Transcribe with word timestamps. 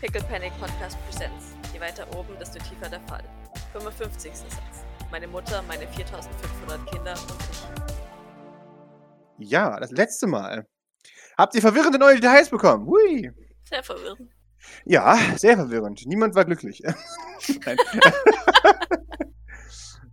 Pickle 0.00 0.22
Panic 0.22 0.52
Podcast 0.60 0.96
Presents. 1.06 1.56
Je 1.72 1.80
weiter 1.80 2.06
oben, 2.16 2.38
desto 2.38 2.60
tiefer 2.60 2.88
der 2.88 3.00
Fall. 3.00 3.24
55. 3.72 4.32
Satz. 4.32 4.84
Meine 5.10 5.26
Mutter, 5.26 5.60
meine 5.62 5.88
4500 5.88 6.92
Kinder 6.92 7.12
und 7.12 7.34
ich. 7.50 9.50
Ja, 9.50 9.80
das 9.80 9.90
letzte 9.90 10.28
Mal. 10.28 10.68
Habt 11.36 11.56
ihr 11.56 11.60
verwirrende 11.60 11.98
neue 11.98 12.14
Details 12.14 12.48
bekommen? 12.48 12.86
Hui. 12.86 13.32
Sehr 13.68 13.82
verwirrend. 13.82 14.30
Ja, 14.84 15.18
sehr 15.36 15.56
verwirrend. 15.56 16.06
Niemand 16.06 16.36
war 16.36 16.44
glücklich. 16.44 16.80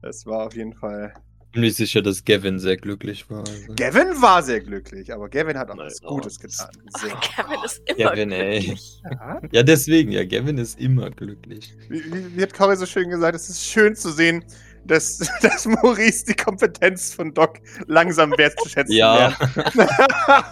Das 0.01 0.25
war 0.27 0.45
auf 0.45 0.53
jeden 0.53 0.75
Fall. 0.75 1.13
Bin 1.55 1.63
mir 1.63 1.71
sicher, 1.71 2.01
dass 2.01 2.23
Gavin 2.23 2.59
sehr 2.59 2.75
glücklich 2.77 3.29
war. 3.29 3.39
Also. 3.39 3.73
Gavin 3.75 4.21
war 4.21 4.43
sehr 4.43 4.59
glücklich, 4.59 5.11
aber 5.11 5.29
Gavin 5.29 5.57
hat 5.57 5.71
auch 5.71 5.75
Nein, 5.75 5.87
was 5.87 6.03
oh, 6.03 6.15
Gutes 6.15 6.37
getan. 6.37 6.67
Oh, 6.75 6.99
Sehr. 6.99 7.15
Kevin 7.21 7.63
ist 7.63 7.81
immer 7.89 8.13
ey. 8.13 8.59
glücklich. 8.59 9.01
Ja. 9.15 9.41
Ja, 9.51 9.63
deswegen, 9.63 10.11
ja, 10.11 10.25
Gavin 10.25 10.57
ist 10.57 10.79
immer 10.79 11.09
glücklich. 11.09 11.73
Wie, 11.89 12.03
wie, 12.11 12.37
wie 12.37 12.41
hat 12.41 12.53
Cory 12.53 12.75
so 12.75 12.85
schön 12.85 13.09
gesagt, 13.09 13.35
es 13.35 13.49
ist 13.49 13.65
schön 13.65 13.95
zu 13.95 14.11
sehen, 14.11 14.43
dass, 14.83 15.19
dass 15.41 15.65
Maurice 15.65 16.25
die 16.25 16.33
Kompetenz 16.33 17.13
von 17.13 17.33
Doc 17.33 17.59
langsam 17.87 18.31
wertzuschätzen 18.37 18.93
Ja, 18.93 19.17
lernt. 19.17 19.37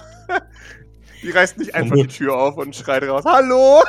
die 1.23 1.31
reißt 1.31 1.57
nicht 1.57 1.75
einfach 1.75 1.95
die 1.95 2.07
Tür 2.07 2.37
auf 2.37 2.57
und 2.57 2.75
schreit 2.75 3.03
raus, 3.03 3.23
Hallo! 3.25 3.83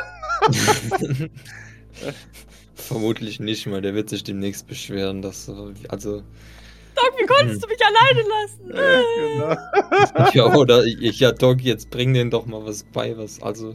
vermutlich 2.74 3.38
nicht 3.38 3.66
mal. 3.66 3.80
Der 3.80 3.94
wird 3.94 4.10
sich 4.10 4.24
demnächst 4.24 4.66
beschweren, 4.66 5.22
dass 5.22 5.46
so, 5.46 5.72
also 5.88 6.22
Doc, 6.94 7.12
wie 7.18 7.26
konntest 7.26 7.62
du 7.64 7.68
mich 7.68 7.78
alleine 7.84 8.22
lassen? 8.28 8.72
Ja, 8.74 10.24
genau. 10.24 10.30
ja 10.50 10.54
oder 10.56 10.84
ich 10.84 11.20
ja 11.20 11.32
Doc, 11.32 11.60
jetzt 11.60 11.90
bring 11.90 12.14
denen 12.14 12.30
doch 12.30 12.46
mal 12.46 12.64
was 12.64 12.84
bei, 12.84 13.16
was 13.16 13.42
also 13.42 13.74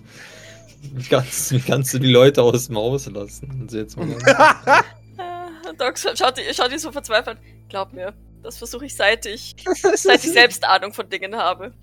wie 0.94 1.04
kannst, 1.04 1.52
wie 1.52 1.60
kannst 1.60 1.94
du 1.94 2.00
die 2.00 2.12
Leute 2.12 2.42
aus 2.42 2.68
dem 2.68 2.78
Haus 2.78 3.06
lassen? 3.08 3.60
Also 3.64 3.78
jetzt 3.80 3.98
mal 3.98 4.08
Doc 5.78 5.98
schaut, 5.98 6.38
die- 6.38 6.54
schaut 6.54 6.72
die 6.72 6.78
so 6.80 6.92
verzweifelt. 6.92 7.38
Glaub 7.70 7.94
mir, 7.94 8.14
das 8.44 8.58
versuche 8.58 8.86
ich 8.86 8.96
seit 8.96 9.26
ich, 9.26 9.56
seit 9.96 10.24
ich 10.24 10.32
selbst 10.32 10.64
Ahnung 10.64 10.94
von 10.94 11.10
Dingen 11.10 11.36
habe. 11.36 11.74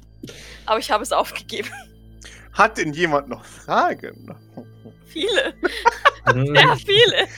Aber 0.64 0.78
ich 0.78 0.90
habe 0.90 1.02
es 1.02 1.12
aufgegeben. 1.12 1.68
Hat 2.52 2.78
denn 2.78 2.92
jemand 2.94 3.28
noch 3.28 3.44
Fragen? 3.44 4.34
Viele. 5.06 5.54
Sehr 6.34 6.76
viele. 6.76 7.28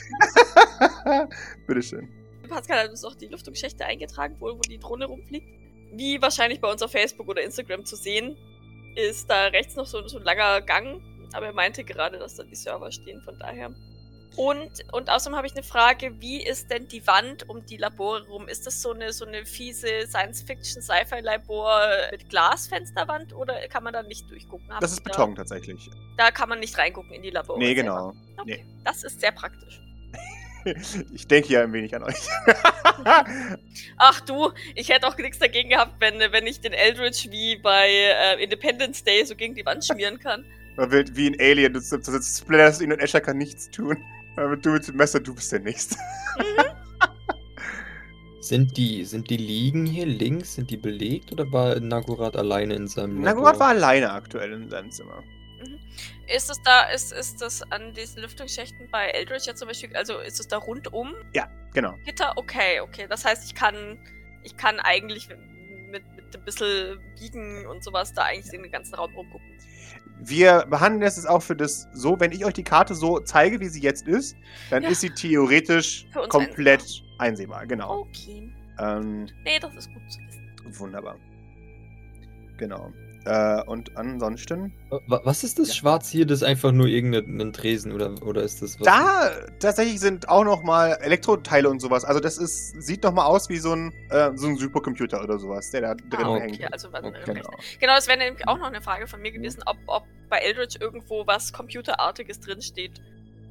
Bitteschön. 1.67 2.09
Pascal 2.49 2.83
hat 2.83 2.89
uns 2.89 3.03
auch 3.05 3.15
die 3.15 3.27
Lüftungsschächte 3.27 3.85
eingetragen, 3.85 4.35
wo, 4.39 4.47
wo 4.47 4.61
die 4.61 4.79
Drohne 4.79 5.05
rumfliegt. 5.05 5.47
Wie 5.93 6.21
wahrscheinlich 6.21 6.61
bei 6.61 6.71
uns 6.71 6.81
auf 6.81 6.91
Facebook 6.91 7.27
oder 7.27 7.41
Instagram 7.41 7.85
zu 7.85 7.95
sehen, 7.95 8.37
ist 8.95 9.29
da 9.29 9.45
rechts 9.47 9.75
noch 9.75 9.85
so, 9.85 10.05
so 10.07 10.17
ein 10.17 10.23
langer 10.23 10.61
Gang. 10.61 11.01
Aber 11.33 11.47
er 11.47 11.53
meinte 11.53 11.83
gerade, 11.83 12.17
dass 12.17 12.35
da 12.35 12.43
die 12.43 12.55
Server 12.55 12.91
stehen, 12.91 13.21
von 13.21 13.37
daher. 13.39 13.73
Und, 14.35 14.71
und 14.93 15.09
außerdem 15.09 15.35
habe 15.35 15.47
ich 15.47 15.53
eine 15.53 15.63
Frage, 15.63 16.21
wie 16.21 16.41
ist 16.41 16.71
denn 16.71 16.87
die 16.87 17.05
Wand 17.07 17.49
um 17.49 17.65
die 17.65 17.77
Labore 17.77 18.25
rum? 18.27 18.47
Ist 18.47 18.65
das 18.65 18.81
so 18.81 18.93
eine, 18.93 19.11
so 19.11 19.25
eine 19.25 19.45
fiese 19.45 20.07
Science-Fiction-Sci-Fi-Labor 20.07 21.81
mit 22.11 22.29
Glasfensterwand 22.29 23.33
oder 23.33 23.67
kann 23.67 23.83
man 23.83 23.93
da 23.93 24.03
nicht 24.03 24.29
durchgucken? 24.29 24.69
Haben 24.69 24.81
Das 24.81 24.93
ist 24.93 25.03
Beton 25.03 25.35
tatsächlich. 25.35 25.89
Da, 26.17 26.25
da 26.25 26.31
kann 26.31 26.47
man 26.47 26.59
nicht 26.59 26.77
reingucken 26.77 27.11
in 27.11 27.21
die 27.21 27.31
Labore. 27.31 27.59
Nee, 27.59 27.75
selber. 27.75 27.81
genau. 27.81 28.13
Okay, 28.37 28.65
das 28.85 29.03
ist 29.03 29.19
sehr 29.19 29.31
praktisch. 29.31 29.81
Ich 31.13 31.27
denke 31.27 31.53
ja 31.53 31.63
ein 31.63 31.73
wenig 31.73 31.95
an 31.95 32.03
euch. 32.03 32.27
Ach 33.97 34.21
du, 34.21 34.51
ich 34.75 34.89
hätte 34.89 35.07
auch 35.07 35.17
nichts 35.17 35.39
dagegen 35.39 35.69
gehabt, 35.69 35.95
wenn, 35.99 36.19
wenn 36.19 36.47
ich 36.47 36.59
den 36.59 36.73
Eldritch 36.73 37.29
wie 37.29 37.57
bei 37.57 37.89
äh, 37.89 38.43
Independence 38.43 39.03
Day 39.03 39.25
so 39.25 39.35
gegen 39.35 39.55
die 39.55 39.65
Wand 39.65 39.85
schmieren 39.85 40.19
kann. 40.19 40.45
Man 40.75 40.91
wird 40.91 41.15
wie 41.15 41.27
ein 41.27 41.35
Alien, 41.39 41.73
du 41.73 41.79
sitzt, 41.79 42.07
du 42.07 42.11
sitzt 42.11 42.39
splatterst 42.39 42.81
ihn 42.81 42.91
und 42.91 42.99
Escher 42.99 43.21
kann 43.21 43.37
nichts 43.37 43.69
tun. 43.69 43.97
Aber 44.35 44.55
du 44.55 44.71
mit 44.71 44.87
dem 44.87 44.95
Messer, 44.95 45.19
du 45.19 45.33
bist 45.33 45.51
der 45.51 45.59
Nächste. 45.59 45.97
Sind 48.41 48.77
die, 48.77 49.03
sind 49.03 49.29
die 49.29 49.37
Liegen 49.37 49.85
hier 49.85 50.05
links, 50.05 50.55
sind 50.55 50.71
die 50.71 50.77
belegt 50.77 51.31
oder 51.31 51.51
war 51.51 51.79
Nagurat 51.79 52.37
alleine 52.37 52.73
in 52.73 52.87
seinem 52.87 53.21
Nagurat 53.21 53.53
Labor? 53.53 53.59
war 53.59 53.67
alleine 53.67 54.11
aktuell 54.11 54.53
in 54.53 54.69
seinem 54.69 54.89
Zimmer. 54.89 55.21
Ist 56.33 56.49
es 56.49 56.61
da, 56.63 56.83
ist, 56.89 57.11
ist 57.11 57.41
das 57.41 57.61
an 57.71 57.93
diesen 57.93 58.21
Lüftungsschächten 58.21 58.87
bei 58.91 59.07
Eldritch 59.09 59.45
ja 59.47 59.55
zum 59.55 59.67
Beispiel, 59.67 59.95
also 59.95 60.19
ist 60.19 60.39
es 60.39 60.47
da 60.47 60.57
rundum 60.57 61.13
Genau. 61.73 61.93
Gitter? 62.05 62.33
Okay, 62.35 62.79
okay. 62.81 63.05
Das 63.07 63.23
heißt, 63.25 63.45
ich 63.45 63.53
kann, 63.53 63.99
ich 64.43 64.57
kann 64.57 64.79
eigentlich 64.79 65.29
mit, 65.29 65.39
mit 65.91 66.35
ein 66.35 66.43
bisschen 66.45 66.99
biegen 67.19 67.67
und 67.67 67.83
sowas 67.83 68.11
da 68.13 68.23
eigentlich 68.23 68.51
in 68.53 68.63
den 68.63 68.71
ganzen 68.71 68.95
Raum 68.95 69.13
rumgucken. 69.15 69.47
Wir 70.21 70.65
behandeln 70.69 71.03
es 71.03 71.15
jetzt 71.15 71.27
auch 71.29 71.41
für 71.41 71.55
das 71.55 71.87
so, 71.93 72.19
wenn 72.19 72.31
ich 72.31 72.43
euch 72.43 72.53
die 72.53 72.63
Karte 72.63 72.93
so 72.95 73.19
zeige, 73.19 73.59
wie 73.59 73.67
sie 73.69 73.81
jetzt 73.81 74.07
ist, 74.07 74.35
dann 74.69 74.83
Ja. 74.83 74.89
ist 74.89 75.01
sie 75.01 75.11
theoretisch 75.11 76.07
komplett 76.29 77.03
einsehbar. 77.19 77.65
Genau. 77.67 77.99
Okay. 78.01 78.51
Ähm, 78.79 79.27
Nee, 79.43 79.59
das 79.59 79.75
ist 79.75 79.93
gut 79.93 80.01
zu 80.11 80.19
wissen. 80.27 80.79
wunderbar. 80.79 81.17
Genau. 82.57 82.91
Äh, 83.25 83.61
und 83.63 83.97
ansonsten. 83.97 84.73
Wa- 85.07 85.21
Was 85.25 85.43
ist 85.43 85.59
das 85.59 85.67
Ja. 85.69 85.73
Schwarz 85.75 86.09
hier? 86.09 86.25
Das 86.25 86.39
ist 86.41 86.43
einfach 86.47 86.71
nur 86.71 86.87
irgendein 86.87 87.51
Tresen 87.53 87.91
oder, 87.91 88.13
oder 88.23 88.41
ist 88.43 88.61
das 88.61 88.79
was? 88.79 88.85
Da 88.85 89.29
tatsächlich 89.59 89.99
sind 89.99 90.29
auch 90.29 90.45
noch 90.45 90.63
mal 90.63 90.93
Elektroteile 91.01 91.69
und 91.69 91.79
sowas. 91.81 92.05
Also 92.05 92.21
das 92.21 92.37
ist 92.37 92.81
sieht 92.81 93.03
noch 93.03 93.11
mal 93.13 93.25
aus 93.25 93.49
wie 93.49 93.57
so 93.57 93.73
ein 93.73 93.93
äh, 94.09 94.31
so 94.35 94.47
ein 94.47 94.55
Supercomputer 94.55 95.21
oder 95.21 95.37
sowas, 95.37 95.69
der 95.71 95.81
da 95.81 95.95
drin 95.95 96.25
Ah, 96.25 96.35
hängt. 96.39 96.55
okay, 96.55 96.67
also 96.71 96.91
warte, 96.93 97.09
Okay. 97.09 97.19
genau. 97.25 97.41
Genau. 97.41 97.57
genau, 97.79 97.95
das 97.95 98.07
wäre 98.07 98.17
nämlich 98.19 98.47
auch 98.47 98.57
noch 98.57 98.67
eine 98.67 98.81
Frage 98.81 99.05
von 99.05 99.21
mir 99.21 99.31
gewesen, 99.31 99.61
ob, 99.65 99.77
ob 99.87 100.03
bei 100.29 100.37
Eldritch 100.37 100.77
irgendwo 100.79 101.27
was 101.27 101.51
Computerartiges 101.51 102.39
drinsteht. 102.39 103.01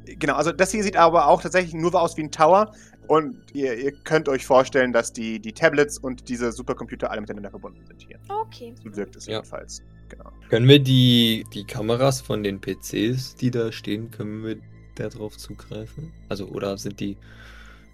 Genau, 0.07 0.35
also 0.37 0.53
das 0.53 0.71
hier 0.71 0.83
sieht 0.83 0.97
aber 0.97 1.27
auch 1.29 1.43
tatsächlich 1.43 1.75
nur 1.75 1.95
aus 1.95 2.17
wie 2.17 2.23
ein 2.23 2.31
Tower. 2.31 2.73
Und 3.09 3.37
ihr, 3.55 3.75
ihr 3.75 3.93
könnt 3.93 4.29
euch 4.29 4.45
vorstellen, 4.47 4.93
dass 4.93 5.13
die, 5.13 5.41
die 5.41 5.53
Tablets 5.53 5.99
und 5.99 6.29
diese 6.29 6.53
Supercomputer 6.53 7.11
alle 7.11 7.21
miteinander 7.23 7.51
verbunden 7.51 7.85
sind 7.87 8.03
hier. 8.03 8.19
Okay. 8.29 8.75
So 8.85 8.95
wirkt 8.97 9.17
es 9.17 9.27
Ja. 9.27 9.37
jedenfalls. 9.39 9.83
Genau. 10.09 10.31
Können 10.49 10.69
wir 10.69 10.79
die, 10.79 11.45
die 11.53 11.65
Kameras 11.65 12.21
von 12.21 12.43
den 12.43 12.61
PCs, 12.61 13.35
die 13.37 13.51
da 13.51 13.73
stehen, 13.73 14.11
können 14.11 14.45
wir 14.45 14.57
da 14.95 15.09
drauf 15.09 15.37
zugreifen? 15.37 16.13
Also, 16.29 16.47
oder 16.47 16.77
sind 16.79 17.01
die 17.01 17.17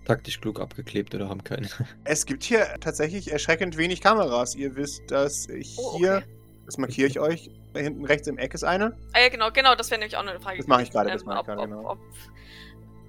taktisch 0.04 0.40
klug 0.40 0.60
abgeklebt 0.60 1.14
oder 1.14 1.28
haben 1.28 1.42
keine? 1.44 1.68
Es 2.04 2.26
gibt 2.26 2.42
hier 2.44 2.66
tatsächlich 2.80 3.32
erschreckend 3.32 3.76
wenig 3.76 4.00
Kameras. 4.00 4.54
Ihr 4.54 4.76
wisst, 4.76 5.10
dass 5.10 5.48
ich 5.48 5.76
Oh, 5.78 5.96
hier, 5.98 6.18
okay. 6.18 6.26
das 6.66 6.78
markiere 6.78 7.08
ich 7.08 7.18
euch, 7.20 7.50
da 7.72 7.80
hinten 7.80 8.04
rechts 8.04 8.26
im 8.28 8.38
Eck 8.38 8.54
ist 8.54 8.64
eine. 8.64 8.96
Ah 9.12 9.20
ja, 9.20 9.28
genau, 9.28 9.50
genau, 9.52 9.74
das 9.74 9.90
wäre 9.90 10.00
nämlich 10.00 10.16
auch 10.16 10.22
noch 10.24 10.30
eine 10.32 10.40
Frage. 10.40 10.58
Das 10.58 10.66
mache 10.66 10.82
ich 10.82 10.90
gewesen, 10.90 11.06
gerade, 11.08 11.12
das 11.12 11.22
ähm, 11.22 11.28
mache 11.28 11.40
ich 11.40 11.46
gerade, 11.46 11.60
ob, 11.62 11.68
genau. 11.68 11.90
ob 11.90 11.98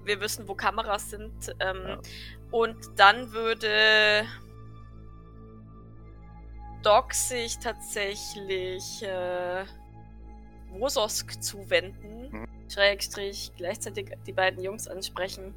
wir 0.06 0.20
wissen, 0.22 0.48
wo 0.48 0.56
Kameras 0.56 1.10
sind. 1.10 1.56
Ähm, 1.60 1.82
Ja. 1.88 2.00
Und 2.52 2.78
dann 2.96 3.32
würde 3.34 4.26
Doc 6.84 7.14
sich 7.14 7.58
tatsächlich 7.60 9.02
äh, 9.04 9.66
Wososk 10.72 11.42
zuwenden, 11.42 12.30
Mhm. 12.32 12.46
Schrägstrich 12.70 13.52
gleichzeitig 13.58 14.12
die 14.26 14.34
beiden 14.34 14.62
Jungs 14.64 14.88
ansprechen. 14.88 15.54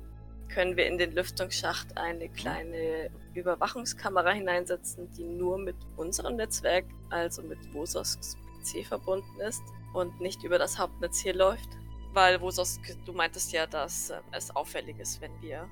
Können 0.48 0.76
wir 0.76 0.87
in 0.87 0.97
den 0.98 1.12
Lüftungsschacht 1.12 1.91
Mhm. 1.91 1.98
eine 1.98 2.28
kleine 2.31 3.10
Überwachungskamera 3.34 4.31
hineinsetzen, 4.32 5.10
die 5.12 5.25
nur 5.25 5.58
mit 5.58 5.76
unserem 5.97 6.37
Netzwerk, 6.37 6.84
also 7.10 7.42
mit 7.42 7.58
Wososks 7.75 8.37
PC 8.62 8.84
verbunden 8.87 9.41
ist 9.41 9.62
und 9.94 10.20
nicht 10.20 10.42
über 10.44 10.58
das 10.58 10.78
Hauptnetz 10.78 11.19
hier 11.20 11.34
läuft? 11.34 11.69
Weil 12.12 12.41
Wososk, 12.41 12.80
du 13.04 13.12
meintest 13.12 13.52
ja, 13.52 13.66
dass 13.66 14.10
ähm, 14.10 14.20
es 14.32 14.54
auffällig 14.54 14.98
ist, 14.98 15.20
wenn 15.20 15.41
wir 15.41 15.69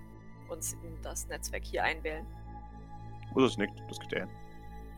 uns 0.48 0.74
in 0.74 1.00
das 1.02 1.26
Netzwerk 1.28 1.64
hier 1.64 1.82
einwählen. 1.82 2.26
Wo 3.32 3.44
ist 3.44 3.52
es 3.52 3.58
nicht? 3.58 3.72
Das 3.88 3.98
geht 3.98 4.12
ja. 4.12 4.26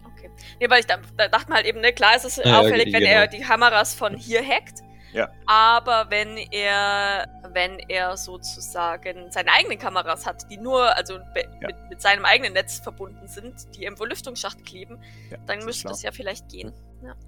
Okay. 0.05 0.31
Nee, 0.61 0.69
weil 0.69 0.81
ich 0.81 0.87
da, 0.87 0.99
da 1.17 1.29
dachte 1.29 1.49
mal 1.49 1.57
halt 1.57 1.67
eben, 1.67 1.81
ne, 1.81 1.93
klar 1.93 2.17
ist 2.17 2.25
es 2.25 2.37
Ja, 2.37 2.45
ja, 2.47 2.61
auffällig, 2.61 2.87
ge- 2.87 2.93
wenn 2.95 3.01
genau. 3.01 3.13
er 3.15 3.27
die 3.29 3.41
Kameras 3.41 3.95
von 3.95 4.17
hier 4.17 4.43
hackt. 4.45 4.81
Ja. 5.13 5.29
Aber 5.47 6.07
wenn 6.11 6.37
er, 6.37 7.27
wenn 7.53 7.79
er 7.89 8.17
sozusagen 8.17 9.31
seine 9.31 9.51
eigenen 9.53 9.79
Kameras 9.79 10.27
hat, 10.27 10.51
die 10.51 10.57
nur, 10.59 10.95
also 10.97 11.19
be- 11.35 11.45
Ja. 11.61 11.69
mit, 11.69 11.77
mit 11.91 12.01
seinem 12.03 12.25
eigenen 12.25 12.53
Netz 12.53 12.79
verbunden 12.81 13.27
sind, 13.27 13.55
die 13.77 13.85
im 13.85 13.95
Lüftungsschacht 13.95 14.65
kleben, 14.65 14.99
Ja, 15.31 15.39
dann 15.47 15.65
müsste 15.65 15.89
es 15.91 16.03
ja 16.03 16.13
vielleicht 16.13 16.49
gehen. 16.49 16.73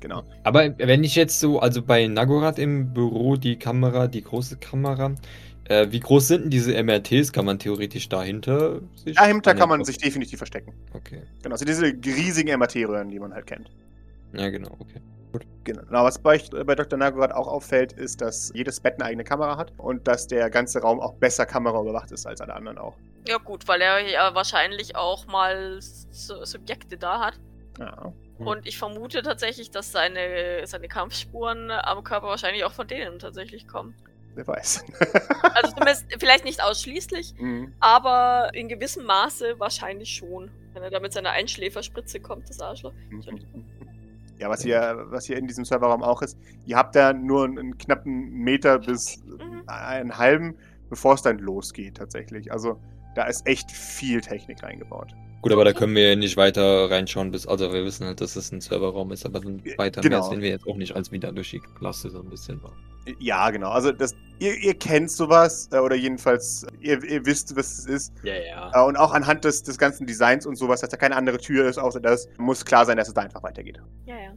Genau. 0.00 0.24
Aber 0.42 0.76
wenn 0.78 1.04
ich 1.04 1.14
jetzt 1.14 1.38
so, 1.40 1.60
also 1.60 1.80
bei 1.82 2.06
Nagurat 2.06 2.58
im 2.58 2.92
Büro 2.92 3.36
die 3.36 3.56
Kamera, 3.58 4.08
die 4.08 4.22
große 4.22 4.56
Kamera, 4.58 5.14
äh, 5.68 5.86
wie 5.90 6.00
groß 6.00 6.26
sind 6.26 6.42
denn 6.44 6.50
diese 6.50 6.74
MRTs? 6.82 7.32
Kann 7.32 7.44
man 7.44 7.58
theoretisch 7.60 8.08
dahinter 8.08 8.80
sich? 8.96 9.14
Dahinter 9.16 9.54
kann 9.54 9.68
man 9.68 9.84
sich 9.84 9.98
definitiv 9.98 10.38
verstecken. 10.38 10.74
Okay. 10.92 11.22
Genau, 11.42 11.52
also 11.54 11.64
diese 11.64 11.84
riesigen 11.84 12.58
MRT-Röhren, 12.58 13.08
die 13.10 13.20
man 13.20 13.32
halt 13.32 13.46
kennt. 13.46 13.70
Ja, 14.32 14.48
genau, 14.50 14.72
okay. 14.80 15.00
Genau. 15.64 15.82
Na, 15.90 16.02
was 16.04 16.18
bei, 16.18 16.36
euch- 16.36 16.50
bei 16.50 16.74
Dr. 16.74 16.98
Nagorat 16.98 17.32
auch 17.32 17.46
auffällt, 17.46 17.92
ist, 17.92 18.20
dass 18.20 18.50
jedes 18.54 18.80
Bett 18.80 18.94
eine 18.94 19.04
eigene 19.04 19.24
Kamera 19.24 19.56
hat 19.56 19.72
und 19.78 20.08
dass 20.08 20.26
der 20.26 20.50
ganze 20.50 20.80
Raum 20.80 21.00
auch 21.00 21.14
besser 21.14 21.46
kameraüberwacht 21.46 22.10
ist 22.12 22.26
als 22.26 22.40
alle 22.40 22.54
anderen 22.54 22.78
auch. 22.78 22.96
Ja 23.28 23.36
gut, 23.38 23.68
weil 23.68 23.80
er 23.82 24.00
ja 24.00 24.34
wahrscheinlich 24.34 24.96
auch 24.96 25.26
mal 25.26 25.76
Su- 25.80 26.44
Subjekte 26.44 26.96
da 26.96 27.20
hat. 27.20 27.34
Ja. 27.78 28.12
Hm. 28.38 28.46
Und 28.46 28.66
ich 28.66 28.78
vermute 28.78 29.22
tatsächlich, 29.22 29.70
dass 29.70 29.92
seine, 29.92 30.66
seine 30.66 30.88
Kampfspuren 30.88 31.70
am 31.70 32.02
Körper 32.02 32.28
wahrscheinlich 32.28 32.64
auch 32.64 32.72
von 32.72 32.88
denen 32.88 33.18
tatsächlich 33.18 33.68
kommen. 33.68 33.94
Wer 34.34 34.46
weiß. 34.46 34.84
Also 35.54 35.72
zumindest 35.72 36.06
vielleicht 36.18 36.44
nicht 36.44 36.62
ausschließlich, 36.62 37.34
Mhm. 37.38 37.74
aber 37.80 38.50
in 38.54 38.68
gewissem 38.68 39.04
Maße 39.04 39.58
wahrscheinlich 39.58 40.14
schon. 40.14 40.50
Wenn 40.72 40.82
er 40.84 40.90
da 40.90 41.00
mit 41.00 41.12
seiner 41.12 41.30
Einschläferspritze 41.30 42.20
kommt, 42.20 42.48
das 42.48 42.60
Arschloch. 42.60 42.92
Ja, 44.40 44.48
was 44.48 44.62
hier, 44.62 45.04
was 45.10 45.26
hier 45.26 45.36
in 45.36 45.46
diesem 45.46 45.64
Serverraum 45.66 46.02
auch 46.02 46.22
ist, 46.22 46.36
ihr 46.64 46.76
habt 46.76 46.96
da 46.96 47.12
nur 47.12 47.44
einen, 47.44 47.76
knappen 47.76 48.30
Meter 48.30 48.78
bis 48.78 49.18
Mhm. 49.24 49.62
einen 49.66 50.16
halben, 50.16 50.56
bevor 50.88 51.14
es 51.14 51.22
dann 51.22 51.38
losgeht 51.38 51.96
tatsächlich. 51.98 52.50
Also 52.50 52.80
da 53.14 53.24
ist 53.24 53.46
echt 53.46 53.70
viel 53.70 54.20
Technik 54.22 54.62
reingebaut. 54.62 55.08
Gut, 55.42 55.52
aber 55.52 55.64
da 55.64 55.72
können 55.72 55.94
wir 55.94 56.16
nicht 56.16 56.36
weiter 56.36 56.90
reinschauen, 56.90 57.30
bis, 57.30 57.46
also 57.46 57.72
wir 57.72 57.84
wissen 57.84 58.06
halt, 58.06 58.20
dass 58.20 58.36
es 58.36 58.50
ein 58.52 58.60
Serverraum 58.60 59.10
ist, 59.12 59.24
aber 59.26 59.40
dann 59.40 59.62
weiter 59.76 60.00
mehr 60.02 60.10
Genau. 60.10 60.28
sehen 60.28 60.40
wir 60.40 60.50
jetzt 60.50 60.66
auch 60.66 60.76
nicht, 60.76 60.94
als 60.96 61.12
wieder 61.12 61.32
durch 61.32 61.50
die 61.50 61.60
Klasse 61.78 62.10
so 62.10 62.20
ein 62.22 62.28
bisschen 62.28 62.62
war. 62.62 62.72
Ja, 63.18 63.50
genau. 63.50 63.70
Also 63.70 63.92
das, 63.92 64.14
ihr, 64.38 64.54
ihr 64.56 64.74
kennt 64.74 65.10
sowas, 65.10 65.68
äh, 65.72 65.78
oder 65.78 65.96
jedenfalls, 65.96 66.66
ihr, 66.80 67.02
ihr 67.04 67.24
wisst, 67.26 67.56
was 67.56 67.78
es 67.78 67.86
ist. 67.86 68.12
Ja, 68.22 68.34
ja. 68.34 68.70
Äh, 68.74 68.86
Und 68.86 68.96
auch 68.96 69.12
anhand 69.12 69.44
des, 69.44 69.62
des 69.62 69.78
ganzen 69.78 70.06
Designs 70.06 70.46
und 70.46 70.56
sowas, 70.56 70.80
dass 70.80 70.90
da 70.90 70.96
keine 70.96 71.16
andere 71.16 71.38
Tür 71.38 71.68
ist, 71.68 71.78
außer 71.78 72.00
das, 72.00 72.28
muss 72.38 72.64
klar 72.64 72.84
sein, 72.86 72.96
dass 72.96 73.08
es 73.08 73.14
da 73.14 73.22
einfach 73.22 73.42
weitergeht. 73.42 73.80
Ja, 74.06 74.16
ja. 74.16 74.32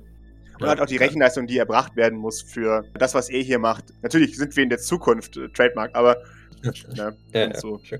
Und 0.59 0.67
halt 0.67 0.79
auch 0.79 0.85
die 0.85 0.97
Rechenleistung, 0.97 1.47
die 1.47 1.57
erbracht 1.57 1.95
werden 1.95 2.17
muss 2.17 2.41
für 2.41 2.85
das, 2.93 3.13
was 3.15 3.29
ihr 3.29 3.41
hier 3.41 3.59
macht. 3.59 3.85
Natürlich 4.01 4.37
sind 4.37 4.55
wir 4.55 4.63
in 4.63 4.69
der 4.69 4.79
Zukunft 4.79 5.35
äh, 5.35 5.49
Trademark, 5.49 5.91
aber 5.95 6.17
ne, 6.63 6.73
Ja, 6.93 7.07
und 7.07 7.17
ja, 7.33 7.59
so. 7.59 7.77
klar. 7.79 7.99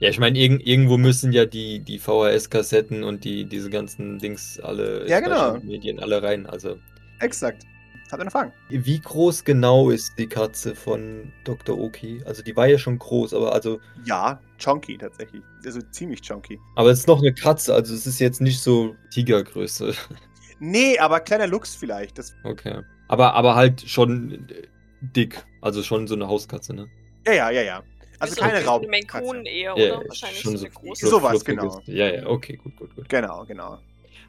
Ja, 0.00 0.08
ich 0.08 0.18
meine, 0.18 0.36
irg 0.36 0.66
irgendwo 0.66 0.98
müssen 0.98 1.32
ja 1.32 1.44
die, 1.44 1.78
die 1.78 2.00
VHS-Kassetten 2.00 3.04
und 3.04 3.22
die, 3.22 3.44
diese 3.44 3.70
ganzen 3.70 4.18
Dings 4.18 4.58
alle, 4.58 5.06
Ja, 5.08 5.20
genau. 5.20 5.58
Medien 5.58 6.00
alle 6.00 6.20
rein. 6.20 6.46
Also, 6.46 6.76
Exakt. 7.20 7.62
Habt 8.12 8.20
ihr 8.20 8.24
eine 8.24 8.30
Frage? 8.30 8.52
wie 8.68 9.00
groß 9.00 9.42
genau 9.42 9.88
ist 9.88 10.18
die 10.18 10.26
Katze 10.26 10.74
von 10.74 11.32
Dr. 11.44 11.78
Oki? 11.78 12.22
Also, 12.26 12.42
die 12.42 12.54
war 12.54 12.66
ja 12.66 12.76
schon 12.76 12.98
groß, 12.98 13.32
aber 13.32 13.54
also, 13.54 13.80
Ja, 14.04 14.38
chunky 14.58 14.98
tatsächlich. 14.98 15.42
Also 15.64 15.80
ziemlich 15.90 16.20
chunky. 16.20 16.60
aber 16.76 16.90
es 16.90 17.00
ist 17.00 17.08
noch 17.08 17.20
eine 17.20 17.32
Katze, 17.32 17.74
also 17.74 17.94
es 17.94 18.06
ist 18.06 18.18
jetzt 18.20 18.42
nicht 18.42 18.60
so 18.60 18.94
Tigergröße. 19.10 19.94
Nee, 20.60 20.98
aber 20.98 21.20
kleiner 21.20 21.46
Lux 21.46 21.74
vielleicht. 21.74 22.18
Das, 22.18 22.34
Okay. 22.44 22.82
Aber, 23.08 23.34
aber 23.34 23.54
halt 23.56 23.82
schon 23.88 24.46
dick. 25.00 25.44
Also 25.60 25.82
schon 25.82 26.06
so 26.06 26.14
eine 26.14 26.28
Hauskatze, 26.28 26.74
ne? 26.74 26.88
ja, 27.26 27.32
ja, 27.32 27.50
ja, 27.50 27.62
ja. 27.62 27.82
Also 28.18 28.36
Wie 28.36 28.40
so 28.40 28.42
keine 28.42 28.58
eine. 28.58 28.88
Maine 28.88 29.06
eher, 29.46 29.74
Ja, 29.76 29.98
oder? 29.98 30.08
Wahrscheinlich 30.08 30.40
schon 30.40 30.56
so 30.56 30.66
eine 30.66 30.74
große. 30.74 31.06
So- 31.06 31.18
sowas, 31.18 31.44
genau. 31.44 31.80
Ja, 31.86 32.08
ja, 32.08 32.26
okay, 32.26 32.56
gut, 32.56 32.76
gut, 32.76 32.94
gut. 32.94 33.08
Genau, 33.08 33.44
genau. 33.44 33.78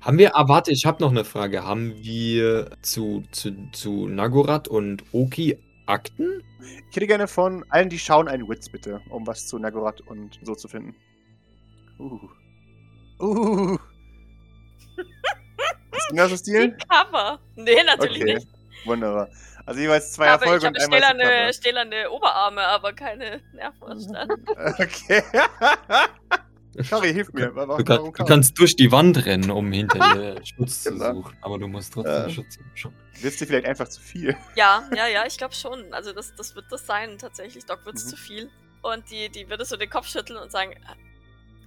Haben 0.04 0.18
wir, 0.18 0.36
ah, 0.36 0.50
warte, 0.50 0.72
ich 0.72 0.86
habe 0.86 1.02
noch 1.02 1.12
eine 1.12 1.24
Frage. 1.24 1.64
Haben 1.64 1.96
wir 2.04 2.70
zu, 2.82 3.24
zu, 3.32 3.56
zu 3.72 4.08
Nagorath 4.10 4.68
und 4.68 5.02
Oki 5.14 5.58
Akten? 5.86 6.44
Ich 6.90 6.96
hätte 6.98 7.08
gerne 7.08 7.28
von 7.28 7.64
allen, 7.70 7.88
die 7.88 7.98
schauen, 8.00 8.28
einen 8.28 8.48
Witz 8.50 8.68
bitte, 8.70 9.00
um 9.10 9.26
was 9.26 9.48
zu 9.48 9.58
Nagorath 9.60 10.02
und 10.02 10.40
so 10.44 10.56
zu 10.56 10.68
finden. 10.68 10.94
Uh. 12.00 12.20
Uh. 13.22 13.78
Hast 15.94 16.12
du 16.12 16.16
das 16.16 16.44
Die 16.44 16.52
Stil? 16.52 16.78
Cover. 16.90 17.40
Nee, 17.56 17.82
natürlich 17.86 18.24
Okay, 18.24 18.34
nicht. 18.36 18.48
wunderbar. 18.84 19.30
Also 19.66 19.80
jeweils 19.80 20.12
zwei 20.12 20.30
aber 20.30 20.44
ich 20.46 20.52
Erfolge 20.52 20.68
habe 20.68 20.76
und 20.76 20.84
einmal 20.84 21.00
stählerne, 21.02 21.54
stählerne 21.54 22.12
Oberarme, 22.12 22.62
aber 22.62 22.92
keine 22.92 23.42
Nervenanstalt. 23.54 24.32
Okay. 24.80 25.24
Sorry, 26.82 27.14
hilf 27.14 27.32
mir. 27.34 27.54
Warum, 27.56 27.78
Du, 27.78 27.84
kann, 27.84 27.98
warum 28.00 28.14
du 28.14 28.24
kannst 28.26 28.58
durch 28.60 28.76
die 28.76 28.92
Wand 28.92 29.26
rennen, 29.26 29.52
um 29.52 29.72
hinter 29.72 30.00
dir 30.00 30.42
Schutz 30.46 30.84
zu 30.84 30.92
Genau. 30.92 31.14
suchen. 31.14 31.38
Aber 31.42 31.60
du 31.60 31.68
musst 31.68 31.94
trotzdem 31.94 32.14
Ja. 32.14 32.30
Schutz 32.30 32.58
suchen. 32.76 32.96
Willst 33.22 33.40
du 33.42 33.46
vielleicht 33.46 33.66
einfach 33.68 33.88
zu 33.88 34.02
viel? 34.02 34.36
Ja, 34.56 34.88
ja, 34.96 35.08
ja, 35.08 35.26
ich 35.26 35.38
glaube 35.38 35.54
schon. 35.54 35.94
Also 35.94 36.14
das, 36.14 36.34
das 36.36 36.56
wird 36.56 36.66
das 36.72 36.86
sein, 36.86 37.18
tatsächlich. 37.18 37.66
Doc 37.66 37.86
wird 37.86 37.96
es 37.98 38.06
Mhm. 38.06 38.10
zu 38.10 38.18
viel. 38.18 38.50
Und 38.82 39.10
die, 39.12 39.30
die 39.30 39.50
würde 39.50 39.66
so 39.66 39.78
den 39.78 39.90
Kopf 39.90 40.08
schütteln 40.08 40.38
und 40.40 40.52
sagen, 40.52 40.72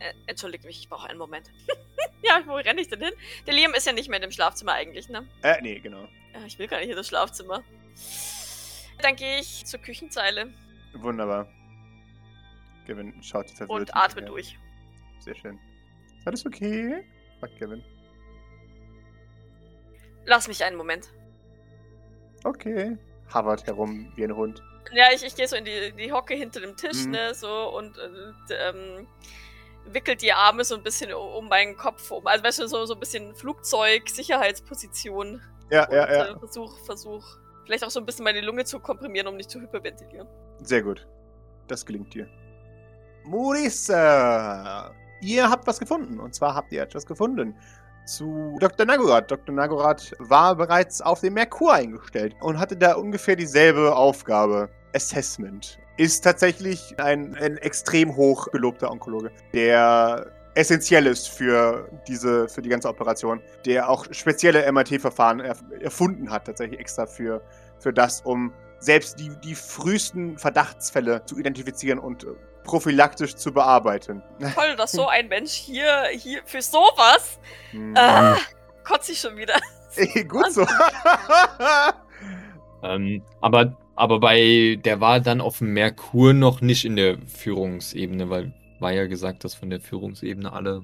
äh, 0.01 0.13
entschuldige 0.27 0.67
mich, 0.67 0.81
ich 0.81 0.89
brauche 0.89 1.09
einen 1.09 1.19
Moment. 1.19 1.51
ja, 2.23 2.43
wo 2.47 2.55
renne 2.55 2.81
ich 2.81 2.89
denn 2.89 3.01
hin? 3.01 3.13
Der 3.47 3.55
Liam 3.55 3.73
ist 3.75 3.87
ja 3.87 3.93
nicht 3.93 4.09
mehr 4.09 4.19
in 4.19 4.23
dem 4.23 4.33
Schlafzimmer 4.33 4.73
eigentlich, 4.73 5.09
ne? 5.09 5.27
Äh, 5.43 5.63
nee, 5.63 5.79
genau. 5.79 6.03
Ja, 6.35 6.41
ich 6.47 6.59
will 6.59 6.67
gar 6.69 6.81
nicht 6.81 6.91
in 6.91 6.97
das 6.97 7.09
Schlafzimmer. 7.09 7.63
Dann 9.01 9.15
gehe 9.17 9.41
ich 9.41 9.65
zur 9.67 9.81
Küchenzeile 9.81 10.53
Wunderbar. 10.95 11.47
Kevin 12.87 13.15
schaut 13.23 13.51
verwirrt. 13.51 13.71
und 13.71 13.95
atme 13.97 14.23
durch. 14.23 14.59
Sehr 15.21 15.35
schön. 15.35 15.59
Ist 16.19 16.27
alles 16.27 16.47
okay? 16.47 17.05
Fragt 17.41 17.57
Kevin. 17.59 17.83
Lass 20.25 20.49
mich 20.49 20.65
einen 20.65 20.77
Moment. 20.77 21.13
Okay. 22.45 22.97
Hovert 23.33 23.67
herum 23.67 24.13
wie 24.17 24.25
ein 24.25 24.35
Hund. 24.37 24.63
Ja, 24.93 25.07
ich, 25.13 25.25
ich 25.25 25.35
gehe 25.35 25.49
so 25.49 25.57
in 25.57 25.65
die, 25.65 25.91
die 25.93 26.13
Hocke 26.13 26.35
hinter 26.35 26.61
dem 26.61 26.77
Tisch, 26.77 27.05
Mhm. 27.07 27.11
ne, 27.11 27.35
so 27.35 27.77
und 27.77 27.99
äh, 27.99 28.09
d- 28.49 28.55
ähm, 28.55 29.09
wickelt 29.87 30.23
die 30.23 30.33
Arme 30.33 30.63
so 30.65 30.77
ein 30.77 30.83
bisschen 30.85 31.13
um, 31.13 31.29
um 31.35 31.49
meinen 31.49 31.77
Kopf 31.77 32.09
um. 32.13 32.25
Also 32.27 32.45
weißt 32.45 32.61
du, 32.61 32.69
so, 32.69 32.87
so 32.87 32.95
ein 32.95 33.01
bisschen 33.01 33.35
Flugzeug-Sicherheitsposition. 33.35 35.43
Ja, 35.71 35.87
und 35.89 35.93
ja, 35.95 36.13
ja. 36.13 36.25
Äh, 36.27 36.39
versuch, 36.39 36.79
versuch. 36.85 37.25
Vielleicht 37.65 37.83
auch 37.85 37.91
so 37.91 37.99
ein 37.99 38.07
bisschen 38.07 38.23
meine 38.25 38.41
Lunge 38.43 38.65
zu 38.65 38.79
komprimieren, 38.79 39.27
um 39.27 39.37
nicht 39.37 39.51
zu 39.51 39.61
hyperventilieren. 39.61 40.29
Sehr 40.63 40.83
gut. 40.83 41.05
Das 41.67 41.85
gelingt 41.85 42.15
dir. 42.15 42.29
Maurice, 43.25 43.93
ihr 45.21 45.51
habt 45.51 45.67
was 45.67 45.79
gefunden. 45.79 46.21
Und 46.21 46.35
zwar 46.35 46.55
habt 46.55 46.73
ihr 46.73 46.83
etwas 46.83 47.07
gefunden 47.07 47.55
zu 48.07 48.57
Dr. 48.61 48.87
Nagorath. 48.87 49.31
Dr. 49.31 49.55
Nagorath 49.55 50.13
war 50.19 50.55
bereits 50.55 51.01
auf 51.01 51.21
dem 51.21 51.35
Merkur 51.35 51.75
eingestellt 51.75 52.35
und 52.41 52.59
hatte 52.59 52.77
da 52.77 52.95
ungefähr 52.95 53.37
dieselbe 53.37 53.95
Aufgabe. 53.95 54.71
Assessment. 54.95 55.79
Ist 55.99 56.25
tatsächlich 56.25 56.95
ein, 56.99 57.35
ein 57.35 57.59
extrem 57.59 58.17
hoch 58.17 58.51
gelobter 58.51 58.91
Onkologe, 58.91 59.31
der 59.53 60.33
essentiell 60.55 61.07
ist 61.07 61.29
für 61.29 61.89
diese, 62.09 62.49
für 62.49 62.63
die 62.63 62.71
ganze 62.71 62.89
Operation, 62.89 63.43
der 63.67 63.89
auch 63.89 64.07
spezielle 64.11 64.71
MRT-Verfahren 64.73 65.41
erf 65.41 65.63
erfunden 65.81 66.31
hat, 66.31 66.47
tatsächlich 66.47 66.81
extra 66.81 67.07
für, 67.07 67.43
für 67.79 67.93
das, 67.93 68.23
um 68.23 68.53
selbst 68.79 69.19
die, 69.21 69.31
die 69.45 69.55
frühesten 69.55 70.39
Verdachtsfälle 70.39 71.25
zu 71.27 71.39
identifizieren 71.39 71.99
und 71.99 72.27
prophylaktisch 72.67 73.35
zu 73.37 73.53
bearbeiten. 73.53 74.23
Toll, 74.55 74.77
dass 74.77 74.93
so 74.93 75.09
ein 75.09 75.29
Mensch 75.29 75.53
hier, 75.53 76.05
hier 76.13 76.41
für 76.45 76.61
sowas. 76.61 77.39
Hm. 77.71 77.95
Ah, 77.97 78.37
kotze 78.85 79.13
ich 79.13 79.21
schon 79.21 79.37
wieder. 79.37 79.55
Ey, 79.97 80.25
gut 80.25 80.53
so. 80.53 80.67
Ähm, 82.83 83.23
aber, 83.41 83.77
aber 83.97 84.21
bei, 84.21 84.79
der 84.85 85.01
war 85.01 85.21
dann 85.21 85.41
auf 85.41 85.59
dem 85.59 85.73
Merkur 85.73 86.35
noch 86.35 86.61
nicht 86.61 86.85
in 86.85 86.97
der 86.97 87.17
Führungsebene, 87.27 88.29
weil 88.31 88.53
war 88.79 88.93
ja 88.93 89.07
gesagt, 89.07 89.43
dass 89.45 89.55
von 89.55 89.71
der 89.71 89.81
Führungsebene 89.81 90.53
alle 90.53 90.83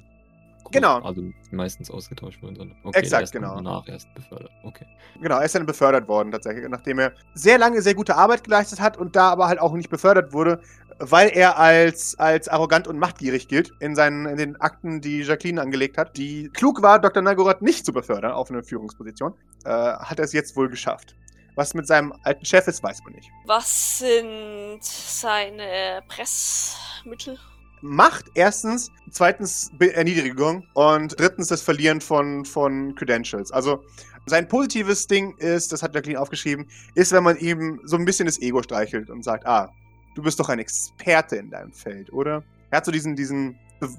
groß- 0.64 0.72
Genau. 0.72 0.98
also 1.00 1.22
meistens 1.50 1.90
ausgetauscht 1.90 2.42
wurden. 2.42 2.56
sondern- 2.56 2.78
Okay, 2.82 3.00
Exakt, 3.00 3.34
dann 3.34 3.42
genau. 3.42 3.54
Danach 3.56 3.86
erst 3.86 4.12
befördert. 4.14 4.50
Okay. 4.64 4.86
genau, 5.20 5.36
er 5.36 5.44
ist 5.44 5.54
dann 5.54 5.66
befördert 5.66 6.08
worden 6.08 6.32
tatsächlich, 6.32 6.66
nachdem 6.70 6.98
er 6.98 7.12
sehr 7.34 7.58
lange 7.58 7.82
sehr 7.82 7.94
gute 7.94 8.16
Arbeit 8.16 8.42
geleistet 8.44 8.80
hat 8.80 8.96
und 8.96 9.14
da 9.14 9.28
aber 9.30 9.46
halt 9.48 9.60
auch 9.60 9.74
nicht 9.74 9.90
befördert 9.90 10.32
wurde, 10.32 10.60
weil 11.10 11.30
er 11.30 11.58
als, 11.58 12.16
als 12.18 12.48
arrogant 12.48 12.86
und 12.86 12.98
machtgierig 12.98 13.48
gilt 13.48 13.72
in, 13.80 13.96
seinen, 13.96 14.26
in 14.26 14.36
den 14.36 14.60
Akten, 14.60 15.00
die 15.00 15.22
Jacqueline 15.22 15.60
angelegt 15.60 15.98
hat, 15.98 16.16
die 16.16 16.48
klug 16.50 16.80
war, 16.80 17.00
Dr. 17.00 17.22
Nagorath 17.22 17.60
nicht 17.60 17.84
zu 17.84 17.92
befördern 17.92 18.32
auf 18.32 18.50
eine 18.50 18.62
Führungsposition, 18.62 19.34
äh, 19.64 19.68
hat 19.70 20.20
er 20.20 20.24
es 20.24 20.32
jetzt 20.32 20.56
wohl 20.56 20.68
geschafft. 20.68 21.16
Was 21.56 21.74
mit 21.74 21.86
seinem 21.86 22.14
alten 22.22 22.44
Chef 22.44 22.66
ist, 22.68 22.82
weiß 22.82 23.02
man 23.04 23.14
nicht. 23.14 23.28
Was 23.46 23.98
sind 23.98 24.82
seine 24.82 26.02
Pressmittel? 26.08 27.36
Macht 27.82 28.26
erstens, 28.34 28.90
zweitens 29.10 29.72
Erniedrigung 29.80 30.64
und 30.74 31.18
drittens 31.18 31.48
das 31.48 31.62
Verlieren 31.62 32.00
von, 32.00 32.44
von 32.44 32.94
Credentials. 32.94 33.50
Also 33.50 33.82
sein 34.26 34.46
positives 34.46 35.08
Ding 35.08 35.36
ist, 35.38 35.72
das 35.72 35.82
hat 35.82 35.96
Jacqueline 35.96 36.20
aufgeschrieben, 36.20 36.68
ist, 36.94 37.10
wenn 37.10 37.24
man 37.24 37.36
ihm 37.38 37.80
so 37.84 37.96
ein 37.96 38.04
bisschen 38.04 38.26
das 38.26 38.40
Ego 38.40 38.62
streichelt 38.62 39.10
und 39.10 39.24
sagt, 39.24 39.46
ah, 39.46 39.72
du 40.14 40.22
bist 40.22 40.38
doch 40.40 40.48
ein 40.48 40.58
Experte 40.58 41.36
in 41.36 41.50
deinem 41.50 41.72
Feld, 41.72 42.12
oder? 42.12 42.42
Er 42.70 42.78
hat 42.78 42.84
so 42.86 42.92
diesen, 42.92 43.16
diesen, 43.16 43.58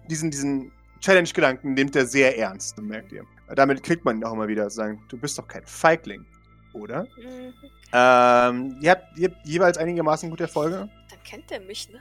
diesen, 0.09 0.31
diesen 0.31 0.71
Challenge-Gedanken, 0.99 1.73
nimmt 1.73 1.95
er 1.95 2.05
sehr 2.05 2.37
ernst, 2.37 2.79
merkt 2.81 3.11
ihr. 3.11 3.25
Damit 3.55 3.83
kriegt 3.83 4.05
man 4.05 4.17
ihn 4.17 4.23
auch 4.23 4.33
immer 4.33 4.47
wieder 4.47 4.69
zu 4.69 4.75
sagen, 4.77 5.03
du 5.09 5.17
bist 5.17 5.37
doch 5.37 5.47
kein 5.47 5.65
Feigling, 5.65 6.25
oder? 6.73 7.03
Mhm. 7.03 7.53
Ähm, 7.93 8.77
ihr, 8.81 8.91
habt, 8.91 9.17
ihr 9.19 9.29
habt 9.29 9.45
jeweils 9.45 9.77
einigermaßen 9.77 10.29
gute 10.29 10.43
Erfolge. 10.43 10.89
Dann 11.09 11.23
kennt 11.23 11.51
er 11.51 11.59
mich, 11.59 11.89
ne? 11.89 11.99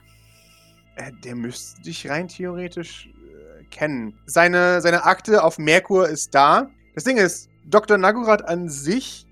Äh, 0.96 1.12
Der 1.24 1.34
müsste 1.34 1.82
dich 1.82 2.08
rein 2.08 2.28
theoretisch 2.28 3.08
äh, 3.08 3.64
kennen. 3.64 4.18
Seine, 4.24 4.80
seine 4.80 5.04
Akte 5.04 5.42
auf 5.44 5.58
Merkur 5.58 6.08
ist 6.08 6.34
da. 6.34 6.70
Das 6.94 7.04
Ding 7.04 7.18
ist, 7.18 7.50
Dr. 7.66 7.98
Nagorath 7.98 8.48
an 8.48 8.68
sich 8.68 9.26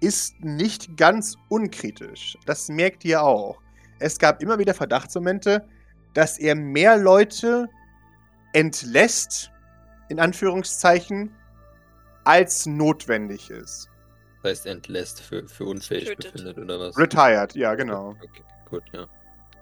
ist 0.00 0.34
nicht 0.44 0.96
ganz 0.96 1.36
unkritisch. 1.48 2.36
Das 2.44 2.68
merkt 2.68 3.04
ihr 3.04 3.22
auch. 3.22 3.58
Es 3.98 4.18
gab 4.18 4.42
immer 4.42 4.58
wieder 4.58 4.74
Verdachtsmomente, 4.74 5.66
dass 6.14 6.38
er 6.38 6.54
mehr 6.54 6.96
Leute 6.96 7.68
entlässt, 8.52 9.50
in 10.08 10.18
Anführungszeichen, 10.20 11.34
als 12.24 12.66
notwendig 12.66 13.50
ist. 13.50 13.88
heißt 14.42 14.66
entlässt, 14.66 15.20
für, 15.20 15.46
für 15.48 15.64
unfähig 15.64 16.06
Tötet. 16.08 16.32
befindet 16.32 16.58
oder 16.58 16.80
was? 16.80 16.98
Retired, 16.98 17.54
ja, 17.54 17.74
genau. 17.74 18.10
Okay, 18.10 18.42
gut, 18.70 18.82
ja. 18.92 19.06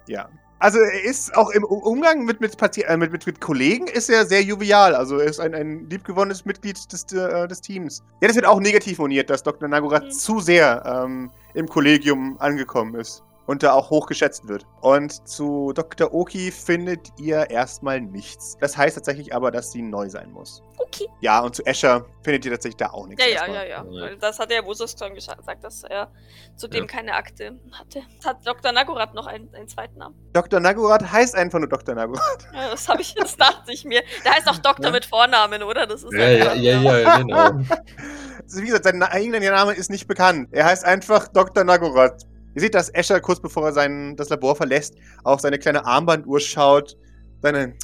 Ja. 0.06 0.28
Also 0.60 0.78
er 0.78 1.04
ist 1.04 1.34
auch 1.36 1.50
im 1.50 1.64
Umgang 1.64 2.24
mit, 2.24 2.40
mit, 2.40 2.56
Parti 2.56 2.82
äh, 2.82 2.96
mit, 2.96 3.12
mit, 3.12 3.26
mit 3.26 3.40
Kollegen 3.40 3.86
ist 3.86 4.08
er 4.08 4.24
sehr 4.24 4.42
jovial. 4.42 4.94
Also 4.94 5.18
er 5.18 5.26
ist 5.26 5.40
ein, 5.40 5.54
ein 5.54 5.90
liebgewonnenes 5.90 6.44
Mitglied 6.46 6.90
des, 6.92 7.04
äh, 7.12 7.46
des 7.48 7.60
Teams. 7.60 8.02
Ja, 8.22 8.28
das 8.28 8.36
wird 8.36 8.46
auch 8.46 8.60
negativ 8.60 8.98
moniert, 8.98 9.28
dass 9.28 9.42
Dr. 9.42 9.68
Nagorat 9.68 10.04
Mhm. 10.04 10.10
zu 10.10 10.40
sehr 10.40 10.82
ähm, 10.86 11.30
im 11.54 11.68
Kollegium 11.68 12.36
angekommen 12.38 12.94
ist. 12.94 13.22
Und 13.46 13.62
da 13.62 13.74
auch 13.74 13.90
hoch 13.90 14.06
geschätzt 14.06 14.48
wird. 14.48 14.64
Und 14.80 15.28
zu 15.28 15.72
Dr. 15.74 16.14
Oki 16.14 16.50
findet 16.50 17.08
ihr 17.18 17.50
erstmal 17.50 18.00
nichts. 18.00 18.56
Das 18.58 18.74
heißt 18.76 18.96
tatsächlich 18.96 19.34
aber, 19.34 19.50
dass 19.50 19.70
sie 19.70 19.82
neu 19.82 20.08
sein 20.08 20.30
muss. 20.32 20.62
Okay. 20.78 21.06
Ja, 21.20 21.40
und 21.40 21.54
zu 21.54 21.62
Escher 21.66 22.06
findet 22.22 22.46
ihr 22.46 22.52
tatsächlich 22.52 22.78
da 22.78 22.90
auch 22.90 23.06
nichts. 23.06 23.22
Ja, 23.22 23.28
ja, 23.30 23.36
erstmal. 23.36 23.56
ja, 23.56 23.64
ja. 23.64 23.84
Ja. 23.90 24.02
Weil 24.02 24.16
Das 24.16 24.38
hat 24.38 24.50
der 24.50 24.64
Wusus 24.64 24.96
schon 24.98 25.14
gesagt, 25.14 25.42
dass 25.62 25.82
er 25.84 26.10
zudem 26.56 26.84
Ja. 26.84 26.86
keine 26.86 27.14
Akte 27.14 27.58
hatte. 27.72 28.00
Hat 28.24 28.46
Dr. 28.46 28.72
Nagorat 28.72 29.12
noch 29.14 29.26
einen, 29.26 29.52
einen 29.54 29.68
zweiten 29.68 29.98
Namen? 29.98 30.14
Dr. 30.32 30.58
Nagorat 30.60 31.12
heißt 31.12 31.34
einfach 31.34 31.58
nur 31.58 31.68
Dr. 31.68 31.94
Nagorat. 31.94 32.46
Ja, 32.54 32.70
das 32.70 32.88
habe 32.88 33.02
ich, 33.02 33.14
das 33.14 33.36
dachte 33.36 33.72
ich 33.72 33.84
mir. 33.84 34.02
Der 34.24 34.32
heißt 34.36 34.48
auch 34.48 34.58
Doktor 34.58 34.86
Ja. 34.86 34.90
mit 34.92 35.04
Vornamen, 35.04 35.62
oder? 35.62 35.86
Das 35.86 36.02
ist 36.02 36.12
Ja, 36.14 36.28
ja, 36.30 36.54
ja, 36.54 36.98
ja, 36.98 37.18
genau. 37.18 37.36
Also 37.36 37.62
wie 38.62 38.66
gesagt, 38.66 38.84
sein 38.84 39.02
eigener 39.02 39.38
Name 39.40 39.74
ist 39.74 39.90
nicht 39.90 40.06
bekannt. 40.06 40.48
Er 40.52 40.64
heißt 40.64 40.84
einfach 40.86 41.28
Dr. 41.28 41.64
Nagorat. 41.64 42.24
Ihr 42.54 42.60
seht, 42.60 42.74
dass 42.74 42.92
Escher 42.94 43.20
kurz 43.20 43.40
bevor 43.40 43.66
er 43.66 43.72
sein, 43.72 44.16
das 44.16 44.28
Labor 44.28 44.54
verlässt, 44.54 44.94
auf 45.24 45.40
seine 45.40 45.58
kleine 45.58 45.84
Armbanduhr 45.84 46.40
schaut, 46.40 46.96
seine 47.42 47.76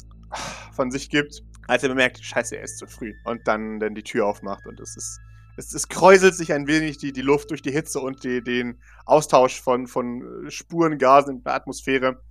von 0.73 0.91
sich 0.91 1.09
gibt, 1.09 1.43
als 1.67 1.83
er 1.83 1.89
bemerkt, 1.89 2.23
scheiße, 2.23 2.55
er 2.57 2.63
ist 2.63 2.77
zu 2.77 2.87
früh. 2.87 3.13
Und 3.25 3.47
dann, 3.47 3.79
dann 3.79 3.95
die 3.95 4.03
Tür 4.03 4.25
aufmacht 4.25 4.65
und 4.65 4.79
es 4.79 4.95
ist. 4.95 5.19
Es, 5.57 5.73
es 5.73 5.89
kräuselt 5.89 6.33
sich 6.33 6.53
ein 6.53 6.65
wenig 6.65 6.97
die, 6.97 7.11
die 7.11 7.21
Luft 7.21 7.51
durch 7.51 7.61
die 7.61 7.71
Hitze 7.71 7.99
und 7.99 8.23
die, 8.23 8.41
den 8.41 8.79
Austausch 9.05 9.61
von, 9.61 9.85
von 9.85 10.45
Spuren, 10.49 10.97
Gasen 10.97 11.37
in 11.37 11.43
der 11.43 11.53
Atmosphäre. 11.55 12.21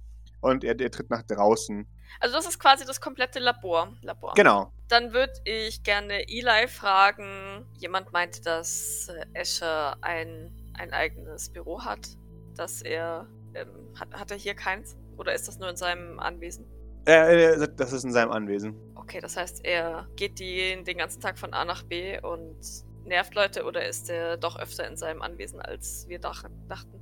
Und 0.41 0.65
er, 0.65 0.81
er 0.81 0.91
tritt 0.91 1.11
nach 1.11 1.23
draußen. 1.23 1.87
Also 2.19 2.35
das 2.35 2.47
ist 2.47 2.59
quasi 2.59 2.87
das 2.87 2.99
komplette 2.99 3.39
Labor. 3.39 3.93
Labor. 4.01 4.33
Genau. 4.35 4.73
Dann 4.89 5.13
würde 5.13 5.35
ich 5.45 5.83
gerne 5.83 6.29
Eli 6.29 6.67
fragen. 6.67 7.67
Jemand 7.79 8.11
meinte, 8.13 8.41
dass 8.41 9.09
äh, 9.09 9.27
Escher 9.35 10.03
ein, 10.03 10.51
ein 10.79 10.93
eigenes 10.95 11.53
Büro 11.53 11.85
hat. 11.85 12.17
Dass 12.61 12.83
er. 12.83 13.27
Ähm, 13.55 13.69
hat, 13.99 14.13
hat 14.13 14.31
er 14.31 14.37
hier 14.37 14.53
keins? 14.55 14.99
Oder 15.17 15.35
ist 15.35 15.49
das 15.49 15.59
nur 15.59 15.71
in 15.71 15.77
seinem 15.77 16.21
Anwesen? 16.21 16.67
Äh, 17.07 17.55
äh, 17.55 17.69
das 17.75 17.95
ist 17.95 18.05
in 18.05 18.13
seinem 18.13 18.31
Anwesen. 18.33 18.77
Okay, 18.97 19.19
das 19.19 19.35
heißt, 19.35 19.65
er 19.65 20.07
geht 20.15 20.39
die, 20.39 20.85
den 20.85 20.99
ganzen 20.99 21.23
Tag 21.23 21.39
von 21.39 21.55
A 21.55 21.65
nach 21.65 21.83
B 21.85 22.21
und 22.21 22.59
nervt 23.07 23.35
Leute 23.35 23.65
oder 23.65 23.89
ist 23.89 24.11
er 24.11 24.37
doch 24.37 24.59
öfter 24.59 24.87
in 24.87 24.99
seinem 24.99 25.23
Anwesen, 25.23 25.59
als 25.63 26.07
wir 26.09 26.19
dach 26.19 26.45
dachten? 26.69 27.01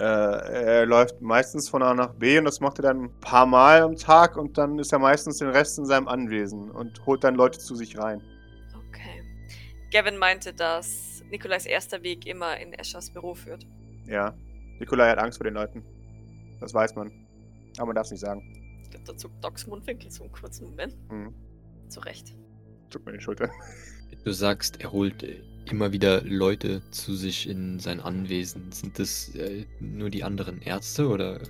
Äh, 0.00 0.04
er 0.04 0.86
läuft 0.86 1.20
meistens 1.20 1.68
von 1.68 1.80
A 1.84 1.94
nach 1.94 2.14
B 2.14 2.36
und 2.38 2.44
das 2.46 2.58
macht 2.58 2.80
er 2.80 2.82
dann 2.82 3.04
ein 3.04 3.20
paar 3.20 3.46
Mal 3.46 3.82
am 3.82 3.94
Tag 3.94 4.36
und 4.36 4.58
dann 4.58 4.80
ist 4.80 4.92
er 4.92 4.98
meistens 4.98 5.38
den 5.38 5.50
Rest 5.50 5.78
in 5.78 5.86
seinem 5.86 6.08
Anwesen 6.08 6.72
und 6.72 7.06
holt 7.06 7.22
dann 7.22 7.36
Leute 7.36 7.60
zu 7.60 7.76
sich 7.76 7.96
rein. 7.96 8.20
Okay. 8.88 9.22
Gavin 9.92 10.18
meinte, 10.18 10.52
dass 10.52 11.22
Nikolais 11.30 11.66
erster 11.66 12.02
Weg 12.02 12.26
immer 12.26 12.58
in 12.58 12.72
Eschers 12.72 13.12
Büro 13.12 13.34
führt. 13.34 13.64
Ja. 14.06 14.34
Nikolai 14.78 15.10
hat 15.10 15.18
Angst 15.18 15.38
vor 15.38 15.44
den 15.44 15.54
Leuten. 15.54 15.84
Das 16.60 16.74
weiß 16.74 16.94
man. 16.94 17.10
Aber 17.76 17.86
man 17.86 17.96
darf 17.96 18.06
es 18.06 18.12
nicht 18.12 18.20
sagen. 18.20 18.42
Ich 18.82 18.90
glaube, 18.90 19.04
da 19.06 19.16
zuckt 19.16 19.44
Docs 19.44 19.66
Mundwinkel 19.66 20.10
so 20.10 20.24
einen 20.24 20.32
kurzen 20.32 20.70
Moment. 20.70 20.96
Hm. 21.10 21.34
Zu 21.88 22.00
Recht. 22.00 22.34
Tut 22.90 23.04
mir 23.06 23.12
die 23.12 23.20
Schulter. 23.20 23.50
Du 24.24 24.32
sagst, 24.32 24.80
er 24.80 24.90
holt 24.92 25.24
immer 25.70 25.92
wieder 25.92 26.22
Leute 26.22 26.82
zu 26.90 27.14
sich 27.14 27.48
in 27.48 27.78
sein 27.78 28.00
Anwesen. 28.00 28.72
Sind 28.72 28.98
das 28.98 29.34
äh, 29.34 29.66
nur 29.80 30.10
die 30.10 30.24
anderen 30.24 30.60
Ärzte 30.62 31.08
oder 31.08 31.40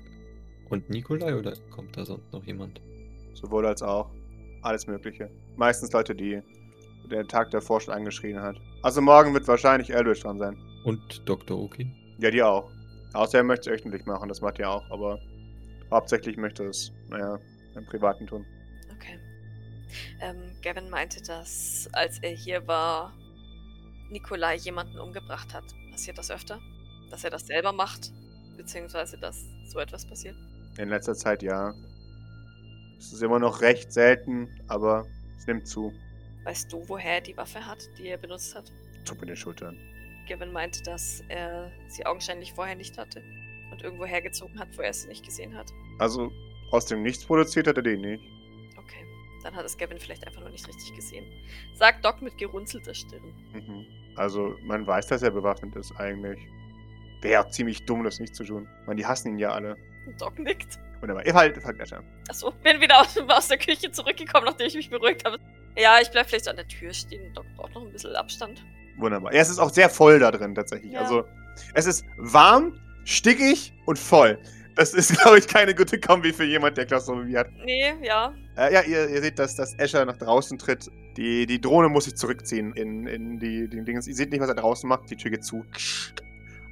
und 0.70 0.90
Nikolai 0.90 1.34
oder 1.34 1.54
kommt 1.70 1.96
da 1.96 2.04
sonst 2.04 2.32
noch 2.32 2.44
jemand? 2.44 2.80
Sowohl 3.34 3.66
als 3.66 3.82
auch. 3.82 4.10
Alles 4.62 4.86
Mögliche. 4.86 5.30
Meistens 5.56 5.92
Leute, 5.92 6.14
die 6.14 6.42
der 7.10 7.26
Tag 7.26 7.50
davor 7.52 7.80
schon 7.80 7.94
angeschrien 7.94 8.40
hat. 8.40 8.56
Also 8.82 9.00
morgen 9.00 9.32
wird 9.32 9.48
wahrscheinlich 9.48 9.90
Eldridge 9.90 10.20
dran 10.20 10.38
sein. 10.38 10.58
Und 10.84 11.22
Dr. 11.26 11.58
Oki? 11.58 11.90
Ja, 12.18 12.30
die 12.30 12.42
auch. 12.42 12.70
Außer 13.12 13.38
er 13.38 13.44
möchte 13.44 13.70
es 13.70 13.78
öffentlich 13.78 14.04
machen, 14.06 14.28
das 14.28 14.40
macht 14.40 14.58
er 14.58 14.70
auch, 14.70 14.90
aber 14.90 15.18
hauptsächlich 15.90 16.36
möchte 16.36 16.64
es, 16.64 16.92
naja, 17.08 17.38
im 17.74 17.86
Privaten 17.86 18.26
tun. 18.26 18.44
Okay. 18.94 19.18
Ähm, 20.20 20.52
Gavin 20.62 20.90
meinte, 20.90 21.22
dass 21.22 21.88
als 21.92 22.18
er 22.20 22.30
hier 22.30 22.66
war, 22.66 23.12
Nikolai 24.10 24.56
jemanden 24.56 24.98
umgebracht 24.98 25.52
hat. 25.54 25.64
Passiert 25.90 26.18
das 26.18 26.30
öfter? 26.30 26.60
Dass 27.10 27.24
er 27.24 27.30
das 27.30 27.46
selber 27.46 27.72
macht? 27.72 28.12
Beziehungsweise, 28.56 29.18
dass 29.18 29.44
so 29.66 29.78
etwas 29.78 30.06
passiert? 30.06 30.36
In 30.78 30.88
letzter 30.88 31.14
Zeit 31.14 31.42
ja. 31.42 31.74
Es 32.98 33.12
ist 33.12 33.22
immer 33.22 33.38
noch 33.38 33.60
recht 33.60 33.92
selten, 33.92 34.48
aber 34.66 35.06
es 35.36 35.46
nimmt 35.46 35.66
zu. 35.66 35.92
Weißt 36.44 36.72
du, 36.72 36.82
woher 36.88 37.14
er 37.14 37.20
die 37.20 37.36
Waffe 37.36 37.64
hat, 37.64 37.78
die 37.98 38.08
er 38.08 38.18
benutzt 38.18 38.54
hat? 38.54 38.72
Tut 39.04 39.20
mir 39.20 39.26
den 39.26 39.36
Schultern. 39.36 39.76
Gavin 40.28 40.52
meinte, 40.52 40.82
dass 40.82 41.22
er 41.28 41.70
sie 41.88 42.04
augenscheinlich 42.06 42.52
vorher 42.52 42.76
nicht 42.76 42.96
hatte 42.98 43.22
und 43.70 43.82
irgendwo 43.82 44.04
hergezogen 44.04 44.58
hat, 44.58 44.68
wo 44.76 44.82
er 44.82 44.92
sie 44.92 45.08
nicht 45.08 45.24
gesehen 45.24 45.56
hat. 45.56 45.70
Also, 45.98 46.30
aus 46.70 46.86
dem 46.86 47.02
Nichts 47.02 47.24
produziert 47.24 47.66
hat 47.66 47.76
er 47.76 47.82
den 47.82 48.00
nicht. 48.00 48.22
Okay, 48.76 49.04
dann 49.42 49.54
hat 49.56 49.64
es 49.64 49.76
Gavin 49.76 49.98
vielleicht 49.98 50.26
einfach 50.26 50.40
nur 50.40 50.50
nicht 50.50 50.66
richtig 50.68 50.94
gesehen. 50.94 51.24
Sagt 51.74 52.04
Doc 52.04 52.22
mit 52.22 52.36
gerunzelter 52.38 52.94
Stirn. 52.94 53.34
Mhm. 53.52 53.86
Also, 54.16 54.56
man 54.62 54.86
weiß, 54.86 55.06
dass 55.08 55.22
er 55.22 55.30
bewaffnet 55.30 55.74
ist, 55.76 55.92
eigentlich. 55.96 56.38
Wäre 57.20 57.48
ziemlich 57.50 57.84
dumm, 57.84 58.04
das 58.04 58.20
nicht 58.20 58.34
zu 58.34 58.44
tun. 58.44 58.68
Man, 58.86 58.96
die 58.96 59.06
hassen 59.06 59.28
ihn 59.32 59.38
ja 59.38 59.50
alle. 59.50 59.76
Doc 60.18 60.38
nickt. 60.38 60.78
Wunderbar. 61.00 61.26
Ihr 61.26 61.32
fallt, 61.32 61.60
fallt 61.62 61.80
Escher. 61.80 62.02
Achso, 62.28 62.50
bin 62.62 62.80
wieder 62.80 63.00
aus, 63.00 63.16
aus 63.18 63.48
der 63.48 63.58
Küche 63.58 63.90
zurückgekommen, 63.90 64.46
nachdem 64.46 64.66
ich 64.66 64.74
mich 64.74 64.90
beruhigt 64.90 65.24
habe. 65.24 65.38
Ja, 65.76 66.00
ich 66.00 66.10
bleib 66.10 66.28
vielleicht 66.28 66.46
so 66.46 66.50
an 66.50 66.56
der 66.56 66.66
Tür 66.66 66.92
stehen. 66.92 67.32
Doc 67.34 67.46
braucht 67.56 67.74
noch 67.74 67.82
ein 67.82 67.92
bisschen 67.92 68.14
Abstand. 68.16 68.64
Wunderbar. 68.98 69.32
Ja, 69.32 69.40
es 69.40 69.48
ist 69.48 69.58
auch 69.58 69.70
sehr 69.70 69.88
voll 69.88 70.18
da 70.18 70.30
drin, 70.30 70.54
tatsächlich. 70.54 70.92
Ja. 70.92 71.00
Also, 71.00 71.24
es 71.74 71.86
ist 71.86 72.04
warm, 72.16 72.78
stickig 73.04 73.72
und 73.86 73.98
voll. 73.98 74.38
Das 74.76 74.94
ist, 74.94 75.18
glaube 75.20 75.38
ich, 75.38 75.48
keine 75.48 75.74
gute 75.74 75.98
Kombi 75.98 76.32
für 76.32 76.44
jemand, 76.44 76.76
der 76.76 76.86
Klaustrophobie 76.86 77.36
hat. 77.36 77.48
Nee, 77.64 77.94
ja. 78.02 78.32
Äh, 78.56 78.74
ja, 78.74 78.82
ihr, 78.82 79.08
ihr 79.08 79.22
seht, 79.22 79.38
dass, 79.38 79.56
dass 79.56 79.74
Escher 79.74 80.04
nach 80.04 80.16
draußen 80.16 80.58
tritt. 80.58 80.90
Die, 81.16 81.46
die 81.46 81.60
Drohne 81.60 81.88
muss 81.88 82.04
sich 82.04 82.16
zurückziehen 82.16 82.72
in, 82.74 83.06
in 83.06 83.38
die, 83.38 83.68
die 83.68 83.82
Dinge. 83.82 84.00
Ihr 84.04 84.14
seht 84.14 84.30
nicht, 84.30 84.40
was 84.40 84.48
er 84.48 84.54
draußen 84.54 84.88
macht. 84.88 85.10
Die 85.10 85.16
Tür 85.16 85.32
geht 85.32 85.44
zu. 85.44 85.64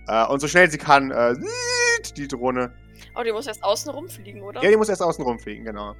Äh, 0.06 0.26
und 0.26 0.40
so 0.40 0.47
schnell 0.47 0.71
sie 0.71 0.78
kann, 0.78 1.11
äh, 1.11 1.35
die 2.16 2.28
Drohne. 2.28 2.73
Aber 3.14 3.25
die 3.25 3.33
muss 3.33 3.47
erst 3.47 3.64
außen 3.64 3.90
rumfliegen, 3.90 4.42
oder? 4.42 4.62
Ja, 4.62 4.71
die 4.71 4.76
muss 4.76 4.88
erst 4.88 5.02
außen 5.02 5.25
rumfliegen, 5.25 5.64
genau. 5.64 5.95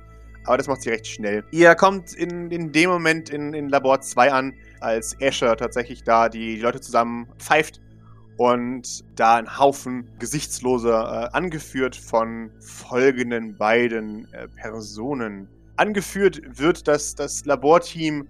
Aber 0.47 0.57
das 0.57 0.69
macht 0.69 0.83
sie 0.83 0.91
recht 0.91 1.07
schnell. 1.07 1.45
Ihr 1.50 1.75
kommt 1.75 2.15
in, 2.15 2.50
in 2.50 2.73
dem 2.73 2.91
Moment 2.91 3.31
in, 3.31 3.53
in 3.53 3.69
Labor 3.69 4.00
2 4.00 4.33
an, 4.33 4.55
als 4.81 5.15
Escher 5.21 5.57
tatsächlich 5.57 6.05
da 6.05 6.29
die, 6.29 6.57
die 6.57 6.62
Leute 6.62 6.81
zusammen 6.81 7.29
pfeift 7.38 7.81
und 8.37 9.05
da 9.19 9.37
ein 9.37 9.59
Haufen 9.59 10.09
Gesichtsloser, 10.19 11.31
äh, 11.33 11.37
angeführt 11.37 11.97
von 11.97 12.50
folgenden 12.61 13.57
beiden 13.57 14.33
äh, 14.33 14.49
Personen. 14.49 15.49
Angeführt 15.76 16.41
wird 16.45 16.87
das, 16.87 17.15
das 17.15 17.45
Laborteam, 17.45 18.29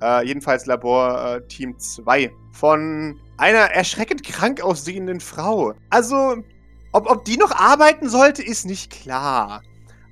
äh, 0.00 0.26
jedenfalls 0.26 0.66
Laborteam 0.66 1.78
2, 1.78 2.30
von 2.52 3.20
einer 3.36 3.70
erschreckend 3.70 4.24
krank 4.24 4.60
aussehenden 4.60 5.20
Frau. 5.20 5.74
Also, 5.90 6.36
ob, 6.92 7.10
ob 7.10 7.24
die 7.24 7.36
noch 7.36 7.52
arbeiten 7.52 8.08
sollte, 8.08 8.42
ist 8.42 8.64
nicht 8.64 8.90
klar. 8.90 9.62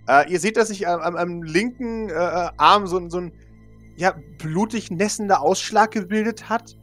Äh, 0.08 0.30
ihr 0.30 0.40
seht, 0.40 0.56
dass 0.56 0.68
sich 0.68 0.86
am, 0.88 1.00
am, 1.00 1.16
am 1.16 1.42
linken 1.42 2.08
äh, 2.10 2.12
Arm 2.56 2.86
so, 2.86 2.98
ein- 2.98 3.10
so 3.10 3.18
ein 3.18 3.32
ja, 3.96 4.14
blutig 4.38 4.90
nässender 4.90 5.40
Ausschlag 5.40 5.90
gebildet 5.90 6.48
hat. 6.48 6.76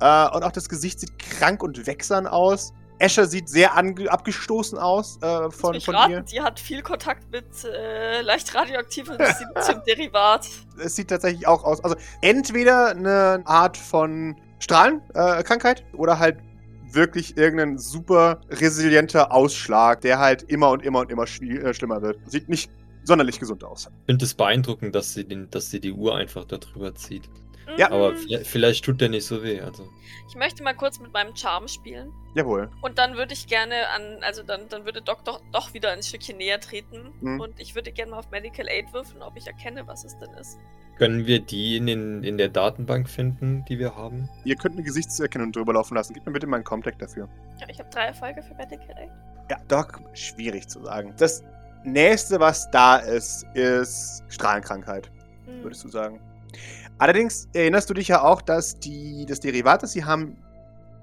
Äh, 0.00 0.28
und 0.34 0.44
auch 0.44 0.52
das 0.52 0.68
Gesicht 0.68 1.00
sieht 1.00 1.18
krank 1.18 1.62
und 1.62 1.86
wächsern 1.86 2.26
aus. 2.26 2.72
Escher 2.98 3.26
sieht 3.26 3.48
sehr 3.48 3.76
abgestoßen 3.76 4.76
aus 4.78 5.18
äh, 5.22 5.50
von, 5.50 5.72
mich 5.72 5.86
von 5.86 5.94
raten, 5.94 6.10
ihr. 6.12 6.20
die 6.20 6.40
hat 6.42 6.60
viel 6.60 6.82
Kontakt 6.82 7.30
mit 7.32 7.46
äh, 7.64 8.20
leicht 8.20 8.54
radioaktiven 8.54 9.16
Silizium-Derivat. 9.64 10.46
Es 10.78 10.96
sieht 10.96 11.08
tatsächlich 11.08 11.46
auch 11.46 11.64
aus. 11.64 11.82
Also 11.82 11.96
entweder 12.20 12.88
eine 12.90 13.42
Art 13.46 13.78
von 13.78 14.36
Strahlenkrankheit 14.58 15.84
äh, 15.92 15.96
oder 15.96 16.18
halt 16.18 16.38
wirklich 16.94 17.36
irgendein 17.36 17.78
super 17.78 18.40
resilienter 18.50 19.32
Ausschlag, 19.32 20.00
der 20.00 20.18
halt 20.18 20.42
immer 20.44 20.70
und 20.70 20.84
immer 20.84 21.00
und 21.00 21.10
immer 21.10 21.24
äh, 21.24 21.74
schlimmer 21.74 22.02
wird. 22.02 22.18
Sieht 22.26 22.48
nicht 22.48 22.70
sonderlich 23.04 23.38
gesund 23.40 23.64
aus. 23.64 23.88
Ich 24.00 24.06
finde 24.06 24.24
es 24.24 24.34
beeindruckend, 24.34 24.94
dass 24.94 25.14
sie, 25.14 25.24
den, 25.24 25.50
dass 25.50 25.70
sie 25.70 25.80
die 25.80 25.92
Uhr 25.92 26.16
einfach 26.16 26.44
darüber 26.44 26.94
zieht. 26.94 27.28
Ja. 27.76 27.90
Aber 27.90 28.12
Mm, 28.12 28.44
vielleicht, 28.44 28.84
tut 28.84 29.00
der 29.00 29.08
nicht 29.08 29.26
so 29.26 29.42
weh. 29.42 29.60
Also. 29.60 29.88
Ich 30.28 30.34
möchte 30.36 30.62
mal 30.62 30.74
kurz 30.74 30.98
mit 31.00 31.12
meinem 31.12 31.34
Charme 31.34 31.68
spielen. 31.68 32.12
Jawohl. 32.34 32.70
Und 32.82 32.98
dann 32.98 33.16
würde 33.16 33.32
ich 33.32 33.46
gerne 33.46 33.88
an, 33.94 34.18
also 34.22 34.42
dann, 34.42 34.68
dann 34.68 34.84
würde 34.84 35.02
Doc 35.02 35.24
doch, 35.24 35.40
doch 35.52 35.74
wieder 35.74 35.90
ein 35.90 36.02
Stückchen 36.02 36.36
näher 36.36 36.60
treten. 36.60 37.12
Mhm. 37.20 37.40
Und 37.40 37.60
ich 37.60 37.74
würde 37.74 37.90
gerne 37.92 38.12
mal 38.12 38.18
auf 38.18 38.30
Medical 38.30 38.68
Aid 38.68 38.92
würfeln, 38.92 39.22
ob 39.22 39.36
ich 39.36 39.46
erkenne, 39.46 39.86
was 39.86 40.04
es 40.04 40.16
denn 40.18 40.30
ist. 40.34 40.58
Können 40.98 41.26
wir 41.26 41.40
die 41.40 41.76
in, 41.78 41.86
den, 41.86 42.22
in 42.24 42.36
der 42.36 42.48
Datenbank 42.50 43.08
finden, 43.08 43.64
die 43.68 43.78
wir 43.78 43.96
haben? 43.96 44.28
Ihr 44.44 44.54
könnt 44.56 44.74
eine 44.74 44.84
Gesichtserkennung 44.84 45.50
drüber 45.50 45.72
laufen 45.72 45.94
lassen. 45.94 46.12
Gib 46.12 46.26
mir 46.26 46.32
bitte 46.32 46.46
meinen 46.46 46.64
Contact 46.64 47.00
dafür. 47.00 47.28
Ja, 47.58 47.66
ich 47.70 47.78
habe 47.78 47.88
drei 47.90 48.04
Erfolge 48.06 48.42
für 48.42 48.54
Medical 48.54 48.96
Aid. 48.98 49.10
Ja, 49.50 49.56
Doc, 49.68 50.00
schwierig 50.12 50.68
zu 50.68 50.84
sagen. 50.84 51.14
Das 51.16 51.42
nächste, 51.84 52.38
was 52.38 52.70
da 52.70 52.96
ist, 52.96 53.44
ist 53.54 54.22
Strahlenkrankheit, 54.28 55.10
Hm. 55.46 55.62
würdest 55.64 55.82
du 55.84 55.88
sagen. 55.88 56.20
Allerdings 57.00 57.48
erinnerst 57.54 57.88
du 57.88 57.94
dich 57.94 58.08
ja 58.08 58.20
auch, 58.20 58.42
dass 58.42 58.78
die, 58.78 59.24
das 59.26 59.40
Derivat, 59.40 59.82
das 59.82 59.92
sie 59.92 60.04
haben, 60.04 60.36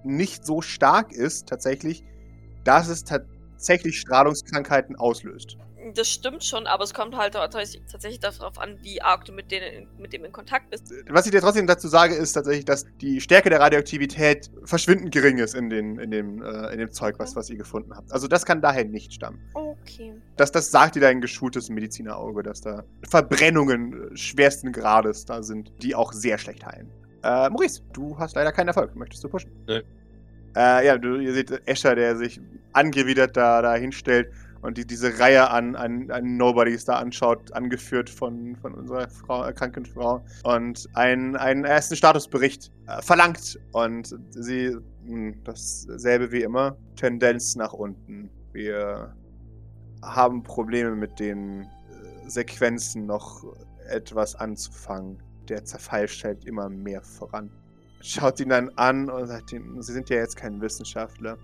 nicht 0.04 0.46
so 0.46 0.62
stark 0.62 1.12
ist, 1.12 1.48
tatsächlich, 1.50 2.04
dass 2.63 2.88
es 2.88 3.04
tatsächlich 3.04 4.00
Strahlungskrankheiten 4.00 4.96
auslöst. 4.96 5.58
Das 5.96 6.10
stimmt 6.10 6.44
schon, 6.44 6.67
aber 6.67 6.84
es 6.84 6.94
kommt 6.94 7.15
halt 7.15 7.34
tatsächlich 7.34 7.82
tatsächlich 7.89 8.20
darauf 8.20 8.58
an, 8.60 8.77
wie 8.82 9.01
arg 9.01 9.25
du 9.25 9.32
mit, 9.32 9.51
denen, 9.51 9.88
mit 9.98 10.13
dem 10.13 10.25
in 10.25 10.32
Kontakt 10.32 10.70
bist. 10.70 10.94
Was 11.10 11.25
ich 11.25 11.32
dir 11.32 11.41
trotzdem 11.41 11.67
dazu 11.67 11.88
sage, 11.88 12.15
ist 12.15 12.34
tatsächlich, 12.34 12.65
dass 12.65 12.86
die 13.01 13.22
Stärke 13.22 13.50
der 13.50 13.60
Radioaktivität 13.60 14.50
verschwindend 14.63 15.13
gering 15.13 15.38
ist 15.38 15.56
in, 15.56 15.70
den, 15.70 16.00
in, 16.00 16.12
dem, 16.12 16.41
äh, 16.41 16.74
in 16.74 16.79
dem 16.79 16.91
Zeug, 16.91 17.15
was, 17.20 17.36
was 17.36 17.50
ihr 17.50 17.58
gefunden 17.58 17.96
habt. 17.96 18.12
Also 18.12 18.27
das 18.27 18.46
kann 18.46 18.62
daher 18.62 18.86
nicht 18.86 19.13
stammen. 19.13 19.39
Okay. 19.53 20.13
Das, 20.36 20.51
das 20.51 20.72
sagt 20.72 20.96
dir 20.96 21.01
dein 21.01 21.22
geschultes 21.22 21.70
Medizinerauge, 21.70 22.44
dass 22.44 22.62
da 22.62 22.84
Verbrennungen 23.10 24.12
äh, 24.12 24.17
schwersten 24.17 24.72
Grades 24.72 25.25
da 25.25 25.44
sind, 25.44 25.72
die 25.82 25.96
auch 25.96 26.13
sehr 26.13 26.38
schlecht 26.38 26.65
heilen. 26.65 26.91
Äh, 27.24 27.50
Maurice, 27.50 27.82
du 27.94 28.17
hast 28.17 28.36
leider 28.36 28.51
keinen 28.51 28.67
Erfolg. 28.67 28.96
Möchtest 28.96 29.24
du 29.24 29.29
pushen? 29.29 29.51
Nö. 29.67 29.82
Äh, 30.56 30.88
ja, 30.88 30.98
du, 30.98 31.20
ihr 31.20 31.34
seht 31.34 31.51
Escher, 31.67 31.96
der 31.96 32.15
sich 32.15 32.39
angewidert 32.74 33.38
da, 33.38 33.62
da 33.62 33.75
hinstellt 33.75 34.32
und 34.62 34.78
die, 34.78 34.86
diese 34.86 35.20
Reihe 35.20 35.50
an, 35.50 35.76
an, 35.76 36.10
an 36.12 36.38
Nobodies 36.38 36.86
da 36.86 36.98
anschaut, 36.98 37.52
angeführt 37.54 38.10
von, 38.10 38.56
von 38.56 38.74
unserer 38.74 39.10
Frau, 39.10 39.46
äh, 39.46 39.54
kranken 39.54 39.86
Frau 39.86 40.24
und 40.44 40.88
einen, 40.94 41.36
einen 41.36 41.66
ersten 41.66 41.96
Statusbericht 41.96 42.72
äh, 42.88 43.02
verlangt. 43.02 43.60
Und 43.72 44.16
sie, 44.32 44.76
mh, 45.06 45.36
dasselbe 45.44 46.32
wie 46.32 46.42
immer, 46.42 46.78
Tendenz 46.96 47.56
nach 47.56 47.74
unten. 47.74 48.30
Wir 48.54 49.16
haben 50.04 50.44
Probleme 50.44 50.96
mit 50.96 51.20
den 51.20 51.62
äh, 51.62 52.30
Sequenzen 52.30 53.06
noch 53.06 53.44
etwas 53.90 54.36
anzufangen. 54.36 55.22
Der 55.48 55.64
Zerfall 55.64 56.08
stellt 56.08 56.46
immer 56.46 56.70
mehr 56.70 57.02
voran. 57.02 57.50
Schaut 58.02 58.40
ihn 58.40 58.50
dann 58.50 58.70
an 58.76 59.10
und 59.10 59.28
sagt 59.28 59.54
ihm, 59.54 59.82
Sie 59.82 59.94
sind 59.94 60.10
ja 60.10 60.18
jetzt 60.18 60.36
kein 60.36 60.62
Wissenschaftler, 60.62 61.38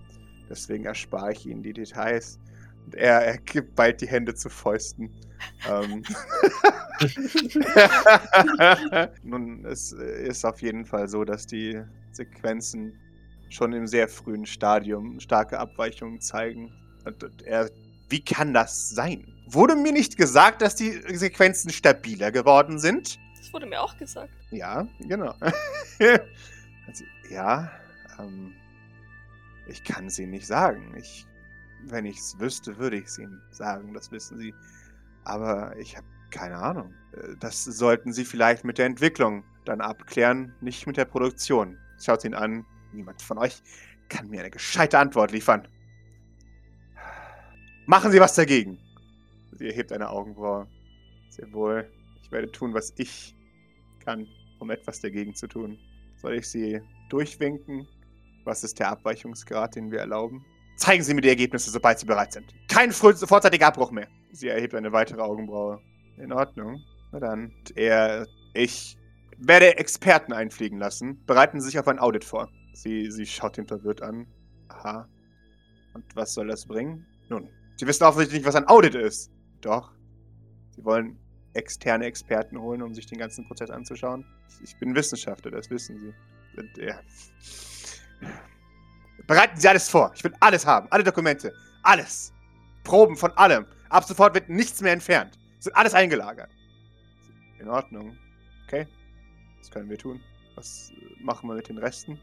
deswegen 0.48 0.84
erspare 0.84 1.32
ich 1.32 1.46
Ihnen 1.46 1.62
die 1.62 1.72
Details. 1.72 2.38
Er, 2.92 3.20
er 3.20 3.38
gibt 3.38 3.74
bald 3.74 4.00
die 4.00 4.08
Hände 4.08 4.34
zu 4.34 4.48
Fäusten. 4.48 5.10
ähm. 5.68 6.02
Nun, 9.22 9.64
es 9.64 9.92
ist 9.92 10.44
auf 10.44 10.62
jeden 10.62 10.84
Fall 10.84 11.08
so, 11.08 11.24
dass 11.24 11.46
die 11.46 11.82
Sequenzen 12.12 12.98
schon 13.50 13.72
im 13.72 13.86
sehr 13.86 14.08
frühen 14.08 14.46
Stadium 14.46 15.20
starke 15.20 15.58
Abweichungen 15.58 16.20
zeigen. 16.20 16.72
Und, 17.04 17.22
und 17.22 17.42
er, 17.42 17.70
wie 18.08 18.24
kann 18.24 18.54
das 18.54 18.90
sein? 18.90 19.26
Wurde 19.46 19.76
mir 19.76 19.92
nicht 19.92 20.16
gesagt, 20.16 20.62
dass 20.62 20.74
die 20.74 20.92
Sequenzen 21.16 21.70
stabiler 21.70 22.32
geworden 22.32 22.78
sind? 22.78 23.18
Das 23.36 23.52
wurde 23.52 23.66
mir 23.66 23.80
auch 23.80 23.96
gesagt. 23.96 24.32
Ja, 24.50 24.88
genau. 25.00 25.34
also, 25.40 27.04
ja, 27.30 27.70
ähm, 28.18 28.54
ich 29.66 29.84
kann 29.84 30.08
Ihnen 30.18 30.30
nicht 30.30 30.46
sagen. 30.46 30.94
Ich, 30.98 31.26
wenn 31.90 32.06
ich 32.06 32.18
es 32.18 32.38
wüsste, 32.38 32.78
würde 32.78 32.96
ich 32.96 33.06
es 33.06 33.18
Ihnen 33.18 33.40
sagen, 33.50 33.92
das 33.94 34.10
wissen 34.10 34.38
Sie. 34.38 34.54
Aber 35.24 35.76
ich 35.78 35.96
habe 35.96 36.06
keine 36.30 36.56
Ahnung. 36.56 36.94
Äh, 37.12 37.36
Das 37.40 37.64
sollten 37.64 38.12
Sie 38.12 38.24
vielleicht 38.24 38.64
mit 38.64 38.78
der 38.78 38.86
Entwicklung 38.86 39.44
dann 39.64 39.80
abklären, 39.80 40.54
nicht 40.60 40.86
mit 40.86 40.96
der 40.96 41.04
Produktion. 41.06 41.78
Schaut 41.98 42.24
ihn 42.24 42.34
an. 42.34 42.66
Niemand 42.92 43.22
von 43.22 43.38
euch 43.38 43.62
kann 44.08 44.28
mir 44.28 44.40
eine 44.40 44.50
gescheite 44.50 44.98
Antwort 44.98 45.32
liefern. 45.32 45.66
Machen 47.86 48.12
Sie 48.12 48.20
was 48.20 48.34
dagegen. 48.34 48.78
Sie 49.52 49.66
erhebt 49.68 49.92
eine 49.92 50.08
Augenbraue. 50.08 50.66
Sehr 51.30 51.52
wohl. 51.52 51.90
Ich 52.22 52.30
werde 52.30 52.50
tun, 52.50 52.74
was 52.74 52.92
ich 52.96 53.34
kann, 54.04 54.26
um 54.58 54.70
etwas 54.70 55.00
dagegen 55.00 55.34
zu 55.34 55.46
tun. 55.46 55.78
Soll 56.16 56.34
ich 56.34 56.48
Sie 56.48 56.80
durchwinken? 57.08 57.86
Was 58.44 58.64
ist 58.64 58.78
der 58.78 58.90
Abweichungsgrad, 58.90 59.76
den 59.76 59.90
wir 59.90 60.00
erlauben? 60.00 60.44
Zeigen 60.76 61.02
Sie 61.02 61.14
mir 61.14 61.20
die 61.20 61.28
Ergebnisse, 61.28 61.70
sobald 61.70 61.98
Sie 61.98 62.06
bereit 62.06 62.32
sind. 62.32 62.54
Kein 62.68 62.92
vorzeitiger 62.92 63.68
Abbruch 63.68 63.90
mehr. 63.90 64.08
Sie 64.32 64.48
erhebt 64.48 64.74
eine 64.74 64.92
weitere 64.92 65.20
Augenbraue. 65.20 65.80
In 66.16 66.32
Ordnung. 66.32 66.80
Na 67.12 67.20
dann. 67.20 67.52
Er, 67.74 68.26
ich 68.52 68.96
werde 69.38 69.76
Experten 69.76 70.32
einfliegen 70.32 70.78
lassen. 70.78 71.24
Bereiten 71.26 71.60
Sie 71.60 71.66
sich 71.66 71.78
auf 71.78 71.88
ein 71.88 71.98
Audit 71.98 72.24
vor. 72.24 72.48
Sie, 72.72 73.10
sie 73.10 73.26
schaut 73.26 73.56
ihn 73.58 73.66
verwirrt 73.66 74.02
an. 74.02 74.26
Aha. 74.68 75.08
Und 75.94 76.04
was 76.14 76.34
soll 76.34 76.48
das 76.48 76.66
bringen? 76.66 77.06
Nun, 77.28 77.48
Sie 77.76 77.86
wissen 77.86 78.04
offensichtlich 78.04 78.40
nicht, 78.40 78.48
was 78.48 78.56
ein 78.56 78.66
Audit 78.66 78.94
ist. 78.94 79.30
Doch. 79.60 79.92
Sie 80.70 80.84
wollen 80.84 81.18
externe 81.54 82.04
Experten 82.04 82.60
holen, 82.60 82.82
um 82.82 82.94
sich 82.94 83.06
den 83.06 83.18
ganzen 83.18 83.46
Prozess 83.46 83.70
anzuschauen. 83.70 84.24
Ich, 84.48 84.70
ich 84.70 84.78
bin 84.78 84.94
Wissenschaftler, 84.94 85.52
das 85.52 85.70
wissen 85.70 85.98
Sie. 85.98 86.14
Und, 86.56 86.76
ja. 86.76 87.00
Bereiten 89.26 89.58
Sie 89.58 89.68
alles 89.68 89.88
vor. 89.88 90.12
Ich 90.14 90.22
will 90.24 90.34
alles 90.40 90.66
haben. 90.66 90.86
Alle 90.90 91.04
Dokumente. 91.04 91.54
Alles. 91.82 92.32
Proben 92.82 93.16
von 93.16 93.32
allem. 93.32 93.66
Ab 93.88 94.04
sofort 94.04 94.34
wird 94.34 94.48
nichts 94.48 94.80
mehr 94.80 94.92
entfernt. 94.92 95.38
Es 95.58 95.66
wird 95.66 95.76
alles 95.76 95.94
eingelagert. 95.94 96.50
In 97.58 97.68
Ordnung. 97.68 98.16
Okay. 98.66 98.86
Was 99.58 99.70
können 99.70 99.88
wir 99.88 99.98
tun? 99.98 100.20
Was 100.56 100.90
äh, 100.90 101.22
machen 101.22 101.48
wir 101.48 101.54
mit 101.54 101.68
den 101.68 101.78
Resten? 101.78 102.20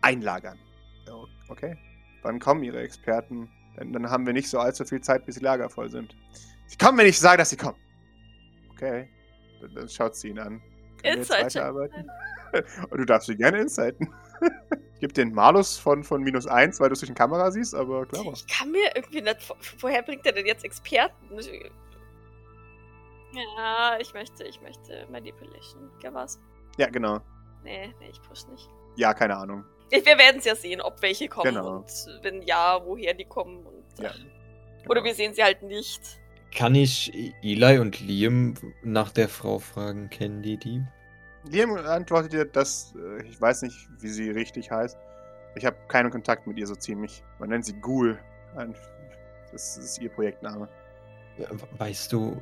Einlagern. 0.00 0.58
Okay. 1.48 1.76
Wann 2.22 2.38
kommen 2.38 2.62
Ihre 2.62 2.80
Experten? 2.80 3.48
Denn 3.78 3.92
dann 3.92 4.08
haben 4.10 4.26
wir 4.26 4.32
nicht 4.32 4.48
so 4.48 4.58
allzu 4.58 4.84
viel 4.84 5.00
Zeit, 5.00 5.26
bis 5.26 5.36
die 5.36 5.44
Lager 5.44 5.68
voll 5.68 5.90
sind. 5.90 6.16
Sie 6.66 6.76
kommen, 6.76 6.98
wenn 6.98 7.06
ich 7.06 7.18
sage, 7.18 7.38
dass 7.38 7.50
sie 7.50 7.56
kommen. 7.56 7.78
Okay. 8.70 9.08
Dann, 9.60 9.74
dann 9.74 9.88
schaut 9.88 10.14
sie 10.14 10.28
ihn 10.28 10.38
an. 10.38 10.62
Können 11.02 11.28
weiterarbeiten? 11.28 12.10
Und 12.90 12.98
du 12.98 13.04
darfst 13.04 13.26
sie 13.26 13.36
gerne 13.36 13.60
insighten. 13.60 14.08
ich 15.02 15.08
gebe 15.08 15.14
dir 15.14 15.22
einen 15.22 15.34
Malus 15.34 15.76
von, 15.78 16.04
von 16.04 16.22
minus 16.22 16.46
1, 16.46 16.78
weil 16.78 16.88
du 16.88 16.92
es 16.92 17.00
durch 17.00 17.10
die 17.10 17.14
Kamera 17.14 17.50
siehst, 17.50 17.74
aber 17.74 18.06
klar. 18.06 18.24
Ich 18.34 18.46
kann 18.46 18.70
mir 18.70 18.94
irgendwie 18.94 19.20
nicht. 19.20 19.36
Woher 19.80 20.00
bringt 20.00 20.24
er 20.24 20.30
denn 20.30 20.46
jetzt 20.46 20.64
Experten? 20.64 21.28
Ja, 23.56 23.98
ich 23.98 24.14
möchte, 24.14 24.44
ich 24.44 24.60
möchte 24.60 25.04
Manipulation. 25.10 25.90
Ja, 26.04 26.14
was? 26.14 26.38
Ja, 26.76 26.88
genau. 26.88 27.18
Nee, 27.64 27.92
nee, 27.98 28.10
ich 28.12 28.22
push 28.22 28.46
nicht. 28.46 28.68
Ja, 28.94 29.12
keine 29.12 29.36
Ahnung. 29.36 29.64
Ich, 29.90 30.06
wir 30.06 30.16
werden 30.18 30.38
es 30.38 30.44
ja 30.44 30.54
sehen, 30.54 30.80
ob 30.80 31.02
welche 31.02 31.26
kommen 31.28 31.52
Genau. 31.52 31.78
und 31.78 31.90
wenn 32.22 32.40
ja, 32.42 32.80
woher 32.84 33.12
die 33.14 33.24
kommen. 33.24 33.66
Und, 33.66 33.82
Ja. 33.98 34.12
Oder 34.84 35.00
Genau. 35.00 35.04
wir 35.04 35.14
sehen 35.16 35.34
sie 35.34 35.42
halt 35.42 35.62
nicht. 35.64 36.00
Kann 36.54 36.76
ich 36.76 37.12
Eli 37.42 37.78
und 37.80 37.98
Liam 37.98 38.54
nach 38.84 39.10
der 39.10 39.28
Frau 39.28 39.58
fragen? 39.58 40.10
Kennen 40.10 40.42
die 40.42 40.58
die? 40.58 40.80
Liam 41.44 41.76
antwortet 41.76 42.32
dir, 42.32 42.44
dass 42.44 42.94
äh, 42.96 43.22
ich 43.22 43.40
weiß 43.40 43.62
nicht, 43.62 43.88
wie 43.98 44.08
sie 44.08 44.30
richtig 44.30 44.70
heißt. 44.70 44.96
Ich 45.54 45.66
habe 45.66 45.76
keinen 45.88 46.10
Kontakt 46.10 46.46
mit 46.46 46.58
ihr 46.58 46.66
so 46.66 46.74
ziemlich. 46.74 47.22
Man 47.38 47.50
nennt 47.50 47.64
sie 47.64 47.78
Ghoul. 47.80 48.18
Das 49.50 49.76
ist 49.76 49.98
ihr 49.98 50.08
Projektname. 50.08 50.68
Weißt 51.78 52.12
du, 52.12 52.40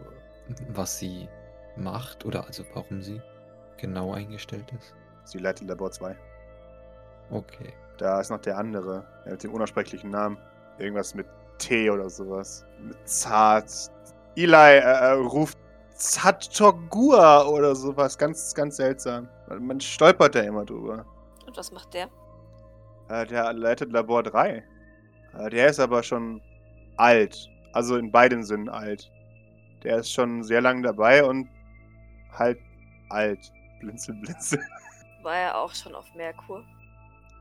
was 0.68 0.98
sie 0.98 1.28
macht 1.76 2.24
oder 2.24 2.46
also 2.46 2.64
warum 2.74 3.02
sie 3.02 3.20
genau 3.78 4.12
eingestellt 4.12 4.72
ist? 4.78 4.94
Sie 5.24 5.38
leitet 5.38 5.68
Labor 5.68 5.90
2. 5.90 6.16
Okay. 7.30 7.72
Da 7.98 8.20
ist 8.20 8.30
noch 8.30 8.40
der 8.40 8.56
andere, 8.56 9.06
der 9.24 9.32
mit 9.32 9.42
dem 9.44 9.52
unaussprechlichen 9.52 10.10
Namen. 10.10 10.38
Irgendwas 10.78 11.14
mit 11.14 11.26
T 11.58 11.90
oder 11.90 12.08
sowas. 12.08 12.64
Mit 12.80 12.96
Zart. 13.08 13.70
Eli 14.36 14.54
äh, 14.54 14.78
äh, 14.78 15.10
ruft 15.12 15.58
Zatogua 16.00 17.44
oder 17.44 17.74
sowas. 17.74 18.16
Ganz, 18.16 18.54
ganz 18.54 18.76
seltsam. 18.76 19.28
Man 19.60 19.80
stolpert 19.80 20.34
da 20.34 20.40
immer 20.40 20.64
drüber. 20.64 21.04
Und 21.46 21.56
was 21.56 21.70
macht 21.72 21.92
der? 21.94 22.08
Äh, 23.08 23.26
der 23.26 23.52
leitet 23.52 23.92
Labor 23.92 24.22
3. 24.22 24.64
Äh, 25.38 25.50
der 25.50 25.68
ist 25.68 25.78
aber 25.78 26.02
schon 26.02 26.40
alt. 26.96 27.36
Also 27.74 27.96
in 27.96 28.10
beiden 28.10 28.42
Sinnen 28.42 28.68
alt. 28.68 29.10
Der 29.82 29.98
ist 29.98 30.10
schon 30.10 30.42
sehr 30.42 30.60
lang 30.60 30.82
dabei 30.82 31.24
und 31.24 31.48
halt 32.32 32.58
alt. 33.10 33.38
Blinzel, 33.80 34.14
blinzel. 34.22 34.60
War 35.22 35.36
er 35.36 35.58
auch 35.58 35.74
schon 35.74 35.94
auf 35.94 36.06
Merkur? 36.14 36.64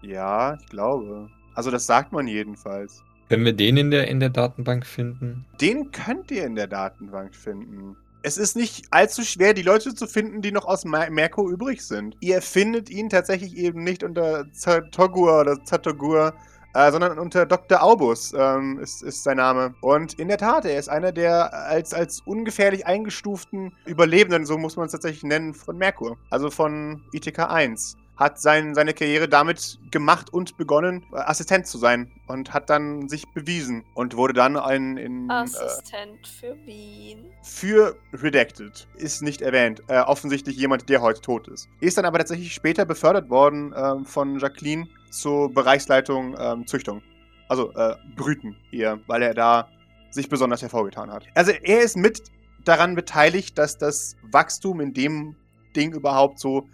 Ja, 0.02 0.56
ich 0.56 0.66
glaube. 0.68 1.30
Also 1.56 1.72
das 1.72 1.86
sagt 1.86 2.12
man 2.12 2.28
jedenfalls. 2.28 3.02
Können 3.30 3.46
wir 3.46 3.54
den 3.54 3.78
in 3.78 3.92
der, 3.92 4.08
in 4.08 4.20
der 4.20 4.30
Datenbank 4.30 4.86
finden? 4.86 5.46
Den 5.62 5.92
könnt 5.92 6.30
ihr 6.32 6.46
in 6.46 6.56
der 6.56 6.68
Datenbank 6.68 7.36
finden. 7.36 7.96
Es 8.22 8.38
ist 8.38 8.58
nicht 8.58 8.86
allzu 8.92 9.24
schwer, 9.24 9.54
die 9.54 9.62
Leute 9.62 9.96
zu 9.96 10.06
finden, 10.06 10.42
die 10.42 10.52
noch 10.52 10.66
aus 10.66 10.84
Mer 10.84 11.10
Merkur 11.10 11.50
übrig 11.50 11.82
sind. 11.82 12.18
Ihr 12.20 12.42
findet 12.42 12.90
ihn 12.90 13.10
tatsächlich 13.10 13.56
eben 13.56 13.84
nicht 13.84 14.04
unter 14.04 14.52
Zatogur 14.52 15.40
oder 15.40 15.64
Zatogur, 15.64 16.34
äh, 16.74 16.92
sondern 16.92 17.18
unter 17.18 17.46
Dr. 17.46 17.82
Aubus 17.82 18.34
ähm, 18.38 18.78
ist, 18.80 19.04
ist 19.04 19.24
sein 19.24 19.38
Name. 19.38 19.74
Und 19.82 20.20
in 20.20 20.28
der 20.28 20.38
Tat, 20.38 20.66
er 20.66 20.78
ist 20.78 20.90
einer 20.90 21.14
der 21.14 21.54
als, 21.54 21.94
als 21.94 22.20
ungefährlich 22.26 22.86
eingestuften 22.86 23.72
Überlebenden, 23.86 24.46
so 24.46 24.58
muss 24.58 24.76
man 24.76 24.88
es 24.88 24.92
tatsächlich 24.92 25.24
nennen, 25.24 25.54
von 25.54 25.78
Merkur. 25.78 26.18
Also 26.30 26.50
von 26.50 27.02
ITK 27.14 27.40
1 27.50 27.99
hat 28.20 28.40
sein, 28.40 28.76
seine 28.76 28.94
Karriere 28.94 29.30
damit 29.30 29.80
gemacht 29.92 30.32
und 30.32 30.58
begonnen, 30.58 31.06
äh, 31.14 31.20
Assistent 31.20 31.66
zu 31.66 31.78
sein 31.78 32.12
und 32.28 32.54
hat 32.54 32.70
dann 32.70 33.08
sich 33.08 33.26
bewiesen 33.34 33.86
und 33.96 34.18
wurde 34.18 34.34
dann 34.34 34.58
ein 34.58 34.98
in, 34.98 35.32
Assistent 35.32 36.20
äh, 36.22 36.28
für 36.28 36.66
Wien. 36.66 37.32
Für 37.42 37.96
Redacted. 38.12 38.88
Ist 38.96 39.22
nicht 39.22 39.42
erwähnt. 39.42 39.82
Äh, 39.88 40.02
offensichtlich 40.02 40.58
jemand, 40.58 40.90
der 40.90 41.02
heute 41.02 41.22
tot 41.22 41.48
ist. 41.48 41.70
Ist 41.80 41.98
dann 41.98 42.04
aber 42.04 42.18
tatsächlich 42.18 42.54
später 42.54 42.86
befördert 42.86 43.30
worden 43.30 43.72
äh, 43.72 44.04
von 44.04 44.38
Jacqueline 44.38 44.88
zur 45.10 45.52
Bereichsleitung 45.54 46.36
ähm, 46.38 46.68
Züchtung. 46.68 47.02
Also 47.48 47.72
äh, 47.74 47.96
Brüten 48.18 48.58
eher, 48.72 49.00
weil 49.08 49.24
er 49.24 49.34
da 49.34 49.70
sich 50.12 50.28
besonders 50.28 50.62
hervorgetan 50.62 51.10
hat. 51.10 51.26
Also 51.36 51.52
er 51.52 51.82
ist 51.82 51.96
mit 51.96 52.22
daran 52.66 52.96
beteiligt, 52.96 53.58
dass 53.58 53.78
das 53.78 54.18
Wachstum 54.24 54.82
in 54.82 54.94
dem 54.94 55.36
Ding 55.76 55.94
überhaupt 55.94 56.40
so 56.40 56.68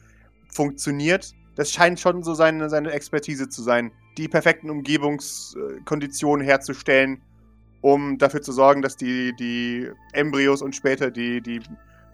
funktioniert. 0.55 1.33
Das 1.55 1.71
scheint 1.71 1.99
schon 1.99 2.23
so 2.23 2.33
seine, 2.33 2.69
seine 2.69 2.91
Expertise 2.91 3.49
zu 3.49 3.61
sein, 3.61 3.91
die 4.17 4.27
perfekten 4.27 4.69
Umgebungskonditionen 4.69 6.45
herzustellen, 6.45 7.21
um 7.81 8.17
dafür 8.17 8.41
zu 8.41 8.51
sorgen, 8.51 8.81
dass 8.81 8.97
die, 8.97 9.33
die 9.35 9.89
Embryos 10.13 10.61
und 10.61 10.75
später 10.75 11.11
die, 11.11 11.41
die 11.41 11.61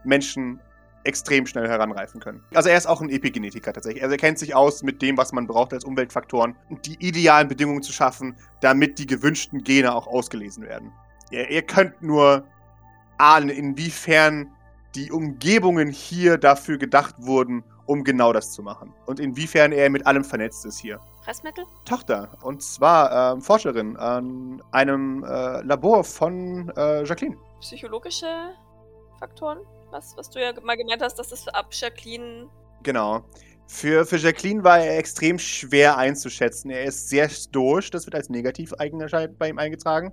Menschen 0.04 0.60
extrem 1.04 1.48
schnell 1.48 1.68
heranreifen 1.68 2.22
können. 2.22 2.44
Also 2.54 2.70
er 2.70 2.78
ist 2.78 2.86
auch 2.86 3.02
ein 3.02 3.10
Epigenetiker 3.10 3.74
tatsächlich. 3.74 4.04
Also 4.04 4.14
er 4.14 4.20
kennt 4.20 4.38
sich 4.38 4.54
aus 4.54 4.84
mit 4.84 5.02
dem, 5.02 5.18
was 5.18 5.32
man 5.32 5.48
braucht 5.48 5.74
als 5.74 5.84
Umweltfaktoren, 5.84 6.56
um 6.70 6.80
die 6.82 6.96
idealen 7.00 7.48
Bedingungen 7.48 7.82
zu 7.82 7.92
schaffen, 7.92 8.36
damit 8.62 9.00
die 9.00 9.08
gewünschten 9.08 9.64
Gene 9.64 9.94
auch 9.96 10.06
ausgelesen 10.08 10.64
werden. 10.64 10.92
Ihr, 11.32 11.50
ihr 11.50 11.62
könnt 11.64 12.02
nur 12.04 12.46
ahnen, 13.18 13.50
inwiefern 13.50 14.52
die 14.96 15.12
Umgebungen 15.12 15.90
hier 15.90 16.38
dafür 16.38 16.78
gedacht 16.78 17.16
wurden, 17.20 17.64
um 17.86 18.04
genau 18.04 18.34
das 18.34 18.52
zu 18.52 18.64
machen. 18.64 18.94
Und 19.06 19.20
inwiefern 19.20 19.72
er 19.72 19.90
mit 19.90 20.06
allem 20.06 20.24
vernetzt 20.24 20.66
ist 20.66 20.80
hier. 20.80 21.00
Pressmittel? 21.24 21.66
Tochter. 21.86 22.38
Und 22.42 22.64
zwar 22.64 23.34
ähm, 23.34 23.42
Forscherin 23.42 23.96
an 23.98 24.62
einem 24.72 25.24
äh, 25.24 25.62
Labor 25.62 26.04
von 26.04 26.70
äh, 26.76 27.04
Jacqueline. 27.04 27.38
Psychologische 27.60 28.54
Faktoren? 29.20 29.60
Was, 29.92 30.16
was 30.18 30.30
du 30.30 30.42
ja 30.42 30.54
mal 30.64 30.78
gemeint 30.78 31.02
hast, 31.02 31.20
dass 31.20 31.30
das 31.30 31.48
ab 31.50 31.68
Jacqueline. 31.72 32.48
Genau. 32.84 33.24
Für, 33.68 34.06
für 34.06 34.18
Jacqueline 34.18 34.64
war 34.64 34.80
er 34.80 34.98
extrem 34.98 35.38
schwer 35.38 35.98
einzuschätzen. 35.98 36.72
Er 36.72 36.84
ist 36.86 37.10
sehr 37.10 37.30
stoisch, 37.30 37.90
das 37.90 38.06
wird 38.06 38.16
als 38.16 38.30
Negativ-Eigenschaften 38.30 39.38
bei 39.38 39.50
ihm 39.50 39.60
eingetragen. 39.60 40.12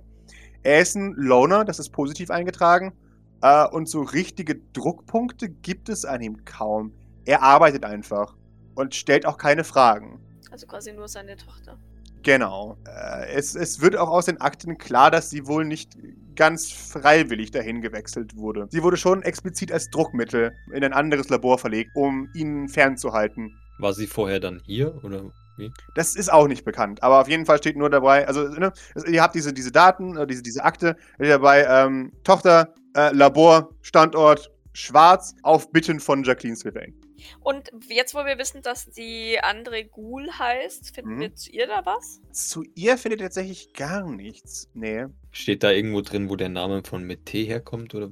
Er 0.63 0.81
ist 0.81 0.95
ein 0.95 1.13
Loner, 1.15 1.65
das 1.65 1.79
ist 1.79 1.89
positiv 1.89 2.29
eingetragen. 2.29 2.93
Äh, 3.41 3.67
und 3.67 3.87
so 3.89 4.01
richtige 4.01 4.55
Druckpunkte 4.73 5.49
gibt 5.49 5.89
es 5.89 6.05
an 6.05 6.21
ihm 6.21 6.45
kaum. 6.45 6.93
Er 7.25 7.41
arbeitet 7.43 7.85
einfach 7.85 8.35
und 8.75 8.95
stellt 8.95 9.25
auch 9.25 9.37
keine 9.37 9.63
Fragen. 9.63 10.19
Also 10.51 10.67
quasi 10.67 10.91
nur 10.91 11.07
seine 11.07 11.35
Tochter. 11.35 11.77
Genau. 12.23 12.77
Äh, 12.85 13.33
es, 13.33 13.55
es 13.55 13.81
wird 13.81 13.95
auch 13.95 14.09
aus 14.09 14.25
den 14.25 14.41
Akten 14.41 14.77
klar, 14.77 15.11
dass 15.11 15.29
sie 15.29 15.47
wohl 15.47 15.65
nicht 15.65 15.97
ganz 16.35 16.71
freiwillig 16.71 17.51
dahin 17.51 17.81
gewechselt 17.81 18.35
wurde. 18.35 18.67
Sie 18.71 18.83
wurde 18.83 18.97
schon 18.97 19.23
explizit 19.23 19.71
als 19.71 19.89
Druckmittel 19.89 20.53
in 20.73 20.83
ein 20.83 20.93
anderes 20.93 21.29
Labor 21.29 21.57
verlegt, 21.57 21.91
um 21.95 22.29
ihn 22.33 22.69
fernzuhalten. 22.69 23.57
War 23.79 23.93
sie 23.93 24.07
vorher 24.07 24.39
dann 24.39 24.61
hier 24.65 25.03
oder 25.03 25.31
wie? 25.57 25.71
Das 25.95 26.15
ist 26.15 26.31
auch 26.31 26.47
nicht 26.47 26.63
bekannt, 26.63 27.03
aber 27.03 27.19
auf 27.19 27.27
jeden 27.27 27.45
Fall 27.45 27.57
steht 27.57 27.75
nur 27.75 27.89
dabei, 27.89 28.25
also 28.27 28.47
ne, 28.47 28.71
ihr 29.07 29.21
habt 29.21 29.35
diese, 29.35 29.51
diese 29.51 29.71
Daten, 29.71 30.15
äh, 30.15 30.25
diese, 30.25 30.41
diese 30.41 30.63
Akte, 30.63 30.95
dabei 31.17 31.65
ähm, 31.69 32.13
Tochter, 32.23 32.73
äh, 32.95 33.13
Labor, 33.13 33.73
Standort, 33.81 34.51
schwarz, 34.73 35.35
auf 35.43 35.71
Bitten 35.71 35.99
von 35.99 36.23
Jacqueline 36.23 36.55
Sylvain. 36.55 36.93
Und 37.41 37.69
jetzt, 37.89 38.13
wo 38.13 38.19
wir 38.19 38.37
wissen, 38.37 38.61
dass 38.61 38.89
die 38.89 39.39
andere 39.41 39.85
Ghoul 39.85 40.29
heißt, 40.31 40.95
finden 40.95 41.15
mhm. 41.15 41.19
wir 41.19 41.35
zu 41.35 41.51
ihr 41.51 41.67
da 41.67 41.85
was? 41.85 42.21
Zu 42.31 42.63
ihr 42.75 42.97
findet 42.97 43.21
tatsächlich 43.21 43.73
gar 43.73 44.09
nichts. 44.09 44.69
Nee. 44.73 45.05
Steht 45.31 45.63
da 45.63 45.71
irgendwo 45.71 46.01
drin, 46.01 46.29
wo 46.29 46.35
der 46.35 46.49
Name 46.49 46.81
von 46.83 47.03
Mete 47.03 47.39
herkommt 47.39 47.93
oder 47.93 48.11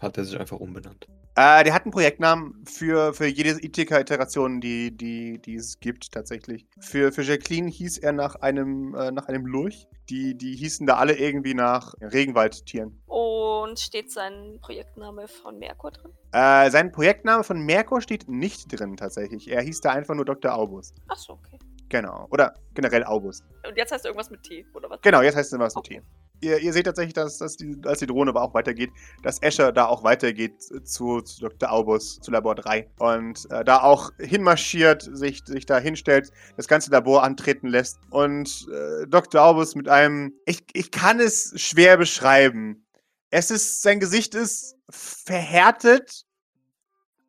hat 0.00 0.18
er 0.18 0.24
sich 0.24 0.38
einfach 0.38 0.58
umbenannt? 0.58 1.08
Äh, 1.36 1.64
der 1.64 1.74
hat 1.74 1.82
einen 1.82 1.90
Projektnamen 1.90 2.64
für, 2.64 3.12
für 3.12 3.26
jede 3.26 3.50
ITK-Iteration, 3.60 4.60
die, 4.60 4.96
die, 4.96 5.40
die 5.40 5.56
es 5.56 5.80
gibt, 5.80 6.12
tatsächlich. 6.12 6.66
Für, 6.78 7.10
für 7.10 7.22
Jacqueline 7.22 7.68
hieß 7.68 7.98
er 7.98 8.12
nach 8.12 8.36
einem, 8.36 8.94
äh, 8.94 9.10
nach 9.10 9.26
einem 9.26 9.44
Lurch. 9.46 9.88
Die, 10.10 10.36
die 10.36 10.54
hießen 10.54 10.86
da 10.86 10.96
alle 10.96 11.16
irgendwie 11.16 11.54
nach 11.54 11.94
Regenwaldtieren. 12.00 13.02
Und 13.06 13.80
steht 13.80 14.12
sein 14.12 14.58
Projektname 14.60 15.26
von 15.26 15.58
Merkur 15.58 15.90
drin? 15.90 16.12
Äh, 16.32 16.70
sein 16.70 16.92
Projektname 16.92 17.42
von 17.42 17.58
Merkur 17.64 18.00
steht 18.00 18.28
nicht 18.28 18.78
drin, 18.78 18.96
tatsächlich. 18.96 19.50
Er 19.50 19.62
hieß 19.62 19.80
da 19.80 19.90
einfach 19.90 20.14
nur 20.14 20.26
Dr. 20.26 20.54
August. 20.54 20.94
Ach 21.08 21.16
so, 21.16 21.32
okay. 21.32 21.58
Genau. 21.94 22.26
Oder 22.30 22.54
generell 22.74 23.04
August. 23.04 23.44
Und 23.64 23.76
jetzt 23.76 23.92
heißt 23.92 24.04
irgendwas 24.04 24.28
mit 24.28 24.42
T, 24.42 24.66
oder 24.74 24.90
was? 24.90 25.00
Genau, 25.02 25.22
jetzt 25.22 25.36
heißt 25.36 25.46
es 25.46 25.52
irgendwas 25.52 25.76
okay. 25.76 25.96
mit 25.96 26.04
T 26.04 26.24
ihr, 26.44 26.58
ihr, 26.58 26.72
seht 26.72 26.86
tatsächlich, 26.86 27.14
dass, 27.14 27.38
dass 27.38 27.56
die, 27.56 27.76
als 27.84 28.00
die 28.00 28.06
Drohne 28.06 28.30
aber 28.30 28.42
auch 28.42 28.54
weitergeht, 28.54 28.90
dass 29.22 29.40
Escher 29.42 29.72
da 29.72 29.86
auch 29.86 30.04
weitergeht 30.04 30.62
zu, 30.62 31.20
zu 31.20 31.40
Dr. 31.40 31.72
Aubus, 31.72 32.20
zu 32.20 32.30
Labor 32.30 32.54
3. 32.54 32.90
Und 32.98 33.50
äh, 33.50 33.64
da 33.64 33.82
auch 33.82 34.10
hinmarschiert, 34.18 35.02
sich, 35.02 35.42
sich 35.44 35.66
da 35.66 35.78
hinstellt, 35.78 36.30
das 36.56 36.68
ganze 36.68 36.90
Labor 36.90 37.22
antreten 37.22 37.68
lässt. 37.68 37.98
Und 38.10 38.66
äh, 38.70 39.06
Dr. 39.06 39.42
Aubus 39.42 39.74
mit 39.74 39.88
einem, 39.88 40.34
ich, 40.46 40.64
ich 40.72 40.90
kann 40.90 41.20
es 41.20 41.52
schwer 41.56 41.96
beschreiben. 41.96 42.86
Es 43.30 43.50
ist, 43.50 43.82
sein 43.82 44.00
Gesicht 44.00 44.34
ist 44.34 44.76
verhärtet, 44.90 46.24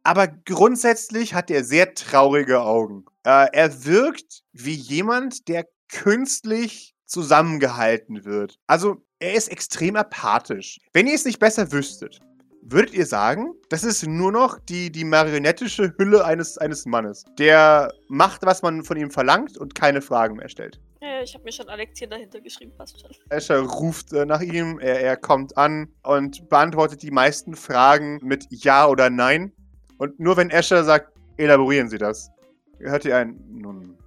aber 0.04 0.28
grundsätzlich 0.28 1.34
hat 1.34 1.50
er 1.50 1.64
sehr 1.64 1.96
traurige 1.96 2.62
Augen. 2.62 3.06
Äh, 3.26 3.48
er 3.54 3.86
wirkt 3.86 4.44
wie 4.54 4.76
jemand, 4.76 5.48
der 5.48 5.66
künstlich 5.90 6.96
zusammengehalten 7.06 8.24
wird. 8.24 8.58
Also, 8.68 9.04
er 9.20 9.34
ist 9.34 9.48
extrem 9.48 9.96
apathisch. 9.96 10.80
Wenn 10.94 11.08
ihr 11.08 11.16
es 11.16 11.26
nicht 11.26 11.40
besser 11.40 11.72
wüsstet, 11.72 12.20
würdet 12.62 12.94
ihr 12.94 13.06
sagen, 13.06 13.54
das 13.70 13.84
ist 13.84 14.06
nur 14.06 14.32
noch 14.32 14.60
die, 14.60 14.92
die 14.92 15.04
marionettische 15.04 15.94
Hülle 15.98 16.26
eines, 16.26 16.58
eines 16.58 16.86
Mannes, 16.86 17.24
der 17.38 17.92
macht, 18.08 18.46
was 18.46 18.62
man 18.62 18.84
von 18.84 18.98
ihm 18.98 19.12
verlangt 19.12 19.58
und 19.58 19.76
keine 19.76 20.02
Fragen 20.02 20.36
mehr 20.38 20.50
stellt. 20.50 20.80
Ja, 21.02 21.22
ich 21.22 21.34
habe 21.36 21.44
mir 21.44 21.52
schon 21.52 21.70
Alektien 21.70 22.10
dahinter 22.10 22.42
geschrieben, 22.42 22.74
passt 22.78 23.00
schon. 23.00 23.12
Escher 23.30 23.60
ruft 23.60 24.12
äh, 24.14 24.26
nach 24.26 24.42
ihm, 24.42 24.80
er, 24.80 25.00
er 25.02 25.18
kommt 25.18 25.56
an 25.58 25.88
und 26.04 26.50
beantwortet 26.50 27.04
die 27.04 27.12
meisten 27.12 27.56
Fragen 27.56 28.20
mit 28.24 28.48
Ja 28.50 28.88
oder 28.88 29.10
Nein. 29.10 29.52
Und 29.98 30.20
nur 30.20 30.36
wenn 30.38 30.50
Escher 30.50 30.84
sagt, 30.84 31.12
elaborieren 31.38 31.90
Sie 31.90 32.00
das, 32.00 32.32
hört 32.80 33.06
ihr 33.06 33.18
ein, 33.18 33.40
nun, 33.48 33.98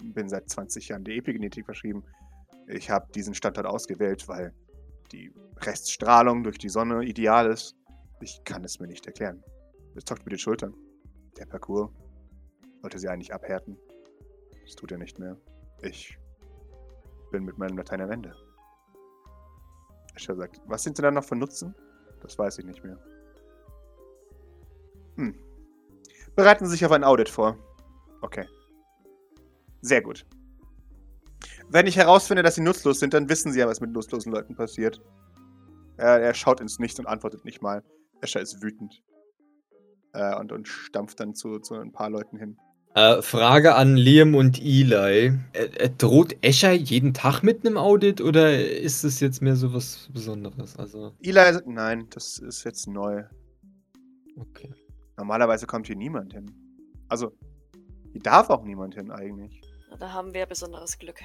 bin 0.00 0.28
seit 0.28 0.48
20 0.48 0.88
Jahren 0.88 1.04
der 1.04 1.14
Epigenetik 1.14 1.64
verschrieben. 1.64 2.04
Ich 2.66 2.90
habe 2.90 3.10
diesen 3.12 3.34
Standort 3.34 3.66
ausgewählt, 3.66 4.28
weil 4.28 4.52
die 5.12 5.32
Reststrahlung 5.58 6.42
durch 6.42 6.58
die 6.58 6.68
Sonne 6.68 7.04
ideal 7.04 7.50
ist. 7.50 7.76
Ich 8.20 8.42
kann 8.44 8.64
es 8.64 8.78
mir 8.78 8.86
nicht 8.86 9.06
erklären. 9.06 9.42
Es 9.94 10.04
zockt 10.04 10.24
mir 10.24 10.30
die 10.30 10.38
Schultern. 10.38 10.74
Der 11.36 11.46
Parcours 11.46 11.90
wollte 12.82 12.98
sie 12.98 13.08
eigentlich 13.08 13.34
abhärten. 13.34 13.76
Das 14.62 14.76
tut 14.76 14.92
er 14.92 14.98
nicht 14.98 15.18
mehr. 15.18 15.36
Ich 15.82 16.18
bin 17.30 17.44
mit 17.44 17.58
meinem 17.58 17.76
Latein 17.76 18.00
am 18.00 18.10
Ende. 18.10 18.34
Escher 20.14 20.36
sagt, 20.36 20.60
was 20.66 20.82
sind 20.82 20.96
Sie 20.96 21.02
dann 21.02 21.14
noch 21.14 21.24
von 21.24 21.38
Nutzen? 21.38 21.74
Das 22.20 22.38
weiß 22.38 22.58
ich 22.58 22.64
nicht 22.64 22.84
mehr. 22.84 22.98
Hm. 25.16 25.34
Bereiten 26.36 26.66
Sie 26.66 26.72
sich 26.72 26.84
auf 26.84 26.92
ein 26.92 27.04
Audit 27.04 27.28
vor. 27.28 27.56
Okay. 28.20 28.46
Sehr 29.82 30.02
gut. 30.02 30.26
Wenn 31.68 31.86
ich 31.86 31.96
herausfinde, 31.96 32.42
dass 32.42 32.56
sie 32.56 32.62
nutzlos 32.62 33.00
sind, 33.00 33.14
dann 33.14 33.28
wissen 33.28 33.52
sie 33.52 33.60
ja, 33.60 33.66
was 33.66 33.80
mit 33.80 33.92
nutzlosen 33.92 34.32
Leuten 34.32 34.54
passiert. 34.54 35.00
Er, 35.96 36.20
er 36.20 36.34
schaut 36.34 36.60
ins 36.60 36.78
Nichts 36.78 36.98
und 36.98 37.06
antwortet 37.06 37.44
nicht 37.44 37.62
mal. 37.62 37.82
Escher 38.20 38.40
ist 38.40 38.62
wütend. 38.62 39.02
Äh, 40.12 40.36
und, 40.36 40.52
und 40.52 40.66
stampft 40.66 41.20
dann 41.20 41.34
zu, 41.34 41.58
zu 41.60 41.74
ein 41.74 41.92
paar 41.92 42.10
Leuten 42.10 42.36
hin. 42.36 42.58
Äh, 42.94 43.22
Frage 43.22 43.76
an 43.76 43.96
Liam 43.96 44.34
und 44.34 44.60
Eli. 44.60 45.38
Äh, 45.52 45.90
droht 45.96 46.36
Escher 46.42 46.72
jeden 46.72 47.14
Tag 47.14 47.42
mit 47.42 47.64
einem 47.64 47.76
Audit 47.76 48.20
oder 48.20 48.58
ist 48.60 49.04
es 49.04 49.20
jetzt 49.20 49.40
mehr 49.40 49.54
so 49.54 49.72
was 49.72 50.08
Besonderes? 50.12 50.76
Also 50.76 51.14
Eli, 51.20 51.60
nein, 51.66 52.08
das 52.10 52.38
ist 52.38 52.64
jetzt 52.64 52.88
neu. 52.88 53.22
Okay. 54.36 54.74
Normalerweise 55.16 55.66
kommt 55.66 55.86
hier 55.86 55.96
niemand 55.96 56.32
hin. 56.32 56.50
Also, 57.08 57.32
hier 58.12 58.22
darf 58.22 58.50
auch 58.50 58.62
niemand 58.64 58.94
hin 58.94 59.10
eigentlich. 59.10 59.60
Da 59.98 60.12
haben 60.12 60.32
wir 60.34 60.46
besonderes 60.46 60.98
Glück. 60.98 61.20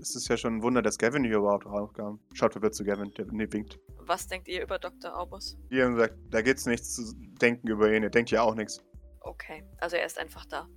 Es 0.00 0.14
ist 0.14 0.28
ja 0.28 0.36
schon 0.36 0.56
ein 0.56 0.62
Wunder, 0.62 0.82
dass 0.82 0.98
Gavin 0.98 1.24
hier 1.24 1.36
überhaupt 1.38 1.66
rauskam. 1.66 2.18
Schaut 2.34 2.52
verwirrt 2.52 2.74
zu 2.74 2.84
Gavin, 2.84 3.12
der 3.16 3.26
nee, 3.30 3.46
winkt. 3.50 3.78
was 4.00 4.26
denkt 4.26 4.48
ihr 4.48 4.62
über 4.62 4.78
Dr. 4.78 5.18
Aubus? 5.18 5.56
Liam 5.70 5.96
sagt, 5.96 6.14
da 6.30 6.42
gibt's 6.42 6.66
nichts 6.66 6.94
zu 6.94 7.14
denken 7.40 7.68
über 7.68 7.90
ihn. 7.92 8.02
Er 8.02 8.10
denkt 8.10 8.30
ja 8.30 8.42
auch 8.42 8.54
nichts. 8.54 8.82
Okay, 9.20 9.64
also 9.78 9.96
er 9.96 10.06
ist 10.06 10.18
einfach 10.18 10.44
da. 10.46 10.68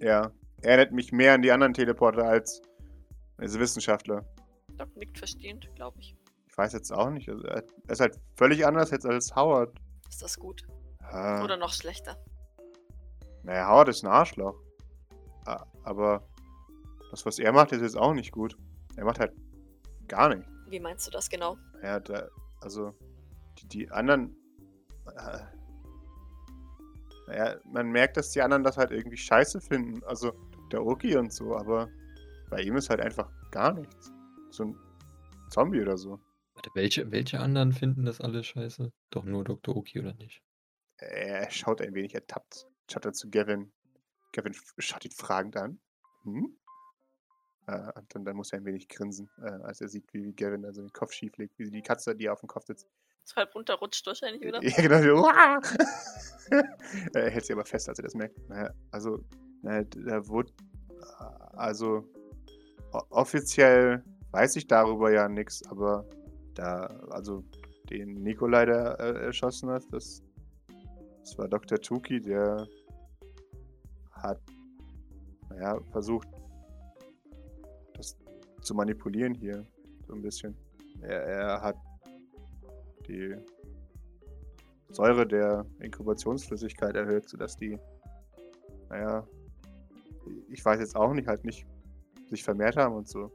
Ja. 0.00 0.30
Er 0.62 0.70
erinnert 0.70 0.92
mich 0.92 1.12
mehr 1.12 1.34
an 1.34 1.42
die 1.42 1.52
anderen 1.52 1.74
Teleporter 1.74 2.24
als 2.24 2.60
als 3.38 3.58
Wissenschaftler. 3.58 4.24
Doc 4.76 4.94
nickt 4.96 5.18
verstehend, 5.18 5.68
glaube 5.74 5.98
ich. 6.00 6.16
Ich 6.48 6.56
weiß 6.56 6.72
jetzt 6.72 6.92
auch 6.92 7.10
nicht. 7.10 7.28
Also 7.28 7.44
er 7.44 7.64
ist 7.88 8.00
halt 8.00 8.18
völlig 8.36 8.66
anders 8.66 8.90
jetzt 8.90 9.04
als 9.06 9.34
Howard. 9.36 9.74
Ist 10.08 10.22
das 10.22 10.38
gut? 10.38 10.66
Ah, 11.00 11.42
Oder 11.44 11.56
noch 11.56 11.72
schlechter? 11.72 12.16
naja, 13.42 13.68
Howard 13.68 13.88
ist 13.88 14.02
ein 14.04 14.10
Arschloch. 14.10 14.54
Aber 15.84 16.28
das, 17.10 17.24
was 17.24 17.38
er 17.38 17.52
macht, 17.52 17.72
ist 17.72 17.82
jetzt 17.82 17.96
auch 17.96 18.14
nicht 18.14 18.32
gut. 18.32 18.56
Er 18.96 19.04
macht 19.04 19.20
halt 19.20 19.32
gar 20.08 20.34
nichts. 20.34 20.50
Wie 20.68 20.80
meinst 20.80 21.06
du 21.06 21.10
das 21.10 21.30
genau? 21.30 21.56
Ja, 21.82 22.00
da, 22.00 22.28
also 22.60 22.92
die, 23.58 23.68
die 23.68 23.90
anderen. 23.90 24.36
Äh, 25.06 25.38
naja, 27.28 27.56
man 27.64 27.90
merkt, 27.90 28.16
dass 28.16 28.30
die 28.30 28.42
anderen 28.42 28.62
das 28.62 28.76
halt 28.76 28.90
irgendwie 28.90 29.16
scheiße 29.16 29.60
finden. 29.60 30.02
Also 30.04 30.32
der 30.72 30.84
Oki 30.84 31.16
und 31.16 31.32
so, 31.32 31.56
aber 31.56 31.88
bei 32.50 32.60
ihm 32.62 32.76
ist 32.76 32.90
halt 32.90 33.00
einfach 33.00 33.30
gar 33.50 33.72
nichts. 33.72 34.12
So 34.50 34.64
ein 34.64 34.76
Zombie 35.50 35.80
oder 35.80 35.96
so. 35.96 36.20
Warte, 36.54 36.70
welche, 36.74 37.10
welche 37.10 37.40
anderen 37.40 37.72
finden 37.72 38.04
das 38.04 38.20
alle 38.20 38.42
scheiße? 38.42 38.92
Doch 39.10 39.24
nur 39.24 39.44
Dr. 39.44 39.76
Oki 39.76 40.00
oder 40.00 40.14
nicht? 40.14 40.42
Er 40.98 41.50
schaut 41.50 41.80
ein 41.82 41.94
wenig 41.94 42.14
ertappt. 42.14 42.66
Schaut 42.90 43.04
er 43.04 43.12
zu 43.12 43.28
Gavin. 43.30 43.72
Gavin 44.36 44.54
schaut 44.78 45.04
ihn 45.04 45.10
fragend 45.12 45.56
an. 45.56 45.78
Hm? 46.24 46.56
Äh, 47.68 47.92
und 47.98 48.14
dann, 48.14 48.24
dann 48.24 48.36
muss 48.36 48.52
er 48.52 48.58
ein 48.58 48.64
wenig 48.66 48.86
grinsen, 48.88 49.30
äh, 49.38 49.48
als 49.64 49.80
er 49.80 49.88
sieht, 49.88 50.12
wie 50.12 50.32
Gavin 50.34 50.64
also 50.66 50.82
den 50.82 50.92
Kopf 50.92 51.12
schief 51.12 51.36
legt, 51.38 51.58
wie 51.58 51.70
die 51.70 51.80
Katze, 51.82 52.14
die 52.14 52.28
auf 52.28 52.40
dem 52.40 52.48
Kopf 52.48 52.66
sitzt. 52.66 52.86
So 53.24 53.34
halb 53.36 53.54
runterrutscht 53.54 54.06
wahrscheinlich, 54.06 54.46
oder? 54.46 54.62
Ja, 54.62 54.76
genau. 54.76 55.28
Er 57.14 57.30
hält 57.30 57.44
sie 57.46 57.54
aber 57.54 57.64
fest, 57.64 57.88
als 57.88 57.98
er 57.98 58.04
das 58.04 58.14
merkt. 58.14 58.36
Naja, 58.48 58.70
also, 58.92 59.18
naja, 59.62 59.82
da 59.82 60.28
wurde. 60.28 60.52
Also, 61.54 62.04
o- 62.92 63.02
offiziell 63.10 64.04
weiß 64.30 64.54
ich 64.56 64.68
darüber 64.68 65.10
ja 65.10 65.28
nichts, 65.28 65.66
aber 65.66 66.06
da, 66.54 66.86
also, 67.10 67.42
den 67.90 68.22
Nikolai, 68.22 68.66
der 68.66 69.00
äh, 69.00 69.24
erschossen 69.24 69.70
hat, 69.70 69.82
das, 69.90 70.22
das 71.20 71.36
war 71.36 71.48
Dr. 71.48 71.80
Tuki, 71.80 72.20
der 72.20 72.68
hat, 74.16 74.40
naja, 75.50 75.80
versucht, 75.90 76.28
das 77.94 78.16
zu 78.62 78.74
manipulieren 78.74 79.34
hier, 79.34 79.64
so 80.06 80.14
ein 80.14 80.22
bisschen. 80.22 80.56
Er, 81.02 81.22
er 81.22 81.60
hat 81.60 81.76
die 83.06 83.36
Säure 84.90 85.26
der 85.26 85.66
Inkubationsflüssigkeit 85.80 86.96
erhöht, 86.96 87.28
sodass 87.28 87.56
die, 87.56 87.78
naja, 88.88 89.26
ich 90.48 90.64
weiß 90.64 90.80
jetzt 90.80 90.96
auch 90.96 91.12
nicht, 91.12 91.28
halt 91.28 91.44
nicht 91.44 91.66
sich 92.28 92.42
vermehrt 92.42 92.76
haben 92.76 92.94
und 92.94 93.08
so. 93.08 93.30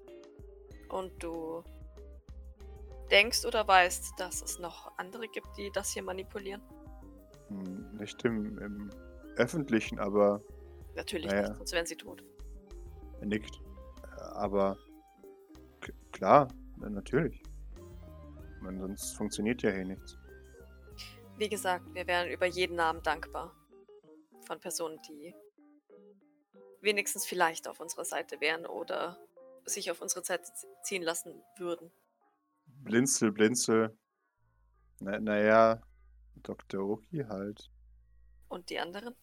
Und 0.89 1.11
du 1.23 1.63
denkst 3.09 3.45
oder 3.45 3.67
weißt, 3.67 4.13
dass 4.17 4.41
es 4.41 4.59
noch 4.59 4.91
andere 4.97 5.27
gibt, 5.27 5.47
die 5.57 5.69
das 5.71 5.91
hier 5.91 6.03
manipulieren? 6.03 6.61
Hm, 7.49 7.97
Nicht 7.97 8.23
im, 8.25 8.57
im 8.57 8.89
Öffentlichen, 9.35 9.99
aber 9.99 10.41
Natürlich 10.95 11.32
Ja, 11.32 11.36
ja. 11.41 11.47
nicht, 11.49 11.58
sonst 11.58 11.71
wären 11.73 11.86
sie 11.86 11.95
tot. 11.95 12.23
er 13.19 13.25
nickt. 13.27 13.60
Aber 14.34 14.77
klar, 16.12 16.47
na, 16.77 16.89
natürlich. 16.89 17.41
Ich 18.56 18.62
meine, 18.62 18.80
sonst 18.80 19.13
funktioniert 19.13 19.62
ja 19.63 19.71
hier 19.71 19.86
nichts. 19.86 20.17
Wie 21.38 21.49
gesagt, 21.49 21.91
wir 21.93 22.06
wären 22.08 22.30
über 22.30 22.45
jeden 22.45 22.75
Namen 22.75 23.01
dankbar. 23.01 23.56
Von 24.45 24.60
Personen, 24.60 24.99
die 25.08 25.34
wenigstens 26.82 27.25
vielleicht 27.25 27.67
auf 27.67 27.80
unserer 27.80 28.06
Seite 28.06 28.41
wären 28.41 28.65
oder 28.65 29.17
sich 29.65 29.89
auf 29.91 30.01
unsere 30.01 30.23
Seite 30.23 30.51
ziehen 30.84 31.04
lassen 31.04 31.41
würden. 31.58 31.91
Blinzel, 32.65 33.32
blinzel. 33.32 33.97
Na, 34.99 35.19
naja, 35.19 35.82
Dr. 36.43 36.84
Oki 36.88 37.25
halt. 37.27 37.71
Und 38.49 38.69
die 38.69 38.80
anderen? 38.80 39.15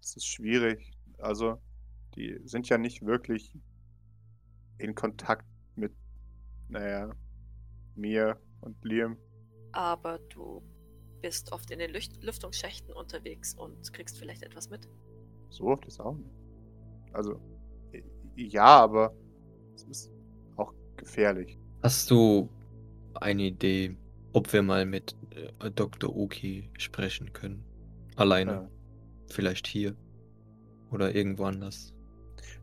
Es 0.00 0.16
ist 0.16 0.26
schwierig. 0.26 0.92
Also, 1.18 1.60
die 2.14 2.40
sind 2.44 2.68
ja 2.68 2.78
nicht 2.78 3.04
wirklich 3.04 3.52
in 4.78 4.94
Kontakt 4.94 5.46
mit, 5.76 5.92
naja, 6.68 7.10
mir 7.94 8.38
und 8.60 8.82
Liam. 8.84 9.16
Aber 9.72 10.18
du 10.30 10.62
bist 11.20 11.52
oft 11.52 11.70
in 11.70 11.78
den 11.78 11.90
Lücht 11.92 12.22
Lüftungsschächten 12.22 12.92
unterwegs 12.92 13.54
und 13.54 13.92
kriegst 13.92 14.18
vielleicht 14.18 14.42
etwas 14.42 14.70
mit. 14.70 14.88
So 15.50 15.64
oft 15.64 15.84
ist 15.86 16.00
auch 16.00 16.14
nicht. 16.14 16.30
Also, 17.12 17.40
ja, 18.36 18.64
aber 18.64 19.14
es 19.74 19.82
ist 19.84 20.12
auch 20.56 20.72
gefährlich. 20.96 21.58
Hast 21.82 22.10
du 22.10 22.48
eine 23.14 23.42
Idee, 23.42 23.96
ob 24.32 24.52
wir 24.52 24.62
mal 24.62 24.86
mit 24.86 25.16
äh, 25.30 25.70
Dr. 25.70 26.14
Oki 26.14 26.70
sprechen 26.78 27.32
können? 27.32 27.64
Alleine. 28.16 28.70
Vielleicht 29.30 29.66
hier. 29.66 29.94
Oder 30.90 31.14
irgendwo 31.14 31.44
anders. 31.44 31.92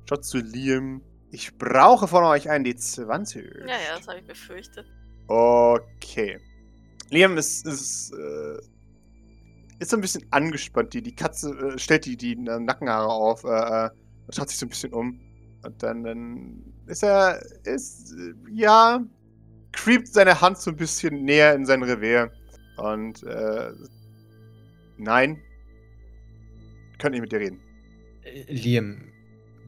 Schaut 0.08 0.26
zu 0.26 0.38
Liam. 0.40 1.02
Ich 1.32 1.58
brauche 1.58 2.08
von 2.08 2.24
euch 2.24 2.50
einen 2.50 2.66
D20. 2.66 3.60
Ja, 3.60 3.68
ja, 3.68 3.98
das 3.98 4.08
habe 4.08 4.20
ich 4.20 4.26
befürchtet. 4.26 4.86
Okay. 5.28 6.40
Liam 7.10 7.38
ist, 7.38 7.66
ist, 7.66 8.14
äh, 8.14 8.58
ist 9.80 9.92
so 9.92 9.98
ein 9.98 10.02
bisschen 10.02 10.26
angespannt. 10.32 10.94
Die, 10.94 11.02
die 11.02 11.16
Katze 11.16 11.52
äh, 11.52 11.78
stellt 11.78 12.06
die, 12.06 12.18
die 12.18 12.36
Nackenhaare 12.36 13.08
auf 13.08 13.44
äh, 13.44 13.48
äh, 13.48 13.90
und 14.28 14.36
schaut 14.36 14.50
sich 14.50 14.58
so 14.58 14.66
ein 14.66 14.70
bisschen 14.70 14.94
um. 14.94 15.20
Und 15.64 15.82
dann, 15.82 16.04
dann 16.04 16.64
ist 16.88 17.04
er, 17.04 17.42
ist, 17.64 18.14
äh, 18.14 18.34
ja, 18.52 19.04
creept 19.72 20.08
seine 20.08 20.40
Hand 20.40 20.60
so 20.60 20.72
ein 20.72 20.78
bisschen 20.78 21.24
näher 21.24 21.54
in 21.54 21.66
sein 21.66 21.84
Revier. 21.84 22.32
Und, 22.78 23.24
äh, 23.24 23.72
nein. 24.98 25.42
Kann 27.06 27.12
nicht 27.12 27.22
mit 27.22 27.32
dir 27.32 27.40
reden. 27.40 27.60
Äh, 28.24 28.52
Liam, 28.52 28.98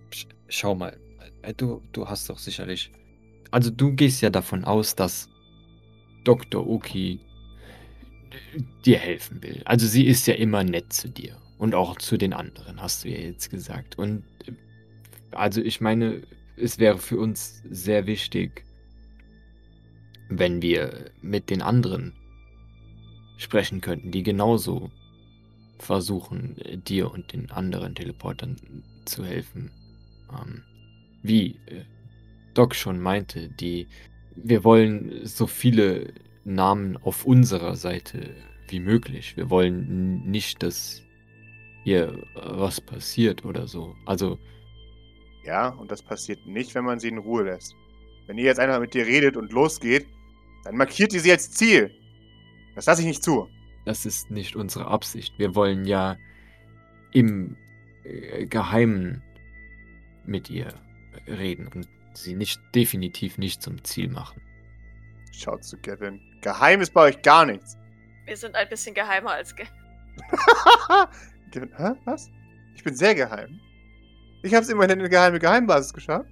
sch 0.10 0.26
schau 0.50 0.74
mal. 0.74 0.98
Äh, 1.44 1.54
Du, 1.54 1.84
du 1.92 2.08
hast 2.08 2.28
doch 2.32 2.40
sicherlich. 2.40 2.92
Also, 3.52 3.70
du 3.70 3.94
gehst 3.94 4.24
ja 4.24 4.32
davon 4.32 4.66
aus, 4.66 4.96
dass 4.96 5.30
Dr. 6.24 6.66
Oki 6.68 7.20
äh, 8.32 8.62
dir 8.84 8.98
helfen 8.98 9.44
will. 9.44 9.62
Also, 9.66 9.86
sie 9.86 10.08
ist 10.08 10.26
ja 10.26 10.34
immer 10.34 10.64
nett 10.64 10.92
zu 10.92 11.10
dir. 11.10 11.38
Und 11.60 11.76
auch 11.76 12.00
zu 12.00 12.18
den 12.18 12.34
anderen, 12.34 12.82
hast 12.82 13.04
du 13.06 13.10
ja 13.10 13.20
jetzt 13.20 13.52
gesagt. 13.52 14.00
Und 14.00 14.24
also, 15.30 15.62
ich 15.62 15.80
meine, 15.80 16.24
es 16.56 16.80
wäre 16.80 16.98
für 16.98 17.20
uns 17.20 17.62
sehr 17.70 18.08
wichtig, 18.08 18.66
wenn 20.28 20.64
wir 20.64 21.12
mit 21.22 21.52
den 21.52 21.62
anderen 21.62 22.16
sprechen 23.38 23.80
könnten, 23.80 24.10
die 24.10 24.24
genauso 24.24 24.90
versuchen, 25.80 26.58
dir 26.86 27.12
und 27.12 27.34
den 27.34 27.52
anderen 27.52 27.96
Teleportern 27.96 28.58
zu 29.06 29.26
helfen. 29.26 29.72
Ähm, 30.32 30.64
wie 31.24 31.60
äh, 31.68 31.84
Doc 32.54 32.76
schon 32.76 33.00
meinte, 33.00 33.50
die 33.50 33.88
wir 34.44 34.64
wollen 34.64 35.26
so 35.26 35.48
viele 35.48 36.14
Namen 36.44 36.98
auf 36.98 37.26
unserer 37.26 37.76
Seite 37.76 38.36
wie 38.70 38.80
möglich. 38.80 39.36
Wir 39.36 39.50
wollen 39.50 40.30
nicht, 40.30 40.62
dass 40.64 41.02
hier 41.84 42.22
was 42.36 42.82
passiert 42.82 43.46
oder 43.46 43.68
so. 43.68 43.96
Also, 44.06 44.38
Ja, 45.44 45.70
und 45.70 45.92
das 45.92 46.04
passiert 46.04 46.46
nicht, 46.46 46.76
wenn 46.76 46.84
man 46.86 47.00
sie 47.00 47.08
in 47.08 47.18
Ruhe 47.18 47.44
lässt. 47.44 47.74
Wenn 48.28 48.38
ihr 48.38 48.46
jetzt 48.46 48.60
einfach 48.60 48.80
mit 48.80 48.94
dir 48.94 49.06
redet 49.06 49.38
und 49.38 49.54
losgeht, 49.54 50.06
dann 50.64 50.76
markiert 50.76 51.14
ihr 51.14 51.22
sie 51.22 51.32
als 51.32 51.50
Ziel. 51.52 51.92
Das 52.76 52.86
lasse 52.86 53.02
ich 53.02 53.08
nicht 53.08 53.24
zu. 53.24 53.48
Das 53.88 54.06
ist 54.06 54.30
nicht 54.30 54.58
unsere 54.58 54.86
Absicht. 54.88 55.40
Wir 55.40 55.56
wollen 55.56 55.86
ja 55.86 56.18
im 57.14 57.56
äh, 58.04 58.46
Geheimen 58.46 59.24
mit 60.26 60.50
ihr 60.50 60.74
reden 61.26 61.70
und 61.74 61.88
sie 62.14 62.36
nicht 62.36 62.60
definitiv 62.76 63.38
nicht 63.38 63.62
zum 63.62 63.82
Ziel 63.86 64.10
machen. 64.10 64.42
Schaut 65.32 65.64
zu 65.64 65.78
Gavin. 65.78 66.20
Geheim 66.42 66.82
ist 66.82 66.94
bei 66.94 67.02
euch 67.02 67.22
gar 67.22 67.46
nichts. 67.46 67.78
Wir 68.26 68.36
sind 68.36 68.56
ein 68.56 68.68
bisschen 68.68 68.94
geheimer 68.94 69.32
als 69.32 69.56
ge 69.56 69.66
Gavin, 71.52 71.72
hä? 71.78 71.92
Was? 72.04 72.30
Ich 72.76 72.84
bin 72.84 72.94
sehr 72.94 73.16
geheim. 73.16 73.62
Ich 74.44 74.54
habe 74.54 74.64
es 74.64 74.70
immerhin 74.70 74.92
in 74.92 75.00
eine 75.00 75.10
geheime 75.10 75.40
Geheimbasis 75.40 75.94
geschafft. 75.94 76.30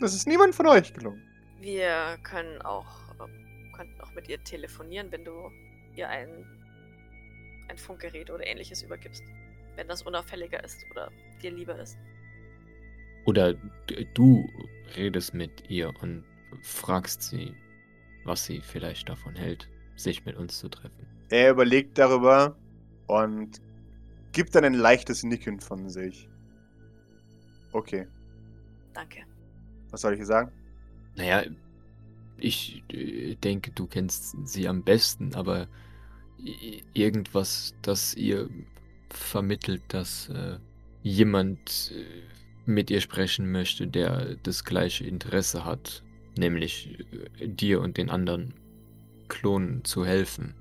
Das 0.00 0.14
ist 0.14 0.26
niemand 0.26 0.54
von 0.54 0.66
euch 0.66 0.92
gelungen. 0.92 1.22
Wir 1.60 2.18
können 2.24 2.60
auch, 2.62 3.12
äh, 3.20 3.76
könnten 3.76 4.00
auch 4.00 4.12
mit 4.14 4.28
ihr 4.28 4.42
telefonieren, 4.42 5.12
wenn 5.12 5.24
du 5.24 5.32
ihr 5.96 6.08
ein, 6.08 6.44
ein 7.68 7.78
Funkgerät 7.78 8.30
oder 8.30 8.46
ähnliches 8.46 8.82
übergibst. 8.82 9.22
Wenn 9.76 9.88
das 9.88 10.02
unauffälliger 10.02 10.62
ist 10.64 10.84
oder 10.90 11.10
dir 11.42 11.50
lieber 11.52 11.78
ist. 11.78 11.98
Oder 13.26 13.54
d- 13.88 14.06
du 14.14 14.48
redest 14.96 15.34
mit 15.34 15.68
ihr 15.68 15.92
und 16.00 16.24
fragst 16.62 17.22
sie, 17.22 17.54
was 18.24 18.44
sie 18.46 18.60
vielleicht 18.60 19.08
davon 19.08 19.34
hält. 19.34 19.68
sich 19.96 20.26
mit 20.26 20.36
uns 20.36 20.58
zu 20.58 20.68
treffen. 20.68 21.06
Er 21.30 21.52
überlegt 21.52 21.96
darüber 21.96 22.54
und 23.06 23.62
gibt 24.32 24.54
dann 24.54 24.62
ein 24.64 24.74
leichtes 24.74 25.22
Nicken 25.22 25.58
von 25.58 25.88
sich. 25.88 26.28
Okay, 27.72 28.06
Danke. 28.92 29.20
was 29.90 30.02
soll 30.02 30.12
ich 30.12 30.18
hier 30.18 30.26
sagen? 30.26 30.52
Naja, 31.16 31.44
ich 32.36 32.82
äh, 32.92 33.36
denke, 33.36 33.70
du 33.72 33.86
kennst 33.86 34.36
sie 34.46 34.68
am 34.68 34.82
besten, 34.84 35.34
aber 35.34 35.66
irgendwas, 36.94 37.74
das 37.82 38.14
ihr 38.14 38.48
vermittelt, 39.10 39.82
dass 39.88 40.28
äh, 40.28 40.58
jemand 41.02 41.92
äh, 41.94 42.04
mit 42.66 42.90
ihr 42.90 43.00
sprechen 43.00 43.50
möchte, 43.50 43.86
der 43.86 44.36
das 44.42 44.64
gleiche 44.64 45.06
Interesse 45.06 45.64
hat, 45.64 46.02
nämlich 46.36 46.98
äh, 47.38 47.48
dir 47.48 47.80
und 47.80 47.96
den 47.96 48.10
anderen 48.10 48.54
Klonen 49.28 49.84
zu 49.84 50.04
helfen. 50.04 50.54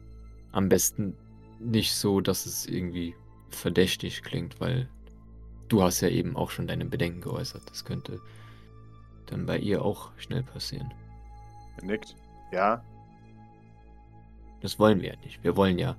Am 0.52 0.70
besten 0.70 1.16
nicht 1.60 1.94
so, 1.94 2.22
dass 2.22 2.46
es 2.46 2.66
irgendwie 2.66 3.16
verdächtig 3.50 4.24
klingt, 4.24 4.60
weil 4.60 4.90
du 5.68 5.82
hast 5.82 6.02
ja 6.02 6.10
eben 6.10 6.36
auch 6.36 6.52
schon 6.52 6.68
deine 6.68 6.86
Bedenken 6.86 7.22
geäußert. 7.22 7.64
Das 7.70 7.86
könnte 7.86 8.22
dann 9.28 9.46
bei 9.46 9.58
ihr 9.58 9.84
auch 9.84 10.12
schnell 10.18 10.44
passieren. 10.44 10.94
Er 11.78 11.86
nickt. 11.86 12.16
Ja, 12.52 12.84
Das 14.66 14.80
wollen 14.80 15.00
wir 15.00 15.10
ja 15.10 15.20
nicht. 15.20 15.44
Wir 15.44 15.56
wollen 15.56 15.78
ja 15.78 15.96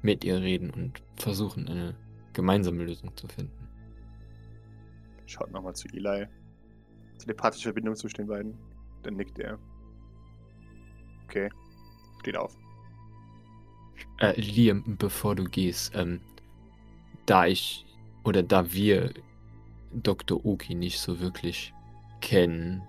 mit 0.00 0.24
ihr 0.24 0.40
reden 0.40 0.70
und 0.70 1.02
versuchen, 1.16 1.68
eine 1.68 1.94
gemeinsame 2.32 2.82
Lösung 2.82 3.14
zu 3.14 3.28
finden. 3.28 3.68
schaut 5.26 5.50
nochmal 5.50 5.74
zu 5.74 5.86
Eli. 5.88 6.26
Telepathische 7.18 7.64
Verbindung 7.64 7.94
zwischen 7.94 8.16
den 8.22 8.28
beiden. 8.28 8.58
Dann 9.02 9.16
nickt 9.16 9.38
er. 9.38 9.58
Okay, 11.24 11.50
steht 12.20 12.38
auf. 12.38 12.56
Äh, 14.20 14.40
Liam, 14.40 14.96
bevor 14.96 15.34
du 15.34 15.44
gehst, 15.44 15.92
ähm, 15.94 16.22
da 17.26 17.44
ich 17.44 17.84
oder 18.24 18.42
da 18.42 18.72
wir 18.72 19.12
Dr. 19.92 20.42
Oki 20.46 20.74
nicht 20.74 20.98
so 20.98 21.20
wirklich 21.20 21.74
kennen. 22.22 22.80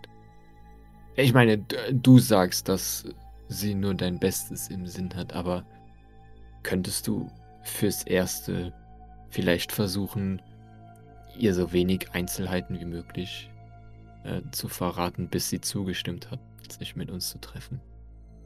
Ich 1.17 1.33
meine, 1.33 1.57
du 1.91 2.17
sagst, 2.17 2.69
dass 2.69 3.13
sie 3.51 3.75
nur 3.75 3.93
dein 3.93 4.19
Bestes 4.19 4.69
im 4.69 4.87
Sinn 4.87 5.13
hat, 5.15 5.33
aber 5.33 5.65
könntest 6.63 7.07
du 7.07 7.29
fürs 7.63 8.03
Erste 8.03 8.73
vielleicht 9.29 9.71
versuchen, 9.71 10.41
ihr 11.37 11.53
so 11.53 11.71
wenig 11.71 12.11
Einzelheiten 12.13 12.79
wie 12.79 12.85
möglich 12.85 13.49
äh, 14.23 14.41
zu 14.51 14.67
verraten, 14.67 15.29
bis 15.29 15.49
sie 15.49 15.61
zugestimmt 15.61 16.31
hat, 16.31 16.39
sich 16.69 16.95
mit 16.95 17.09
uns 17.09 17.29
zu 17.29 17.39
treffen? 17.39 17.79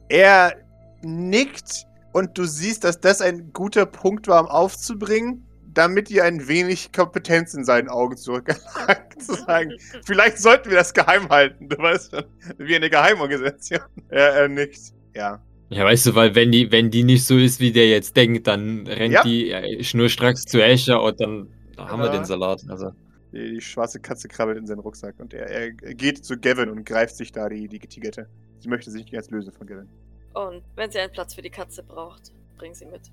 Er 0.08 0.56
nickt 1.02 1.86
und 2.12 2.36
du 2.38 2.44
siehst, 2.44 2.84
dass 2.84 3.00
das 3.00 3.20
ein 3.20 3.52
guter 3.52 3.86
Punkt 3.86 4.28
war, 4.28 4.40
um 4.42 4.48
aufzubringen, 4.48 5.46
damit 5.72 6.10
ihr 6.10 6.24
ein 6.24 6.48
wenig 6.48 6.92
Kompetenz 6.92 7.54
in 7.54 7.64
seinen 7.64 7.88
Augen 7.88 8.16
zurückerlangt. 8.16 9.06
zu 9.18 9.34
sagen, 9.34 9.72
vielleicht 10.04 10.38
sollten 10.38 10.70
wir 10.70 10.76
das 10.76 10.92
geheim 10.92 11.28
halten. 11.28 11.68
Du 11.68 11.78
weißt 11.78 12.10
schon, 12.10 12.24
wie 12.58 12.76
eine 12.76 12.90
Geheimorganisation. 12.90 13.80
Er, 14.08 14.34
er 14.34 14.48
nickt. 14.48 14.92
Ja. 15.16 15.42
Ja, 15.68 15.84
weißt 15.84 16.06
du, 16.06 16.14
weil 16.14 16.34
wenn 16.36 16.52
die, 16.52 16.70
wenn 16.70 16.90
die 16.92 17.02
nicht 17.02 17.24
so 17.24 17.36
ist, 17.36 17.58
wie 17.58 17.72
der 17.72 17.88
jetzt 17.88 18.16
denkt, 18.16 18.46
dann 18.46 18.86
rennt 18.86 19.14
Ja. 19.14 19.22
die 19.24 19.50
äh, 19.50 19.82
schnurstracks 19.82 20.44
zu 20.44 20.62
Escher 20.62 21.02
und 21.02 21.20
dann 21.20 21.48
haben 21.76 22.00
wir 22.00 22.06
Ja. 22.06 22.12
den 22.12 22.24
Salat. 22.24 22.62
Also, 22.68 22.92
Die, 23.32 23.54
die 23.54 23.60
schwarze 23.60 23.98
Katze 23.98 24.28
krabbelt 24.28 24.58
in 24.58 24.66
seinen 24.66 24.78
Rucksack 24.78 25.16
und 25.18 25.34
er, 25.34 25.48
er 25.48 25.72
geht 25.72 26.24
zu 26.24 26.38
Gavin 26.38 26.68
und 26.70 26.84
greift 26.86 27.16
sich 27.16 27.32
da 27.32 27.48
die, 27.48 27.66
die 27.66 27.80
Getigerte. 27.80 28.28
Sie 28.60 28.68
möchte 28.68 28.90
sich 28.90 29.02
nicht 29.02 29.12
ganz 29.12 29.28
lösen 29.30 29.52
von 29.52 29.66
Gavin. 29.66 29.88
Und 30.34 30.62
wenn 30.76 30.90
sie 30.90 30.98
einen 31.00 31.12
Platz 31.12 31.34
für 31.34 31.42
die 31.42 31.50
Katze 31.50 31.82
braucht, 31.82 32.32
bring 32.58 32.72
sie 32.74 32.86
mit. 32.86 33.10